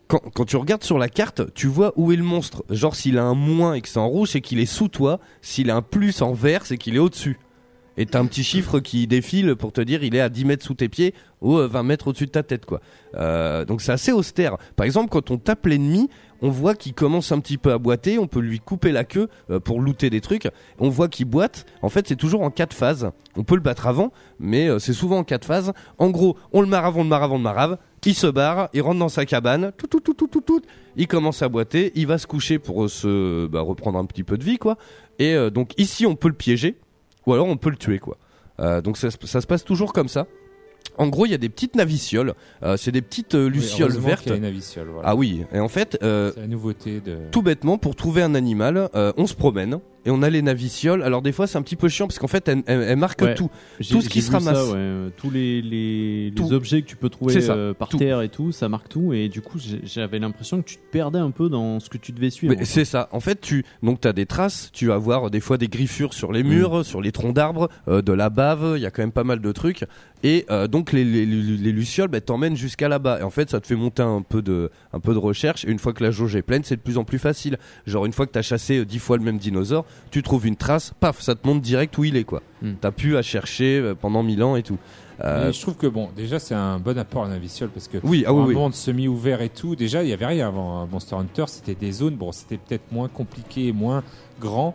quand, 0.10 0.46
tu 0.46 0.58
regardes 0.58 0.84
sur 0.84 0.98
la 0.98 1.08
carte, 1.08 1.54
tu 1.54 1.68
vois 1.68 1.94
où 1.96 2.12
est 2.12 2.16
le 2.16 2.24
monstre. 2.24 2.66
Genre 2.72 2.96
s'il 2.96 3.20
a 3.20 3.24
un 3.24 3.36
moins 3.36 3.76
et 3.76 3.82
que 3.82 3.88
c'est 3.88 4.00
en 4.00 4.08
rouge, 4.08 4.30
c'est 4.32 4.42
qu'il 4.42 4.60
est 4.60 4.66
sous 4.66 4.88
toi. 4.88 5.20
S'il 5.42 5.70
a 5.70 5.76
un 5.76 5.84
plus 5.84 6.24
en 6.24 6.34
vert, 6.34 6.66
c'est 6.66 6.78
qu'il 6.78 6.96
est 6.96 7.00
au-dessus. 7.00 7.38
Et 7.96 8.06
t'as 8.06 8.20
un 8.20 8.26
petit 8.26 8.44
chiffre 8.44 8.80
qui 8.80 9.08
défile 9.08 9.56
pour 9.56 9.72
te 9.72 9.82
dire 9.82 10.04
il 10.04 10.16
est 10.16 10.22
à 10.22 10.30
10 10.30 10.46
mètres 10.46 10.66
sous 10.66 10.74
tes 10.74 10.90
pieds 10.90 11.14
ou 11.42 11.58
euh, 11.58 11.68
20 11.68 11.84
mètres 11.84 12.08
au-dessus 12.08 12.28
de 12.28 12.32
ta 12.32 12.44
tête 12.44 12.66
quoi. 12.66 12.82
Euh, 13.16 13.66
donc 13.66 13.82
c'est 13.82 13.92
assez 13.92 14.12
austère. 14.12 14.58
Par 14.76 14.86
exemple 14.86 15.10
quand 15.10 15.32
on 15.32 15.38
tape 15.38 15.66
l'ennemi, 15.66 16.10
on 16.42 16.50
voit 16.50 16.76
qu'il 16.76 16.94
commence 16.94 17.32
un 17.34 17.40
petit 17.40 17.58
peu 17.58 17.74
à 17.74 17.78
boiter, 17.78 18.18
on 18.18 18.28
peut 18.28 18.40
lui 18.40 18.60
couper 18.60 18.94
la 18.94 19.04
queue 19.04 19.28
euh, 19.50 19.60
pour 19.60 19.82
looter 19.82 20.10
des 20.10 20.22
trucs. 20.22 20.48
On 20.80 20.90
voit 20.90 21.10
qu'il 21.10 21.26
boite. 21.26 21.66
En 21.82 21.90
fait 21.90 22.08
c'est 22.08 22.16
toujours 22.16 22.42
en 22.42 22.52
quatre 22.52 22.74
phases. 22.74 23.12
On 23.36 23.44
peut 23.44 23.56
le 23.56 23.62
battre 23.62 23.88
avant, 23.88 24.12
mais 24.40 24.68
euh, 24.68 24.80
c'est 24.80 24.94
souvent 24.94 25.20
en 25.20 25.24
quatre 25.24 25.46
phases. 25.46 25.74
En 25.98 26.10
gros, 26.10 26.38
on 26.52 26.62
le 26.62 26.68
marave, 26.68 26.98
on 26.98 27.04
le 27.04 27.10
marave, 27.10 27.32
on 27.32 27.38
le 27.38 27.44
marave. 27.44 27.78
Il 28.06 28.16
se 28.16 28.28
barre, 28.28 28.70
il 28.74 28.82
rentre 28.82 29.00
dans 29.00 29.10
sa 29.10 29.26
cabane, 29.26 29.72
tout, 29.78 29.88
tout, 29.88 30.00
tout, 30.00 30.14
tout, 30.14 30.28
tout, 30.28 30.42
tout. 30.42 30.62
Il 30.96 31.08
commence 31.08 31.42
à 31.42 31.50
boiter, 31.50 31.92
il 31.96 32.08
va 32.08 32.18
se 32.18 32.28
coucher 32.28 32.58
pour 32.60 32.84
euh, 32.86 32.88
se 32.88 33.48
bah, 33.48 33.62
reprendre 33.62 34.00
un 34.00 34.06
petit 34.06 34.24
peu 34.24 34.38
de 34.38 34.44
vie 34.44 34.58
quoi. 34.58 34.78
Et 35.20 35.34
euh, 35.36 35.50
donc 35.50 35.74
ici 35.78 36.06
on 36.06 36.16
peut 36.16 36.30
le 36.30 36.34
piéger 36.34 36.78
ou 37.26 37.34
alors 37.34 37.48
on 37.48 37.58
peut 37.58 37.70
le 37.70 37.76
tuer 37.78 38.00
quoi. 38.00 38.18
Euh, 38.60 38.82
donc 38.82 38.98
ça, 38.98 39.12
se- 39.12 39.18
ça 39.26 39.42
se 39.42 39.48
passe 39.48 39.64
toujours 39.64 39.94
comme 39.94 40.08
ça. 40.10 40.28
En 40.98 41.08
gros, 41.08 41.26
il 41.26 41.32
y 41.32 41.36
a 41.36 41.38
des 41.38 41.50
petites 41.50 41.76
navicioles, 41.76 42.34
euh, 42.64 42.76
c'est 42.76 42.92
des 42.92 43.02
petites 43.02 43.34
Oui, 43.34 43.50
lucioles 43.50 43.92
heureusement 43.92 44.08
vertes. 44.08 44.26
y 44.28 44.32
a 44.32 44.36
une 44.36 44.52
voilà. 44.92 45.02
Ah 45.04 45.16
oui, 45.16 45.44
et 45.54 45.60
en 45.60 45.68
fait, 45.70 45.98
la 46.02 46.32
nouveauté 46.48 47.00
de. 47.00 47.18
tout 47.32 47.42
bêtement, 47.42 47.78
pour 47.78 47.96
trouver 47.96 48.22
un 48.22 48.34
animal, 48.36 48.90
on 48.94 49.28
se 49.28 49.34
promène 49.34 49.80
et 50.06 50.12
on 50.12 50.22
a 50.22 50.30
les 50.30 50.42
navicioles. 50.42 51.04
Alors 51.04 51.22
des 51.22 51.32
fois, 51.32 51.48
c'est 51.48 51.58
un 51.58 51.62
petit 51.62 51.76
peu 51.76 51.90
chiant 51.90 52.08
parce 52.08 52.20
qu'en 52.20 52.28
fait, 52.28 52.48
elles, 52.48 52.64
elles- 52.68 52.82
elles 52.82 52.98
marquent 52.98 53.22
Ouais. 53.22 53.36
tout. 53.36 53.50
Tout 53.90 54.02
ce 54.02 54.10
qui 54.10 54.22
se 54.22 54.32
ça, 54.32 54.38
ramasse. 54.40 54.68
ouais, 54.68 54.74
euh, 54.76 55.10
tous 55.18 55.30
les, 55.30 55.62
les, 55.62 56.26
les 56.30 56.36
Tout. 56.36 56.52
objets 56.54 56.82
que 56.82 56.88
tu 56.88 56.96
peux 56.96 57.10
trouver 57.10 57.36
euh, 57.50 57.74
par 57.74 57.90
tout. 57.90 57.98
terre 57.98 58.22
et 58.22 58.30
tout, 58.30 58.52
ça 58.52 58.70
marque 58.70 58.90
tout. 58.90 59.14
Et 59.14 59.30
du 59.30 59.42
coup, 59.42 59.58
j'avais 59.84 60.20
l'impression 60.20 60.62
que 60.62 60.68
tu 60.68 60.78
te 60.78 60.92
perdais 60.92 61.20
un 61.20 61.32
peu 61.32 61.50
dans 61.50 61.80
ce 61.80 61.90
que 61.90 61.98
tu 61.98 62.12
devais 62.12 62.30
suivre. 62.30 62.56
C'est 62.64 62.86
ça. 62.86 63.10
En 63.12 63.20
fait, 63.20 63.42
tu 63.42 63.66
donc 63.84 64.02
t'as 64.02 64.14
des 64.14 64.26
traces. 64.26 64.70
Tu 64.74 64.88
vas 64.88 64.98
voir 64.98 65.30
des 65.30 65.40
fois 65.40 65.58
des 65.58 65.68
griffures 65.68 66.14
sur 66.14 66.32
les 66.32 66.44
murs, 66.44 66.86
sur 66.86 67.02
les 67.02 67.12
troncs 67.12 67.34
d'arbres, 67.36 67.70
euh, 67.88 68.02
de 68.02 68.14
la 68.14 68.30
bave. 68.30 68.74
Il 68.78 68.82
y 68.82 68.86
a 68.86 68.92
quand 68.92 69.02
même 69.02 69.12
pas 69.12 69.24
mal 69.24 69.42
de 69.42 69.52
trucs. 69.52 69.86
Et 70.22 70.46
euh, 70.52 70.68
donc 70.68 70.92
les, 70.92 71.06
les, 71.06 71.26
les- 71.26 71.58
les 71.58 71.72
lucioles 71.72 72.10
bah, 72.10 72.20
t'emmènent 72.20 72.58
jusqu'à 72.58 72.90
là-bas. 72.90 73.20
Et 73.22 73.24
en 73.24 73.30
fait, 73.30 73.50
ça 73.50 73.60
te 73.62 73.68
fait 73.68 73.76
monter 73.76 74.02
un 74.02 74.22
peu 74.22 74.42
de 74.42 74.70
un 74.94 75.00
peu 75.00 75.14
de 75.14 75.18
recherche. 75.20 75.64
Et 75.66 75.70
une 75.72 75.80
fois 75.80 75.94
que 75.94 76.04
la 76.04 76.12
jauge 76.12 76.36
est 76.36 76.42
pleine, 76.42 76.64
c'est 76.64 76.76
de 76.76 76.82
plus 76.82 76.98
en 76.98 77.04
plus 77.06 77.20
facile. 77.20 77.58
Genre 77.86 78.06
une 78.06 78.12
fois 78.14 78.26
que 78.26 78.32
t'as 78.32 78.42
chassé 78.42 78.80
euh, 78.80 78.86
dix 78.86 79.00
fois 79.00 79.18
le 79.18 79.24
même 79.24 79.38
dinosaure, 79.38 79.86
tu 80.12 80.24
trouves 80.24 80.48
une 80.48 80.56
trace, 80.56 80.94
paf, 81.00 81.22
ça 81.22 81.36
te 81.36 81.46
montre 81.48 81.62
direct 81.62 81.98
où 81.98 82.04
il 82.04 82.16
est 82.16 82.24
quoi. 82.24 82.42
Hmm. 82.62 82.74
T'as 82.82 82.92
pu 82.92 83.18
à 83.18 83.22
chercher 83.22 83.80
euh, 83.80 83.96
pendant 83.96 84.24
mille 84.24 84.44
ans 84.44 84.56
et 84.56 84.64
tout. 84.64 84.78
Euh, 85.24 85.52
je 85.52 85.62
trouve 85.62 85.76
que 85.76 85.88
bon, 85.88 86.10
déjà 86.16 86.40
c'est 86.40 86.56
un 86.56 86.80
bon 86.80 86.98
apport 86.98 87.26
à 87.26 87.28
Naviciole 87.28 87.70
parce 87.70 87.88
que 87.90 87.98
oui, 88.04 88.24
ah 88.26 88.34
oui, 88.34 88.42
un 88.42 88.46
oui. 88.46 88.54
monde 88.56 88.74
semi-ouvert 88.74 89.42
et 89.42 89.50
tout, 89.50 89.76
déjà 89.76 90.02
il 90.02 90.10
y 90.10 90.14
avait 90.14 90.26
rien 90.26 90.48
avant 90.48 90.80
hein. 90.80 90.88
Monster 90.90 91.16
Hunter, 91.16 91.44
c'était 91.48 91.76
des 91.76 91.92
zones, 91.92 92.16
bon 92.16 92.32
c'était 92.32 92.58
peut-être 92.58 92.90
moins 92.92 93.10
compliqué, 93.10 93.74
moins 93.74 94.02
grand, 94.40 94.74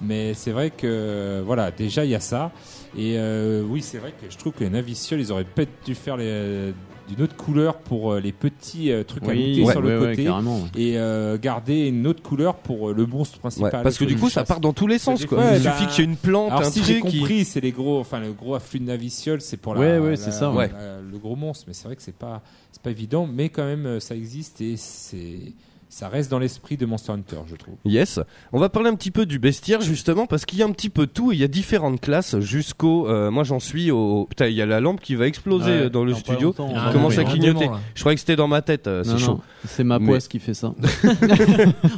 mais 0.00 0.32
c'est 0.32 0.50
vrai 0.50 0.70
que 0.70 1.42
voilà, 1.44 1.70
déjà 1.70 2.04
il 2.06 2.10
y 2.10 2.14
a 2.14 2.20
ça. 2.20 2.52
Et 2.96 3.16
euh, 3.18 3.62
oui, 3.68 3.82
c'est 3.82 3.98
vrai 3.98 4.12
que 4.12 4.30
je 4.30 4.36
trouve 4.38 4.52
que 4.54 4.64
les 4.64 4.70
Navicioles, 4.70 5.20
ils 5.20 5.30
auraient 5.30 5.44
peut-être 5.44 5.84
dû 5.84 5.94
faire 5.94 6.16
les- 6.16 6.72
d'une 7.08 7.22
autre 7.22 7.36
couleur 7.36 7.76
pour 7.78 8.12
euh, 8.12 8.20
les 8.20 8.32
petits 8.32 8.90
euh, 8.90 9.04
trucs 9.04 9.24
à 9.24 9.28
ouais, 9.28 9.64
sur 9.70 9.80
le 9.80 9.98
côté 9.98 10.28
et 10.76 10.98
euh, 10.98 11.38
garder 11.38 11.88
une 11.88 12.06
autre 12.06 12.22
couleur 12.22 12.56
pour 12.56 12.92
le 12.92 13.06
monstre 13.06 13.38
principal. 13.38 13.82
parce 13.82 13.98
que 13.98 14.04
du 14.04 14.16
coup, 14.16 14.30
ça 14.30 14.44
part 14.44 14.60
dans 14.60 14.72
tous 14.72 14.86
les 14.86 14.98
sens. 14.98 15.24
Quoi. 15.26 15.38
Il 15.56 15.62
bah, 15.62 15.72
suffit 15.72 15.86
qu'il 15.88 16.04
y 16.04 16.06
ait 16.06 16.10
une 16.10 16.16
plante, 16.16 16.52
un 16.52 16.64
si 16.64 16.82
j'ai 16.84 17.00
compris, 17.00 17.44
c'est 17.44 17.60
les 17.60 17.72
gros, 17.72 18.00
enfin 18.00 18.20
le 18.20 18.32
gros 18.32 18.54
afflux 18.54 18.80
de 18.80 18.86
naviciole, 18.86 19.40
c'est 19.40 19.56
pour 19.56 19.74
la, 19.74 19.98
le 19.98 21.18
gros 21.18 21.36
monstre. 21.36 21.64
Mais 21.68 21.74
c'est 21.74 21.84
vrai 21.84 21.96
que 21.96 22.02
c'est 22.02 22.16
pas, 22.16 22.42
c'est 22.70 22.82
pas 22.82 22.90
évident, 22.90 23.26
mais 23.26 23.48
quand 23.48 23.64
même 23.64 24.00
ça 24.00 24.14
existe 24.14 24.60
et 24.60 24.76
c'est, 24.76 25.52
ça 25.94 26.08
reste 26.08 26.30
dans 26.30 26.38
l'esprit 26.38 26.78
de 26.78 26.86
Monster 26.86 27.12
Hunter, 27.12 27.36
je 27.46 27.54
trouve. 27.54 27.74
Yes. 27.84 28.18
On 28.54 28.58
va 28.58 28.70
parler 28.70 28.88
un 28.88 28.94
petit 28.94 29.10
peu 29.10 29.26
du 29.26 29.38
bestiaire 29.38 29.82
justement 29.82 30.24
parce 30.26 30.46
qu'il 30.46 30.58
y 30.58 30.62
a 30.62 30.64
un 30.64 30.72
petit 30.72 30.88
peu 30.88 31.06
tout. 31.06 31.32
et 31.32 31.34
Il 31.34 31.40
y 31.40 31.44
a 31.44 31.48
différentes 31.48 32.00
classes 32.00 32.38
jusqu'au. 32.40 33.06
euh, 33.08 33.30
moi 33.30 33.44
j'en 33.44 33.60
suis 33.60 33.90
au. 33.90 34.24
Putain, 34.24 34.46
il 34.46 34.54
y 34.54 34.62
a 34.62 34.66
la 34.66 34.80
lampe 34.80 35.00
qui 35.02 35.14
va 35.16 35.26
exploser 35.26 35.70
Ouais, 35.70 35.76
euh, 35.82 35.90
dans 35.90 36.02
le 36.04 36.14
studio. 36.14 36.48
longtemps, 36.48 36.68
Il 36.70 36.74
y 36.74 36.76
a 36.76 36.78
on 36.78 36.82
un- 36.82 36.86
va 36.86 36.92
commence 36.92 37.18
à 37.18 37.24
clignoter. 37.24 37.68
Je 37.94 38.00
croyais 38.00 38.16
que 38.16 38.20
c'était 38.20 38.36
dans 38.36 38.48
ma 38.48 38.62
tête. 38.62 38.86
euh, 38.86 39.04
c'est 39.04 39.18
chaud. 39.18 39.40
c'est 39.66 39.84
ma 39.84 39.98
Mais- 39.98 40.06
poisse 40.06 40.28
qui 40.28 40.38
fait 40.38 40.54
ça. 40.54 40.72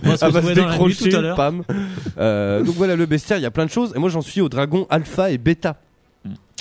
On 0.03 0.09
va 0.09 0.16
se 0.16 0.24
Ah 0.24 0.30
bah, 0.30 0.40
décrocher, 0.42 1.11
tout 1.11 1.16
à 1.16 1.20
l'heure. 1.20 1.36
pam. 1.36 1.62
Euh, 2.18 2.62
donc 2.64 2.74
voilà 2.74 2.97
le 2.97 3.07
bestiaire. 3.07 3.38
Il 3.38 3.42
y 3.42 3.47
a 3.47 3.51
plein 3.53 3.66
de 3.66 3.70
choses. 3.70 3.92
Et 3.95 3.99
moi 4.01 4.09
j'en 4.09 4.22
suis 4.22 4.40
au 4.40 4.49
dragon 4.49 4.86
alpha 4.90 5.30
et 5.30 5.38
bêta. 5.38 5.76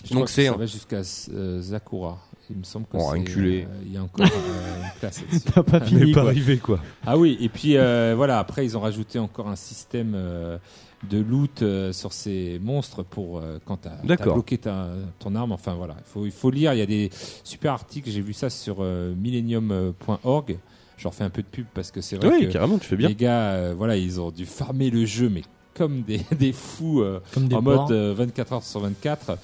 Je 0.05 0.13
Donc 0.13 0.29
c'est 0.29 0.45
ça 0.45 0.53
un- 0.53 0.57
va 0.57 0.65
jusqu'à 0.67 1.01
Zakura. 1.01 2.19
Il 2.49 2.57
me 2.57 2.63
semble 2.63 2.85
que 2.87 2.97
Oh, 2.97 3.13
euh, 3.13 3.65
il 3.85 3.93
y 3.93 3.97
a 3.97 4.03
encore 4.03 4.25
euh, 4.25 4.83
une 4.83 4.99
classe 4.99 5.21
là-dessus. 5.31 5.49
T'as 5.53 5.63
pas 5.63 5.79
fini, 5.79 6.11
quoi. 6.11 6.23
arrivé 6.23 6.57
quoi. 6.57 6.79
Ah 7.05 7.17
oui, 7.17 7.37
et 7.39 7.49
puis 7.49 7.77
euh, 7.77 8.13
voilà, 8.15 8.39
après 8.39 8.65
ils 8.65 8.77
ont 8.77 8.81
rajouté 8.81 9.17
encore 9.17 9.47
un 9.47 9.55
système 9.55 10.13
euh, 10.15 10.57
de 11.09 11.19
loot 11.19 11.61
euh, 11.61 11.93
sur 11.93 12.11
ces 12.13 12.59
monstres 12.61 13.03
pour 13.03 13.37
euh, 13.39 13.59
quand 13.65 13.77
t'as 13.77 13.91
as 13.91 14.15
bloqué 14.33 14.57
ta, 14.57 14.89
ton 15.19 15.35
arme. 15.35 15.53
Enfin 15.53 15.73
voilà, 15.73 15.95
il 15.99 16.11
faut, 16.11 16.25
il 16.25 16.31
faut 16.31 16.51
lire, 16.51 16.73
il 16.73 16.79
y 16.79 16.81
a 16.81 16.85
des 16.85 17.09
super 17.43 17.71
articles, 17.73 18.09
j'ai 18.09 18.21
vu 18.21 18.33
ça 18.33 18.49
sur 18.49 18.77
euh, 18.81 19.13
millennium.org. 19.15 20.57
Je 20.97 21.03
leur 21.05 21.13
fais 21.13 21.23
un 21.23 21.29
peu 21.29 21.41
de 21.41 21.47
pub 21.47 21.65
parce 21.73 21.91
que 21.91 22.01
c'est 22.01 22.17
vrai 22.17 22.29
Oui, 22.29 22.47
que 22.47 22.51
carrément, 22.53 22.77
tu 22.77 22.87
fais 22.87 22.95
bien. 22.95 23.07
les 23.09 23.15
gars, 23.15 23.51
euh, 23.51 23.73
voilà, 23.75 23.97
ils 23.97 24.19
ont 24.21 24.31
dû 24.31 24.45
farmer 24.45 24.89
le 24.89 25.05
jeu, 25.05 25.29
mais 25.29 25.41
comme 25.73 26.01
des, 26.03 26.21
des 26.37 26.53
fous 26.53 27.01
euh, 27.01 27.19
Comme 27.33 27.47
des 27.47 27.55
en 27.55 27.61
mode 27.61 27.91
euh, 27.91 28.13
24 28.15 28.53
heures 28.53 28.63
sur 28.63 28.81
24 28.81 29.37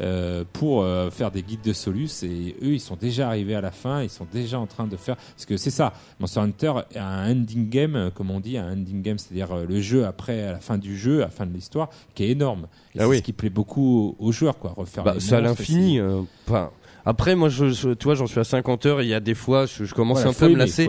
euh, 0.00 0.44
pour 0.52 0.82
euh, 0.82 1.10
faire 1.10 1.30
des 1.30 1.42
guides 1.42 1.62
de 1.62 1.72
Solus 1.72 2.08
et 2.24 2.56
eux 2.62 2.72
ils 2.74 2.80
sont 2.80 2.96
déjà 2.96 3.28
arrivés 3.28 3.54
à 3.54 3.60
la 3.60 3.70
fin 3.70 4.02
ils 4.02 4.10
sont 4.10 4.26
déjà 4.32 4.58
en 4.58 4.66
train 4.66 4.86
de 4.86 4.96
faire 4.96 5.16
parce 5.16 5.46
que 5.46 5.56
c'est 5.56 5.70
ça 5.70 5.92
Monster 6.18 6.40
Hunter 6.40 6.72
a 6.96 7.06
un 7.06 7.30
ending 7.32 7.68
game 7.68 7.94
euh, 7.96 8.10
comme 8.10 8.30
on 8.30 8.40
dit 8.40 8.58
un 8.58 8.72
ending 8.72 9.02
game 9.02 9.18
c'est-à-dire 9.18 9.52
euh, 9.52 9.66
le 9.68 9.80
jeu 9.80 10.04
après 10.04 10.42
à 10.42 10.52
la 10.52 10.58
fin 10.58 10.78
du 10.78 10.98
jeu 10.98 11.18
à 11.22 11.26
la 11.26 11.30
fin 11.30 11.46
de 11.46 11.52
l'histoire 11.52 11.90
qui 12.14 12.24
est 12.24 12.30
énorme 12.30 12.66
et 12.94 12.98
Ah 12.98 13.02
c'est 13.02 13.06
oui. 13.06 13.16
ce 13.18 13.22
qui 13.22 13.32
plaît 13.32 13.50
beaucoup 13.50 14.16
aux, 14.18 14.32
joueurs 14.32 14.58
quoi 14.58 14.72
refaire 14.76 15.04
Bah, 15.04 15.14
c'est 15.18 15.36
à 15.36 15.40
l'infini. 15.40 15.98
euh, 16.00 16.22
Enfin, 16.48 16.70
après, 17.06 17.34
moi, 17.36 17.48
je, 17.50 17.68
je- 17.68 17.90
tu 17.90 18.04
vois, 18.04 18.14
j'en 18.14 18.26
suis 18.26 18.40
à 18.40 18.44
50 18.44 18.86
heures. 18.86 19.00
et 19.02 19.04
Il 19.04 19.10
y 19.10 19.14
a 19.14 19.20
des 19.20 19.34
fois, 19.34 19.66
je, 19.66 19.92
commence 19.92 20.18
Voilà, 20.22 20.30
un 20.30 20.32
peu 20.32 20.46
à 20.46 20.48
me 20.48 20.56
lasser. 20.56 20.88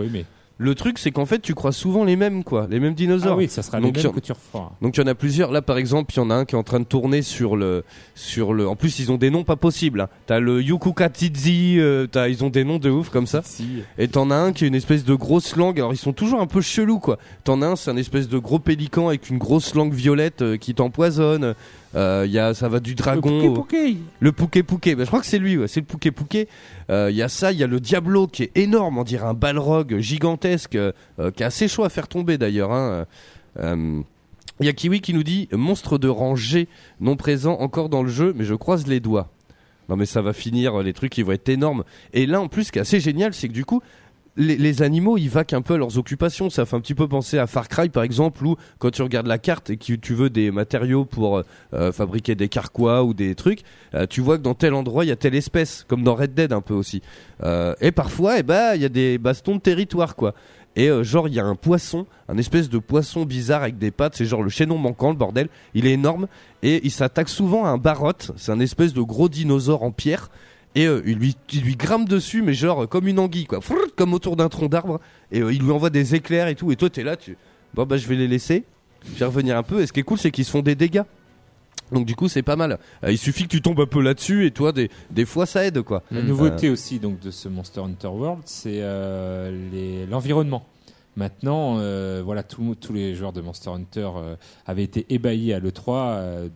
Le 0.58 0.74
truc, 0.74 0.98
c'est 0.98 1.10
qu'en 1.10 1.26
fait, 1.26 1.40
tu 1.40 1.54
crois 1.54 1.72
souvent 1.72 2.02
les 2.02 2.16
mêmes, 2.16 2.42
quoi, 2.42 2.66
les 2.70 2.80
mêmes 2.80 2.94
dinosaures. 2.94 3.32
ah 3.34 3.36
oui 3.36 3.48
ça 3.48 3.62
sera 3.62 3.78
Donc, 3.78 3.94
les 3.96 4.02
mêmes 4.02 4.12
que 4.12 4.20
tu 4.20 4.32
referas 4.32 4.72
Donc 4.80 4.96
il 4.96 5.00
y 5.00 5.04
en 5.04 5.06
a 5.06 5.14
plusieurs. 5.14 5.52
Là 5.52 5.60
par 5.60 5.76
exemple, 5.76 6.14
il 6.14 6.16
y 6.16 6.20
en 6.20 6.30
a 6.30 6.34
un 6.34 6.44
qui 6.46 6.54
est 6.54 6.58
en 6.58 6.62
train 6.62 6.80
de 6.80 6.84
tourner 6.86 7.20
sur 7.20 7.56
le 7.56 7.84
sur 8.14 8.54
le. 8.54 8.66
En 8.66 8.74
plus, 8.74 8.98
ils 8.98 9.12
ont 9.12 9.18
des 9.18 9.28
noms 9.28 9.44
pas 9.44 9.56
possibles. 9.56 10.00
Hein. 10.00 10.08
T'as 10.26 10.40
le 10.40 10.62
Yukukatidzi, 10.62 11.76
euh, 11.78 12.06
t'as 12.06 12.28
ils 12.28 12.42
ont 12.42 12.48
des 12.48 12.64
noms 12.64 12.78
de 12.78 12.88
ouf 12.88 13.10
comme 13.10 13.26
ça. 13.26 13.42
Et 13.98 14.08
t'en 14.08 14.30
as 14.30 14.36
un 14.36 14.52
qui 14.52 14.64
est 14.64 14.68
une 14.68 14.74
espèce 14.74 15.04
de 15.04 15.14
grosse 15.14 15.56
langue. 15.56 15.78
Alors 15.78 15.92
ils 15.92 15.98
sont 15.98 16.14
toujours 16.14 16.40
un 16.40 16.46
peu 16.46 16.62
chelous 16.62 17.00
quoi. 17.00 17.18
T'en 17.44 17.60
as 17.60 17.66
un, 17.66 17.76
c'est 17.76 17.90
un 17.90 17.96
espèce 17.96 18.28
de 18.28 18.38
gros 18.38 18.58
pélican 18.58 19.08
avec 19.08 19.28
une 19.28 19.38
grosse 19.38 19.74
langue 19.74 19.92
violette 19.92 20.42
euh, 20.42 20.56
qui 20.56 20.74
t'empoisonne. 20.74 21.54
Euh, 21.96 22.24
Il 22.26 22.32
y 22.32 22.38
a 22.38 22.52
ça 22.54 22.68
va 22.68 22.78
du 22.80 22.94
dragon. 22.94 23.30
au- 23.48 23.54
le 24.20 24.32
Pouké 24.32 24.62
Pouké, 24.62 24.94
bah, 24.94 25.04
je 25.04 25.08
crois 25.08 25.20
que 25.20 25.26
c'est 25.26 25.38
lui, 25.38 25.56
ouais, 25.56 25.66
c'est 25.68 25.80
le 25.80 25.86
Pouké. 26.12 26.48
Euh, 26.90 27.08
Il 27.10 27.16
y 27.16 27.22
a 27.22 27.28
ça, 27.28 27.52
il 27.52 27.58
y 27.58 27.64
a 27.64 27.66
le 27.66 27.80
Diablo 27.80 28.26
qui 28.26 28.42
est 28.44 28.56
énorme, 28.56 28.98
on 28.98 29.04
dirait 29.04 29.26
un 29.26 29.34
balrog 29.34 29.98
gigantesque, 29.98 30.76
euh, 30.76 30.92
euh, 31.18 31.30
qui 31.30 31.42
est 31.42 31.46
assez 31.46 31.68
chaud 31.68 31.84
à 31.84 31.88
faire 31.88 32.06
tomber 32.08 32.38
d'ailleurs. 32.38 32.72
hein. 32.72 33.06
Euh, 33.58 34.00
Il 34.60 34.66
y 34.66 34.68
a 34.68 34.72
Kiwi 34.72 35.00
qui 35.00 35.12
nous 35.14 35.22
dit 35.22 35.48
monstre 35.52 35.98
de 35.98 36.08
rang 36.08 36.34
G 36.36 36.68
non 37.00 37.16
présent 37.16 37.54
encore 37.60 37.88
dans 37.88 38.02
le 38.02 38.08
jeu, 38.08 38.32
mais 38.36 38.44
je 38.44 38.54
croise 38.54 38.86
les 38.86 39.00
doigts. 39.00 39.28
Non 39.88 39.96
mais 39.96 40.06
ça 40.06 40.20
va 40.22 40.32
finir, 40.32 40.82
les 40.82 40.92
trucs 40.92 41.16
ils 41.18 41.24
vont 41.24 41.32
être 41.32 41.48
énormes. 41.48 41.84
Et 42.12 42.26
là 42.26 42.40
en 42.40 42.48
plus, 42.48 42.64
ce 42.64 42.72
qui 42.72 42.78
est 42.78 42.82
assez 42.82 42.98
génial, 43.00 43.32
c'est 43.34 43.48
que 43.48 43.52
du 43.52 43.64
coup, 43.64 43.82
les, 44.36 44.82
animaux 44.82 45.16
ils 45.16 45.28
vaquent 45.28 45.54
un 45.54 45.62
peu 45.62 45.74
à 45.74 45.76
leurs 45.78 45.98
occupations. 45.98 46.50
Ça 46.50 46.66
fait 46.66 46.76
un 46.76 46.80
petit 46.80 46.94
peu 46.94 47.08
penser 47.08 47.38
à 47.38 47.46
Far 47.46 47.68
Cry 47.68 47.88
par 47.88 48.02
exemple, 48.02 48.44
où 48.44 48.56
quand 48.78 48.90
tu 48.90 49.02
regardes 49.02 49.26
la 49.26 49.38
carte 49.38 49.70
et 49.70 49.76
que 49.76 49.94
tu 49.94 50.14
veux 50.14 50.30
des 50.30 50.50
matériaux 50.50 51.04
pour 51.04 51.42
euh, 51.74 51.92
fabriquer 51.92 52.34
des 52.34 52.48
carquois 52.48 53.04
ou 53.04 53.14
des 53.14 53.34
trucs, 53.34 53.62
euh, 53.94 54.06
tu 54.08 54.20
vois 54.20 54.38
que 54.38 54.42
dans 54.42 54.54
tel 54.54 54.74
endroit 54.74 55.04
il 55.04 55.08
y 55.08 55.12
a 55.12 55.16
telle 55.16 55.34
espèce, 55.34 55.84
comme 55.88 56.02
dans 56.02 56.14
Red 56.14 56.34
Dead 56.34 56.52
un 56.52 56.60
peu 56.60 56.74
aussi. 56.74 57.02
Euh, 57.42 57.74
et 57.80 57.92
parfois, 57.92 58.38
eh 58.38 58.42
ben, 58.42 58.74
il 58.74 58.82
y 58.82 58.86
a 58.86 58.90
des 58.90 59.18
bastons 59.18 59.56
de 59.56 59.60
territoire 59.60 60.16
quoi. 60.16 60.34
Et 60.76 60.90
euh, 60.90 61.02
genre 61.02 61.26
il 61.26 61.34
y 61.34 61.40
a 61.40 61.44
un 61.44 61.56
poisson, 61.56 62.06
un 62.28 62.36
espèce 62.36 62.68
de 62.68 62.78
poisson 62.78 63.24
bizarre 63.24 63.62
avec 63.62 63.78
des 63.78 63.90
pattes, 63.90 64.14
c'est 64.14 64.26
genre 64.26 64.42
le 64.42 64.50
chaînon 64.50 64.76
manquant, 64.76 65.10
le 65.10 65.16
bordel. 65.16 65.48
Il 65.74 65.86
est 65.86 65.92
énorme 65.92 66.28
et 66.62 66.80
il 66.84 66.90
s'attaque 66.90 67.30
souvent 67.30 67.64
à 67.64 67.70
un 67.70 67.78
barotte, 67.78 68.32
c'est 68.36 68.52
un 68.52 68.60
espèce 68.60 68.92
de 68.92 69.00
gros 69.00 69.30
dinosaure 69.30 69.82
en 69.82 69.90
pierre. 69.90 70.30
Et 70.76 70.86
euh, 70.86 71.02
il, 71.06 71.16
lui, 71.16 71.34
il 71.52 71.62
lui 71.62 71.74
grimpe 71.74 72.08
dessus, 72.08 72.42
mais 72.42 72.54
genre 72.54 72.84
euh, 72.84 72.86
comme 72.86 73.08
une 73.08 73.18
anguille, 73.18 73.46
quoi, 73.46 73.58
comme 73.96 74.14
autour 74.14 74.36
d'un 74.36 74.48
tronc 74.48 74.68
d'arbre. 74.68 75.00
Et 75.32 75.40
euh, 75.40 75.52
il 75.52 75.62
lui 75.62 75.70
envoie 75.72 75.90
des 75.90 76.14
éclairs 76.14 76.46
et 76.48 76.54
tout. 76.54 76.70
Et 76.70 76.76
toi, 76.76 76.88
t'es 76.90 77.02
là, 77.02 77.16
tu. 77.16 77.36
Bon, 77.74 77.84
bah, 77.86 77.96
je 77.96 78.06
vais 78.06 78.14
les 78.16 78.28
laisser. 78.28 78.62
Je 79.14 79.18
vais 79.18 79.24
revenir 79.24 79.56
un 79.56 79.62
peu. 79.64 79.80
Et 79.80 79.86
ce 79.86 79.92
qui 79.92 80.00
est 80.00 80.04
cool, 80.04 80.18
c'est 80.18 80.30
qu'ils 80.30 80.44
se 80.44 80.50
font 80.50 80.62
des 80.62 80.74
dégâts. 80.74 81.02
Donc, 81.92 82.04
du 82.04 82.14
coup, 82.16 82.28
c'est 82.28 82.42
pas 82.42 82.56
mal. 82.56 82.78
Euh, 83.04 83.12
il 83.12 83.16
suffit 83.18 83.44
que 83.44 83.48
tu 83.48 83.62
tombes 83.62 83.80
un 83.80 83.86
peu 83.86 84.02
là-dessus, 84.02 84.44
et 84.44 84.50
toi, 84.50 84.72
des, 84.72 84.90
des 85.10 85.24
fois, 85.24 85.46
ça 85.46 85.64
aide, 85.64 85.82
quoi. 85.82 86.02
La 86.10 86.20
Mm. 86.20 86.26
nouveauté 86.26 86.68
aussi 86.68 86.98
donc 86.98 87.20
de 87.20 87.30
ce 87.30 87.48
Monster 87.48 87.80
Hunter 87.80 88.08
World, 88.08 88.42
c'est 88.44 88.80
euh, 88.82 89.56
les- 89.72 90.04
l'environnement. 90.06 90.66
Maintenant, 91.16 91.76
euh, 91.78 92.20
voilà, 92.24 92.42
tous 92.42 92.74
tous 92.74 92.92
les 92.92 93.14
joueurs 93.14 93.32
de 93.32 93.40
Monster 93.40 93.70
Hunter 93.70 94.10
euh, 94.16 94.36
avaient 94.66 94.84
été 94.84 95.06
ébahis 95.08 95.52
à 95.54 95.58
l'E3 95.60 95.82
euh, 95.88 96.48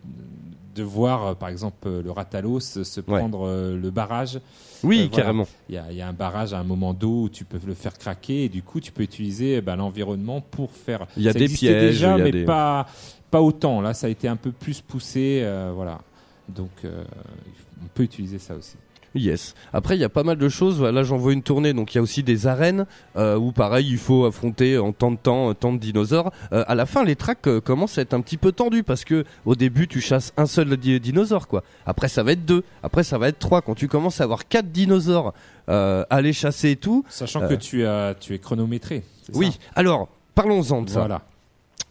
de 0.74 0.82
voir, 0.82 1.34
par 1.36 1.48
exemple, 1.48 1.88
le 1.88 2.10
Ratalos 2.10 2.60
se 2.60 3.00
prendre 3.00 3.48
le 3.74 3.90
barrage. 3.90 4.38
Oui, 4.84 5.08
voilà. 5.08 5.16
carrément. 5.16 5.46
Il 5.68 5.74
y, 5.74 5.78
a, 5.78 5.86
il 5.90 5.96
y 5.96 6.00
a 6.00 6.08
un 6.08 6.12
barrage 6.12 6.52
à 6.54 6.58
un 6.58 6.64
moment 6.64 6.94
d'eau 6.94 7.22
où 7.24 7.28
tu 7.28 7.44
peux 7.44 7.58
le 7.66 7.74
faire 7.74 7.98
craquer 7.98 8.44
et 8.44 8.48
du 8.48 8.62
coup 8.62 8.80
tu 8.80 8.92
peux 8.92 9.02
utiliser 9.02 9.56
eh 9.56 9.60
ben, 9.60 9.76
l'environnement 9.76 10.40
pour 10.40 10.70
faire. 10.70 11.06
Il 11.16 11.22
y 11.24 11.28
a 11.28 11.32
Ça 11.32 11.38
des 11.38 11.48
pièges, 11.48 11.80
déjà, 11.82 12.14
il 12.14 12.18
y 12.18 12.20
a 12.20 12.24
mais 12.24 12.30
des- 12.32 12.44
pas 12.44 12.86
pas 13.30 13.40
autant. 13.42 13.80
Là, 13.80 13.94
ça 13.94 14.06
a 14.06 14.10
été 14.10 14.26
un 14.28 14.36
peu 14.36 14.52
plus 14.52 14.80
poussé, 14.80 15.44
voilà. 15.74 16.00
Donc 16.48 16.70
on 16.84 17.86
peut 17.94 18.02
utiliser 18.04 18.38
ça 18.38 18.54
aussi. 18.54 18.76
Yes. 19.14 19.54
Après, 19.72 19.96
il 19.96 20.00
y 20.00 20.04
a 20.04 20.08
pas 20.08 20.22
mal 20.22 20.36
de 20.38 20.48
choses. 20.48 20.80
Là, 20.80 21.02
j'en 21.02 21.16
vois 21.16 21.32
une 21.32 21.42
tournée. 21.42 21.72
Donc, 21.72 21.92
il 21.92 21.96
y 21.96 21.98
a 21.98 22.02
aussi 22.02 22.22
des 22.22 22.46
arènes 22.46 22.86
euh, 23.16 23.36
où, 23.36 23.50
pareil, 23.50 23.88
il 23.90 23.98
faut 23.98 24.24
affronter 24.24 24.78
en 24.78 24.92
tant 24.92 25.10
de 25.10 25.16
temps, 25.16 25.50
euh, 25.50 25.54
tant 25.54 25.72
de 25.72 25.78
dinosaures. 25.78 26.32
Euh, 26.52 26.62
à 26.68 26.76
la 26.76 26.86
fin, 26.86 27.02
les 27.04 27.16
tracks 27.16 27.44
euh, 27.48 27.60
commencent 27.60 27.98
à 27.98 28.02
être 28.02 28.14
un 28.14 28.20
petit 28.20 28.36
peu 28.36 28.52
tendus 28.52 28.84
parce 28.84 29.04
que 29.04 29.24
au 29.46 29.56
début, 29.56 29.88
tu 29.88 30.00
chasses 30.00 30.32
un 30.36 30.46
seul 30.46 30.76
di- 30.76 31.00
dinosaure, 31.00 31.48
quoi. 31.48 31.64
Après, 31.86 32.06
ça 32.06 32.22
va 32.22 32.32
être 32.32 32.44
deux. 32.44 32.62
Après, 32.84 33.02
ça 33.02 33.18
va 33.18 33.26
être 33.28 33.40
trois. 33.40 33.62
Quand 33.62 33.74
tu 33.74 33.88
commences 33.88 34.20
à 34.20 34.24
avoir 34.24 34.46
quatre 34.46 34.70
dinosaures 34.70 35.34
à 35.66 36.20
les 36.20 36.32
chasser 36.32 36.70
et 36.70 36.76
tout. 36.76 37.04
Sachant 37.08 37.46
que 37.46 37.54
tu, 37.54 37.84
as, 37.86 38.14
tu 38.18 38.34
es 38.34 38.38
chronométré. 38.38 39.02
Oui. 39.34 39.52
ça? 39.52 39.58
Alors, 39.76 40.08
parlons-en 40.34 40.82
de 40.82 40.88
ça. 40.90 41.00
Voilà. 41.00 41.22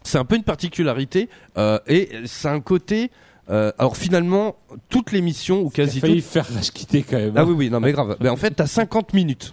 C'est 0.02 0.18
un 0.18 0.24
peu 0.24 0.36
une 0.36 0.42
particularité 0.42 1.28
et 1.86 2.08
c'est 2.26 2.48
un 2.48 2.60
côté. 2.60 3.10
Euh, 3.50 3.72
alors 3.78 3.96
finalement, 3.96 4.56
toutes 4.88 5.12
les 5.12 5.20
missions 5.20 5.60
ou 5.60 5.70
quasi 5.70 6.00
failli 6.00 6.22
toutes. 6.22 6.30
faire 6.30 6.46
quitter 6.72 7.02
quand 7.02 7.18
même. 7.18 7.32
Ah 7.36 7.44
oui, 7.44 7.54
oui, 7.56 7.70
non, 7.70 7.80
mais 7.80 7.92
grave. 7.92 8.16
Mais 8.20 8.28
en 8.28 8.36
fait, 8.36 8.50
t'as 8.52 8.66
50 8.66 9.12
minutes 9.12 9.52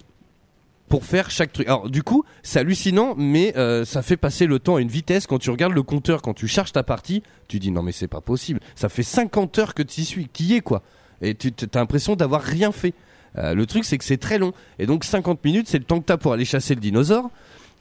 pour 0.87 1.03
faire 1.03 1.29
chaque 1.29 1.51
truc. 1.51 1.67
Alors, 1.67 1.89
du 1.89 2.03
coup, 2.03 2.23
c'est 2.43 2.59
hallucinant, 2.59 3.15
mais 3.17 3.57
euh, 3.57 3.85
ça 3.85 4.01
fait 4.01 4.17
passer 4.17 4.45
le 4.45 4.59
temps 4.59 4.75
à 4.75 4.81
une 4.81 4.87
vitesse. 4.87 5.27
Quand 5.27 5.39
tu 5.39 5.49
regardes 5.49 5.73
le 5.73 5.83
compteur, 5.83 6.21
quand 6.21 6.33
tu 6.33 6.47
charges 6.47 6.71
ta 6.71 6.83
partie, 6.83 7.23
tu 7.47 7.59
dis 7.59 7.71
non, 7.71 7.81
mais 7.81 7.91
c'est 7.91 8.07
pas 8.07 8.21
possible. 8.21 8.59
Ça 8.75 8.87
fait 8.87 9.03
50 9.03 9.59
heures 9.59 9.73
que 9.73 9.83
tu 9.83 10.01
y 10.01 10.05
suis, 10.05 10.27
qui 10.27 10.45
y 10.45 10.55
es, 10.55 10.61
quoi. 10.61 10.83
Et 11.21 11.33
tu 11.33 11.49
as 11.49 11.79
l'impression 11.79 12.15
d'avoir 12.15 12.41
rien 12.41 12.71
fait. 12.71 12.93
Euh, 13.37 13.53
le 13.53 13.65
truc, 13.65 13.83
c'est 13.83 13.97
que 13.97 14.03
c'est 14.05 14.17
très 14.17 14.37
long. 14.37 14.53
Et 14.79 14.85
donc, 14.85 15.03
50 15.03 15.43
minutes, 15.43 15.67
c'est 15.67 15.79
le 15.79 15.83
temps 15.83 15.99
que 15.99 16.05
t'as 16.05 16.17
pour 16.17 16.33
aller 16.33 16.45
chasser 16.45 16.75
le 16.75 16.81
dinosaure. 16.81 17.29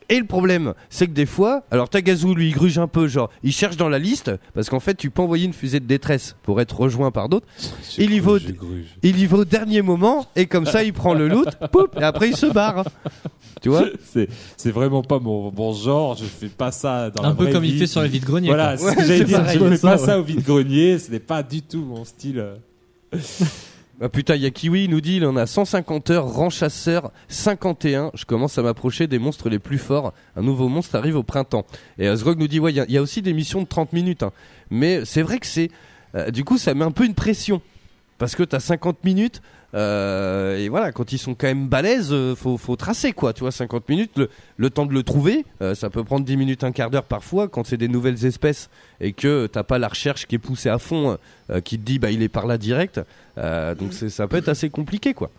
Et 0.09 0.19
le 0.21 0.25
problème, 0.27 0.75
c'est 0.89 1.07
que 1.09 1.13
des 1.13 1.27
fois, 1.27 1.65
alors 1.73 1.89
Tagazu 1.89 2.33
lui 2.35 2.49
il 2.49 2.53
gruge 2.55 2.79
un 2.79 2.87
peu, 2.87 3.09
genre 3.09 3.29
il 3.43 3.53
cherche 3.53 3.77
dans 3.77 3.89
la 3.89 3.99
liste, 3.99 4.31
parce 4.55 4.71
qu'en 4.71 4.79
fait 4.81 4.95
tu 4.95 5.11
peux 5.11 5.23
envoyer 5.23 5.45
une 5.47 5.53
fusée 5.53 5.81
de 5.81 5.87
détresse 5.87 6.37
pour 6.45 6.61
être 6.61 6.79
rejoint 6.79 7.11
par 7.11 7.29
d'autres. 7.29 7.47
Il 7.99 8.13
y 8.13 8.21
va 8.21 8.33
au- 8.33 8.39
il 9.03 9.19
y 9.19 9.27
va 9.27 9.39
au 9.39 9.45
dernier 9.45 9.83
moment 9.83 10.27
et 10.37 10.47
comme 10.47 10.65
ça 10.67 10.85
il 10.85 10.93
prend 10.93 11.13
le 11.15 11.27
loot, 11.29 11.49
poup, 11.73 11.89
et 11.99 12.05
après 12.05 12.29
il 12.29 12.37
se 12.37 12.47
barre. 12.47 12.85
Tu 13.63 13.69
vois 13.69 13.85
c'est 14.57 14.71
vraiment 14.71 15.03
pas 15.03 15.19
mon, 15.19 15.51
mon 15.51 15.73
genre. 15.73 16.15
Je 16.17 16.25
fais 16.25 16.49
pas 16.49 16.71
ça 16.71 17.11
dans 17.11 17.25
Un 17.25 17.31
la 17.31 17.35
peu 17.35 17.45
vraie 17.45 17.53
comme 17.53 17.65
il 17.65 17.77
fait 17.79 17.87
sur 17.89 18.03
les 18.03 18.09
vides-greniers. 18.09 18.49
Voilà, 18.49 18.77
c'est 18.77 18.91
ce 18.91 18.95
que 18.97 19.03
j'allais 19.05 19.25
dire. 19.25 19.39
pareil. 19.41 19.59
Je 19.59 19.65
ne 19.65 19.71
fais 19.71 19.77
Ça, 19.77 19.89
pas 19.89 20.01
ouais. 20.01 20.07
ça 20.07 20.21
au 20.21 20.23
vide-grenier. 20.23 20.99
Ce 21.01 21.11
n'est 21.11 21.19
pas 21.21 21.43
du 21.43 21.63
tout 21.63 21.81
mon 21.85 22.05
style. 22.05 22.45
euh. 24.01 24.05
Ah 24.05 24.09
putain, 24.09 24.35
il 24.37 24.43
y 24.43 24.47
a 24.47 24.51
Kiwi, 24.51 24.85
il 24.85 24.91
nous 24.91 25.01
dit 25.01 25.17
il 25.17 25.27
en 25.27 25.37
a 25.37 25.47
150 25.47 26.11
heures, 26.11 26.27
rang 26.27 26.51
chasseur 26.51 27.11
51. 27.29 28.11
Je 28.15 28.25
commence 28.25 28.59
à 28.59 28.63
m'approcher 28.63 29.07
des 29.07 29.19
monstres 29.19 29.49
les 29.49 29.59
plus 29.59 29.79
forts. 29.79 30.13
Un 30.37 30.43
nouveau 30.43 30.69
monstre 30.69 30.97
arrive 30.97 31.17
au 31.17 31.23
printemps. 31.23 31.65
Et 31.99 32.09
euh, 32.09 32.17
Zrog 32.17 32.39
nous 32.39 32.49
dit 32.49 32.61
ouais, 32.61 32.73
il 32.73 32.77
y 32.77 32.81
a- 32.81 32.85
il 32.89 32.93
y, 32.93 32.99
a 32.99 33.03
aussi 33.03 33.23
des 33.23 33.33
missions 33.33 33.63
de 33.63 33.67
30 33.67 33.93
minutes. 33.93 34.23
hein. 34.23 34.33
Mais 34.71 35.05
c'est 35.05 35.23
vrai 35.23 35.39
que 35.39 35.47
c'est. 35.47 35.71
euh, 36.15 36.31
du 36.31 36.45
coup, 36.45 36.59
ça 36.59 36.75
met 36.75 36.85
un 36.85 36.91
peu 36.93 37.05
une 37.05 37.15
pression. 37.15 37.61
Parce 38.19 38.35
que 38.35 38.43
t'as 38.43 38.61
50 38.61 39.05
minutes. 39.05 39.43
Euh, 39.75 40.57
et 40.59 40.69
voilà, 40.69 40.93
quand 40.93 41.13
ils 41.13 41.19
sont 41.19 41.35
quand 41.35 41.47
même 41.47 41.69
balèzes, 41.69 42.13
euh, 42.13 42.35
faut, 42.35 42.57
faut 42.57 42.77
tracer 42.77 43.13
quoi. 43.13 43.33
Tu 43.33 43.41
vois, 43.41 43.51
50 43.53 43.89
minutes, 43.89 44.13
le, 44.17 44.31
le 44.57 44.71
temps 44.71 44.87
de 44.87 44.93
le 44.93 45.03
trouver, 45.03 45.45
euh, 45.63 45.75
ça 45.75 45.91
peut 45.91 46.05
prendre 46.05 46.25
10 46.25 46.37
minutes, 46.37 46.65
un 46.65 46.73
quart 46.73 46.91
d'heure 46.91 47.05
parfois. 47.05 47.49
Quand 47.49 47.67
c'est 47.67 47.77
des 47.77 47.89
nouvelles 47.89 48.25
espèces 48.25 48.71
et 49.01 49.13
que 49.13 49.47
t'as 49.47 49.63
pas 49.65 49.79
la 49.79 49.89
recherche 49.89 50.27
qui 50.27 50.37
est 50.37 50.39
poussée 50.39 50.69
à 50.71 50.79
fond, 50.79 51.19
qui 51.65 51.79
te 51.79 51.85
dit 51.85 51.99
bah 51.99 52.11
il 52.11 52.23
est 52.23 52.29
par 52.29 52.47
là 52.47 52.59
direct. 52.59 53.01
Donc 53.37 53.93
c'est- 53.93 54.09
ça 54.09 54.27
peut 54.27 54.37
être 54.39 54.49
assez 54.49 54.71
compliqué 54.71 55.13
quoi. 55.15 55.31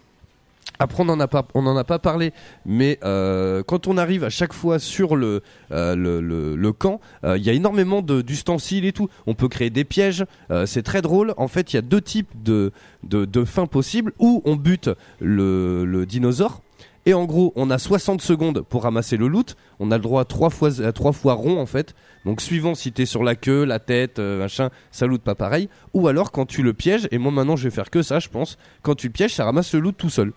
Après, 0.80 1.02
on 1.04 1.06
n'en 1.06 1.20
a 1.20 1.28
pas, 1.28 1.48
on 1.54 1.76
a 1.76 1.84
pas 1.84 2.00
parlé, 2.00 2.34
mais 2.66 3.00
euh, 3.04 3.64
quand 3.64 3.88
on 3.88 3.98
arrive 3.98 4.24
à 4.24 4.30
chaque 4.30 4.54
fois 4.54 4.80
sur 4.80 5.16
le 5.16 5.42
euh, 5.72 5.96
le, 5.96 6.56
le, 6.56 6.74
camp, 6.74 7.00
euh, 7.24 7.38
il 7.38 7.44
y 7.44 7.50
a 7.50 7.54
énormément 7.54 8.02
d'ustensiles 8.02 8.86
et 8.86 8.94
tout. 8.94 9.10
On 9.26 9.34
peut 9.34 9.48
créer 9.48 9.70
des 9.70 9.84
pièges. 9.84 10.26
c'est 10.66 10.84
très 10.84 11.02
drôle. 11.02 11.34
En 11.38 11.48
fait, 11.48 11.74
il 11.74 11.78
y 11.78 11.80
a 11.80 11.82
deux 11.82 12.02
types 12.02 12.30
de 12.44 12.72
de, 13.04 13.26
de 13.26 13.46
fins 13.46 13.68
possibles 13.68 14.14
où 14.20 14.42
on 14.46 14.56
bute 14.56 14.90
le, 15.20 15.86
le 15.86 16.06
dinosaure. 16.06 16.62
Et 17.08 17.14
en 17.14 17.24
gros, 17.24 17.54
on 17.56 17.70
a 17.70 17.78
60 17.78 18.22
secondes 18.22 18.64
pour 18.68 18.84
ramasser 18.84 19.16
le 19.16 19.30
loot. 19.30 19.56
On 19.80 19.92
a 19.92 19.96
le 19.96 20.04
droit 20.04 20.24
à 20.24 20.26
trois 20.26 20.50
fois, 20.50 20.82
à 20.82 20.92
trois 20.92 21.14
fois 21.14 21.36
rond 21.36 21.58
en 21.58 21.66
fait. 21.66 21.96
Donc 22.26 22.42
suivant 22.42 22.76
si 22.76 22.92
t'es 22.92 23.06
sur 23.06 23.24
la 23.24 23.36
queue, 23.36 23.64
la 23.64 23.80
tête, 23.80 24.20
euh, 24.20 24.40
machin, 24.40 24.72
ça 24.92 25.08
loot 25.08 25.22
pas 25.22 25.34
pareil. 25.34 25.70
Ou 25.94 26.10
alors 26.10 26.34
quand 26.34 26.46
tu 26.46 26.64
le 26.64 26.74
pièges, 26.74 27.08
et 27.12 27.18
moi 27.18 27.32
maintenant 27.32 27.56
je 27.56 27.64
vais 27.64 27.74
faire 27.74 27.90
que 27.90 28.02
ça 28.02 28.20
je 28.20 28.28
pense, 28.28 28.58
quand 28.82 28.96
tu 28.96 29.08
le 29.08 29.14
pièges 29.14 29.34
ça 29.34 29.46
ramasse 29.46 29.74
le 29.74 29.80
loot 29.80 29.96
tout 29.98 30.10
seul. 30.10 30.34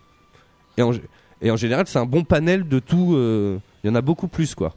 Et 0.80 0.82
en, 0.82 0.92
et 1.42 1.50
en 1.50 1.56
général 1.56 1.86
c'est 1.86 1.98
un 1.98 2.06
bon 2.06 2.24
panel 2.24 2.66
de 2.66 2.78
tout, 2.78 3.14
euh, 3.14 3.58
il 3.84 3.88
y 3.88 3.90
en 3.90 3.94
a 3.94 4.00
beaucoup 4.00 4.28
plus 4.28 4.54
quoi. 4.54 4.74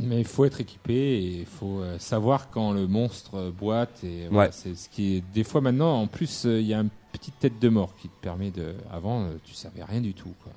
Mais 0.00 0.18
il 0.18 0.24
faut 0.26 0.44
être 0.44 0.60
équipé 0.60 0.92
et 0.94 1.40
il 1.40 1.46
faut 1.46 1.78
euh, 1.80 1.98
savoir 2.00 2.50
quand 2.50 2.72
le 2.72 2.86
monstre 2.88 3.52
boite. 3.56 4.02
Et 4.02 4.26
voilà, 4.30 4.48
Ouais. 4.48 4.52
c'est 4.52 4.74
ce 4.76 4.88
qui 4.88 5.16
est 5.16 5.24
des 5.32 5.44
fois 5.44 5.60
maintenant. 5.60 6.00
En 6.02 6.08
plus, 6.08 6.46
euh, 6.46 6.60
il 6.60 6.66
y 6.66 6.74
a 6.74 6.80
une 6.80 6.88
petite 7.12 7.38
tête 7.38 7.60
de 7.60 7.68
mort 7.68 7.94
qui 8.02 8.08
te 8.08 8.20
permet 8.20 8.50
de. 8.50 8.74
Avant, 8.92 9.28
tu 9.44 9.54
savais 9.54 9.84
rien 9.84 10.00
du 10.00 10.12
tout. 10.12 10.32
Quoi. 10.42 10.52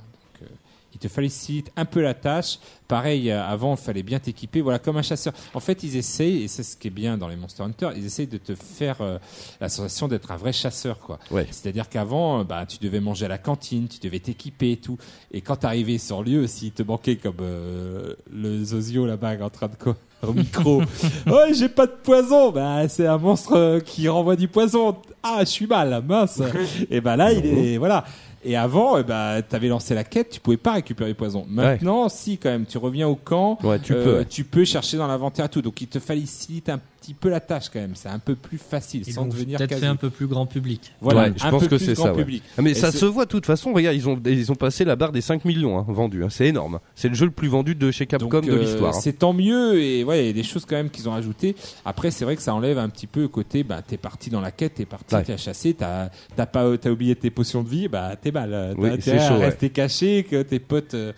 Il 0.98 1.00
te 1.00 1.14
facilite 1.14 1.72
un 1.76 1.86
peu 1.86 2.02
la 2.02 2.16
tâche. 2.16 2.58
Pareil, 2.88 3.30
euh, 3.30 3.46
avant, 3.46 3.76
il 3.76 3.78
fallait 3.78 4.02
bien 4.02 4.18
t'équiper. 4.18 4.62
Voilà, 4.62 4.80
comme 4.80 4.98
un 4.98 5.04
chasseur. 5.04 5.32
En 5.54 5.60
fait, 5.60 5.84
ils 5.84 5.96
essayent, 5.96 6.42
et 6.42 6.48
c'est 6.48 6.64
ce 6.64 6.76
qui 6.76 6.88
est 6.88 6.92
bien 6.92 7.18
dans 7.20 7.28
les 7.28 7.36
Monster 7.36 7.62
Hunter, 7.62 7.90
ils 7.96 8.06
essayent 8.06 8.26
de 8.28 8.38
te 8.40 8.56
faire 8.56 8.98
euh, 9.02 9.20
la 9.62 9.70
sensation 9.70 10.08
d'être 10.08 10.32
un 10.32 10.38
vrai 10.38 10.54
chasseur. 10.54 10.98
quoi. 10.98 11.20
Ouais. 11.30 11.46
C'est-à-dire 11.52 11.88
qu'avant, 11.88 12.40
euh, 12.40 12.44
bah, 12.44 12.66
tu 12.66 12.78
devais 12.80 13.00
manger 13.00 13.26
à 13.26 13.30
la 13.30 13.38
cantine, 13.38 13.88
tu 13.88 14.00
devais 14.00 14.20
t'équiper 14.20 14.72
et 14.72 14.78
tout. 14.78 14.98
Et 15.32 15.42
quand 15.42 15.58
t'arrivais 15.58 16.00
sur 16.00 16.24
lieu, 16.24 16.48
s'il 16.48 16.72
te 16.72 16.82
manquait 16.82 17.18
comme 17.18 17.36
euh, 17.42 18.16
le 18.34 18.64
Zozio 18.64 19.06
là-bas 19.06 19.34
en 19.42 19.50
train 19.52 19.68
de 19.68 19.76
co- 19.76 19.94
au 20.28 20.34
micro, 20.34 20.82
ouais, 21.28 21.54
j'ai 21.54 21.70
pas 21.70 21.86
de 21.86 21.92
poison. 22.04 22.52
Bah, 22.52 22.88
c'est 22.90 23.06
un 23.06 23.20
monstre 23.20 23.82
qui 23.86 24.08
renvoie 24.10 24.36
du 24.36 24.48
poison. 24.48 24.96
Ah, 25.22 25.40
je 25.42 25.46
suis 25.50 25.68
mal, 25.68 26.04
mince. 26.08 26.42
et 26.90 27.02
bah 27.02 27.16
là, 27.18 27.32
il 27.34 27.46
est 27.46 27.78
voilà. 27.78 28.04
Et 28.50 28.56
avant, 28.56 28.98
eh 28.98 29.04
bah, 29.04 29.42
t'avais 29.42 29.68
lancé 29.68 29.94
la 29.94 30.06
quête, 30.06 30.30
tu 30.30 30.40
pouvais 30.40 30.56
pas 30.56 30.72
récupérer 30.72 31.10
le 31.10 31.16
poison. 31.18 31.46
Maintenant, 31.50 32.08
si 32.08 32.38
quand 32.38 32.50
même, 32.50 32.66
tu 32.66 32.78
reviens 32.78 33.06
au 33.08 33.16
camp, 33.16 33.60
Ouais, 33.62 33.78
tu 33.78 33.92
euh, 33.94 34.04
peux. 34.06 34.18
ouais. 34.20 34.26
tu 34.26 34.46
peux 34.46 34.64
chercher 34.64 34.96
dans 34.96 35.06
l'inventaire 35.08 35.50
tout. 35.50 35.62
Donc, 35.62 35.82
il 35.82 35.88
te 35.88 36.00
facilite 36.00 36.70
un 36.70 36.80
petit 37.08 37.14
peu 37.14 37.30
la 37.30 37.40
tâche 37.40 37.70
quand 37.72 37.80
même. 37.80 37.96
C'est 37.96 38.10
un 38.10 38.20
peu 38.20 38.36
plus 38.36 38.58
facile, 38.58 39.04
Ils 39.08 39.14
sans 39.14 39.26
devenir 39.26 39.58
peut-être 39.58 39.70
quasi. 39.70 39.82
fait 39.82 39.88
un 39.88 39.96
peu 39.96 40.10
plus 40.10 40.28
grand 40.28 40.46
public. 40.46 40.94
Voilà, 41.02 41.24
Ouais, 41.24 41.34
je 41.38 41.46
un 41.46 41.52
pense 41.52 41.62
peu 41.64 41.68
que 41.70 41.76
plus 41.78 41.86
c'est 41.86 41.94
grand 41.94 42.06
ça, 42.08 42.14
ouais. 42.14 42.42
Ah, 42.58 42.62
mais 42.62 42.72
Et 42.72 42.76
ça 42.76 42.92
se 42.92 43.06
voit 43.06 43.26
de 43.26 43.30
toute 43.30 43.46
façon, 43.46 43.72
regarde, 43.74 43.96
ils 43.96 44.08
ont, 44.10 44.20
ils 44.26 44.52
ont 44.52 44.56
passé 44.56 44.84
la 44.86 44.96
barre 44.96 45.12
des 45.12 45.22
5 45.22 45.46
millions 45.46 45.78
hein, 45.80 45.86
vendus, 45.88 46.24
hein. 46.24 46.30
c'est 46.30 46.48
énorme. 46.48 46.80
C'est 46.96 47.08
le 47.08 47.14
jeu 47.16 47.26
le 47.26 47.32
plus 47.32 47.48
vendu 47.48 47.76
de 47.76 47.92
chez 47.92 48.06
Capcom 48.08 48.28
Donc, 48.30 48.46
de 48.46 48.52
euh, 48.52 48.60
l'histoire. 48.60 48.96
hein. 48.96 49.00
C'est 49.02 49.14
tant 49.20 49.34
mieux 49.34 49.82
et 49.82 50.04
ouais, 50.04 50.24
il 50.24 50.28
y 50.28 50.30
a 50.30 50.34
des 50.34 50.44
choses 50.44 50.66
quand 50.66 50.76
même 50.76 50.90
qu'ils 50.90 51.08
ont 51.08 51.14
ajoutées. 51.14 51.56
Après, 51.86 52.12
c'est 52.12 52.26
vrai 52.26 52.36
que 52.36 52.42
ça 52.42 52.54
enlève 52.54 52.78
un 52.78 52.90
petit 52.90 53.08
peu 53.08 53.22
le 53.22 53.28
côté, 53.28 53.64
bah, 53.64 53.82
t'es 53.82 53.98
parti 53.98 54.30
dans 54.30 54.42
la 54.42 54.52
quête, 54.52 54.76
t'es 54.76 54.86
parti, 54.86 55.16
Ouais. 55.16 55.24
t'as 55.24 55.38
chassé, 55.38 55.74
t'as 55.74 56.10
t'as 56.36 56.46
pas, 56.46 56.78
t'as 56.78 56.90
oublié 56.90 57.16
tes 57.16 57.30
potions 57.30 57.64
de 57.64 57.70
vie, 57.70 57.88
bah 57.88 58.16
t'es 58.22 58.32
mal. 58.32 58.52
T'as 58.52 58.82
Oui, 58.82 58.90
ouais. 58.90 59.46
rester 59.46 59.70
caché, 59.70 60.26
que 60.30 60.42
tes 60.42 60.60
potes, 60.60 60.94
euh, 60.94 61.14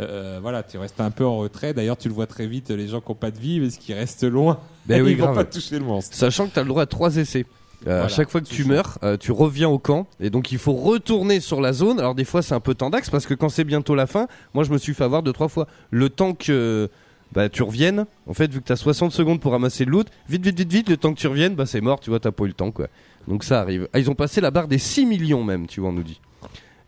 euh, 0.00 0.38
voilà, 0.42 0.62
tu 0.62 0.78
restes 0.78 1.00
un 1.00 1.10
peu 1.10 1.24
en 1.24 1.38
retrait. 1.38 1.72
D'ailleurs, 1.74 1.96
tu 1.96 2.08
le 2.08 2.14
vois 2.14 2.26
très 2.26 2.46
vite, 2.46 2.70
les 2.70 2.88
gens 2.88 3.00
qui 3.00 3.10
ont 3.10 3.14
pas 3.14 3.30
de 3.30 3.38
vie, 3.38 3.60
parce 3.60 3.76
qu'ils 3.76 3.94
restent 3.94 4.24
loin, 4.24 4.58
Ben 4.86 5.02
oui, 5.02 5.12
ils 5.12 5.16
vont 5.18 5.24
grave. 5.26 5.36
pas 5.36 5.44
toucher 5.44 5.78
le 5.78 5.84
monstre. 5.84 6.16
Sachant 6.16 6.46
que 6.48 6.54
tu 6.54 6.58
as 6.58 6.62
le 6.62 6.68
droit 6.68 6.82
à 6.82 6.86
3 6.86 7.16
essais. 7.16 7.46
Euh, 7.86 8.04
à 8.04 8.08
chaque 8.08 8.30
fois 8.30 8.40
que 8.40 8.46
tu 8.46 8.64
meurs, 8.64 8.98
euh, 9.02 9.18
tu 9.18 9.30
reviens 9.30 9.68
au 9.68 9.78
camp 9.78 10.06
et 10.18 10.30
donc 10.30 10.52
il 10.52 10.56
faut 10.58 10.72
retourner 10.72 11.38
sur 11.40 11.60
la 11.60 11.74
zone. 11.74 11.98
Alors 11.98 12.14
des 12.14 12.24
fois 12.24 12.40
c'est 12.40 12.54
un 12.54 12.60
peu 12.60 12.74
tendax 12.74 13.10
parce 13.10 13.26
que 13.26 13.34
quand 13.34 13.50
c'est 13.50 13.64
bientôt 13.64 13.94
la 13.94 14.06
fin, 14.06 14.26
moi 14.54 14.64
je 14.64 14.70
me 14.72 14.78
suis 14.78 14.94
fait 14.94 15.04
avoir 15.04 15.22
deux 15.22 15.34
trois 15.34 15.48
fois. 15.48 15.66
Le 15.90 16.08
temps 16.08 16.32
que 16.32 16.88
bah, 17.32 17.50
tu 17.50 17.62
reviennes, 17.62 18.06
en 18.26 18.32
fait 18.32 18.50
vu 18.50 18.62
que 18.62 18.66
tu 18.68 18.72
as 18.72 18.76
60 18.76 19.12
secondes 19.12 19.38
pour 19.38 19.52
ramasser 19.52 19.84
le 19.84 19.90
loot, 19.90 20.06
vite 20.30 20.42
vite 20.42 20.56
vite 20.56 20.72
vite, 20.72 20.88
le 20.88 20.96
temps 20.96 21.12
que 21.12 21.18
tu 21.18 21.26
reviennes, 21.26 21.56
bah 21.56 21.66
c'est 21.66 21.82
mort, 21.82 22.00
tu 22.00 22.08
vois, 22.08 22.20
t'as 22.20 22.32
pas 22.32 22.44
eu 22.44 22.46
le 22.48 22.52
temps 22.54 22.70
quoi. 22.70 22.86
Donc 23.28 23.44
ça 23.44 23.60
arrive. 23.60 23.86
Ah, 23.92 23.98
ils 23.98 24.08
ont 24.10 24.14
passé 24.14 24.40
la 24.40 24.50
barre 24.50 24.66
des 24.68 24.78
6 24.78 25.04
millions 25.04 25.44
même, 25.44 25.66
tu 25.66 25.80
vois, 25.80 25.90
on 25.90 25.92
nous 25.92 26.02
dit. 26.04 26.22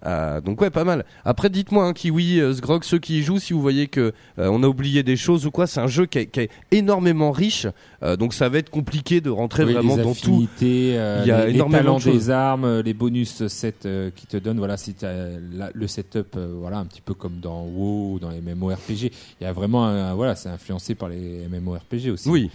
Euh, 0.05 0.41
donc 0.41 0.61
ouais, 0.61 0.71
pas 0.71 0.85
mal. 0.85 1.05
Après, 1.25 1.49
dites-moi, 1.49 1.85
hein, 1.87 1.93
Kiwi, 1.93 2.39
euh, 2.41 2.53
Sgrog, 2.53 2.85
ceux 2.85 2.99
qui 2.99 3.19
y 3.21 3.23
jouent, 3.23 3.39
si 3.39 3.53
vous 3.55 3.63
voyez 3.63 3.87
que 3.87 4.13
euh, 4.39 4.49
on 4.53 4.63
a 4.63 4.67
oublié 4.69 5.03
des 5.03 5.17
choses 5.17 5.47
ou 5.47 5.51
quoi, 5.51 5.67
c'est 5.67 5.81
un 5.81 5.87
jeu 5.87 6.05
qui 6.07 6.19
est, 6.19 6.27
qui 6.27 6.41
est 6.41 6.51
énormément 6.71 7.33
riche, 7.33 7.67
euh, 8.03 8.17
donc 8.17 8.35
ça 8.35 8.49
va 8.49 8.59
être 8.59 8.69
compliqué 8.71 9.21
de 9.23 9.31
rentrer 9.31 9.65
Oui, 9.65 9.73
vraiment 9.73 9.97
les 9.97 10.03
dans 10.03 10.15
tout. 10.15 10.47
Il 10.61 11.27
y 11.27 11.31
a 11.31 11.47
les, 11.47 11.53
les 11.53 11.55
énormément 11.57 11.71
talents 11.71 11.97
de 11.97 12.03
choses. 12.03 12.13
des 12.27 12.31
armes, 12.31 12.81
les 12.81 12.95
bonus 12.95 13.47
set 13.49 13.89
qui 14.15 14.27
te 14.27 14.37
donnent. 14.37 14.59
Voilà, 14.59 14.77
si 14.77 14.95
tu 14.95 15.07
le 15.07 15.87
setup, 15.87 16.37
voilà, 16.61 16.79
un 16.79 16.85
petit 16.85 17.01
peu 17.01 17.15
comme 17.15 17.39
dans 17.41 17.63
WoW 17.65 18.13
ou 18.15 18.19
dans 18.19 18.31
les 18.31 18.41
MMORPG. 18.41 19.11
Il 19.41 19.45
y 19.45 19.47
a 19.47 19.53
vraiment, 19.53 19.87
un- 19.87 20.15
voilà, 20.15 20.35
c'est 20.37 20.51
influencé 20.51 20.95
par 20.95 21.09
les 21.09 21.49
MMORPG 21.49 22.11
aussi. 22.11 22.29
Oui, 22.29 22.51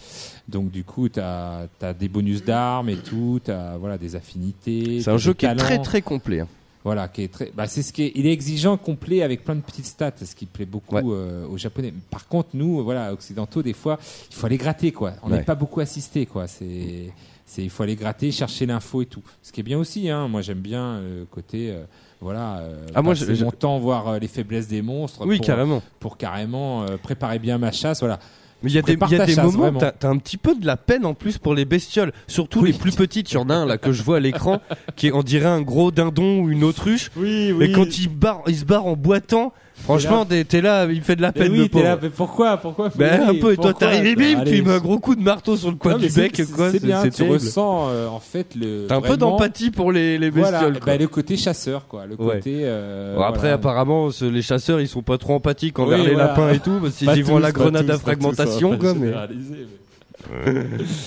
Donc 0.47 0.71
du 0.71 0.83
coup, 0.83 1.09
tu 1.09 1.19
as, 1.19 1.67
des 1.99 2.07
bonus 2.07 2.43
d'armes 2.45 2.89
et 2.89 2.97
tout, 2.97 3.39
tu 3.43 3.51
as 3.51 3.77
voilà, 3.77 3.97
des 3.97 4.15
affinités. 4.15 5.01
c'est 5.01 5.09
un 5.11 5.17
jeu 5.17 5.33
qui 5.33 5.45
est 5.47 5.55
très 5.55 5.79
très 5.79 6.01
complet. 6.01 6.41
hein. 6.41 6.47
Voilà, 6.83 7.07
qui 7.07 7.21
est 7.23 7.27
très. 7.31 7.51
Bah, 7.55 7.67
c'est 7.67 7.83
ce 7.83 7.93
qui 7.93 8.03
est. 8.03 8.11
Il 8.15 8.25
est 8.25 8.31
exigeant, 8.33 8.75
complet, 8.75 9.21
avec 9.21 9.43
plein 9.43 9.55
de 9.55 9.61
petites 9.61 9.85
stats, 9.85 10.13
ce 10.23 10.33
qui 10.35 10.47
plaît 10.47 10.65
beaucoup 10.65 10.95
Ouais. 10.95 11.03
euh, 11.05 11.47
aux 11.47 11.57
Japonais. 11.57 11.93
Par 12.09 12.27
contre, 12.27 12.49
nous, 12.53 12.83
voilà, 12.83 13.13
occidentaux, 13.13 13.61
des 13.61 13.73
fois, 13.73 13.99
il 14.29 14.35
faut 14.35 14.45
aller 14.47 14.57
gratter, 14.57 14.91
quoi. 14.91 15.13
On 15.21 15.29
n'est 15.29 15.37
Ouais. 15.37 15.43
pas 15.43 15.53
beaucoup 15.55 15.79
assisté, 15.79 16.25
quoi. 16.25 16.47
C'est, 16.47 17.11
c'est, 17.45 17.63
il 17.63 17.69
faut 17.69 17.83
aller 17.83 17.95
gratter, 17.95 18.31
chercher 18.31 18.65
l'info 18.65 19.03
et 19.03 19.05
tout. 19.05 19.21
Ce 19.43 19.51
qui 19.51 19.59
est 19.59 19.63
bien 19.63 19.77
aussi, 19.77 20.09
hein. 20.09 20.27
Moi, 20.27 20.41
j'aime 20.41 20.59
bien 20.61 20.99
le 21.01 21.25
côté, 21.29 21.69
euh, 21.69 21.83
voilà. 22.19 22.59
euh, 22.61 22.87
Ah, 22.95 23.03
moi, 23.03 23.13
je- 23.13 23.43
mon 23.43 23.51
temps 23.51 23.77
voir 23.77 24.07
euh, 24.07 24.17
les 24.19 24.27
faiblesses 24.27 24.67
des 24.67 24.81
monstres. 24.81 25.23
Oui, 25.27 25.37
pour, 25.37 25.45
carrément. 25.45 25.83
Pour 25.99 26.17
carrément 26.17 26.83
euh, 26.83 26.97
préparer 26.97 27.37
bien 27.37 27.59
ma 27.59 27.71
chasse, 27.71 27.99
voilà. 27.99 28.17
Mais 28.63 28.71
il 28.71 28.75
y 28.75 28.79
a 28.79 28.81
des, 28.81 28.93
y 28.93 28.95
a 28.95 29.17
ta 29.17 29.25
des 29.25 29.33
chasse, 29.33 29.53
moments, 29.53 29.79
t'as 29.79 30.09
un 30.09 30.17
petit 30.17 30.37
peu 30.37 30.55
de 30.55 30.65
la 30.65 30.77
peine 30.77 31.05
en 31.05 31.13
plus 31.13 31.37
pour 31.37 31.53
les 31.55 31.65
bestioles. 31.65 32.13
Surtout 32.27 32.63
les 32.63 32.73
plus 32.73 32.95
petites. 32.95 33.31
Il 33.31 33.35
y 33.35 33.37
en 33.37 33.49
a 33.49 33.55
un 33.55 33.65
là 33.65 33.77
que 33.77 33.91
je 33.91 34.03
vois 34.03 34.17
à 34.17 34.19
l'écran 34.19 34.61
qui 34.95 35.07
est, 35.07 35.11
on 35.11 35.23
dirait 35.23 35.49
un 35.49 35.61
gros 35.61 35.91
dindon 35.91 36.41
ou 36.41 36.49
une 36.51 36.63
autruche. 36.63 37.11
Oui, 37.15 37.53
Et 37.59 37.71
quand 37.71 37.97
il, 37.97 38.09
barre, 38.09 38.43
il 38.47 38.57
se 38.57 38.65
barre 38.65 38.85
en 38.85 38.95
boitant, 38.95 39.53
franchement, 39.75 40.25
t'es 40.25 40.61
là, 40.61 40.85
il 40.85 41.01
fait 41.01 41.15
de 41.15 41.21
la 41.21 41.31
Mais 41.35 41.41
peine 41.41 41.51
oui, 41.53 41.69
t'es 41.69 41.83
là, 41.83 41.97
mais 42.01 42.09
pourquoi, 42.09 42.57
pourquoi 42.57 42.89
Ben, 42.95 43.21
un 43.23 43.31
oui, 43.31 43.39
peu, 43.39 43.53
et 43.53 43.57
toi 43.57 43.73
t'arrives 43.73 44.05
et 44.05 44.15
bim, 44.15 44.43
tu 44.45 44.61
mets 44.61 44.73
un 44.73 44.79
gros 44.79 44.99
coup 44.99 45.15
de 45.15 45.21
marteau 45.21 45.55
sur 45.57 45.69
le 45.69 45.75
coin 45.75 45.97
du 45.97 46.09
bec, 46.09 46.33
c'est- 46.35 46.51
quoi. 46.51 46.71
C'est 46.71 46.83
bien, 46.83 47.07
tu 47.09 47.23
ressens 47.23 47.87
euh, 47.89 48.07
en 48.07 48.19
fait 48.19 48.55
le. 48.55 48.85
T'as 48.87 48.97
un 48.97 49.01
peu 49.01 49.17
d'empathie 49.17 49.71
pour 49.71 49.91
les, 49.91 50.17
les 50.17 50.29
Voilà, 50.29 50.51
bestioles. 50.51 50.73
bah, 50.73 50.79
quoi. 50.81 50.97
le 50.97 51.07
côté 51.07 51.37
chasseur, 51.37 51.87
quoi. 51.87 52.05
Le 52.05 52.15
Ouais. 52.15 52.35
côté. 52.35 52.59
euh, 52.63 53.15
Bon, 53.15 53.21
après, 53.23 53.39
voilà. 53.39 53.53
apparemment, 53.55 54.09
les 54.21 54.41
chasseurs, 54.41 54.79
ils 54.81 54.87
sont 54.87 55.01
pas 55.01 55.17
trop 55.17 55.33
empathiques 55.35 55.79
envers 55.79 55.99
Oui, 55.99 56.05
les 56.05 56.11
voilà. 56.13 56.27
lapins 56.29 56.49
et 56.51 56.59
tout, 56.59 56.79
parce 56.81 56.95
qu'ils 56.95 57.15
y 57.17 57.21
vont 57.21 57.39
la 57.39 57.51
grenade 57.51 57.89
à 57.89 57.97
fragmentation, 57.97 58.77
quoi. 58.77 58.93
Mais 58.93 59.11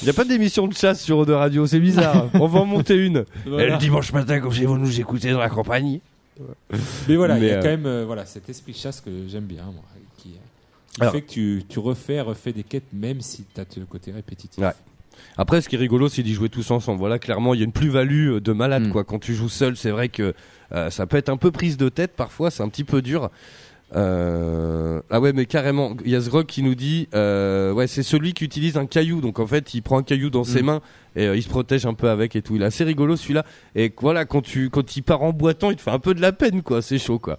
il 0.02 0.06
y 0.06 0.10
a 0.10 0.12
pas 0.12 0.24
d'émission 0.24 0.66
de 0.66 0.74
chasse 0.74 1.00
sur 1.00 1.24
de 1.24 1.32
radio, 1.32 1.66
c'est 1.66 1.78
bizarre. 1.78 2.26
On 2.34 2.46
va 2.48 2.60
en 2.60 2.66
monter 2.66 2.94
une. 2.96 3.24
Voilà. 3.46 3.64
Et 3.64 3.70
le 3.70 3.76
dimanche 3.78 4.12
matin, 4.12 4.40
comme 4.40 4.50
vous 4.52 4.78
nous 4.78 5.00
écoutez 5.00 5.30
dans 5.30 5.38
la 5.38 5.48
campagne. 5.48 6.00
Mais 7.09 7.16
voilà, 7.16 7.39
il 7.39 7.44
y 7.44 7.51
a 7.51 7.55
euh, 7.59 7.62
quand 7.62 7.69
même 7.69 7.86
euh, 7.86 8.05
voilà, 8.05 8.27
cet 8.27 8.48
esprit 8.48 8.74
chasse 8.74 9.01
que 9.01 9.11
j'aime 9.28 9.44
bien, 9.44 9.65
moi, 9.65 9.85
qui, 10.19 10.31
qui 10.31 11.01
Alors- 11.01 11.12
fait 11.12 11.23
que 11.23 11.31
tu, 11.31 11.62
tu 11.69 11.78
refais, 11.78 12.20
refais 12.20 12.52
des 12.52 12.65
quêtes, 12.65 12.93
même 12.93 13.20
si 13.20 13.44
tu 13.55 13.61
as 13.61 13.65
le 13.77 13.86
côté 13.86 14.11
répétitif. 14.12 14.62
Ouais. 14.62 14.73
Après, 15.36 15.61
ce 15.61 15.69
qui 15.69 15.77
est 15.77 15.78
rigolo, 15.78 16.09
c'est 16.09 16.24
d'y 16.24 16.35
jouer 16.35 16.48
tous 16.48 16.70
ensemble. 16.73 16.98
Voilà, 16.98 17.19
clairement, 17.20 17.55
il 17.55 17.59
y 17.59 17.62
a 17.62 17.65
une 17.66 17.73
plus-value 17.73 18.32
euh, 18.32 18.40
de 18.40 18.52
malade, 18.52 18.89
Mm. 18.89 18.90
quoi. 18.90 19.05
Quand 19.05 19.20
tu 19.20 19.35
joues 19.35 19.48
seul, 19.48 19.77
c'est 19.77 19.90
vrai 19.90 20.09
que 20.09 20.35
euh, 20.73 20.90
ça 20.90 21.06
peut 21.06 21.16
être 21.16 21.28
un 21.28 21.36
peu 21.36 21.51
prise 21.52 21.77
de 21.77 21.89
tête 21.89 22.12
parfois, 22.16 22.51
c'est 22.51 22.62
un 22.65 22.69
petit 22.69 22.85
peu 22.85 23.01
dur. 23.01 23.31
Euh, 23.94 25.00
Ah 25.10 25.20
ouais, 25.20 25.32
mais 25.32 25.46
carrément, 25.46 25.94
il 26.04 26.10
y 26.10 26.16
a 26.16 26.20
Zrog 26.20 26.46
qui 26.46 26.62
nous 26.62 26.74
dit, 26.74 27.08
euh, 27.14 27.72
ouais, 27.72 27.86
c'est 27.86 28.02
celui 28.02 28.32
qui 28.32 28.44
utilise 28.44 28.76
un 28.76 28.86
caillou. 28.86 29.20
Donc 29.20 29.38
en 29.38 29.46
fait, 29.46 29.74
il 29.74 29.82
prend 29.82 29.98
un 29.98 30.02
caillou 30.02 30.30
dans 30.30 30.44
ses 30.44 30.62
Mm. 30.62 30.66
mains 30.66 30.80
et 31.14 31.26
euh, 31.26 31.36
il 31.36 31.42
se 31.42 31.48
protège 31.48 31.86
un 31.86 31.94
peu 31.94 32.08
avec 32.08 32.34
et 32.36 32.42
tout. 32.42 32.56
Il 32.56 32.62
est 32.62 32.64
assez 32.66 32.84
rigolo 32.84 33.16
celui-là. 33.16 33.44
Et 33.76 33.92
voilà, 34.00 34.24
quand 34.24 34.42
tu 34.42 34.70
quand 34.70 34.96
il 34.96 35.02
part 35.02 35.22
en 35.22 35.32
boitant, 35.32 35.70
il 35.70 35.76
te 35.76 35.82
fait 35.82 35.90
un 35.90 35.98
peu 35.98 36.14
de 36.14 36.20
la 36.20 36.32
peine, 36.32 36.62
quoi. 36.62 36.82
C'est 36.82 36.98
chaud, 36.98 37.18
quoi. 37.18 37.36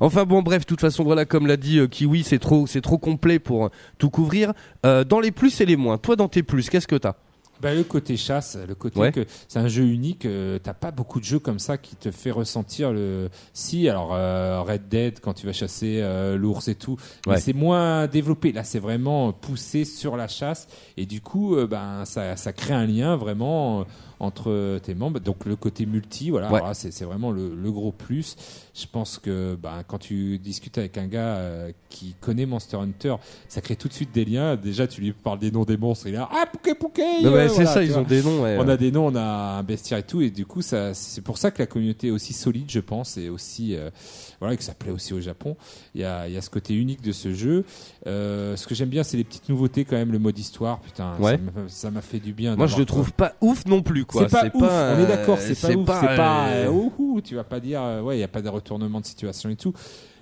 Enfin 0.00 0.24
bon, 0.24 0.42
bref, 0.42 0.60
de 0.62 0.66
toute 0.66 0.80
façon, 0.80 1.02
voilà, 1.04 1.24
comme 1.24 1.46
l'a 1.46 1.56
dit 1.56 1.80
Kiwi, 1.90 2.22
c'est 2.22 2.38
trop, 2.38 2.66
c'est 2.66 2.80
trop 2.80 2.98
complet 2.98 3.38
pour 3.38 3.70
tout 3.98 4.10
couvrir. 4.10 4.52
Dans 4.84 5.20
les 5.20 5.32
plus 5.32 5.60
et 5.60 5.66
les 5.66 5.76
moins, 5.76 5.98
toi, 5.98 6.14
dans 6.16 6.28
tes 6.28 6.42
plus, 6.42 6.70
qu'est-ce 6.70 6.86
que 6.88 6.96
t'as? 6.96 7.14
Bah, 7.60 7.74
le 7.74 7.82
côté 7.84 8.16
chasse, 8.16 8.56
le 8.68 8.74
côté 8.74 9.00
Ouais. 9.00 9.10
que 9.12 9.24
c'est 9.48 9.58
un 9.58 9.68
jeu 9.68 9.84
unique, 9.84 10.26
euh, 10.26 10.58
t'as 10.62 10.74
pas 10.74 10.90
beaucoup 10.92 11.18
de 11.18 11.24
jeux 11.24 11.38
comme 11.40 11.58
ça 11.58 11.76
qui 11.76 11.96
te 11.96 12.10
fait 12.10 12.30
ressentir 12.30 12.92
le. 12.92 13.28
Si, 13.52 13.88
alors 13.88 14.10
euh, 14.14 14.62
Red 14.62 14.88
Dead 14.88 15.20
quand 15.20 15.34
tu 15.34 15.46
vas 15.46 15.52
chasser 15.52 15.98
euh, 16.00 16.36
l'ours 16.36 16.68
et 16.68 16.74
tout, 16.76 16.96
mais 17.26 17.32
Ouais. 17.34 17.40
c'est 17.40 17.52
moins 17.52 18.06
développé. 18.06 18.52
Là, 18.52 18.62
c'est 18.64 18.78
vraiment 18.78 19.32
poussé 19.32 19.84
sur 19.84 20.16
la 20.16 20.28
chasse 20.28 20.68
et 20.96 21.04
du 21.06 21.20
coup, 21.20 21.56
euh, 21.56 21.66
ben 21.66 22.04
ça, 22.04 22.36
ça 22.36 22.52
crée 22.52 22.74
un 22.74 22.86
lien 22.86 23.16
vraiment 23.16 23.80
euh, 23.80 23.84
entre 24.20 24.78
tes 24.82 24.94
membres. 24.94 25.20
Donc 25.20 25.44
le 25.46 25.56
côté 25.56 25.86
multi, 25.86 26.30
voilà, 26.30 26.50
Ouais. 26.52 26.60
c'est 26.74 26.92
c'est 26.92 27.04
vraiment 27.04 27.30
le, 27.30 27.54
le 27.54 27.72
gros 27.72 27.92
plus. 27.92 28.36
Je 28.74 28.86
pense 28.90 29.18
que 29.18 29.56
ben, 29.60 29.82
quand 29.86 29.98
tu 29.98 30.38
discutes 30.38 30.78
avec 30.78 30.98
un 30.98 31.06
gars 31.06 31.36
euh, 31.36 31.72
qui 31.88 32.14
connaît 32.20 32.46
Monster 32.46 32.76
Hunter, 32.76 33.16
ça 33.48 33.60
crée 33.60 33.76
tout 33.76 33.88
de 33.88 33.92
suite 33.92 34.12
des 34.14 34.24
liens. 34.24 34.56
Déjà, 34.56 34.86
tu 34.86 35.00
lui 35.00 35.12
parles 35.12 35.38
des 35.38 35.50
noms 35.50 35.64
des 35.64 35.76
monstres, 35.76 36.06
il 36.06 36.14
est 36.14 36.18
là, 36.18 36.28
ah 36.32 36.46
pouké 36.50 36.74
pouké. 36.74 37.02
Non, 37.22 37.32
euh, 37.32 37.48
c'est 37.48 37.54
voilà, 37.64 37.70
ça, 37.74 37.82
ils 37.82 37.90
vois. 37.92 38.00
ont 38.00 38.04
des 38.04 38.22
noms. 38.22 38.42
ouais. 38.42 38.56
On 38.58 38.68
a 38.68 38.76
des 38.76 38.90
noms, 38.92 39.06
on 39.06 39.14
a 39.16 39.22
un 39.58 39.62
bestiaire 39.62 39.98
et 39.98 40.02
tout, 40.04 40.20
et 40.20 40.30
du 40.30 40.46
coup, 40.46 40.62
ça, 40.62 40.94
c'est 40.94 41.22
pour 41.22 41.38
ça 41.38 41.50
que 41.50 41.58
la 41.60 41.66
communauté 41.66 42.08
est 42.08 42.10
aussi 42.12 42.32
solide, 42.32 42.70
je 42.70 42.80
pense, 42.80 43.16
et 43.16 43.28
aussi, 43.28 43.74
euh, 43.74 43.90
voilà, 44.40 44.56
que 44.56 44.62
ça 44.62 44.74
plaît 44.74 44.92
aussi 44.92 45.12
au 45.14 45.20
Japon. 45.20 45.56
Il 45.94 46.00
y 46.00 46.04
a, 46.04 46.28
il 46.28 46.34
y 46.34 46.36
a 46.36 46.40
ce 46.42 46.50
côté 46.50 46.74
unique 46.74 47.02
de 47.02 47.12
ce 47.12 47.32
jeu. 47.34 47.64
Euh, 48.06 48.56
ce 48.56 48.66
que 48.66 48.74
j'aime 48.74 48.88
bien, 48.88 49.02
c'est 49.02 49.16
les 49.16 49.24
petites 49.24 49.48
nouveautés 49.48 49.84
quand 49.84 49.96
même, 49.96 50.12
le 50.12 50.18
mode 50.18 50.38
histoire. 50.38 50.80
Putain, 50.80 51.14
ça 51.16 51.22
Ouais. 51.24 51.38
m'a- 51.38 51.68
ça 51.68 51.90
m'a 51.90 52.00
fait 52.02 52.20
du 52.20 52.32
bien. 52.32 52.54
Moi, 52.56 52.66
je 52.68 52.76
le 52.78 52.84
trouve 52.84 53.12
pas 53.12 53.34
ouf 53.40 53.66
non 53.66 53.82
plus. 53.82 54.04
Quoi. 54.08 54.28
C'est 54.28 54.50
pas 54.50 54.56
ouf. 54.56 54.62
on 54.62 54.98
est 55.02 55.06
d'accord, 55.06 55.38
euh, 55.38 55.40
c'est 55.54 55.60
pas 55.60 55.74
ouf. 55.76 55.88
C'est 56.00 56.16
pas, 56.16 56.48
euh, 56.48 56.68
ouhou, 56.70 57.20
tu 57.20 57.34
vas 57.36 57.44
pas 57.44 57.60
dire, 57.60 57.80
ouais, 58.02 58.16
il 58.16 58.20
y 58.20 58.24
a 58.24 58.28
pas 58.28 58.42
de 58.42 58.48
retournement 58.48 59.00
de 59.00 59.06
situation 59.06 59.48
et 59.50 59.56
tout. 59.56 59.72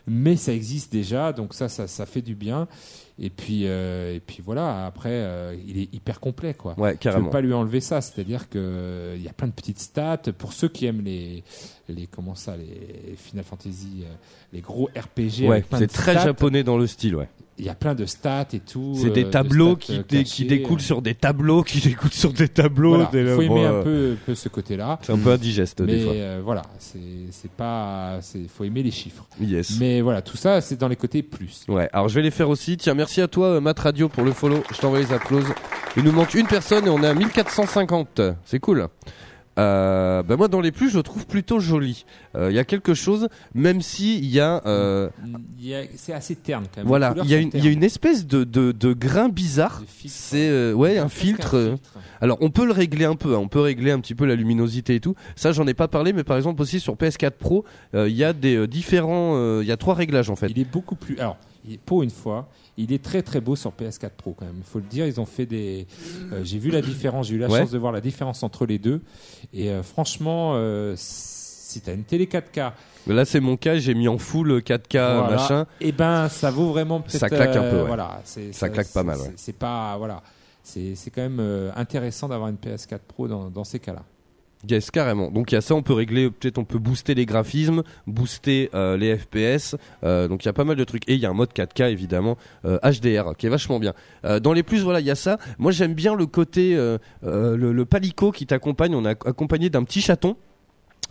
Mais 0.08 0.36
ça 0.36 0.52
existe 0.52 0.92
déjà, 0.92 1.32
donc 1.32 1.52
ça, 1.54 1.68
ça, 1.68 1.88
ça 1.88 2.06
fait 2.06 2.22
du 2.22 2.34
bien. 2.36 2.68
Et 3.18 3.30
puis, 3.30 3.62
euh, 3.64 4.14
et 4.14 4.20
puis 4.20 4.42
voilà. 4.44 4.86
Après, 4.86 5.08
euh, 5.10 5.56
il 5.66 5.78
est 5.80 5.92
hyper 5.94 6.20
complet, 6.20 6.52
quoi. 6.54 6.74
Ouais, 6.78 6.90
Je 6.90 6.94
ne 6.94 6.98
carrément. 6.98 7.30
pas 7.30 7.40
lui 7.40 7.52
enlever 7.54 7.80
ça, 7.80 8.00
c'est-à-dire 8.02 8.48
que 8.50 8.58
euh, 8.58 9.14
il 9.16 9.22
y 9.24 9.28
a 9.28 9.32
plein 9.32 9.48
de 9.48 9.52
petites 9.52 9.80
stats 9.80 10.18
pour 10.36 10.52
ceux 10.52 10.68
qui 10.68 10.84
aiment 10.86 11.02
les 11.02 11.42
les 11.88 12.06
comment 12.06 12.34
ça 12.34 12.56
les 12.56 13.16
Final 13.16 13.44
Fantasy, 13.44 14.04
les 14.52 14.60
gros 14.60 14.90
RPG. 14.94 15.48
Ouais, 15.48 15.64
c'est 15.78 15.86
très 15.90 16.12
stats. 16.12 16.24
japonais 16.24 16.62
dans 16.62 16.76
le 16.76 16.86
style, 16.86 17.16
ouais. 17.16 17.28
Il 17.58 17.64
y 17.64 17.70
a 17.70 17.74
plein 17.74 17.94
de 17.94 18.04
stats 18.04 18.48
et 18.52 18.60
tout. 18.60 18.92
C'est 18.96 19.06
euh, 19.08 19.12
des 19.12 19.24
de 19.24 19.30
tableaux 19.30 19.76
qui, 19.76 19.94
euh, 19.94 20.02
dé- 20.06 20.18
cachés, 20.24 20.24
qui 20.24 20.44
découlent 20.44 20.80
sur 20.82 21.00
des 21.00 21.14
tableaux, 21.14 21.62
qui 21.62 21.80
découlent 21.88 22.12
sur 22.12 22.32
des 22.32 22.48
tableaux. 22.48 22.96
Voilà, 22.96 23.10
là, 23.12 23.34
faut 23.34 23.40
aimer 23.42 23.48
bon, 23.48 23.66
un 23.66 23.72
euh, 23.86 24.14
peu, 24.26 24.34
ce 24.34 24.48
côté-là. 24.50 24.98
C'est 25.02 25.12
un 25.12 25.18
peu 25.18 25.30
indigeste, 25.32 25.80
des 25.80 25.96
Mais 25.96 26.02
fois. 26.04 26.12
euh, 26.12 26.40
voilà, 26.44 26.62
c'est 26.78 27.50
pas, 27.52 28.18
faut 28.54 28.64
aimer 28.64 28.82
les 28.82 28.90
chiffres. 28.90 29.26
Yes. 29.40 29.78
Mais 29.80 30.02
voilà, 30.02 30.20
tout 30.20 30.36
ça, 30.36 30.60
c'est 30.60 30.76
dans 30.76 30.88
les 30.88 30.96
côtés 30.96 31.22
plus. 31.22 31.64
Ouais, 31.68 31.88
alors 31.94 32.08
je 32.10 32.14
vais 32.14 32.22
les 32.22 32.30
faire 32.30 32.50
aussi. 32.50 32.76
Tiens, 32.76 32.92
merci 32.94 33.22
à 33.22 33.28
toi, 33.28 33.58
Matt 33.60 33.78
Radio, 33.78 34.08
pour 34.10 34.22
le 34.24 34.32
follow. 34.32 34.62
Je 34.74 34.78
t'envoie 34.78 34.98
les 35.00 35.12
applauses. 35.12 35.46
Il 35.96 36.02
nous 36.02 36.12
manque 36.12 36.34
une 36.34 36.46
personne 36.46 36.86
et 36.86 36.90
on 36.90 37.02
est 37.02 37.06
à 37.08 37.14
1450. 37.14 38.20
C'est 38.44 38.60
cool. 38.60 38.88
Euh, 39.58 40.22
bah 40.22 40.36
moi, 40.36 40.48
dans 40.48 40.60
les 40.60 40.70
plus, 40.72 40.90
je 40.90 40.96
le 40.98 41.02
trouve 41.02 41.26
plutôt 41.26 41.60
joli. 41.60 42.04
Euh, 42.36 42.50
Il 42.50 42.54
y 42.54 42.58
a 42.58 42.64
quelque 42.64 42.92
chose, 42.94 43.28
même 43.54 43.80
si 43.80 44.18
il 44.18 44.26
y 44.26 44.38
a. 44.40 44.62
euh, 44.66 45.08
a- 45.08 45.82
C'est 45.96 46.12
assez 46.12 46.36
terne 46.36 46.64
quand 46.74 46.80
même. 46.82 46.86
voilà, 46.86 47.14
il 47.24 47.30
y, 47.30 47.58
y 47.64 47.66
a 47.66 47.70
une 47.70 47.82
espèce 47.84 48.26
de, 48.26 48.44
de, 48.44 48.72
de 48.72 48.92
grain 48.92 49.28
bizarre. 49.30 49.82
C'est 50.06 50.48
euh, 50.48 50.72
ouais 50.74 50.98
un 50.98 51.06
Presque 51.06 51.18
filtre. 51.20 51.54
euh, 51.56 51.76
Alors 52.20 52.38
on 52.42 52.50
peut 52.50 52.66
le 52.66 52.72
régler 52.72 53.04
un 53.06 53.16
peu, 53.16 53.34
hein. 53.34 53.38
on 53.38 53.48
peut 53.48 53.60
régler 53.60 53.90
un 53.92 54.00
petit 54.00 54.14
peu 54.14 54.26
la 54.26 54.34
luminosité 54.34 54.94
et 54.96 55.00
tout. 55.00 55.14
Ça 55.36 55.52
j'en 55.52 55.66
ai 55.66 55.74
pas 55.74 55.88
parlé, 55.88 56.12
mais 56.12 56.24
par 56.24 56.36
exemple 56.36 56.60
aussi 56.62 56.78
sur 56.80 56.94
PS4 56.96 57.30
Pro, 57.32 57.64
euh, 57.94 58.08
il 58.08 58.14
y 58.16 58.24
a 58.24 58.32
des 58.32 58.56
euh, 58.56 58.66
différents, 58.66 59.32
euh, 59.36 59.60
il 59.62 59.68
y 59.68 59.72
a 59.72 59.76
trois 59.76 59.94
réglages 59.94 60.28
en 60.30 60.36
fait. 60.36 60.48
Il 60.50 60.58
est 60.58 60.70
beaucoup 60.70 60.96
plus. 60.96 61.18
Alors, 61.18 61.36
pour 61.84 62.02
une 62.02 62.10
fois, 62.10 62.48
il 62.76 62.93
est 62.93 63.02
très 63.02 63.22
très 63.22 63.40
beau 63.40 63.56
sur 63.56 63.72
PS4 63.72 64.10
Pro 64.16 64.34
quand 64.38 64.44
même. 64.47 64.56
Il 64.59 64.64
faut 64.64 64.78
le 64.78 64.84
dire, 64.86 65.06
ils 65.06 65.20
ont 65.20 65.26
fait 65.26 65.47
des. 65.47 65.86
euh, 66.32 66.43
j'ai 66.44 66.59
vu 66.59 66.70
la 66.70 66.80
différence, 66.82 67.28
j'ai 67.28 67.34
eu 67.34 67.38
la 67.38 67.48
Ouais. 67.48 67.60
chance 67.60 67.70
de 67.70 67.78
voir 67.78 67.93
la 67.93 68.01
différence 68.01 68.43
entre 68.43 68.66
les 68.66 68.78
deux. 68.78 69.02
Et 69.52 69.70
euh, 69.70 69.82
franchement, 69.82 70.52
euh, 70.55 70.94
si 70.97 71.80
t'as 71.80 71.94
une 71.94 72.05
télé 72.05 72.26
4K, 72.26 72.72
Là 73.09 73.24
c'est 73.24 73.40
mon 73.40 73.56
cas, 73.56 73.76
j'ai 73.78 73.94
mis 73.94 74.09
en 74.09 74.18
full 74.18 74.59
4K 74.62 74.88
voilà, 75.18 75.30
machin. 75.36 75.66
et 75.80 75.93
ben 75.93 76.28
ça 76.28 76.51
vaut 76.51 76.68
vraiment. 76.70 77.02
Ça 77.09 77.28
claque 77.28 77.56
un 77.56 77.60
peu, 77.70 77.76
euh, 77.76 77.80
ouais. 77.82 77.86
Voilà, 77.86 78.20
Ça 78.52 78.68
claque 78.68 78.88
pas 78.93 79.02
mal, 79.02 79.18
ouais. 79.18 79.32
c'est- 79.36 79.52
pas 79.52 79.97
voilà. 79.97 80.22
C'est 80.62 80.94
c'est 80.97 81.10
quand 81.10 81.22
même 81.22 81.70
intéressant 81.76 82.28
d'avoir 82.28 82.48
une 82.48 82.56
PS4 82.56 82.98
Pro 83.06 83.28
dans, 83.28 83.48
dans 83.51 83.62
ces 83.64 83.78
cas-là. 83.78 84.02
Yes 84.68 84.90
carrément. 84.90 85.30
Donc 85.30 85.52
il 85.52 85.54
y 85.54 85.58
a 85.58 85.60
ça, 85.60 85.74
on 85.74 85.82
peut 85.82 85.92
régler, 85.92 86.30
peut-être 86.30 86.58
on 86.58 86.64
peut 86.64 86.78
booster 86.78 87.14
les 87.14 87.26
graphismes, 87.26 87.82
booster 88.06 88.70
euh, 88.74 88.96
les 88.96 89.16
FPS. 89.16 89.76
euh, 90.02 90.28
donc 90.28 90.44
il 90.44 90.46
y 90.46 90.48
a 90.48 90.52
pas 90.52 90.64
mal 90.64 90.76
de 90.76 90.84
trucs 90.84 91.08
et 91.08 91.14
il 91.14 91.20
y 91.20 91.26
a 91.26 91.30
un 91.30 91.34
mode 91.34 91.50
4K 91.52 91.90
évidemment 91.90 92.36
euh, 92.64 92.78
HDR 92.82 93.36
qui 93.36 93.46
est 93.46 93.50
vachement 93.50 93.78
bien. 93.78 93.92
Euh, 94.24 94.40
dans 94.40 94.52
les 94.52 94.62
plus 94.62 94.82
voilà 94.82 95.00
il 95.00 95.06
y 95.06 95.10
a 95.10 95.14
ça. 95.14 95.38
Moi 95.58 95.72
j'aime 95.72 95.94
bien 95.94 96.14
le 96.16 96.26
côté 96.26 96.74
euh, 96.74 96.98
euh, 97.22 97.56
le, 97.56 97.72
le 97.72 97.84
palico 97.84 98.32
qui 98.32 98.46
t'accompagne. 98.46 98.94
On 98.94 99.04
est 99.04 99.10
accompagné 99.10 99.70
d'un 99.70 99.84
petit 99.84 100.00
chaton. 100.00 100.36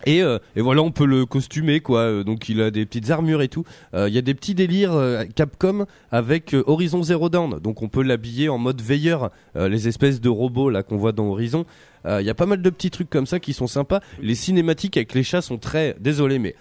Et, 0.05 0.21
euh, 0.21 0.37
et 0.55 0.61
voilà, 0.61 0.81
on 0.83 0.91
peut 0.91 1.05
le 1.05 1.25
costumer 1.25 1.79
quoi. 1.79 1.99
Euh, 2.01 2.23
donc 2.23 2.47
il 2.49 2.61
a 2.61 2.69
des 2.71 2.85
petites 2.85 3.09
armures 3.09 3.41
et 3.41 3.47
tout. 3.47 3.63
Euh, 3.93 4.07
Il 4.07 4.13
y 4.13 4.17
a 4.17 4.21
des 4.21 4.33
petits 4.33 4.53
délires 4.55 4.93
euh, 4.93 5.23
Capcom 5.35 5.85
avec 6.11 6.55
Horizon 6.67 7.01
Zero 7.03 7.29
Dawn. 7.29 7.59
Donc 7.59 7.81
on 7.81 7.89
peut 7.89 8.03
l'habiller 8.03 8.49
en 8.49 8.57
mode 8.57 8.81
veilleur, 8.81 9.31
les 9.55 9.87
espèces 9.87 10.21
de 10.21 10.29
robots 10.29 10.69
là 10.69 10.83
qu'on 10.83 10.97
voit 10.97 11.11
dans 11.11 11.25
Horizon. 11.27 11.65
Il 12.07 12.21
y 12.25 12.29
a 12.29 12.35
pas 12.35 12.45
mal 12.45 12.61
de 12.61 12.69
petits 12.69 12.91
trucs 12.91 13.09
comme 13.09 13.25
ça 13.25 13.39
qui 13.39 13.53
sont 13.53 13.65
sympas. 13.67 13.99
Les 14.21 14.35
cinématiques 14.35 14.95
avec 14.97 15.13
les 15.15 15.23
chats 15.23 15.41
sont 15.41 15.57
très. 15.57 15.95
Désolé, 15.99 16.37
mais 16.37 16.55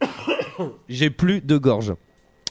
j'ai 0.88 1.10
plus 1.10 1.40
de 1.40 1.56
gorge. 1.56 1.94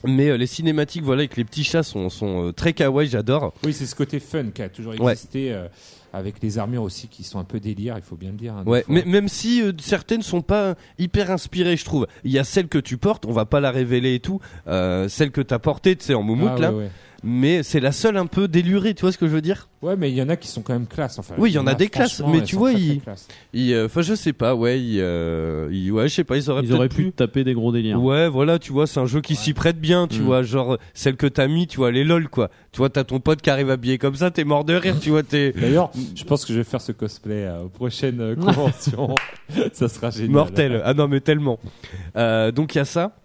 Mais 0.04 0.28
euh, 0.28 0.36
les 0.36 0.46
cinématiques, 0.46 1.02
voilà, 1.02 1.20
avec 1.20 1.36
les 1.36 1.44
petits 1.44 1.64
chats 1.64 1.82
sont, 1.82 2.10
sont 2.10 2.48
euh, 2.48 2.52
très 2.52 2.74
kawaii. 2.74 3.08
J'adore. 3.08 3.54
Oui, 3.64 3.72
c'est 3.72 3.86
ce 3.86 3.94
côté 3.94 4.20
fun 4.20 4.50
qui 4.54 4.62
a 4.62 4.68
toujours 4.68 4.92
Ouais. 5.00 5.12
existé. 5.12 5.52
euh, 5.52 5.68
avec 6.16 6.42
les 6.42 6.58
armures 6.58 6.82
aussi 6.82 7.08
qui 7.08 7.22
sont 7.22 7.38
un 7.38 7.44
peu 7.44 7.60
délire, 7.60 7.96
il 7.96 8.02
faut 8.02 8.16
bien 8.16 8.30
le 8.30 8.36
dire. 8.36 8.54
hein, 8.54 8.64
Ouais, 8.66 8.84
mais 8.88 9.04
même 9.04 9.28
si 9.28 9.62
euh, 9.62 9.72
certaines 9.78 10.22
sont 10.22 10.42
pas 10.42 10.74
hyper 10.98 11.30
inspirées, 11.30 11.76
je 11.76 11.84
trouve. 11.84 12.06
Il 12.24 12.30
y 12.32 12.38
a 12.38 12.44
celle 12.44 12.68
que 12.68 12.78
tu 12.78 12.96
portes, 12.98 13.26
on 13.26 13.32
va 13.32 13.44
pas 13.44 13.60
la 13.60 13.70
révéler 13.70 14.14
et 14.14 14.20
tout. 14.20 14.40
Euh, 14.66 15.08
celle 15.08 15.30
que 15.30 15.40
t'as 15.40 15.58
portée, 15.58 15.96
tu 15.96 16.04
sais, 16.04 16.14
en 16.14 16.22
moumoute 16.22 16.52
Ah, 16.56 16.60
là. 16.60 16.72
ouais, 16.72 16.78
ouais. 16.84 16.90
Mais 17.24 17.62
c'est 17.62 17.80
la 17.80 17.92
seule 17.92 18.16
un 18.16 18.26
peu 18.26 18.46
délurée, 18.48 18.94
tu 18.94 19.00
vois 19.02 19.10
ce 19.12 19.18
que 19.18 19.26
je 19.26 19.32
veux 19.32 19.40
dire? 19.40 19.68
Ouais, 19.82 19.96
mais 19.96 20.10
il 20.10 20.16
y 20.16 20.22
en 20.22 20.28
a 20.28 20.36
qui 20.36 20.48
sont 20.48 20.62
quand 20.62 20.72
même 20.72 20.86
classe. 20.86 21.18
Enfin, 21.18 21.34
Oui, 21.38 21.50
il 21.50 21.54
y 21.54 21.58
en 21.58 21.66
a 21.66 21.74
des 21.74 21.88
classes, 21.88 22.22
mais 22.26 22.42
tu 22.42 22.56
vois, 22.56 22.70
très, 22.72 22.78
très 22.80 22.88
il- 22.94 23.00
classes. 23.00 23.28
Il, 23.52 23.72
euh, 23.72 23.86
Enfin, 23.86 24.02
je 24.02 24.14
sais 24.14 24.32
pas, 24.32 24.54
ouais, 24.54 24.78
euh, 24.96 25.68
il- 25.72 25.90
ouais, 25.92 26.08
je 26.08 26.14
sais 26.14 26.24
pas, 26.24 26.36
ils 26.36 26.50
auraient 26.50 26.62
Ils 26.62 26.72
auraient 26.74 26.88
pu 26.88 27.12
taper 27.12 27.42
des 27.44 27.54
gros 27.54 27.72
délires. 27.72 28.02
Ouais, 28.02 28.28
voilà, 28.28 28.58
tu 28.58 28.72
vois, 28.72 28.86
c'est 28.86 29.00
un 29.00 29.06
jeu 29.06 29.20
qui 29.20 29.34
s'y 29.36 29.54
prête 29.54 29.80
bien, 29.80 30.06
tu 30.08 30.20
Mm. 30.20 30.24
vois, 30.24 30.42
genre 30.42 30.78
celle 30.94 31.16
que 31.16 31.26
t'as 31.26 31.46
mis, 31.48 31.66
tu 31.66 31.78
vois, 31.78 31.90
les 31.90 32.04
lol 32.04 32.28
quoi. 32.28 32.50
Tu 32.72 32.78
vois, 32.78 32.90
t'as 32.90 33.04
ton 33.04 33.20
pote 33.20 33.40
qui 33.40 33.50
arrive 33.50 33.70
habillé 33.70 33.98
comme 33.98 34.14
ça, 34.16 34.30
t'es 34.30 34.44
mort 34.44 34.64
de 34.64 34.74
rire, 34.74 34.96
tu 35.00 35.10
vois, 35.10 35.22
t'es 35.22 35.52
D'ailleurs, 35.56 35.90
je 36.14 36.24
pense 36.24 36.44
que 36.44 36.52
je 36.52 36.58
vais 36.58 36.64
faire 36.64 36.80
ce 36.80 36.92
cosplay 36.92 37.44
euh, 37.46 37.62
aux 37.64 37.68
prochaines 37.68 38.20
euh, 38.20 38.34
conventions. 38.36 39.14
ça 39.72 39.88
sera 39.88 40.10
génial. 40.10 40.30
mortel. 40.30 40.82
Ah 40.84 40.94
non, 40.94 41.08
mais 41.08 41.20
tellement. 41.20 41.58
Euh, 42.16 42.52
donc 42.52 42.74
il 42.74 42.78
y 42.78 42.80
a 42.80 42.84
ça. 42.84 43.16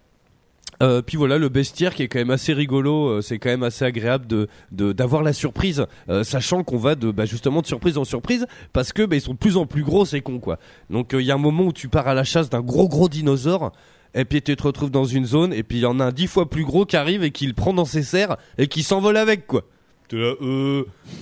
Euh, 0.82 1.00
puis 1.00 1.16
voilà 1.16 1.38
le 1.38 1.48
bestiaire 1.48 1.94
qui 1.94 2.02
est 2.02 2.08
quand 2.08 2.18
même 2.18 2.30
assez 2.30 2.52
rigolo, 2.52 3.08
euh, 3.08 3.20
c'est 3.22 3.38
quand 3.38 3.50
même 3.50 3.62
assez 3.62 3.84
agréable 3.84 4.26
de 4.26 4.48
d'avoir 4.72 5.22
la 5.22 5.32
surprise, 5.32 5.86
euh, 6.08 6.24
sachant 6.24 6.64
qu'on 6.64 6.76
va 6.76 6.96
de 6.96 7.10
bah, 7.10 7.24
justement 7.24 7.60
de 7.60 7.66
surprise 7.66 7.98
en 7.98 8.04
surprise 8.04 8.46
parce 8.72 8.92
que 8.92 9.04
bah, 9.04 9.16
ils 9.16 9.20
sont 9.20 9.34
de 9.34 9.38
plus 9.38 9.56
en 9.56 9.66
plus 9.66 9.84
gros 9.84 10.04
ces 10.04 10.20
cons 10.20 10.40
quoi. 10.40 10.58
Donc 10.90 11.14
euh, 11.14 11.22
il 11.22 11.26
y 11.26 11.30
a 11.30 11.34
un 11.34 11.38
moment 11.38 11.64
où 11.64 11.72
tu 11.72 11.88
pars 11.88 12.08
à 12.08 12.14
la 12.14 12.24
chasse 12.24 12.50
d'un 12.50 12.62
gros 12.62 12.88
gros 12.88 13.08
dinosaure 13.08 13.72
et 14.14 14.24
puis 14.24 14.42
tu 14.42 14.56
te 14.56 14.62
retrouves 14.62 14.90
dans 14.90 15.04
une 15.04 15.24
zone 15.24 15.52
et 15.52 15.62
puis 15.62 15.78
il 15.78 15.82
y 15.82 15.86
en 15.86 16.00
a 16.00 16.06
un 16.06 16.12
dix 16.12 16.26
fois 16.26 16.50
plus 16.50 16.64
gros 16.64 16.84
qui 16.84 16.96
arrive 16.96 17.22
et 17.22 17.30
qui 17.30 17.46
le 17.46 17.54
prend 17.54 17.72
dans 17.72 17.84
ses 17.84 18.02
serres 18.02 18.36
et 18.58 18.66
qui 18.66 18.82
s'envole 18.82 19.16
avec 19.16 19.46
quoi. 19.46 19.62
Là, 20.10 20.34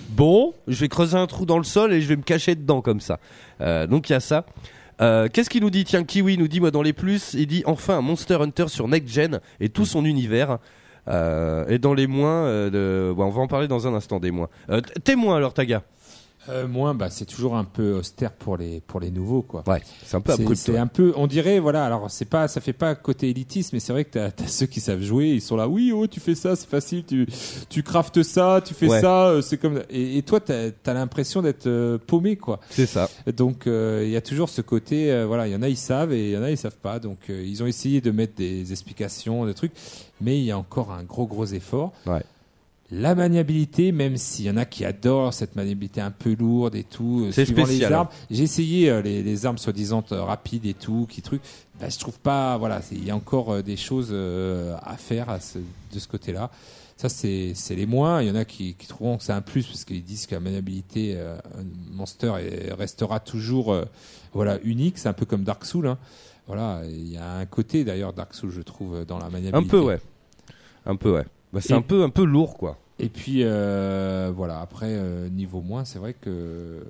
bon, 0.08 0.52
je 0.66 0.80
vais 0.80 0.88
creuser 0.88 1.16
un 1.16 1.28
trou 1.28 1.46
dans 1.46 1.58
le 1.58 1.64
sol 1.64 1.92
et 1.92 2.00
je 2.00 2.08
vais 2.08 2.16
me 2.16 2.22
cacher 2.22 2.56
dedans 2.56 2.80
comme 2.80 2.98
ça. 2.98 3.20
Donc 3.60 4.08
il 4.08 4.14
y 4.14 4.16
a 4.16 4.20
ça. 4.20 4.46
Euh, 5.00 5.28
Qu'est-ce 5.32 5.50
qu'il 5.50 5.62
nous 5.62 5.70
dit? 5.70 5.84
Tiens, 5.84 6.04
Kiwi 6.04 6.36
nous 6.36 6.48
dit 6.48 6.60
moi 6.60 6.70
dans 6.70 6.82
les 6.82 6.92
plus, 6.92 7.34
il 7.34 7.46
dit 7.46 7.62
enfin 7.66 7.98
un 7.98 8.02
Monster 8.02 8.38
Hunter 8.40 8.68
sur 8.68 8.88
Next 8.88 9.08
Gen 9.08 9.40
et 9.60 9.68
tout 9.68 9.86
son 9.86 10.04
univers. 10.04 10.58
Euh, 11.08 11.64
et 11.68 11.78
dans 11.78 11.94
les 11.94 12.06
moins, 12.06 12.44
euh, 12.44 13.14
bon, 13.14 13.24
on 13.24 13.30
va 13.30 13.40
en 13.40 13.48
parler 13.48 13.68
dans 13.68 13.86
un 13.86 13.94
instant 13.94 14.20
des 14.20 14.30
moins. 14.30 14.48
Témoin 15.04 15.36
alors 15.36 15.54
Taga. 15.54 15.82
Euh, 16.50 16.66
moins, 16.68 16.94
bah, 16.94 17.08
c'est 17.10 17.24
toujours 17.24 17.56
un 17.56 17.64
peu 17.64 17.94
austère 17.94 18.32
pour 18.32 18.56
les 18.56 18.80
pour 18.80 18.98
les 19.00 19.10
nouveaux, 19.10 19.42
quoi. 19.42 19.62
Ouais, 19.66 19.80
c'est 20.04 20.16
un 20.16 20.20
peu 20.20 20.32
C'est- 20.54 20.76
un 20.76 20.86
peu, 20.86 21.12
on 21.16 21.26
dirait, 21.26 21.58
voilà. 21.60 21.84
Alors, 21.86 22.10
c'est 22.10 22.24
pas, 22.24 22.48
ça 22.48 22.60
fait 22.60 22.72
pas 22.72 22.94
côté 22.94 23.30
élitiste, 23.30 23.72
mais 23.72 23.80
c'est 23.80 23.92
vrai 23.92 24.04
que 24.04 24.10
t'as 24.10 24.26
as 24.26 24.48
ceux 24.48 24.66
qui 24.66 24.80
savent 24.80 25.00
jouer, 25.02 25.28
ils 25.30 25.40
sont 25.40 25.56
là. 25.56 25.68
Oui, 25.68 25.92
oh, 25.94 26.06
tu 26.06 26.18
fais 26.20 26.34
ça, 26.34 26.56
c'est 26.56 26.68
facile. 26.68 27.04
Tu, 27.04 27.26
tu 27.68 27.82
craftes 27.82 28.22
ça, 28.22 28.60
tu 28.64 28.74
fais 28.74 28.88
Ouais. 28.88 29.00
ça, 29.00 29.28
euh, 29.28 29.40
c'est 29.42 29.58
comme. 29.58 29.82
Et, 29.90 30.18
et 30.18 30.22
toi, 30.22 30.40
t'as 30.40 30.70
as, 30.86 30.94
l'impression 30.94 31.40
d'être 31.42 31.66
euh, 31.66 31.98
paumé, 31.98 32.36
quoi. 32.36 32.60
C'est 32.70 32.86
ça. 32.86 33.08
Donc, 33.36 33.66
euh, 33.66 34.02
il 34.04 34.10
y 34.10 34.16
a 34.16 34.20
toujours 34.22 34.48
ce 34.48 34.60
côté, 34.60 35.24
voilà, 35.26 35.46
il 35.46 35.52
y 35.52 35.56
en 35.56 35.62
a 35.62 35.68
ils 35.68 35.76
savent 35.76 36.12
et 36.12 36.30
il 36.30 36.32
y 36.32 36.36
en 36.36 36.42
a 36.42 36.50
ils 36.50 36.56
savent 36.58 36.76
pas. 36.78 36.98
Donc, 36.98 37.18
ils 37.28 37.62
ont 37.62 37.66
essayé 37.66 38.00
de 38.00 38.10
mettre 38.10 38.34
des 38.34 38.72
explications, 38.72 39.46
des 39.46 39.54
trucs, 39.54 39.72
mais 40.20 40.38
il 40.38 40.44
y 40.44 40.50
a 40.50 40.58
encore 40.58 40.90
un 40.92 41.04
gros 41.04 41.26
gros 41.26 41.46
effort. 41.46 41.92
Ouais. 42.06 42.22
La 42.92 43.14
maniabilité, 43.14 43.92
même 43.92 44.16
s'il 44.16 44.46
y 44.46 44.50
en 44.50 44.56
a 44.56 44.64
qui 44.64 44.84
adorent 44.84 45.32
cette 45.32 45.54
maniabilité 45.54 46.00
un 46.00 46.10
peu 46.10 46.34
lourde 46.34 46.74
et 46.74 46.82
tout, 46.84 47.24
euh, 47.26 47.32
suivant 47.32 47.64
spécial, 47.64 47.90
les 47.90 47.94
armes. 47.94 48.08
J'ai 48.30 48.42
essayé 48.42 48.90
euh, 48.90 49.00
les, 49.00 49.22
les 49.22 49.46
armes 49.46 49.58
soi-disant 49.58 50.02
euh, 50.12 50.22
rapides 50.22 50.66
et 50.66 50.74
tout, 50.74 51.06
qui 51.08 51.22
truc. 51.22 51.40
Bah, 51.80 51.88
je 51.88 51.98
trouve 51.98 52.18
pas, 52.18 52.56
voilà, 52.58 52.80
il 52.90 53.04
y 53.04 53.10
a 53.10 53.16
encore 53.16 53.62
des 53.62 53.76
choses 53.76 54.12
à 54.12 54.96
faire 54.96 55.30
à 55.30 55.38
ce- 55.40 55.58
de 55.58 55.98
ce 55.98 56.08
côté-là. 56.08 56.50
Ça, 56.96 57.08
c'est 57.08 57.54
les 57.70 57.86
moins. 57.86 58.20
Il 58.20 58.28
y 58.28 58.30
en 58.30 58.34
a 58.34 58.44
qui, 58.44 58.74
qui 58.74 58.86
trouveront 58.86 59.16
que 59.16 59.22
c'est 59.22 59.32
un 59.32 59.40
plus 59.40 59.66
parce 59.66 59.84
qu'ils 59.86 60.04
disent 60.04 60.26
que 60.26 60.34
la 60.34 60.40
maniabilité 60.40 61.16
Monster 61.92 62.34
est- 62.40 62.72
restera 62.74 63.20
toujours 63.20 63.74
voilà, 64.34 64.58
unique. 64.64 64.98
C'est 64.98 65.08
un 65.08 65.14
peu 65.14 65.24
comme 65.24 65.42
Dark 65.44 65.64
Souls. 65.64 65.86
hein. 65.86 65.96
Voilà, 66.46 66.82
il 66.86 67.08
y 67.10 67.16
a 67.16 67.36
un 67.36 67.46
côté 67.46 67.84
d'ailleurs 67.84 68.12
Dark 68.12 68.34
Souls, 68.34 68.50
je 68.50 68.60
trouve, 68.60 69.06
dans 69.06 69.18
la 69.18 69.30
maniabilité. 69.30 69.56
Un 69.56 69.62
peu 69.70 69.80
ouais. 69.80 70.00
Un 70.84 70.96
peu 70.96 71.14
ouais. 71.14 71.24
Bah, 71.52 71.60
c'est 71.60 71.72
Et- 71.72 71.76
un 71.76 71.82
peu 71.82 72.02
un 72.02 72.10
peu 72.10 72.24
lourd 72.24 72.56
quoi. 72.56 72.78
Et 72.98 73.08
puis 73.08 73.40
euh, 73.42 74.30
voilà, 74.34 74.60
après 74.60 74.88
euh, 74.90 75.28
niveau 75.30 75.60
moins, 75.62 75.84
c'est 75.84 75.98
vrai 75.98 76.12
que 76.14 76.84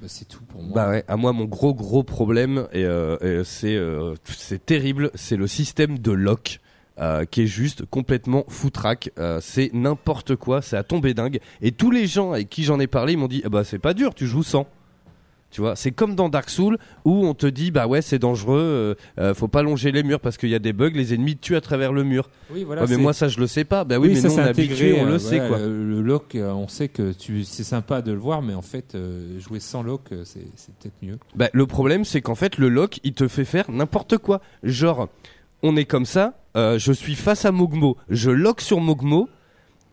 bah, 0.00 0.06
c'est 0.08 0.26
tout 0.26 0.42
pour 0.44 0.62
moi. 0.62 0.72
Bah 0.74 0.90
ouais, 0.90 1.04
à 1.08 1.16
moi 1.16 1.32
mon 1.32 1.44
gros 1.44 1.74
gros 1.74 2.02
problème 2.02 2.66
et, 2.72 2.84
euh, 2.84 3.16
et 3.40 3.44
c'est 3.44 3.76
euh, 3.76 4.14
c'est 4.24 4.64
terrible, 4.64 5.10
c'est 5.14 5.36
le 5.36 5.46
système 5.46 5.98
de 5.98 6.12
lock. 6.12 6.60
euh, 6.98 7.26
qui 7.26 7.42
est 7.42 7.46
juste 7.46 7.84
complètement 7.84 8.44
foutraque, 8.48 9.10
Euh, 9.18 9.38
c'est 9.42 9.68
n'importe 9.74 10.34
quoi, 10.34 10.62
c'est 10.62 10.78
à 10.78 10.82
tomber 10.82 11.12
dingue. 11.12 11.40
Et 11.60 11.70
tous 11.70 11.90
les 11.90 12.06
gens 12.06 12.32
avec 12.32 12.48
qui 12.48 12.64
j'en 12.64 12.80
ai 12.80 12.86
parlé, 12.86 13.12
ils 13.12 13.18
m'ont 13.18 13.28
dit, 13.28 13.42
ah 13.44 13.50
bah 13.50 13.64
c'est 13.64 13.78
pas 13.78 13.92
dur, 13.92 14.14
tu 14.14 14.26
joues 14.26 14.42
sans. 14.42 14.66
Tu 15.56 15.62
vois, 15.62 15.74
c'est 15.74 15.90
comme 15.90 16.14
dans 16.14 16.28
Dark 16.28 16.50
Souls 16.50 16.76
où 17.06 17.26
on 17.26 17.32
te 17.32 17.46
dit, 17.46 17.70
bah 17.70 17.86
ouais 17.86 18.02
c'est 18.02 18.18
dangereux, 18.18 18.60
euh, 18.60 18.94
euh, 19.18 19.32
faut 19.32 19.48
pas 19.48 19.62
longer 19.62 19.90
les 19.90 20.02
murs 20.02 20.20
parce 20.20 20.36
qu'il 20.36 20.50
y 20.50 20.54
a 20.54 20.58
des 20.58 20.74
bugs, 20.74 20.90
les 20.90 21.14
ennemis 21.14 21.34
te 21.36 21.46
tuent 21.46 21.56
à 21.56 21.62
travers 21.62 21.94
le 21.94 22.04
mur. 22.04 22.28
oui, 22.50 22.62
voilà. 22.62 22.82
Ouais, 22.82 22.88
mais 22.90 22.98
moi 22.98 23.14
ça 23.14 23.28
je 23.28 23.40
le 23.40 23.46
sais 23.46 23.64
pas. 23.64 23.84
Bah 23.84 23.98
oui, 23.98 24.08
mais 24.08 24.16
ça 24.16 24.28
nous 24.28 24.34
on 24.34 24.38
est 24.38 24.48
habitué, 24.48 25.00
on 25.00 25.06
euh, 25.06 25.12
le 25.12 25.18
sait 25.18 25.38
voilà, 25.38 25.48
quoi. 25.48 25.58
Le, 25.66 26.02
lock, 26.02 26.34
euh, 26.34 26.52
on 26.52 26.68
sait 26.68 26.88
que 26.88 27.12
tu, 27.12 27.42
c'est 27.44 27.64
sympa 27.64 28.02
de 28.02 28.12
le 28.12 28.18
voir, 28.18 28.42
mais 28.42 28.52
en 28.52 28.60
fait, 28.60 28.94
euh, 28.94 29.40
jouer 29.40 29.58
sans 29.58 29.82
lock, 29.82 30.02
euh, 30.12 30.24
c'est 30.26 30.46
c'est 30.56 30.74
peut-être 30.74 30.96
mieux. 31.02 31.18
Bah, 31.34 31.48
le 31.54 31.66
problème, 31.66 32.04
c'est 32.04 32.20
qu'en 32.20 32.34
fait, 32.34 32.58
le 32.58 32.68
lock, 32.68 33.00
il 33.02 33.14
te 33.14 33.26
fait 33.26 33.46
faire 33.46 33.70
n'importe 33.70 34.18
quoi. 34.18 34.42
Genre, 34.62 35.08
on 35.62 35.74
est 35.76 35.86
comme 35.86 36.04
ça, 36.04 36.38
euh, 36.56 36.78
je 36.78 36.92
suis 36.92 37.14
face 37.14 37.46
à 37.46 37.50
Mogmo, 37.52 37.96
je 38.10 38.30
lock 38.30 38.60
sur 38.60 38.80
Mogmo, 38.80 39.30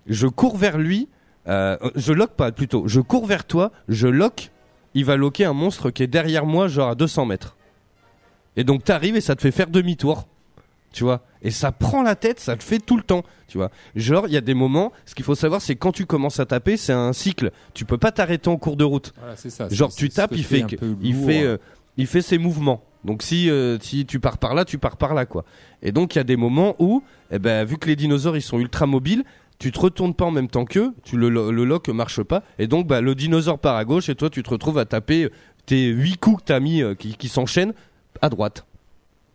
je 0.08 0.28
cours 0.28 0.58
vers 0.58 0.78
lui, 0.78 1.08
euh, 1.48 1.78
je 1.96 2.14
lock 2.14 2.32
pas 2.32 2.52
plutôt, 2.52 2.88
je 2.88 3.00
cours 3.00 3.26
vers 3.26 3.46
toi, 3.46 3.72
je 3.88 4.08
lock, 4.08 4.52
il 4.94 5.06
va 5.06 5.16
locker 5.16 5.46
un 5.46 5.54
monstre 5.54 5.90
qui 5.92 6.04
est 6.04 6.08
derrière 6.08 6.46
moi, 6.46 6.68
genre 6.68 6.90
à 6.90 6.96
200 6.96 7.26
mètres. 7.26 7.56
Et 8.56 8.64
donc, 8.64 8.84
t'arrives 8.84 9.16
et 9.16 9.22
ça 9.22 9.36
te 9.36 9.42
fait 9.42 9.52
faire 9.52 9.68
demi-tour. 9.68 10.28
Tu 10.92 11.04
vois 11.04 11.22
Et 11.42 11.50
ça 11.50 11.72
prend 11.72 12.04
la 12.04 12.16
tête, 12.16 12.40
ça 12.40 12.56
te 12.56 12.64
fait 12.64 12.78
tout 12.78 12.98
le 12.98 13.04
temps. 13.04 13.24
Tu 13.48 13.58
vois 13.58 13.72
Genre, 13.96 14.28
il 14.28 14.34
y 14.34 14.38
a 14.38 14.42
des 14.42 14.54
moments, 14.54 14.92
ce 15.06 15.16
qu'il 15.16 15.26
faut 15.26 15.34
savoir, 15.34 15.62
c'est 15.62 15.76
quand 15.76 15.92
tu 15.92 16.06
commences 16.06 16.40
à 16.40 16.46
taper, 16.46 16.78
c'est 16.78 16.94
un 16.94 17.14
cycle. 17.14 17.52
Tu 17.74 17.84
peux 17.84 17.98
pas 17.98 18.12
t'arrêter 18.12 18.48
en 18.50 18.58
cours 18.58 18.78
de 18.78 18.84
route. 18.84 19.12
Voilà, 19.18 19.36
c'est 19.36 19.50
ça. 19.50 19.68
Genre 19.70 19.94
tu 19.94 20.10
tapes, 20.10 20.34
il 20.36 20.44
fait, 20.44 20.64
il 21.02 21.16
fait, 21.16 21.44
euh, 21.44 21.58
il 21.98 22.06
fait 22.06 22.22
ses 22.22 22.38
mouvements. 22.38 22.84
Donc 23.04 23.22
si 23.22 23.50
euh, 23.50 23.78
si 23.82 24.06
tu 24.06 24.20
pars 24.20 24.38
par 24.38 24.54
là, 24.54 24.66
tu 24.66 24.78
pars 24.78 24.96
par 24.98 25.14
là 25.14 25.26
quoi. 25.26 25.44
Et 25.82 25.92
donc 25.92 26.16
il 26.16 26.20
y 26.20 26.22
a 26.22 26.24
des 26.24 26.38
moments 26.38 26.76
où, 26.80 27.04
eh 27.32 27.40
ben 27.40 27.66
vu 27.66 27.78
que 27.78 27.88
les 27.88 27.96
dinosaures 27.96 28.38
ils 28.38 28.42
sont 28.42 28.60
ultra 28.60 28.86
mobiles, 28.86 29.24
tu 29.60 29.72
te 29.72 29.80
retournes 29.80 30.14
pas 30.14 30.26
en 30.26 30.32
même 30.32 30.48
temps 30.50 30.66
qu'eux, 30.66 30.94
tu 31.04 31.16
le, 31.18 31.30
le 31.30 31.64
lock 31.66 31.88
marche 31.90 32.22
pas, 32.24 32.44
et 32.60 32.68
donc 32.68 32.88
bah 32.88 33.02
le 33.02 33.16
dinosaure 33.16 33.60
part 33.60 33.76
à 33.76 33.86
gauche 33.86 34.10
et 34.10 34.16
toi 34.16 34.30
tu 34.30 34.44
te 34.44 34.50
retrouves 34.50 34.78
à 34.78 34.86
taper 34.86 35.30
tes 35.66 35.88
huit 35.88 36.18
coups 36.18 36.42
que 36.42 36.46
t'as 36.48 36.60
mis 36.60 36.82
euh, 36.82 36.96
qui, 36.96 37.16
qui 37.16 37.28
s'enchaînent 37.30 37.74
à 38.22 38.30
droite. 38.30 38.66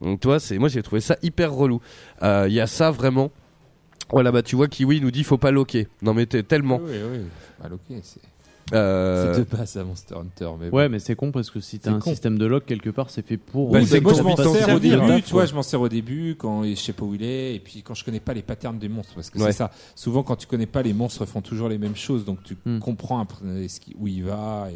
Donc 0.00 0.20
toi 0.20 0.38
c'est, 0.38 0.58
moi 0.58 0.68
j'ai 0.68 0.82
trouvé 0.82 1.00
ça 1.00 1.16
hyper 1.22 1.52
relou. 1.52 1.80
Euh, 2.22 2.46
Il 2.48 2.54
y 2.54 2.60
a 2.60 2.66
ça 2.66 2.90
vraiment. 2.90 3.30
Voilà 4.10 4.30
bah 4.32 4.42
tu 4.42 4.56
vois 4.56 4.68
Kiwi 4.68 5.00
nous 5.00 5.10
dit 5.10 5.24
faut 5.24 5.38
pas 5.38 5.50
locker. 5.50 5.88
Non 6.02 6.14
mais 6.14 6.26
t'es 6.26 6.42
tellement. 6.42 6.80
Oui, 6.82 6.92
oui. 7.12 7.20
Ok, 7.72 7.98
c'est 8.02 8.20
Euh, 8.74 9.34
c'est 9.34 9.40
de 9.50 9.56
base 9.56 9.76
à 9.76 9.84
Monster 9.84 10.14
Hunter. 10.16 10.50
Mais 10.60 10.70
bon. 10.70 10.76
Ouais, 10.76 10.88
mais 10.88 10.98
c'est 10.98 11.14
con 11.14 11.32
parce 11.32 11.50
que 11.50 11.60
si 11.60 11.78
t'as 11.78 11.90
C'est 11.90 11.96
un 11.96 12.00
con. 12.00 12.10
système 12.10 12.38
de 12.38 12.46
lock 12.46 12.66
quelque 12.66 12.90
part, 12.90 13.10
c'est 13.10 13.26
fait 13.26 13.36
pour. 13.36 13.70
Bah, 13.70 13.78
Oui, 13.80 13.86
c'est 13.86 14.00
moi 14.00 14.12
je 14.14 14.22
m'en 14.22 14.36
sers 14.36 14.74
au 14.74 14.78
début, 14.78 15.22
tu 15.22 15.30
vois, 15.32 15.46
je 15.46 15.54
m'en 15.54 15.62
sers 15.62 15.80
au 15.80 15.88
début 15.88 16.34
quand 16.38 16.64
je 16.64 16.74
sais 16.74 16.92
pas 16.92 17.04
où 17.04 17.14
il 17.14 17.22
est 17.22 17.54
et 17.54 17.60
puis 17.60 17.82
quand 17.82 17.94
je 17.94 18.04
connais 18.04 18.20
pas 18.20 18.34
les 18.34 18.42
patterns 18.42 18.78
des 18.78 18.88
monstres 18.88 19.14
parce 19.14 19.30
que 19.30 19.38
Ouais. 19.38 19.46
c'est 19.52 19.58
ça. 19.58 19.70
Souvent 19.94 20.22
quand 20.22 20.36
tu 20.36 20.46
connais 20.46 20.66
pas 20.66 20.82
les 20.82 20.92
monstres 20.92 21.24
font 21.26 21.40
toujours 21.40 21.68
les 21.68 21.78
mêmes 21.78 21.96
choses 21.96 22.24
donc 22.24 22.42
tu 22.42 22.56
Hmm. 22.66 22.78
comprends 22.80 23.26
où 23.98 24.06
il 24.08 24.24
va 24.24 24.68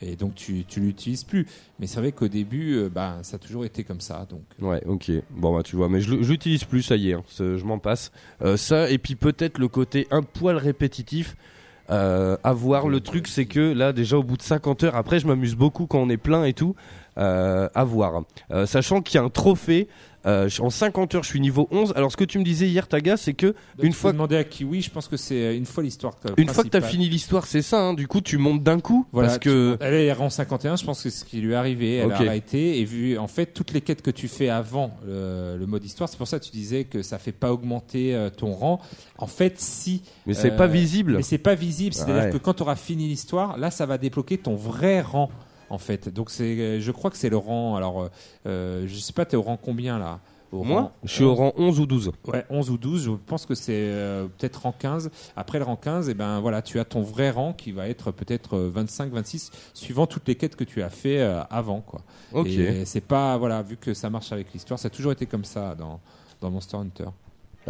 et, 0.00 0.10
et 0.12 0.16
donc 0.16 0.34
tu 0.34 0.64
tu 0.66 0.80
l'utilises 0.80 1.24
plus. 1.24 1.46
Mais 1.78 1.86
c'est 1.86 2.00
vrai 2.00 2.12
qu'au 2.12 2.28
début 2.28 2.76
euh, 2.76 2.88
bah 2.88 3.18
ça 3.22 3.36
a 3.36 3.38
toujours 3.38 3.64
été 3.64 3.84
comme 3.84 4.00
ça 4.00 4.26
donc. 4.28 4.42
Ouais, 4.60 4.82
ok. 4.86 5.10
Bon, 5.30 5.54
bah, 5.54 5.62
tu 5.62 5.76
vois, 5.76 5.88
mais 5.88 6.00
je 6.00 6.14
l'utilise 6.14 6.64
plus, 6.64 6.82
ça 6.82 6.96
y 6.96 7.10
est, 7.10 7.14
hein. 7.14 7.22
Je 7.38 7.64
m'en 7.64 7.78
passe. 7.78 8.10
Euh, 8.42 8.56
ça, 8.56 8.90
et 8.90 8.98
puis 8.98 9.14
peut-être 9.14 9.58
le 9.58 9.68
côté 9.68 10.06
un 10.10 10.22
poil 10.22 10.56
répétitif. 10.56 11.36
Euh, 11.90 12.36
à 12.44 12.52
voir, 12.52 12.88
le 12.88 13.00
truc, 13.00 13.28
c'est 13.28 13.46
que 13.46 13.72
là, 13.72 13.92
déjà, 13.92 14.18
au 14.18 14.22
bout 14.22 14.36
de 14.36 14.42
50 14.42 14.84
heures, 14.84 14.96
après, 14.96 15.18
je 15.18 15.26
m'amuse 15.26 15.54
beaucoup 15.54 15.86
quand 15.86 16.00
on 16.00 16.10
est 16.10 16.16
plein 16.18 16.44
et 16.44 16.52
tout. 16.52 16.74
Euh, 17.18 17.68
à 17.74 17.82
voir. 17.82 18.22
Euh, 18.52 18.64
sachant 18.64 19.00
qu'il 19.00 19.18
y 19.18 19.18
a 19.18 19.24
un 19.24 19.28
trophée. 19.28 19.88
Euh, 20.26 20.48
en 20.60 20.70
50 20.70 21.14
heures, 21.14 21.22
je 21.22 21.28
suis 21.28 21.40
niveau 21.40 21.68
11. 21.70 21.92
Alors, 21.96 22.10
ce 22.12 22.16
que 22.16 22.24
tu 22.24 22.38
me 22.38 22.44
disais 22.44 22.66
hier, 22.68 22.88
Taga, 22.88 23.16
c'est 23.16 23.34
que 23.34 23.54
une 23.80 23.92
fois, 23.92 24.12
demander 24.12 24.36
à 24.36 24.44
Kiwi, 24.44 24.82
je 24.82 24.90
pense 24.90 25.08
que 25.08 25.16
c'est 25.16 25.34
euh, 25.36 25.56
une 25.56 25.64
fois 25.66 25.82
l'histoire. 25.82 26.14
euh, 26.26 26.30
une 26.36 26.48
fois 26.48 26.64
que 26.64 26.68
t'as 26.68 26.80
fini 26.80 27.08
l'histoire, 27.08 27.46
c'est 27.46 27.62
ça. 27.62 27.80
hein. 27.80 27.94
Du 27.94 28.08
coup, 28.08 28.20
tu 28.20 28.36
montes 28.38 28.62
d'un 28.62 28.80
coup. 28.80 29.06
Voilà, 29.12 29.28
parce 29.28 29.38
que. 29.38 29.76
elle 29.80 29.94
est 29.94 30.12
rang 30.12 30.28
51, 30.30 30.76
je 30.76 30.84
pense 30.84 31.02
que 31.02 31.10
c'est 31.10 31.16
ce 31.18 31.24
qui 31.24 31.40
lui 31.40 31.52
est 31.52 31.56
arrivé, 31.56 31.96
elle 31.96 32.12
a 32.12 32.16
arrêté 32.16 32.80
et 32.80 32.84
vu 32.84 33.16
en 33.18 33.28
fait 33.28 33.46
toutes 33.46 33.72
les 33.72 33.80
quêtes 33.80 34.02
que 34.02 34.10
tu 34.10 34.28
fais 34.28 34.48
avant 34.48 34.96
le, 35.06 35.56
le 35.58 35.66
mode 35.66 35.84
histoire, 35.84 36.08
c'est 36.08 36.18
pour 36.18 36.28
ça 36.28 36.38
que 36.38 36.44
tu 36.44 36.50
disais 36.52 36.84
que 36.84 37.02
ça 37.02 37.18
fait 37.18 37.32
pas 37.32 37.52
augmenter 37.52 38.14
euh, 38.14 38.30
ton 38.30 38.52
rang. 38.52 38.80
En 39.18 39.26
fait, 39.26 39.58
si 39.60 40.02
Mais 40.26 40.34
c'est 40.34 40.52
euh, 40.52 40.56
pas 40.56 40.66
visible. 40.66 41.16
mais 41.16 41.22
c'est 41.22 41.38
pas 41.38 41.54
visible, 41.54 41.94
c'est-à-dire 41.94 42.24
Ouais. 42.24 42.30
que 42.30 42.38
quand 42.38 42.54
tu 42.54 42.62
auras 42.62 42.76
fini 42.76 43.06
l'histoire, 43.08 43.56
là 43.58 43.70
ça 43.70 43.86
va 43.86 43.98
débloquer 43.98 44.38
ton 44.38 44.54
vrai 44.56 45.00
rang 45.00 45.30
en 45.70 45.78
fait. 45.78 46.08
Donc 46.08 46.30
c'est 46.30 46.80
je 46.80 46.90
crois 46.92 47.10
que 47.10 47.16
c'est 47.16 47.30
le 47.30 47.36
rang 47.36 47.76
alors 47.76 48.02
euh, 48.02 48.08
euh, 48.46 48.84
je 48.86 48.96
sais 48.96 49.12
pas 49.12 49.24
tu 49.24 49.32
es 49.34 49.36
au 49.38 49.42
rang 49.42 49.56
combien 49.56 49.98
là 49.98 50.20
au 50.52 50.64
Moi, 50.64 50.80
rang 50.80 50.92
je 51.04 51.12
suis 51.12 51.24
au 51.24 51.34
rang 51.34 51.52
11 51.56 51.80
ou 51.80 51.86
12. 51.86 52.12
Ouais, 52.26 52.44
11 52.48 52.70
ou 52.70 52.78
12, 52.78 53.04
je 53.04 53.10
pense 53.10 53.44
que 53.44 53.54
c'est 53.54 53.72
euh, 53.74 54.26
peut-être 54.38 54.62
rang 54.62 54.72
15. 54.72 55.10
Après 55.36 55.58
le 55.58 55.64
rang 55.64 55.76
15, 55.76 56.08
et 56.08 56.14
ben 56.14 56.40
voilà, 56.40 56.62
tu 56.62 56.78
as 56.80 56.84
ton 56.84 57.02
vrai 57.02 57.30
rang 57.30 57.52
qui 57.52 57.72
va 57.72 57.88
être 57.88 58.10
peut-être 58.12 58.56
euh, 58.56 58.70
25, 58.72 59.12
26, 59.12 59.50
suivant 59.74 60.06
toutes 60.06 60.26
les 60.26 60.36
quêtes 60.36 60.56
que 60.56 60.64
tu 60.64 60.82
as 60.82 60.90
fait 60.90 61.20
euh, 61.20 61.42
avant, 61.50 61.80
quoi. 61.80 62.00
Ok. 62.32 62.46
Et 62.46 62.84
c'est 62.84 63.02
pas, 63.02 63.36
voilà, 63.36 63.62
vu 63.62 63.76
que 63.76 63.92
ça 63.94 64.08
marche 64.08 64.32
avec 64.32 64.52
l'histoire, 64.52 64.78
ça 64.78 64.86
a 64.86 64.90
toujours 64.90 65.12
été 65.12 65.26
comme 65.26 65.44
ça 65.44 65.74
dans, 65.74 66.00
dans 66.40 66.50
Monster 66.50 66.76
Hunter. 66.78 67.10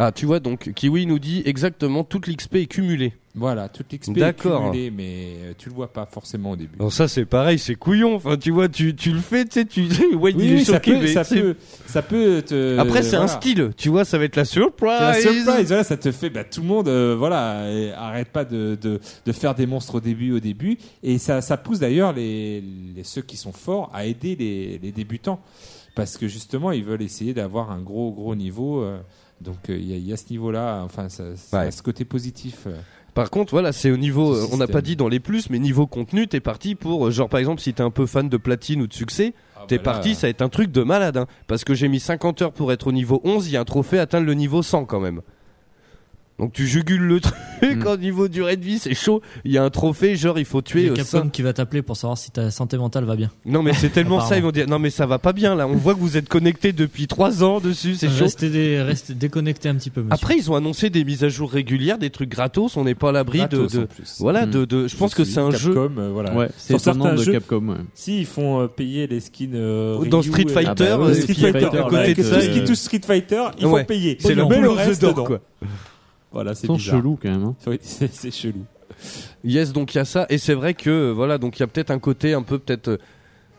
Ah, 0.00 0.12
tu 0.12 0.26
vois, 0.26 0.38
donc 0.38 0.72
Kiwi 0.74 1.06
nous 1.06 1.18
dit 1.18 1.42
exactement 1.44 2.04
toute 2.04 2.28
l'XP 2.28 2.54
est 2.56 2.66
cumulée. 2.66 3.14
Voilà, 3.34 3.68
toute 3.68 3.92
l'XP 3.92 4.16
est 4.18 4.32
cumulée, 4.34 4.90
mais 4.92 5.34
euh, 5.42 5.52
tu 5.58 5.68
le 5.68 5.74
vois 5.74 5.92
pas 5.92 6.06
forcément 6.06 6.52
au 6.52 6.56
début. 6.56 6.76
Alors 6.78 6.92
ça 6.92 7.08
c'est 7.08 7.24
pareil, 7.24 7.58
c'est 7.58 7.74
couillon. 7.74 8.14
Enfin 8.14 8.36
tu 8.36 8.52
vois, 8.52 8.68
tu, 8.68 8.94
tu 8.94 9.10
le 9.10 9.18
fais, 9.18 9.44
tu 9.44 9.52
sais, 9.54 9.64
tu 9.64 9.82
Wayne 10.14 10.36
Oui, 10.36 10.44
il 10.44 10.52
est 10.52 10.54
oui, 10.58 10.64
ça 10.64 10.78
peut, 10.78 11.06
ça 11.08 11.24
peut, 11.24 11.56
ça 11.86 12.02
peut 12.02 12.42
te. 12.46 12.78
Après 12.78 13.02
c'est 13.02 13.16
un 13.16 13.26
style, 13.26 13.70
tu 13.76 13.88
vois, 13.88 14.04
ça 14.04 14.18
va 14.18 14.24
être 14.24 14.36
la 14.36 14.44
C'est 14.44 14.60
la 14.60 14.66
surprise. 14.66 15.22
surprise, 15.44 15.66
voilà, 15.66 15.82
ça 15.84 15.96
te 15.96 16.12
fait, 16.12 16.30
bah, 16.30 16.44
tout 16.44 16.60
le 16.60 16.66
monde, 16.68 16.86
euh, 16.88 17.16
voilà, 17.18 17.68
et 17.68 17.90
arrête 17.92 18.28
pas 18.28 18.44
de, 18.44 18.78
de, 18.80 19.00
de 19.26 19.32
faire 19.32 19.56
des 19.56 19.66
monstres 19.66 19.96
au 19.96 20.00
début, 20.00 20.30
au 20.32 20.40
début, 20.40 20.78
et 21.02 21.18
ça, 21.18 21.40
ça 21.40 21.56
pousse 21.56 21.80
d'ailleurs 21.80 22.12
les, 22.12 22.62
les 22.94 23.02
ceux 23.04 23.22
qui 23.22 23.36
sont 23.36 23.52
forts 23.52 23.90
à 23.92 24.06
aider 24.06 24.36
les, 24.36 24.78
les 24.80 24.92
débutants, 24.92 25.40
parce 25.96 26.16
que 26.16 26.28
justement 26.28 26.70
ils 26.70 26.84
veulent 26.84 27.02
essayer 27.02 27.34
d'avoir 27.34 27.72
un 27.72 27.80
gros 27.82 28.12
gros 28.12 28.34
niveau, 28.36 28.80
euh, 28.82 28.98
donc 29.40 29.56
euh, 29.70 29.77
il 29.77 29.89
y, 29.89 29.93
a- 29.93 29.97
il 29.97 30.06
y 30.06 30.12
a 30.12 30.16
ce 30.16 30.24
niveau-là, 30.31 30.82
enfin 30.85 31.09
ça, 31.09 31.24
ça 31.36 31.60
Ouais. 31.60 31.66
a 31.66 31.70
ce 31.70 31.82
côté 31.82 32.05
positif. 32.05 32.65
euh. 32.66 32.77
Par 33.15 33.31
contre, 33.31 33.51
voilà, 33.52 33.73
c'est 33.73 33.90
au 33.90 33.97
niveau, 33.97 34.35
Ce 34.35 34.40
euh, 34.44 34.47
on 34.52 34.59
n'a 34.59 34.69
pas 34.69 34.81
dit 34.81 34.94
dans 34.94 35.09
les 35.09 35.19
plus, 35.19 35.51
mais 35.51 35.59
niveau 35.59 35.86
contenu, 35.86 36.28
t'es 36.28 36.40
parti 36.40 36.74
pour, 36.77 37.10
genre 37.10 37.28
par 37.28 37.40
exemple, 37.40 37.60
si 37.60 37.74
t'es 37.74 37.82
un 37.82 37.90
peu 37.90 38.06
fan 38.06 38.28
de 38.28 38.36
platine 38.36 38.81
ou 38.82 38.86
de 38.86 38.93
succès, 38.93 39.35
t'es 39.66 39.78
bah 39.78 39.82
là, 39.85 39.93
parti, 39.93 40.15
ça 40.15 40.27
va 40.27 40.31
être 40.31 40.43
un 40.43 40.48
truc 40.48 40.70
de 40.70 40.82
malade, 40.82 41.16
hein, 41.16 41.27
parce 41.48 41.65
que 41.65 41.74
j'ai 41.74 41.89
mis 41.89 41.98
50 42.01 42.43
heures 42.43 42.52
pour 42.52 42.70
être 42.73 42.86
au 42.86 42.93
niveau 42.93 43.20
11, 43.24 43.48
il 43.48 43.52
y 43.52 43.56
a 43.56 43.60
un 43.60 43.65
trophée 43.65 43.98
atteindre 43.98 44.27
le 44.27 44.35
niveau 44.35 44.62
100 44.62 44.85
quand 44.85 45.01
même. 45.01 45.23
Donc 46.39 46.52
tu 46.52 46.66
jugules 46.69 47.02
le 47.02 47.19
truc 47.20 47.85
au 47.86 47.97
niveau 47.97 48.28
durée 48.28 48.56
de 48.56 48.65
vie, 48.65 48.78
c'est 48.78 48.94
chaud. 48.94 49.23
Il 49.44 49.51
y 49.51 49.59
a 49.59 49.65
un 49.65 49.70
trophée, 49.70 50.15
genre 50.15 50.39
il 50.39 50.44
faut 50.44 50.60
Il 50.60 50.62
tuer 50.62 50.82
y 50.85 50.89
a 50.89 50.93
euh, 50.93 50.94
Capcom 50.94 51.28
qui 51.31 51.43
va 51.43 51.52
t'appeler 51.52 51.82
pour 51.82 51.97
savoir 51.97 52.16
si 52.16 52.31
ta 52.31 52.52
santé 52.52 52.78
mentale 52.78 53.05
va 53.05 53.16
bien. 53.16 53.31
Non 53.44 53.62
mais 53.65 53.73
c'est 53.73 53.89
tellement 53.89 54.20
ça, 54.20 54.36
ils 54.36 54.43
vont 54.44 54.52
dire 54.52 54.66
non 54.69 54.78
mais 54.78 54.90
ça 54.90 55.05
va 55.06 55.19
pas 55.19 55.32
bien 55.32 55.56
là. 55.56 55.66
On 55.66 55.74
voit 55.74 55.94
que 55.94 56.01
vous 56.01 56.16
êtes 56.16 56.28
connecté 56.28 56.73
depuis 56.73 57.09
3 57.09 57.43
ans 57.43 57.59
dessus, 57.59 57.97
c'est 57.97 58.09
chaud. 58.09 58.24
Restez, 58.24 58.51
des, 58.51 58.81
restez 58.81 59.15
déconnecté 59.15 59.69
un 59.69 59.74
petit 59.74 59.90
peu, 59.90 60.02
monsieur. 60.02 60.15
Après, 60.15 60.36
ils 60.36 60.48
ont 60.51 60.55
annoncé 60.55 60.90
des 60.90 61.02
mises 61.05 61.24
à 61.24 61.28
jour 61.28 61.51
régulières, 61.51 61.98
des 61.98 62.10
trucs 62.10 62.28
gratos. 62.31 62.77
On 62.77 62.85
n'est 62.85 62.94
pas 62.94 63.09
à 63.09 63.12
l'abri 63.12 63.40
de, 63.51 63.66
de- 63.66 63.89
voilà, 64.20 64.47
Mm. 64.47 64.51
de, 64.52 64.65
de- 64.65 64.86
Je 64.89 64.97
pense 64.97 65.15
que 65.16 65.24
c'est 65.24 65.40
un 65.40 65.51
jeu. 65.51 65.74
Capcom, 65.74 65.98
euh, 66.01 66.10
voilà. 66.12 66.35
Ouais, 66.36 66.48
c'est 66.56 66.78
certains 66.78 67.15
de 67.15 67.23
jeux- 67.23 67.32
Capcom. 67.32 67.69
Ouais. 67.69 67.77
Si 67.94 68.20
ils 68.20 68.27
font 68.27 68.60
euh, 68.60 68.66
payer 68.69 69.09
les 69.09 69.19
skins 69.19 69.51
euh, 69.55 70.05
Dans 70.05 70.20
Ryu 70.20 70.31
Street 70.31 70.44
et- 70.48 70.52
Fighter, 70.52 70.97
Street 71.15 71.35
Fighter, 71.35 71.78
à 71.78 71.82
côté 71.82 72.15
de 72.15 72.23
tout 72.23 72.28
ça, 72.28 72.40
ce 72.40 72.48
qui 72.51 72.62
touche 72.65 72.77
Street 72.77 73.01
Fighter, 73.05 73.43
il 73.59 73.65
faut 73.66 73.82
payer. 73.82 74.16
c'est 74.20 74.36
le 74.36 74.44
quoi. 74.44 75.40
Voilà, 76.32 76.55
c'est 76.55 76.68
bizarre. 76.68 76.96
chelous 76.98 77.18
quand 77.20 77.30
même. 77.30 77.44
hein. 77.44 77.55
Oui, 77.66 77.78
c'est 77.82 78.12
c'est 78.12 78.30
chelou. 78.30 78.64
Yes, 79.44 79.72
donc 79.72 79.94
il 79.94 79.98
y 79.98 80.00
a 80.00 80.05
ça, 80.05 80.26
et 80.28 80.38
c'est 80.38 80.55
vrai 80.55 80.74
que 80.74 81.10
voilà, 81.10 81.38
donc 81.38 81.59
il 81.59 81.60
y 81.60 81.62
a 81.62 81.66
peut-être 81.66 81.90
un 81.90 81.98
côté 81.98 82.34
un 82.34 82.42
peu 82.42 82.59
peut-être 82.59 82.98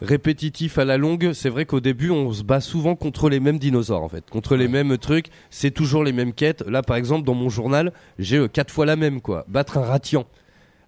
répétitif 0.01 0.77
à 0.77 0.85
la 0.85 0.97
longue. 0.97 1.31
C'est 1.33 1.49
vrai 1.49 1.65
qu'au 1.65 1.79
début, 1.79 2.09
on 2.09 2.31
se 2.33 2.43
bat 2.43 2.61
souvent 2.61 2.95
contre 2.95 3.29
les 3.29 3.39
mêmes 3.39 3.59
dinosaures 3.59 4.03
en 4.03 4.09
fait, 4.09 4.29
contre 4.29 4.55
les 4.55 4.65
Ouais. 4.65 4.83
mêmes 4.83 4.97
trucs. 4.97 5.27
C'est 5.49 5.71
toujours 5.71 6.03
les 6.03 6.11
mêmes 6.13 6.33
quêtes. 6.33 6.61
Là, 6.67 6.81
par 6.81 6.95
exemple, 6.97 7.25
dans 7.25 7.33
mon 7.33 7.49
journal, 7.49 7.93
j'ai 8.17 8.37
euh, 8.37 8.47
quatre 8.47 8.71
fois 8.71 8.85
la 8.85 8.95
même 8.95 9.21
quoi, 9.21 9.45
battre 9.47 9.77
un 9.77 9.81
ratian. 9.85 10.25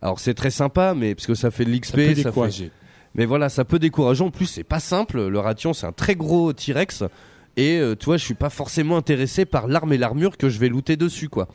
Alors 0.01 0.19
c'est 0.19 0.33
très 0.33 0.51
sympa, 0.51 0.93
mais 0.95 1.13
parce 1.15 1.27
que 1.27 1.35
ça 1.35 1.51
fait 1.51 1.65
de 1.65 1.71
l'XP, 1.71 1.85
Ça 1.91 1.95
peut 1.95 2.03
ça 2.09 2.15
fait- 2.15 2.23
décourager. 2.23 2.71
Mais 3.13 3.25
voilà, 3.25 3.49
ça 3.49 3.65
peut 3.65 3.79
décourager. 3.79 4.23
En 4.23 4.31
plus, 4.31 4.45
c'est 4.45 4.63
pas 4.63 4.79
simple. 4.79 5.27
Le 5.27 5.39
ration, 5.39 5.73
c'est 5.73 5.85
un 5.85 5.91
très 5.91 6.15
gros 6.15 6.53
T-Rex. 6.53 7.03
Et 7.57 7.77
euh, 7.77 7.95
tu 7.95 8.05
vois, 8.05 8.17
je 8.17 8.23
suis 8.23 8.33
pas 8.33 8.49
forcément 8.49 8.97
intéressé 8.97 9.45
par 9.45 9.67
l'arme 9.67 9.93
et 9.93 9.97
l'armure 9.97 10.37
que 10.37 10.49
je 10.49 10.59
vais 10.59 10.69
looter 10.69 10.95
dessus, 10.95 11.29
quoi. 11.29 11.47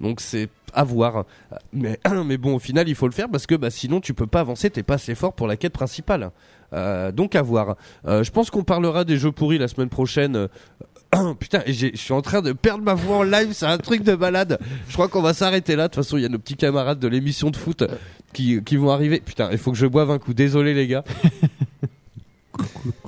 Donc 0.00 0.20
c'est 0.20 0.48
à 0.74 0.84
voir. 0.84 1.24
Mais, 1.72 1.98
mais 2.26 2.36
bon, 2.36 2.56
au 2.56 2.58
final, 2.58 2.88
il 2.88 2.94
faut 2.94 3.06
le 3.06 3.12
faire 3.12 3.28
parce 3.28 3.46
que 3.46 3.54
bah, 3.54 3.70
sinon, 3.70 4.00
tu 4.00 4.14
peux 4.14 4.26
pas 4.26 4.40
avancer. 4.40 4.70
T'es 4.70 4.82
pas 4.82 4.94
assez 4.94 5.14
fort 5.14 5.32
pour 5.32 5.46
la 5.46 5.56
quête 5.56 5.72
principale. 5.72 6.30
Euh, 6.72 7.12
donc 7.12 7.34
à 7.34 7.42
voir. 7.42 7.76
Euh, 8.06 8.22
je 8.22 8.30
pense 8.30 8.50
qu'on 8.50 8.64
parlera 8.64 9.04
des 9.04 9.18
jeux 9.18 9.32
pourris 9.32 9.58
la 9.58 9.68
semaine 9.68 9.88
prochaine. 9.88 10.36
Euh, 10.36 11.34
Putain, 11.38 11.62
je 11.66 11.94
suis 11.94 12.12
en 12.12 12.22
train 12.22 12.40
de 12.40 12.52
perdre 12.52 12.82
ma 12.82 12.94
voix 12.94 13.18
en 13.18 13.22
live, 13.22 13.50
c'est 13.52 13.66
un 13.66 13.78
truc 13.78 14.02
de 14.02 14.14
malade. 14.14 14.58
Je 14.88 14.94
crois 14.94 15.08
qu'on 15.08 15.22
va 15.22 15.34
s'arrêter 15.34 15.76
là. 15.76 15.88
De 15.88 15.94
toute 15.94 16.02
façon, 16.02 16.16
il 16.16 16.22
y 16.22 16.26
a 16.26 16.30
nos 16.30 16.38
petits 16.38 16.56
camarades 16.56 16.98
de 16.98 17.08
l'émission 17.08 17.50
de 17.50 17.56
foot 17.56 17.84
qui, 18.32 18.62
qui 18.64 18.76
vont 18.76 18.90
arriver. 18.90 19.20
Putain, 19.20 19.50
il 19.52 19.58
faut 19.58 19.72
que 19.72 19.78
je 19.78 19.86
boive 19.86 20.10
un 20.10 20.18
coup. 20.18 20.32
Désolé 20.32 20.72
les 20.72 20.86
gars. 20.86 21.04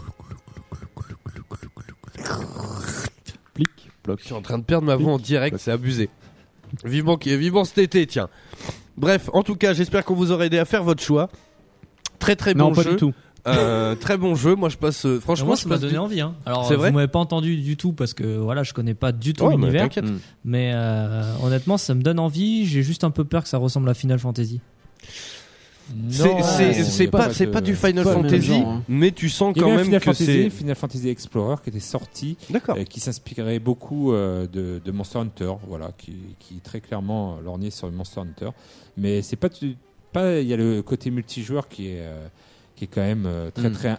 ploc. 4.04 4.20
Je 4.20 4.26
suis 4.26 4.34
en 4.34 4.42
train 4.42 4.58
de 4.58 4.62
perdre 4.64 4.86
ma 4.86 4.94
voix 4.94 5.12
en 5.14 5.18
direct, 5.18 5.56
c'est 5.58 5.72
abusé. 5.72 6.08
Vivement, 6.84 7.18
vivement 7.20 7.64
cet 7.64 7.78
été, 7.78 8.06
tiens. 8.06 8.28
Bref, 8.96 9.28
en 9.32 9.42
tout 9.42 9.56
cas, 9.56 9.72
j'espère 9.74 10.04
qu'on 10.04 10.14
vous 10.14 10.30
aura 10.30 10.46
aidé 10.46 10.58
à 10.58 10.64
faire 10.64 10.84
votre 10.84 11.02
choix. 11.02 11.28
Très 12.20 12.36
très 12.36 12.54
Non, 12.54 12.68
bon 12.68 12.74
pas 12.76 12.82
jeu. 12.82 12.90
du 12.92 12.96
tout. 12.96 13.12
Euh, 13.46 13.94
très 13.94 14.16
bon 14.16 14.34
jeu. 14.34 14.54
Moi, 14.54 14.70
je 14.70 14.76
passe. 14.78 15.04
euh, 15.04 15.20
franchement, 15.20 15.48
moi, 15.48 15.56
ça 15.56 15.68
m'a 15.68 15.76
donné 15.76 15.92
du- 15.92 15.98
envie. 15.98 16.20
Hein. 16.22 16.34
Alors, 16.46 16.66
C'est 16.66 16.76
vous 16.76 16.90
m'avez 16.90 17.08
pas 17.08 17.18
entendu 17.18 17.56
du 17.58 17.76
tout 17.76 17.92
parce 17.92 18.14
que 18.14 18.38
voilà, 18.38 18.62
je 18.62 18.72
connais 18.72 18.94
pas 18.94 19.12
du 19.12 19.34
tout 19.34 19.46
mais 19.48 19.56
l'univers. 19.56 19.88
Mais 20.44 20.70
euh, 20.74 21.22
honnêtement, 21.42 21.76
ça 21.76 21.94
me 21.94 22.02
donne 22.02 22.18
envie. 22.18 22.66
J'ai 22.66 22.82
juste 22.82 23.04
un 23.04 23.10
peu 23.10 23.24
peur 23.24 23.42
que 23.42 23.48
ça 23.48 23.58
ressemble 23.58 23.88
à 23.90 23.94
Final 23.94 24.18
Fantasy. 24.18 24.60
C'est 26.88 27.08
pas, 27.08 27.32
c'est 27.32 27.46
pas 27.46 27.60
du 27.60 27.76
Final 27.76 28.04
Fantasy, 28.04 28.46
genre, 28.46 28.68
hein. 28.68 28.82
mais 28.88 29.12
tu 29.12 29.28
sens 29.28 29.54
quand 29.58 29.68
même 29.68 29.84
Final 29.84 30.00
que 30.00 30.04
Fantasy, 30.06 30.24
c'est. 30.24 30.50
Final 30.50 30.74
Fantasy 30.76 31.08
Explorer 31.08 31.56
qui 31.62 31.70
était 31.70 31.80
sorti, 31.80 32.36
euh, 32.76 32.84
qui 32.84 33.00
s'inspirait 33.00 33.58
beaucoup 33.58 34.12
euh, 34.12 34.46
de, 34.46 34.80
de 34.84 34.90
Monster 34.92 35.18
Hunter, 35.18 35.52
voilà, 35.68 35.90
qui, 35.98 36.14
qui 36.38 36.54
très 36.60 36.80
clairement 36.80 37.38
lorgnait 37.44 37.70
sur 37.70 37.90
Monster 37.92 38.20
Hunter. 38.20 38.50
Mais 38.96 39.22
c'est 39.22 39.36
pas, 39.36 39.48
pas, 40.12 40.40
il 40.40 40.48
y 40.48 40.54
a 40.54 40.56
le 40.56 40.82
côté 40.82 41.10
multijoueur 41.10 41.68
qui 41.68 41.88
est, 41.88 42.00
euh, 42.00 42.26
qui 42.76 42.84
est 42.84 42.88
quand 42.88 43.02
même 43.02 43.24
euh, 43.26 43.50
très 43.50 43.68
Mm. 43.68 43.72
très. 43.72 43.98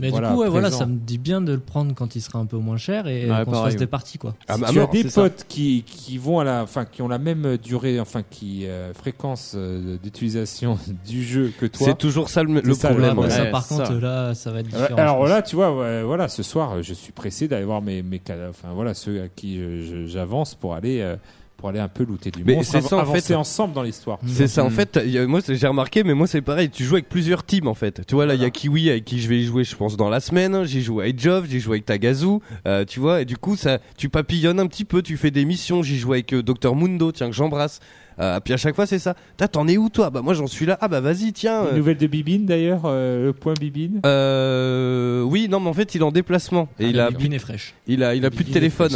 Mais 0.00 0.10
voilà, 0.10 0.30
du 0.30 0.34
coup, 0.34 0.40
ouais, 0.40 0.48
voilà, 0.48 0.70
ça 0.72 0.86
me 0.86 0.96
dit 0.96 1.18
bien 1.18 1.40
de 1.40 1.52
le 1.52 1.60
prendre 1.60 1.94
quand 1.94 2.16
il 2.16 2.20
sera 2.20 2.38
un 2.40 2.46
peu 2.46 2.56
moins 2.56 2.76
cher 2.76 3.06
et 3.06 3.30
Ouais, 3.30 3.44
qu'on 3.44 3.54
se 3.54 3.62
fasse 3.62 3.76
des 3.76 3.86
parties 3.86 4.18
quoi. 4.18 4.34
Ah, 4.48 4.54
Si 4.56 4.60
bah, 4.60 4.68
tu 4.72 4.78
as 4.78 4.82
mort, 4.82 4.90
des 4.90 5.04
potes 5.04 5.44
qui, 5.48 5.84
qui 5.86 6.18
vont 6.18 6.40
à 6.40 6.44
la, 6.44 6.62
enfin, 6.64 6.84
qui 6.84 7.00
ont 7.02 7.06
la 7.08 7.18
même 7.18 7.56
durée, 7.58 8.00
enfin, 8.00 8.22
qui 8.28 8.66
euh, 8.66 8.92
fréquence 8.92 9.52
euh, 9.56 9.96
d'utilisation 10.02 10.78
du 11.08 11.22
jeu 11.22 11.52
que 11.58 11.66
toi. 11.66 11.86
C'est 11.86 11.98
toujours 11.98 12.28
ça 12.28 12.42
le, 12.42 12.54
le 12.54 12.74
C'est 12.74 12.80
ça, 12.80 12.88
problème. 12.88 13.18
Ouais. 13.18 13.30
ça, 13.30 13.46
par 13.46 13.64
ça. 13.64 13.76
contre, 13.76 13.92
là, 13.94 14.34
ça 14.34 14.50
va 14.50 14.60
être 14.60 14.66
différent. 14.68 14.96
alors 14.96 15.26
là, 15.26 15.42
tu 15.42 15.54
vois, 15.54 15.76
ouais, 15.76 16.02
voilà, 16.02 16.26
ce 16.28 16.42
soir, 16.42 16.72
euh, 16.72 16.82
je 16.82 16.94
suis 16.94 17.12
pressé 17.12 17.46
d'aller 17.46 17.64
voir 17.64 17.80
mes, 17.80 18.02
mes, 18.02 18.20
enfin 18.50 18.68
voilà, 18.74 18.94
ceux 18.94 19.22
à 19.22 19.28
qui 19.28 19.58
je- 19.58 20.06
j'avance 20.06 20.54
pour 20.56 20.74
aller, 20.74 21.00
euh, 21.02 21.14
pour 21.58 21.68
aller 21.68 21.80
un 21.80 21.88
peu 21.88 22.04
looter 22.04 22.30
du 22.30 22.44
Mais 22.44 22.54
monstre, 22.54 22.72
c'est 22.80 22.88
ça, 22.88 22.96
en 22.96 23.00
avancer 23.00 23.20
fait. 23.20 23.34
ensemble 23.34 23.74
dans 23.74 23.82
l'histoire. 23.82 24.18
C'est 24.26 24.46
ça, 24.46 24.64
en 24.64 24.70
fait, 24.70 24.98
il 25.04 25.10
y 25.10 25.18
a- 25.18 25.26
moi 25.26 25.40
j'ai 25.46 25.66
remarqué, 25.66 26.04
mais 26.04 26.14
moi 26.14 26.26
c'est 26.28 26.40
pareil, 26.40 26.70
tu 26.70 26.84
joues 26.84 26.94
avec 26.94 27.08
plusieurs 27.08 27.44
teams 27.44 27.66
en 27.66 27.74
fait. 27.74 28.06
Tu 28.06 28.14
vois, 28.14 28.24
là 28.26 28.34
il 28.34 28.40
y 28.40 28.44
a 28.44 28.50
Kiwi 28.50 28.88
avec 28.90 29.04
qui 29.04 29.20
je 29.20 29.28
vais 29.28 29.40
y 29.40 29.44
jouer, 29.44 29.64
je 29.64 29.74
pense, 29.76 29.96
dans 29.96 30.08
la 30.08 30.20
semaine, 30.20 30.64
j'ai 30.64 30.80
joué 30.80 31.04
avec 31.04 31.20
Jove, 31.20 31.46
j'ai 31.50 31.58
joué 31.60 31.74
avec 31.74 31.84
Tagazu, 31.86 32.38
euh, 32.66 32.84
tu 32.84 33.00
vois, 33.00 33.22
et 33.22 33.24
du 33.24 33.36
coup, 33.36 33.56
ça, 33.56 33.78
tu 33.96 34.08
papillonnes 34.08 34.60
un 34.60 34.68
petit 34.68 34.84
peu, 34.84 35.02
tu 35.02 35.16
fais 35.16 35.32
des 35.32 35.44
missions, 35.44 35.82
j'ai 35.82 35.96
joué 35.96 36.18
avec 36.18 36.32
euh, 36.32 36.42
Dr 36.44 36.74
Mundo, 36.76 37.10
tiens, 37.12 37.28
que 37.28 37.34
j'embrasse. 37.34 37.80
Euh, 38.20 38.40
puis 38.40 38.52
à 38.52 38.56
chaque 38.56 38.74
fois 38.74 38.84
c'est 38.84 38.98
ça. 38.98 39.14
T'as, 39.36 39.46
T'en 39.46 39.68
es 39.68 39.76
où 39.76 39.90
toi? 39.90 40.10
Bah 40.10 40.22
moi 40.22 40.34
j'en 40.34 40.48
suis 40.48 40.66
là, 40.66 40.76
ah 40.80 40.88
bah 40.88 41.00
vas-y, 41.00 41.32
tiens. 41.32 41.62
Une 41.62 41.68
euh, 41.68 41.76
nouvelle 41.76 41.98
de 41.98 42.06
Bibine 42.08 42.46
d'ailleurs, 42.46 42.82
euh, 42.84 43.26
le 43.26 43.32
point 43.32 43.54
Bibine? 43.54 44.00
Euh, 44.06 45.22
oui, 45.22 45.46
non, 45.48 45.60
mais 45.60 45.68
en 45.68 45.72
fait 45.72 45.94
il 45.94 46.00
est 46.00 46.04
en 46.04 46.10
déplacement 46.10 46.68
et 46.80 46.86
Ah, 46.86 46.88
il 46.88 47.00
a, 47.00 47.10
bibine 47.10 47.32
est 47.32 47.38
fraîche. 47.38 47.74
il 47.86 48.02
a, 48.02 48.16
il 48.16 48.24
a 48.26 48.30
plus 48.30 48.44
de 48.44 48.50
téléphone. 48.52 48.90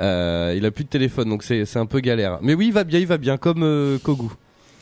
Euh, 0.00 0.54
il 0.56 0.64
a 0.66 0.70
plus 0.70 0.84
de 0.84 0.88
téléphone, 0.88 1.28
donc 1.28 1.42
c'est, 1.42 1.76
un 1.76 1.86
peu 1.86 2.00
galère. 2.00 2.38
Mais 2.42 2.54
oui, 2.54 2.66
il 2.68 2.72
va 2.72 2.84
bien, 2.84 2.98
il 2.98 3.06
va 3.06 3.18
bien, 3.18 3.36
comme 3.36 3.62
euh, 3.62 3.98
Kogu. 3.98 4.28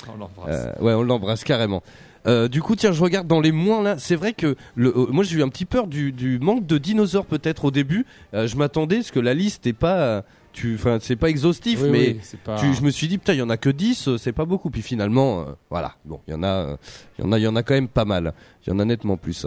On 0.09 0.17
l'embrasse. 0.17 0.55
Euh, 0.55 0.83
ouais, 0.83 0.95
on 0.95 1.03
l'embrasse 1.03 1.45
carrément. 1.45 1.83
Euh, 2.27 2.49
du 2.49 2.61
coup, 2.63 2.77
tiens, 2.77 2.93
je 2.93 3.03
regarde 3.03 3.27
dans 3.27 3.41
les 3.41 3.53
moins 3.53 3.83
là. 3.83 3.97
C'est 3.99 4.17
vrai 4.17 4.33
que 4.33 4.57
le, 4.75 4.93
moi, 5.11 5.25
j'ai 5.25 5.39
eu 5.39 5.43
un 5.43 5.49
petit 5.49 5.65
peur 5.65 5.87
du, 5.87 6.13
du 6.13 6.39
manque 6.39 6.67
de 6.67 6.79
dinosaures 6.79 7.27
peut-être 7.27 7.67
au 7.67 7.71
début. 7.71 8.07
Je 8.33 8.57
m'attendais 8.57 8.97
parce 8.97 9.11
que 9.11 9.21
la 9.21 9.35
liste 9.35 9.67
est 9.67 9.73
pas, 9.73 10.25
tu, 10.53 10.75
enfin, 10.75 10.99
c'est 11.01 11.17
pas 11.17 11.31
exhaustif, 11.31 11.81
Oui, 11.83 11.89
mais 11.91 12.09
oui, 12.09 12.21
c'est 12.23 12.41
pas. 12.41 12.57
tu, 12.57 12.75
je 12.75 12.83
me 12.83 12.91
suis 12.91 13.07
dit 13.09 13.19
putain, 13.19 13.35
il 13.35 13.39
y 13.39 13.43
en 13.43 13.51
a 13.51 13.57
que 13.57 13.71
10 13.71 14.09
euh, 14.09 14.19
c'est 14.19 14.33
pas 14.33 14.45
beaucoup. 14.45 14.71
Puis 14.71 14.83
finalement, 14.83 15.47
voilà, 15.71 15.95
bon, 16.05 16.21
il 16.27 16.33
y 16.33 16.35
en 16.35 16.43
a, 16.43 16.77
il 17.19 17.25
y 17.25 17.29
en 17.29 17.33
a, 17.33 17.39
il 17.39 17.43
y 17.43 17.47
en 17.47 17.57
a 17.57 17.63
quand 17.63 17.75
même 17.75 17.89
pas 17.89 18.05
mal. 18.05 18.35
Il 18.67 18.71
y 18.71 18.73
en 18.73 18.79
a 18.79 18.85
nettement 18.85 19.17
plus. 19.17 19.47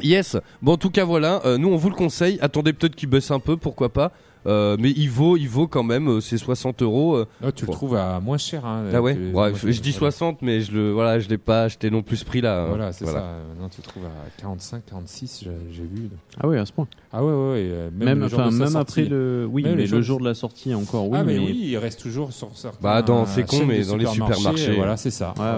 Yes. 0.00 0.36
Bon, 0.60 0.72
en 0.72 0.76
tout 0.76 0.90
cas, 0.90 1.04
voilà. 1.04 1.42
euh, 1.44 1.58
nous, 1.58 1.68
on 1.68 1.76
vous 1.76 1.90
le 1.90 1.94
conseille. 1.94 2.38
Attendez 2.40 2.72
peut-être 2.72 2.94
qu'il 2.94 3.08
baisse 3.08 3.30
un 3.30 3.40
peu, 3.40 3.56
pourquoi 3.56 3.88
pas. 3.92 4.12
Euh, 4.46 4.76
mais 4.78 4.90
il 4.90 5.08
vaut, 5.08 5.36
il 5.36 5.48
vaut 5.48 5.68
quand 5.68 5.82
même 5.84 6.08
euh, 6.08 6.20
ses 6.20 6.36
60 6.38 6.82
euros. 6.82 7.14
euh. 7.16 7.26
Ah, 7.44 7.52
tu 7.52 7.64
le 7.66 7.72
trouves 7.72 7.94
à 7.94 8.18
moins 8.20 8.38
cher. 8.38 8.64
Hein, 8.66 8.84
Ah 8.92 9.00
ouais. 9.00 9.14
que- 9.14 9.20
Ouais, 9.32 9.50
moi, 9.50 9.52
je 9.52 9.80
dis 9.80 9.90
voilà. 9.92 10.10
60, 10.10 10.42
mais 10.42 10.60
je 10.62 10.72
le, 10.72 10.90
voilà, 10.92 11.20
je 11.20 11.28
l'ai 11.28 11.38
pas 11.38 11.62
acheté 11.64 11.90
non 11.90 12.02
plus 12.02 12.16
ce 12.18 12.24
prix-là. 12.24 12.64
hein. 12.64 12.68
Voilà, 12.68 12.92
c'est 12.92 13.06
ça. 13.06 13.24
Maintenant, 13.50 13.68
tu 13.68 13.80
le 13.80 13.86
trouves 13.86 14.04
à 14.06 14.40
45, 14.40 14.82
46, 14.86 15.40
j'ai 15.44 15.50
j'ai 15.70 15.82
vu. 15.82 16.10
Ah 16.40 16.48
oui, 16.48 16.58
à 16.58 16.66
ce 16.66 16.72
point. 16.72 16.86
Ah 17.12 17.24
ouais, 17.24 17.32
ouais, 17.32 17.50
ouais. 17.52 17.62
Même, 17.92 17.92
Même, 18.08 18.20
le 18.20 18.28
jour 18.28 18.40
enfin, 18.40 18.50
même 18.50 18.76
après 18.76 19.04
le. 19.04 19.46
Oui, 19.50 19.62
Même 19.62 19.76
mais 19.76 19.86
le 19.86 20.02
jour 20.02 20.18
de- 20.18 20.24
la 20.24 20.34
sortie 20.34 20.74
encore, 20.74 21.08
oui. 21.08 21.18
ah, 21.20 21.24
mais, 21.24 21.38
oui, 21.38 21.58
il 21.62 21.76
reste 21.76 22.00
toujours 22.00 22.32
sur 22.32 22.50
certains. 22.56 22.78
Bah, 22.80 23.02
dans- 23.02 23.26
c'est 23.26 23.44
con, 23.46 23.64
mais 23.66 23.84
dans 23.84 23.96
les 23.96 24.06
supermarchés. 24.06 24.74
Voilà, 24.74 24.96
c'est 24.96 25.10
ça. 25.10 25.34
Ouais, 25.38 25.44
ouais, 25.44 25.50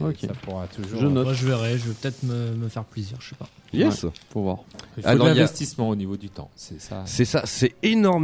et 0.00 0.04
ouais. 0.04 0.10
Ok. 0.10 0.16
Ça 0.20 0.32
pourra 0.42 0.66
toujours. 0.66 1.00
Je 1.00 1.06
note. 1.06 1.24
Moi, 1.24 1.32
je 1.34 1.46
verrai, 1.46 1.78
je 1.78 1.88
vais 1.88 1.94
peut-être 1.94 2.22
me, 2.24 2.54
me 2.56 2.68
faire 2.68 2.84
plaisir, 2.84 3.16
je 3.20 3.30
sais 3.30 3.36
pas. 3.36 3.48
Yes. 3.72 4.06
Faut 4.32 4.40
voir. 4.42 4.58
Il 4.96 5.02
faut 5.02 5.10
de 5.12 5.18
l'investissement 5.24 5.88
au 5.90 5.94
niveau 5.96 6.16
du 6.16 6.30
temps. 6.30 6.50
C'est 6.56 6.80
ça. 6.80 7.02
C'est 7.04 7.26
ça, 7.26 7.42
c'est 7.44 7.74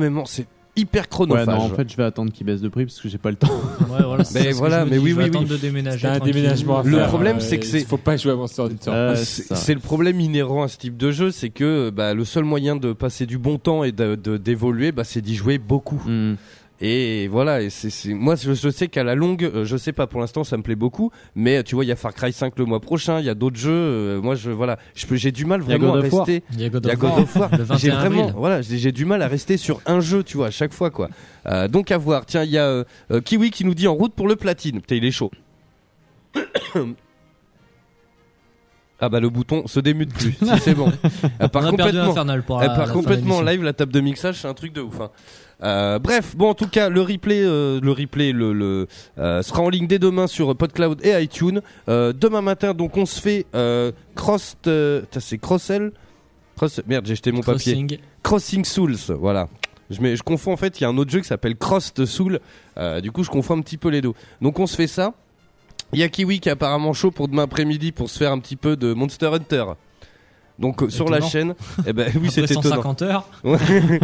énormément, 0.02 0.24
c'est 0.26 0.46
hyper 0.76 1.02
Ouais, 1.02 1.08
chronophage. 1.08 1.46
non, 1.46 1.54
en 1.66 1.68
fait, 1.68 1.88
je 1.88 1.96
vais 1.96 2.02
attendre 2.02 2.32
qu'il 2.32 2.44
baisse 2.46 2.60
de 2.60 2.68
prix 2.68 2.84
parce 2.84 3.00
que 3.00 3.08
j'ai 3.08 3.18
pas 3.18 3.30
le 3.30 3.36
temps. 3.36 3.46
Ouais, 3.90 4.02
voilà, 4.04 4.24
c'est 4.24 4.42
Mais 4.42 4.52
voilà, 4.52 4.84
mais 4.84 4.92
dis, 4.92 4.98
oui, 4.98 5.12
oui, 5.16 5.30
oui. 5.32 5.44
de 5.44 5.56
déménager. 5.56 6.06
Un 6.08 6.18
déménagement 6.18 6.80
à 6.80 6.82
Le 6.82 7.06
problème, 7.06 7.36
euh, 7.36 7.40
c'est 7.40 7.58
que 7.58 7.66
c'est- 7.66 7.80
Il 7.80 7.86
faut 7.86 7.96
pas 7.96 8.16
jouer 8.16 8.32
à 8.32 8.34
Monster 8.34 8.62
Hunter. 8.62 8.90
Euh, 8.90 9.14
C'est 9.16 9.74
le 9.74 9.78
problème 9.80 10.20
inhérent 10.20 10.64
à 10.64 10.68
ce 10.68 10.76
type 10.78 10.96
de 10.96 11.12
jeu, 11.12 11.30
c'est 11.30 11.50
que 11.50 11.90
bah, 11.90 12.12
le 12.14 12.24
seul 12.24 12.42
moyen 12.44 12.74
de 12.74 12.92
passer 12.92 13.24
du 13.26 13.38
bon 13.38 13.58
temps 13.58 13.84
et 13.84 13.92
d'évoluer, 13.92 14.90
bah, 14.90 15.04
c'est 15.04 15.20
d'y 15.20 15.36
jouer 15.36 15.58
beaucoup. 15.58 16.02
Hmm. 16.06 16.34
Et 16.80 17.28
voilà, 17.28 17.62
et 17.62 17.70
c'est 17.70 17.88
c'est- 17.88 18.12
moi 18.14 18.34
je, 18.34 18.52
je 18.52 18.68
sais 18.68 18.88
qu'à 18.88 19.04
la 19.04 19.14
longue, 19.14 19.44
euh, 19.44 19.64
je 19.64 19.76
sais 19.76 19.92
pas 19.92 20.08
pour 20.08 20.20
l'instant, 20.20 20.42
ça 20.42 20.56
me 20.56 20.62
plaît 20.64 20.74
beaucoup, 20.74 21.12
mais 21.36 21.62
tu 21.62 21.76
vois, 21.76 21.84
il 21.84 21.88
y 21.88 21.92
a 21.92 21.96
Far 21.96 22.12
Cry 22.12 22.32
5 22.32 22.58
le 22.58 22.64
mois 22.64 22.80
prochain, 22.80 23.20
il 23.20 23.26
y 23.26 23.28
a 23.28 23.34
d'autres 23.36 23.56
jeux. 23.56 23.70
euh, 23.70 24.20
moi, 24.20 24.34
je 24.34 24.50
voilà, 24.50 24.76
je 24.96 25.06
peux- 25.06 25.14
j'ai 25.14 25.30
du 25.30 25.44
mal 25.44 25.60
vraiment 25.60 25.92
à 25.94 25.96
God 25.98 26.04
of 26.06 26.12
War. 26.12 26.26
rester. 26.26 26.42
Il 26.52 26.60
y 26.60 26.64
a 26.64 26.68
God 26.68 26.84
Il 26.84 26.88
y 26.88 26.90
a 26.90 26.94
of 26.94 26.98
God 27.00 27.10
War, 27.10 27.18
of 27.20 27.36
War. 27.36 27.50
le 27.52 27.56
J'ai 27.58 27.64
21 27.90 27.94
vraiment, 28.00 28.20
avril. 28.22 28.34
voilà, 28.36 28.60
j'ai 28.60 28.78
j'ai 28.78 28.90
du 28.92 29.04
mal 29.04 29.22
à 29.22 29.28
rester 29.28 29.56
sur 29.56 29.80
un 29.86 30.00
jeu, 30.00 30.24
tu 30.24 30.36
vois, 30.36 30.48
à 30.48 30.50
chaque 30.50 30.72
fois, 30.72 30.90
quoi. 30.90 31.08
Euh, 31.46 31.68
donc 31.68 31.92
à 31.92 31.96
voir. 31.96 32.26
Tiens, 32.26 32.42
il 32.42 32.50
y 32.50 32.58
a 32.58 32.66
euh, 32.66 32.82
euh, 33.12 33.20
Kiwi 33.20 33.52
qui 33.52 33.64
nous 33.64 33.74
dit 33.74 33.86
en 33.86 33.94
route 33.94 34.12
pour 34.12 34.26
le 34.26 34.34
platine. 34.34 34.80
Putain, 34.80 34.96
il 34.96 35.04
est 35.04 35.12
chaud. 35.12 35.30
Ah 39.00 39.08
bah 39.08 39.20
le 39.20 39.28
bouton 39.28 39.66
se 39.66 39.80
démute 39.80 40.14
plus. 40.14 40.32
si 40.32 40.58
c'est 40.60 40.74
bon. 40.74 40.90
Elle 41.38 41.48
part 41.50 41.64
On 41.64 41.66
a 41.66 41.72
perdu 41.72 41.82
complètement. 41.92 42.10
Infernal 42.12 42.42
pour 42.44 42.62
Elle 42.62 42.68
la, 42.68 42.74
part 42.74 42.86
la 42.86 42.86
fin 42.86 42.92
de 42.92 42.96
complètement 43.04 43.36
en 43.36 43.40
l'émission. 43.40 43.52
live 43.58 43.64
la 43.64 43.72
table 43.72 43.92
de 43.92 44.00
mixage, 44.00 44.36
c'est 44.40 44.48
un 44.48 44.54
truc 44.54 44.72
de 44.72 44.80
ouf. 44.80 45.00
hein. 45.00 45.10
Euh, 45.62 45.98
bref, 45.98 46.36
bon 46.36 46.50
en 46.50 46.54
tout 46.54 46.68
cas 46.68 46.88
le 46.88 47.00
replay, 47.00 47.42
euh, 47.42 47.80
le 47.80 47.92
replay, 47.92 48.32
le, 48.32 48.52
le, 48.52 48.86
euh, 49.18 49.42
sera 49.42 49.62
en 49.62 49.68
ligne 49.68 49.86
dès 49.86 49.98
demain 49.98 50.26
sur 50.26 50.54
PodCloud 50.56 51.04
et 51.04 51.22
iTunes. 51.22 51.60
Demain 51.86 52.42
matin, 52.42 52.74
donc 52.74 52.96
on 52.96 53.06
se 53.06 53.20
fait 53.20 53.46
cross, 54.14 54.56
c'est 54.64 55.38
Crossel, 55.38 55.92
Cross, 56.56 56.82
merde 56.86 57.06
j'ai 57.06 57.16
jeté 57.16 57.32
mon 57.32 57.40
papier. 57.40 57.72
Crossing. 57.72 57.98
Crossing 58.22 58.64
Souls, 58.64 58.96
voilà. 59.18 59.48
Je, 59.90 60.00
mets, 60.00 60.16
je 60.16 60.22
confonds 60.22 60.52
en 60.52 60.56
fait, 60.56 60.80
il 60.80 60.84
y 60.84 60.86
a 60.86 60.88
un 60.88 60.96
autre 60.96 61.10
jeu 61.10 61.20
qui 61.20 61.28
s'appelle 61.28 61.56
Crossed 61.56 62.04
Soul. 62.04 62.40
Euh, 62.78 63.00
du 63.00 63.12
coup, 63.12 63.22
je 63.22 63.30
confonds 63.30 63.58
un 63.58 63.60
petit 63.60 63.76
peu 63.76 63.88
les 63.88 64.00
deux. 64.00 64.12
Donc, 64.40 64.58
on 64.58 64.66
se 64.66 64.76
fait 64.76 64.86
ça. 64.86 65.12
Il 65.92 65.98
y 65.98 66.02
a 66.02 66.08
Kiwi 66.08 66.40
qui 66.40 66.48
est 66.48 66.52
apparemment 66.52 66.92
chaud 66.92 67.10
pour 67.10 67.28
demain 67.28 67.44
après-midi 67.44 67.92
pour 67.92 68.10
se 68.10 68.18
faire 68.18 68.32
un 68.32 68.38
petit 68.38 68.56
peu 68.56 68.76
de 68.76 68.94
Monster 68.94 69.26
Hunter. 69.26 69.64
Donc, 70.58 70.82
euh, 70.82 70.88
sur 70.88 71.08
la 71.08 71.20
chaîne, 71.20 71.54
eh 71.86 71.92
ben 71.92 72.12
oui, 72.20 72.28
c'est 72.30 72.42
étonnant. 72.44 72.62
150 72.62 73.02
heures, 73.02 73.28
Ouais. 73.44 73.58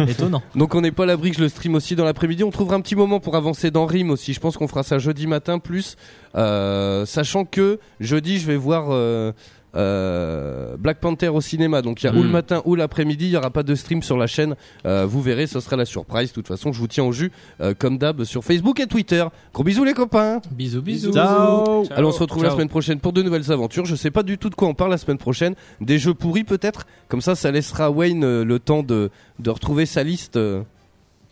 étonnant. 0.09 0.41
Donc, 0.55 0.75
on 0.75 0.81
n'est 0.81 0.91
pas 0.91 1.03
à 1.03 1.05
l'abri 1.05 1.31
que 1.31 1.37
je 1.37 1.41
le 1.43 1.49
stream 1.49 1.75
aussi 1.75 1.95
dans 1.95 2.03
l'après-midi. 2.03 2.43
On 2.43 2.51
trouvera 2.51 2.75
un 2.75 2.81
petit 2.81 2.95
moment 2.95 3.19
pour 3.21 3.35
avancer 3.37 3.71
dans 3.71 3.85
Rim 3.85 4.09
aussi. 4.11 4.33
Je 4.33 4.39
pense 4.41 4.57
qu'on 4.57 4.67
fera 4.67 4.83
ça 4.83 4.99
jeudi 4.99 5.27
matin 5.27 5.59
plus. 5.59 5.95
Euh, 6.35 7.05
sachant 7.05 7.45
que 7.45 7.79
jeudi, 7.99 8.37
je 8.39 8.47
vais 8.47 8.57
voir. 8.57 8.87
euh, 8.91 9.31
euh, 9.75 10.75
Black 10.77 10.99
Panther 10.99 11.29
au 11.29 11.39
cinéma 11.41 11.81
donc 11.81 12.03
il 12.03 12.05
y 12.05 12.09
a 12.09 12.13
ou 12.13 12.21
le 12.23 12.29
matin 12.29 12.61
ou 12.65 12.75
l'après-midi 12.75 13.25
il 13.27 13.31
y 13.31 13.37
aura 13.37 13.49
pas 13.51 13.63
de 13.63 13.73
stream 13.75 14.03
sur 14.03 14.17
la 14.17 14.27
chaîne 14.27 14.55
Euh, 14.85 15.05
vous 15.05 15.21
verrez 15.21 15.47
ce 15.47 15.59
sera 15.59 15.75
la 15.77 15.85
surprise 15.85 16.29
de 16.29 16.33
toute 16.33 16.47
façon 16.47 16.71
je 16.73 16.79
vous 16.79 16.87
tiens 16.87 17.03
au 17.05 17.11
jus 17.11 17.31
euh, 17.61 17.73
comme 17.77 17.97
d'hab 17.97 18.23
sur 18.25 18.43
Facebook 18.43 18.79
et 18.79 18.87
Twitter 18.87 19.25
gros 19.53 19.63
bisous 19.63 19.83
les 19.83 19.93
copains 19.93 20.41
Bisous, 20.51 20.81
bisous. 20.81 21.13
Ciao. 21.13 21.85
Allez 21.91 22.03
on 22.05 22.11
se 22.11 22.19
retrouve 22.19 22.43
la 22.43 22.49
Ciao. 22.49 22.57
semaine 22.57 22.69
prochaine 22.69 22.99
pour 22.99 23.13
de 23.13 23.21
nouvelles 23.21 23.51
aventures 23.51 23.85
je 23.85 23.95
sais 23.95 24.11
pas 24.11 24.23
du 24.23 24.37
tout 24.37 24.49
de 24.49 24.55
quoi 24.55 24.67
on 24.67 24.73
parle 24.73 24.91
la 24.91 24.97
semaine 24.97 25.17
prochaine 25.17 25.55
des 25.79 25.97
jeux 25.99 26.13
pourris 26.13 26.43
peut-être? 26.43 26.85
Comme 27.07 27.21
ça 27.21 27.35
ça 27.35 27.51
laissera 27.51 27.85
à 27.85 27.89
Wayne 27.89 28.23
euh, 28.23 28.43
le 28.43 28.59
temps 28.59 28.83
de, 28.83 29.09
de 29.39 29.49
retrouver 29.49 29.85
sa 29.85 30.03
liste 30.03 30.37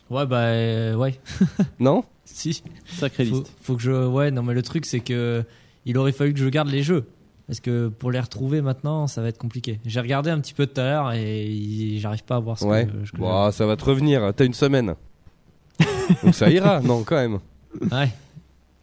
Ouais, 0.09 0.25
bah, 0.25 0.37
euh, 0.37 0.95
ouais. 0.95 1.19
non? 1.79 2.03
Si. 2.25 2.63
Sacrée 2.87 3.25
Faut, 3.25 3.35
liste. 3.35 3.51
faut 3.61 3.75
que 3.75 3.81
je. 3.83 3.91
Ouais, 3.91 4.31
non, 4.31 4.41
mais 4.41 4.55
le 4.55 4.63
truc, 4.63 4.85
c'est 4.87 5.01
que 5.01 5.43
il 5.85 5.97
aurait 5.99 6.11
fallu 6.11 6.33
que 6.33 6.39
je 6.39 6.49
garde 6.49 6.67
les 6.69 6.81
jeux. 6.81 7.05
Parce 7.49 7.59
que 7.59 7.87
pour 7.87 8.11
les 8.11 8.19
retrouver 8.19 8.61
maintenant, 8.61 9.07
ça 9.07 9.21
va 9.23 9.27
être 9.29 9.39
compliqué. 9.39 9.79
J'ai 9.83 9.99
regardé 9.99 10.29
un 10.29 10.39
petit 10.39 10.53
peu 10.53 10.67
tout 10.67 10.79
à 10.79 10.83
l'heure 10.83 11.11
et 11.13 11.95
j'arrive 11.97 12.23
pas 12.23 12.35
à 12.35 12.39
voir 12.39 12.59
ce 12.59 12.63
ouais 12.65 12.85
que, 12.85 13.07
ce 13.07 13.11
que 13.11 13.17
Bon, 13.17 13.49
ça 13.51 13.65
va 13.65 13.75
te 13.75 13.83
revenir 13.83 14.31
t'as 14.35 14.45
une 14.45 14.53
semaine 14.53 14.93
donc 16.23 16.35
ça 16.35 16.49
ira 16.49 16.79
non 16.81 17.03
quand 17.03 17.15
même 17.15 17.39
Ouais, 17.91 18.09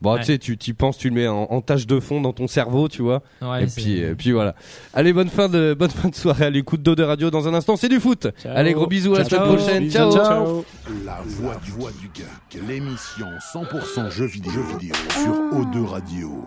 Bon, 0.02 0.12
Ouais. 0.14 0.18
tu 0.20 0.26
sais, 0.26 0.38
tu 0.38 0.58
t'y 0.58 0.72
penses, 0.74 0.98
tu 0.98 1.08
le 1.08 1.14
mets 1.14 1.26
en, 1.26 1.44
en 1.44 1.60
tâche 1.62 1.86
de 1.86 2.00
fond 2.00 2.20
dans 2.20 2.32
ton 2.34 2.46
cerveau, 2.48 2.86
tu 2.88 3.00
vois. 3.02 3.22
ouais. 3.40 3.64
et 3.64 3.68
c'est- 3.68 3.80
puis, 3.80 3.98
et 3.98 4.14
puis 4.14 4.32
voilà. 4.32 4.54
Allez, 4.92 5.12
bonne 5.14 5.28
fin 5.30 5.48
de 5.48 5.74
bonne 5.78 5.88
fin 5.90 6.08
de 6.10 6.14
soirée 6.14 6.44
à 6.44 6.50
l'écoute 6.50 6.82
d'eau 6.82 6.94
de 6.94 7.02
radio. 7.02 7.30
Dans 7.30 7.48
un 7.48 7.54
instant, 7.54 7.76
c'est 7.76 7.88
du 7.88 7.98
foot. 7.98 8.26
Allez, 8.44 8.74
gros 8.74 8.86
bisous 8.86 9.14
à 9.14 9.20
la 9.20 9.24
semaine 9.24 9.44
ciao. 9.44 9.54
prochaine. 9.56 9.82
Bisous, 9.84 9.92
ciao. 9.96 10.12
ciao. 10.12 10.64
La 11.06 11.20
voix 11.24 11.56
du, 11.64 11.70
voix 11.70 11.90
du 11.92 12.10
geek, 12.14 12.62
l'émission 12.68 13.26
100% 13.54 14.10
jeux 14.10 14.26
vidéo, 14.26 14.52
jeux 14.52 14.78
vidéo 14.78 14.94
sur 15.08 15.32
O2 15.60 15.84
Radio. 15.86 16.44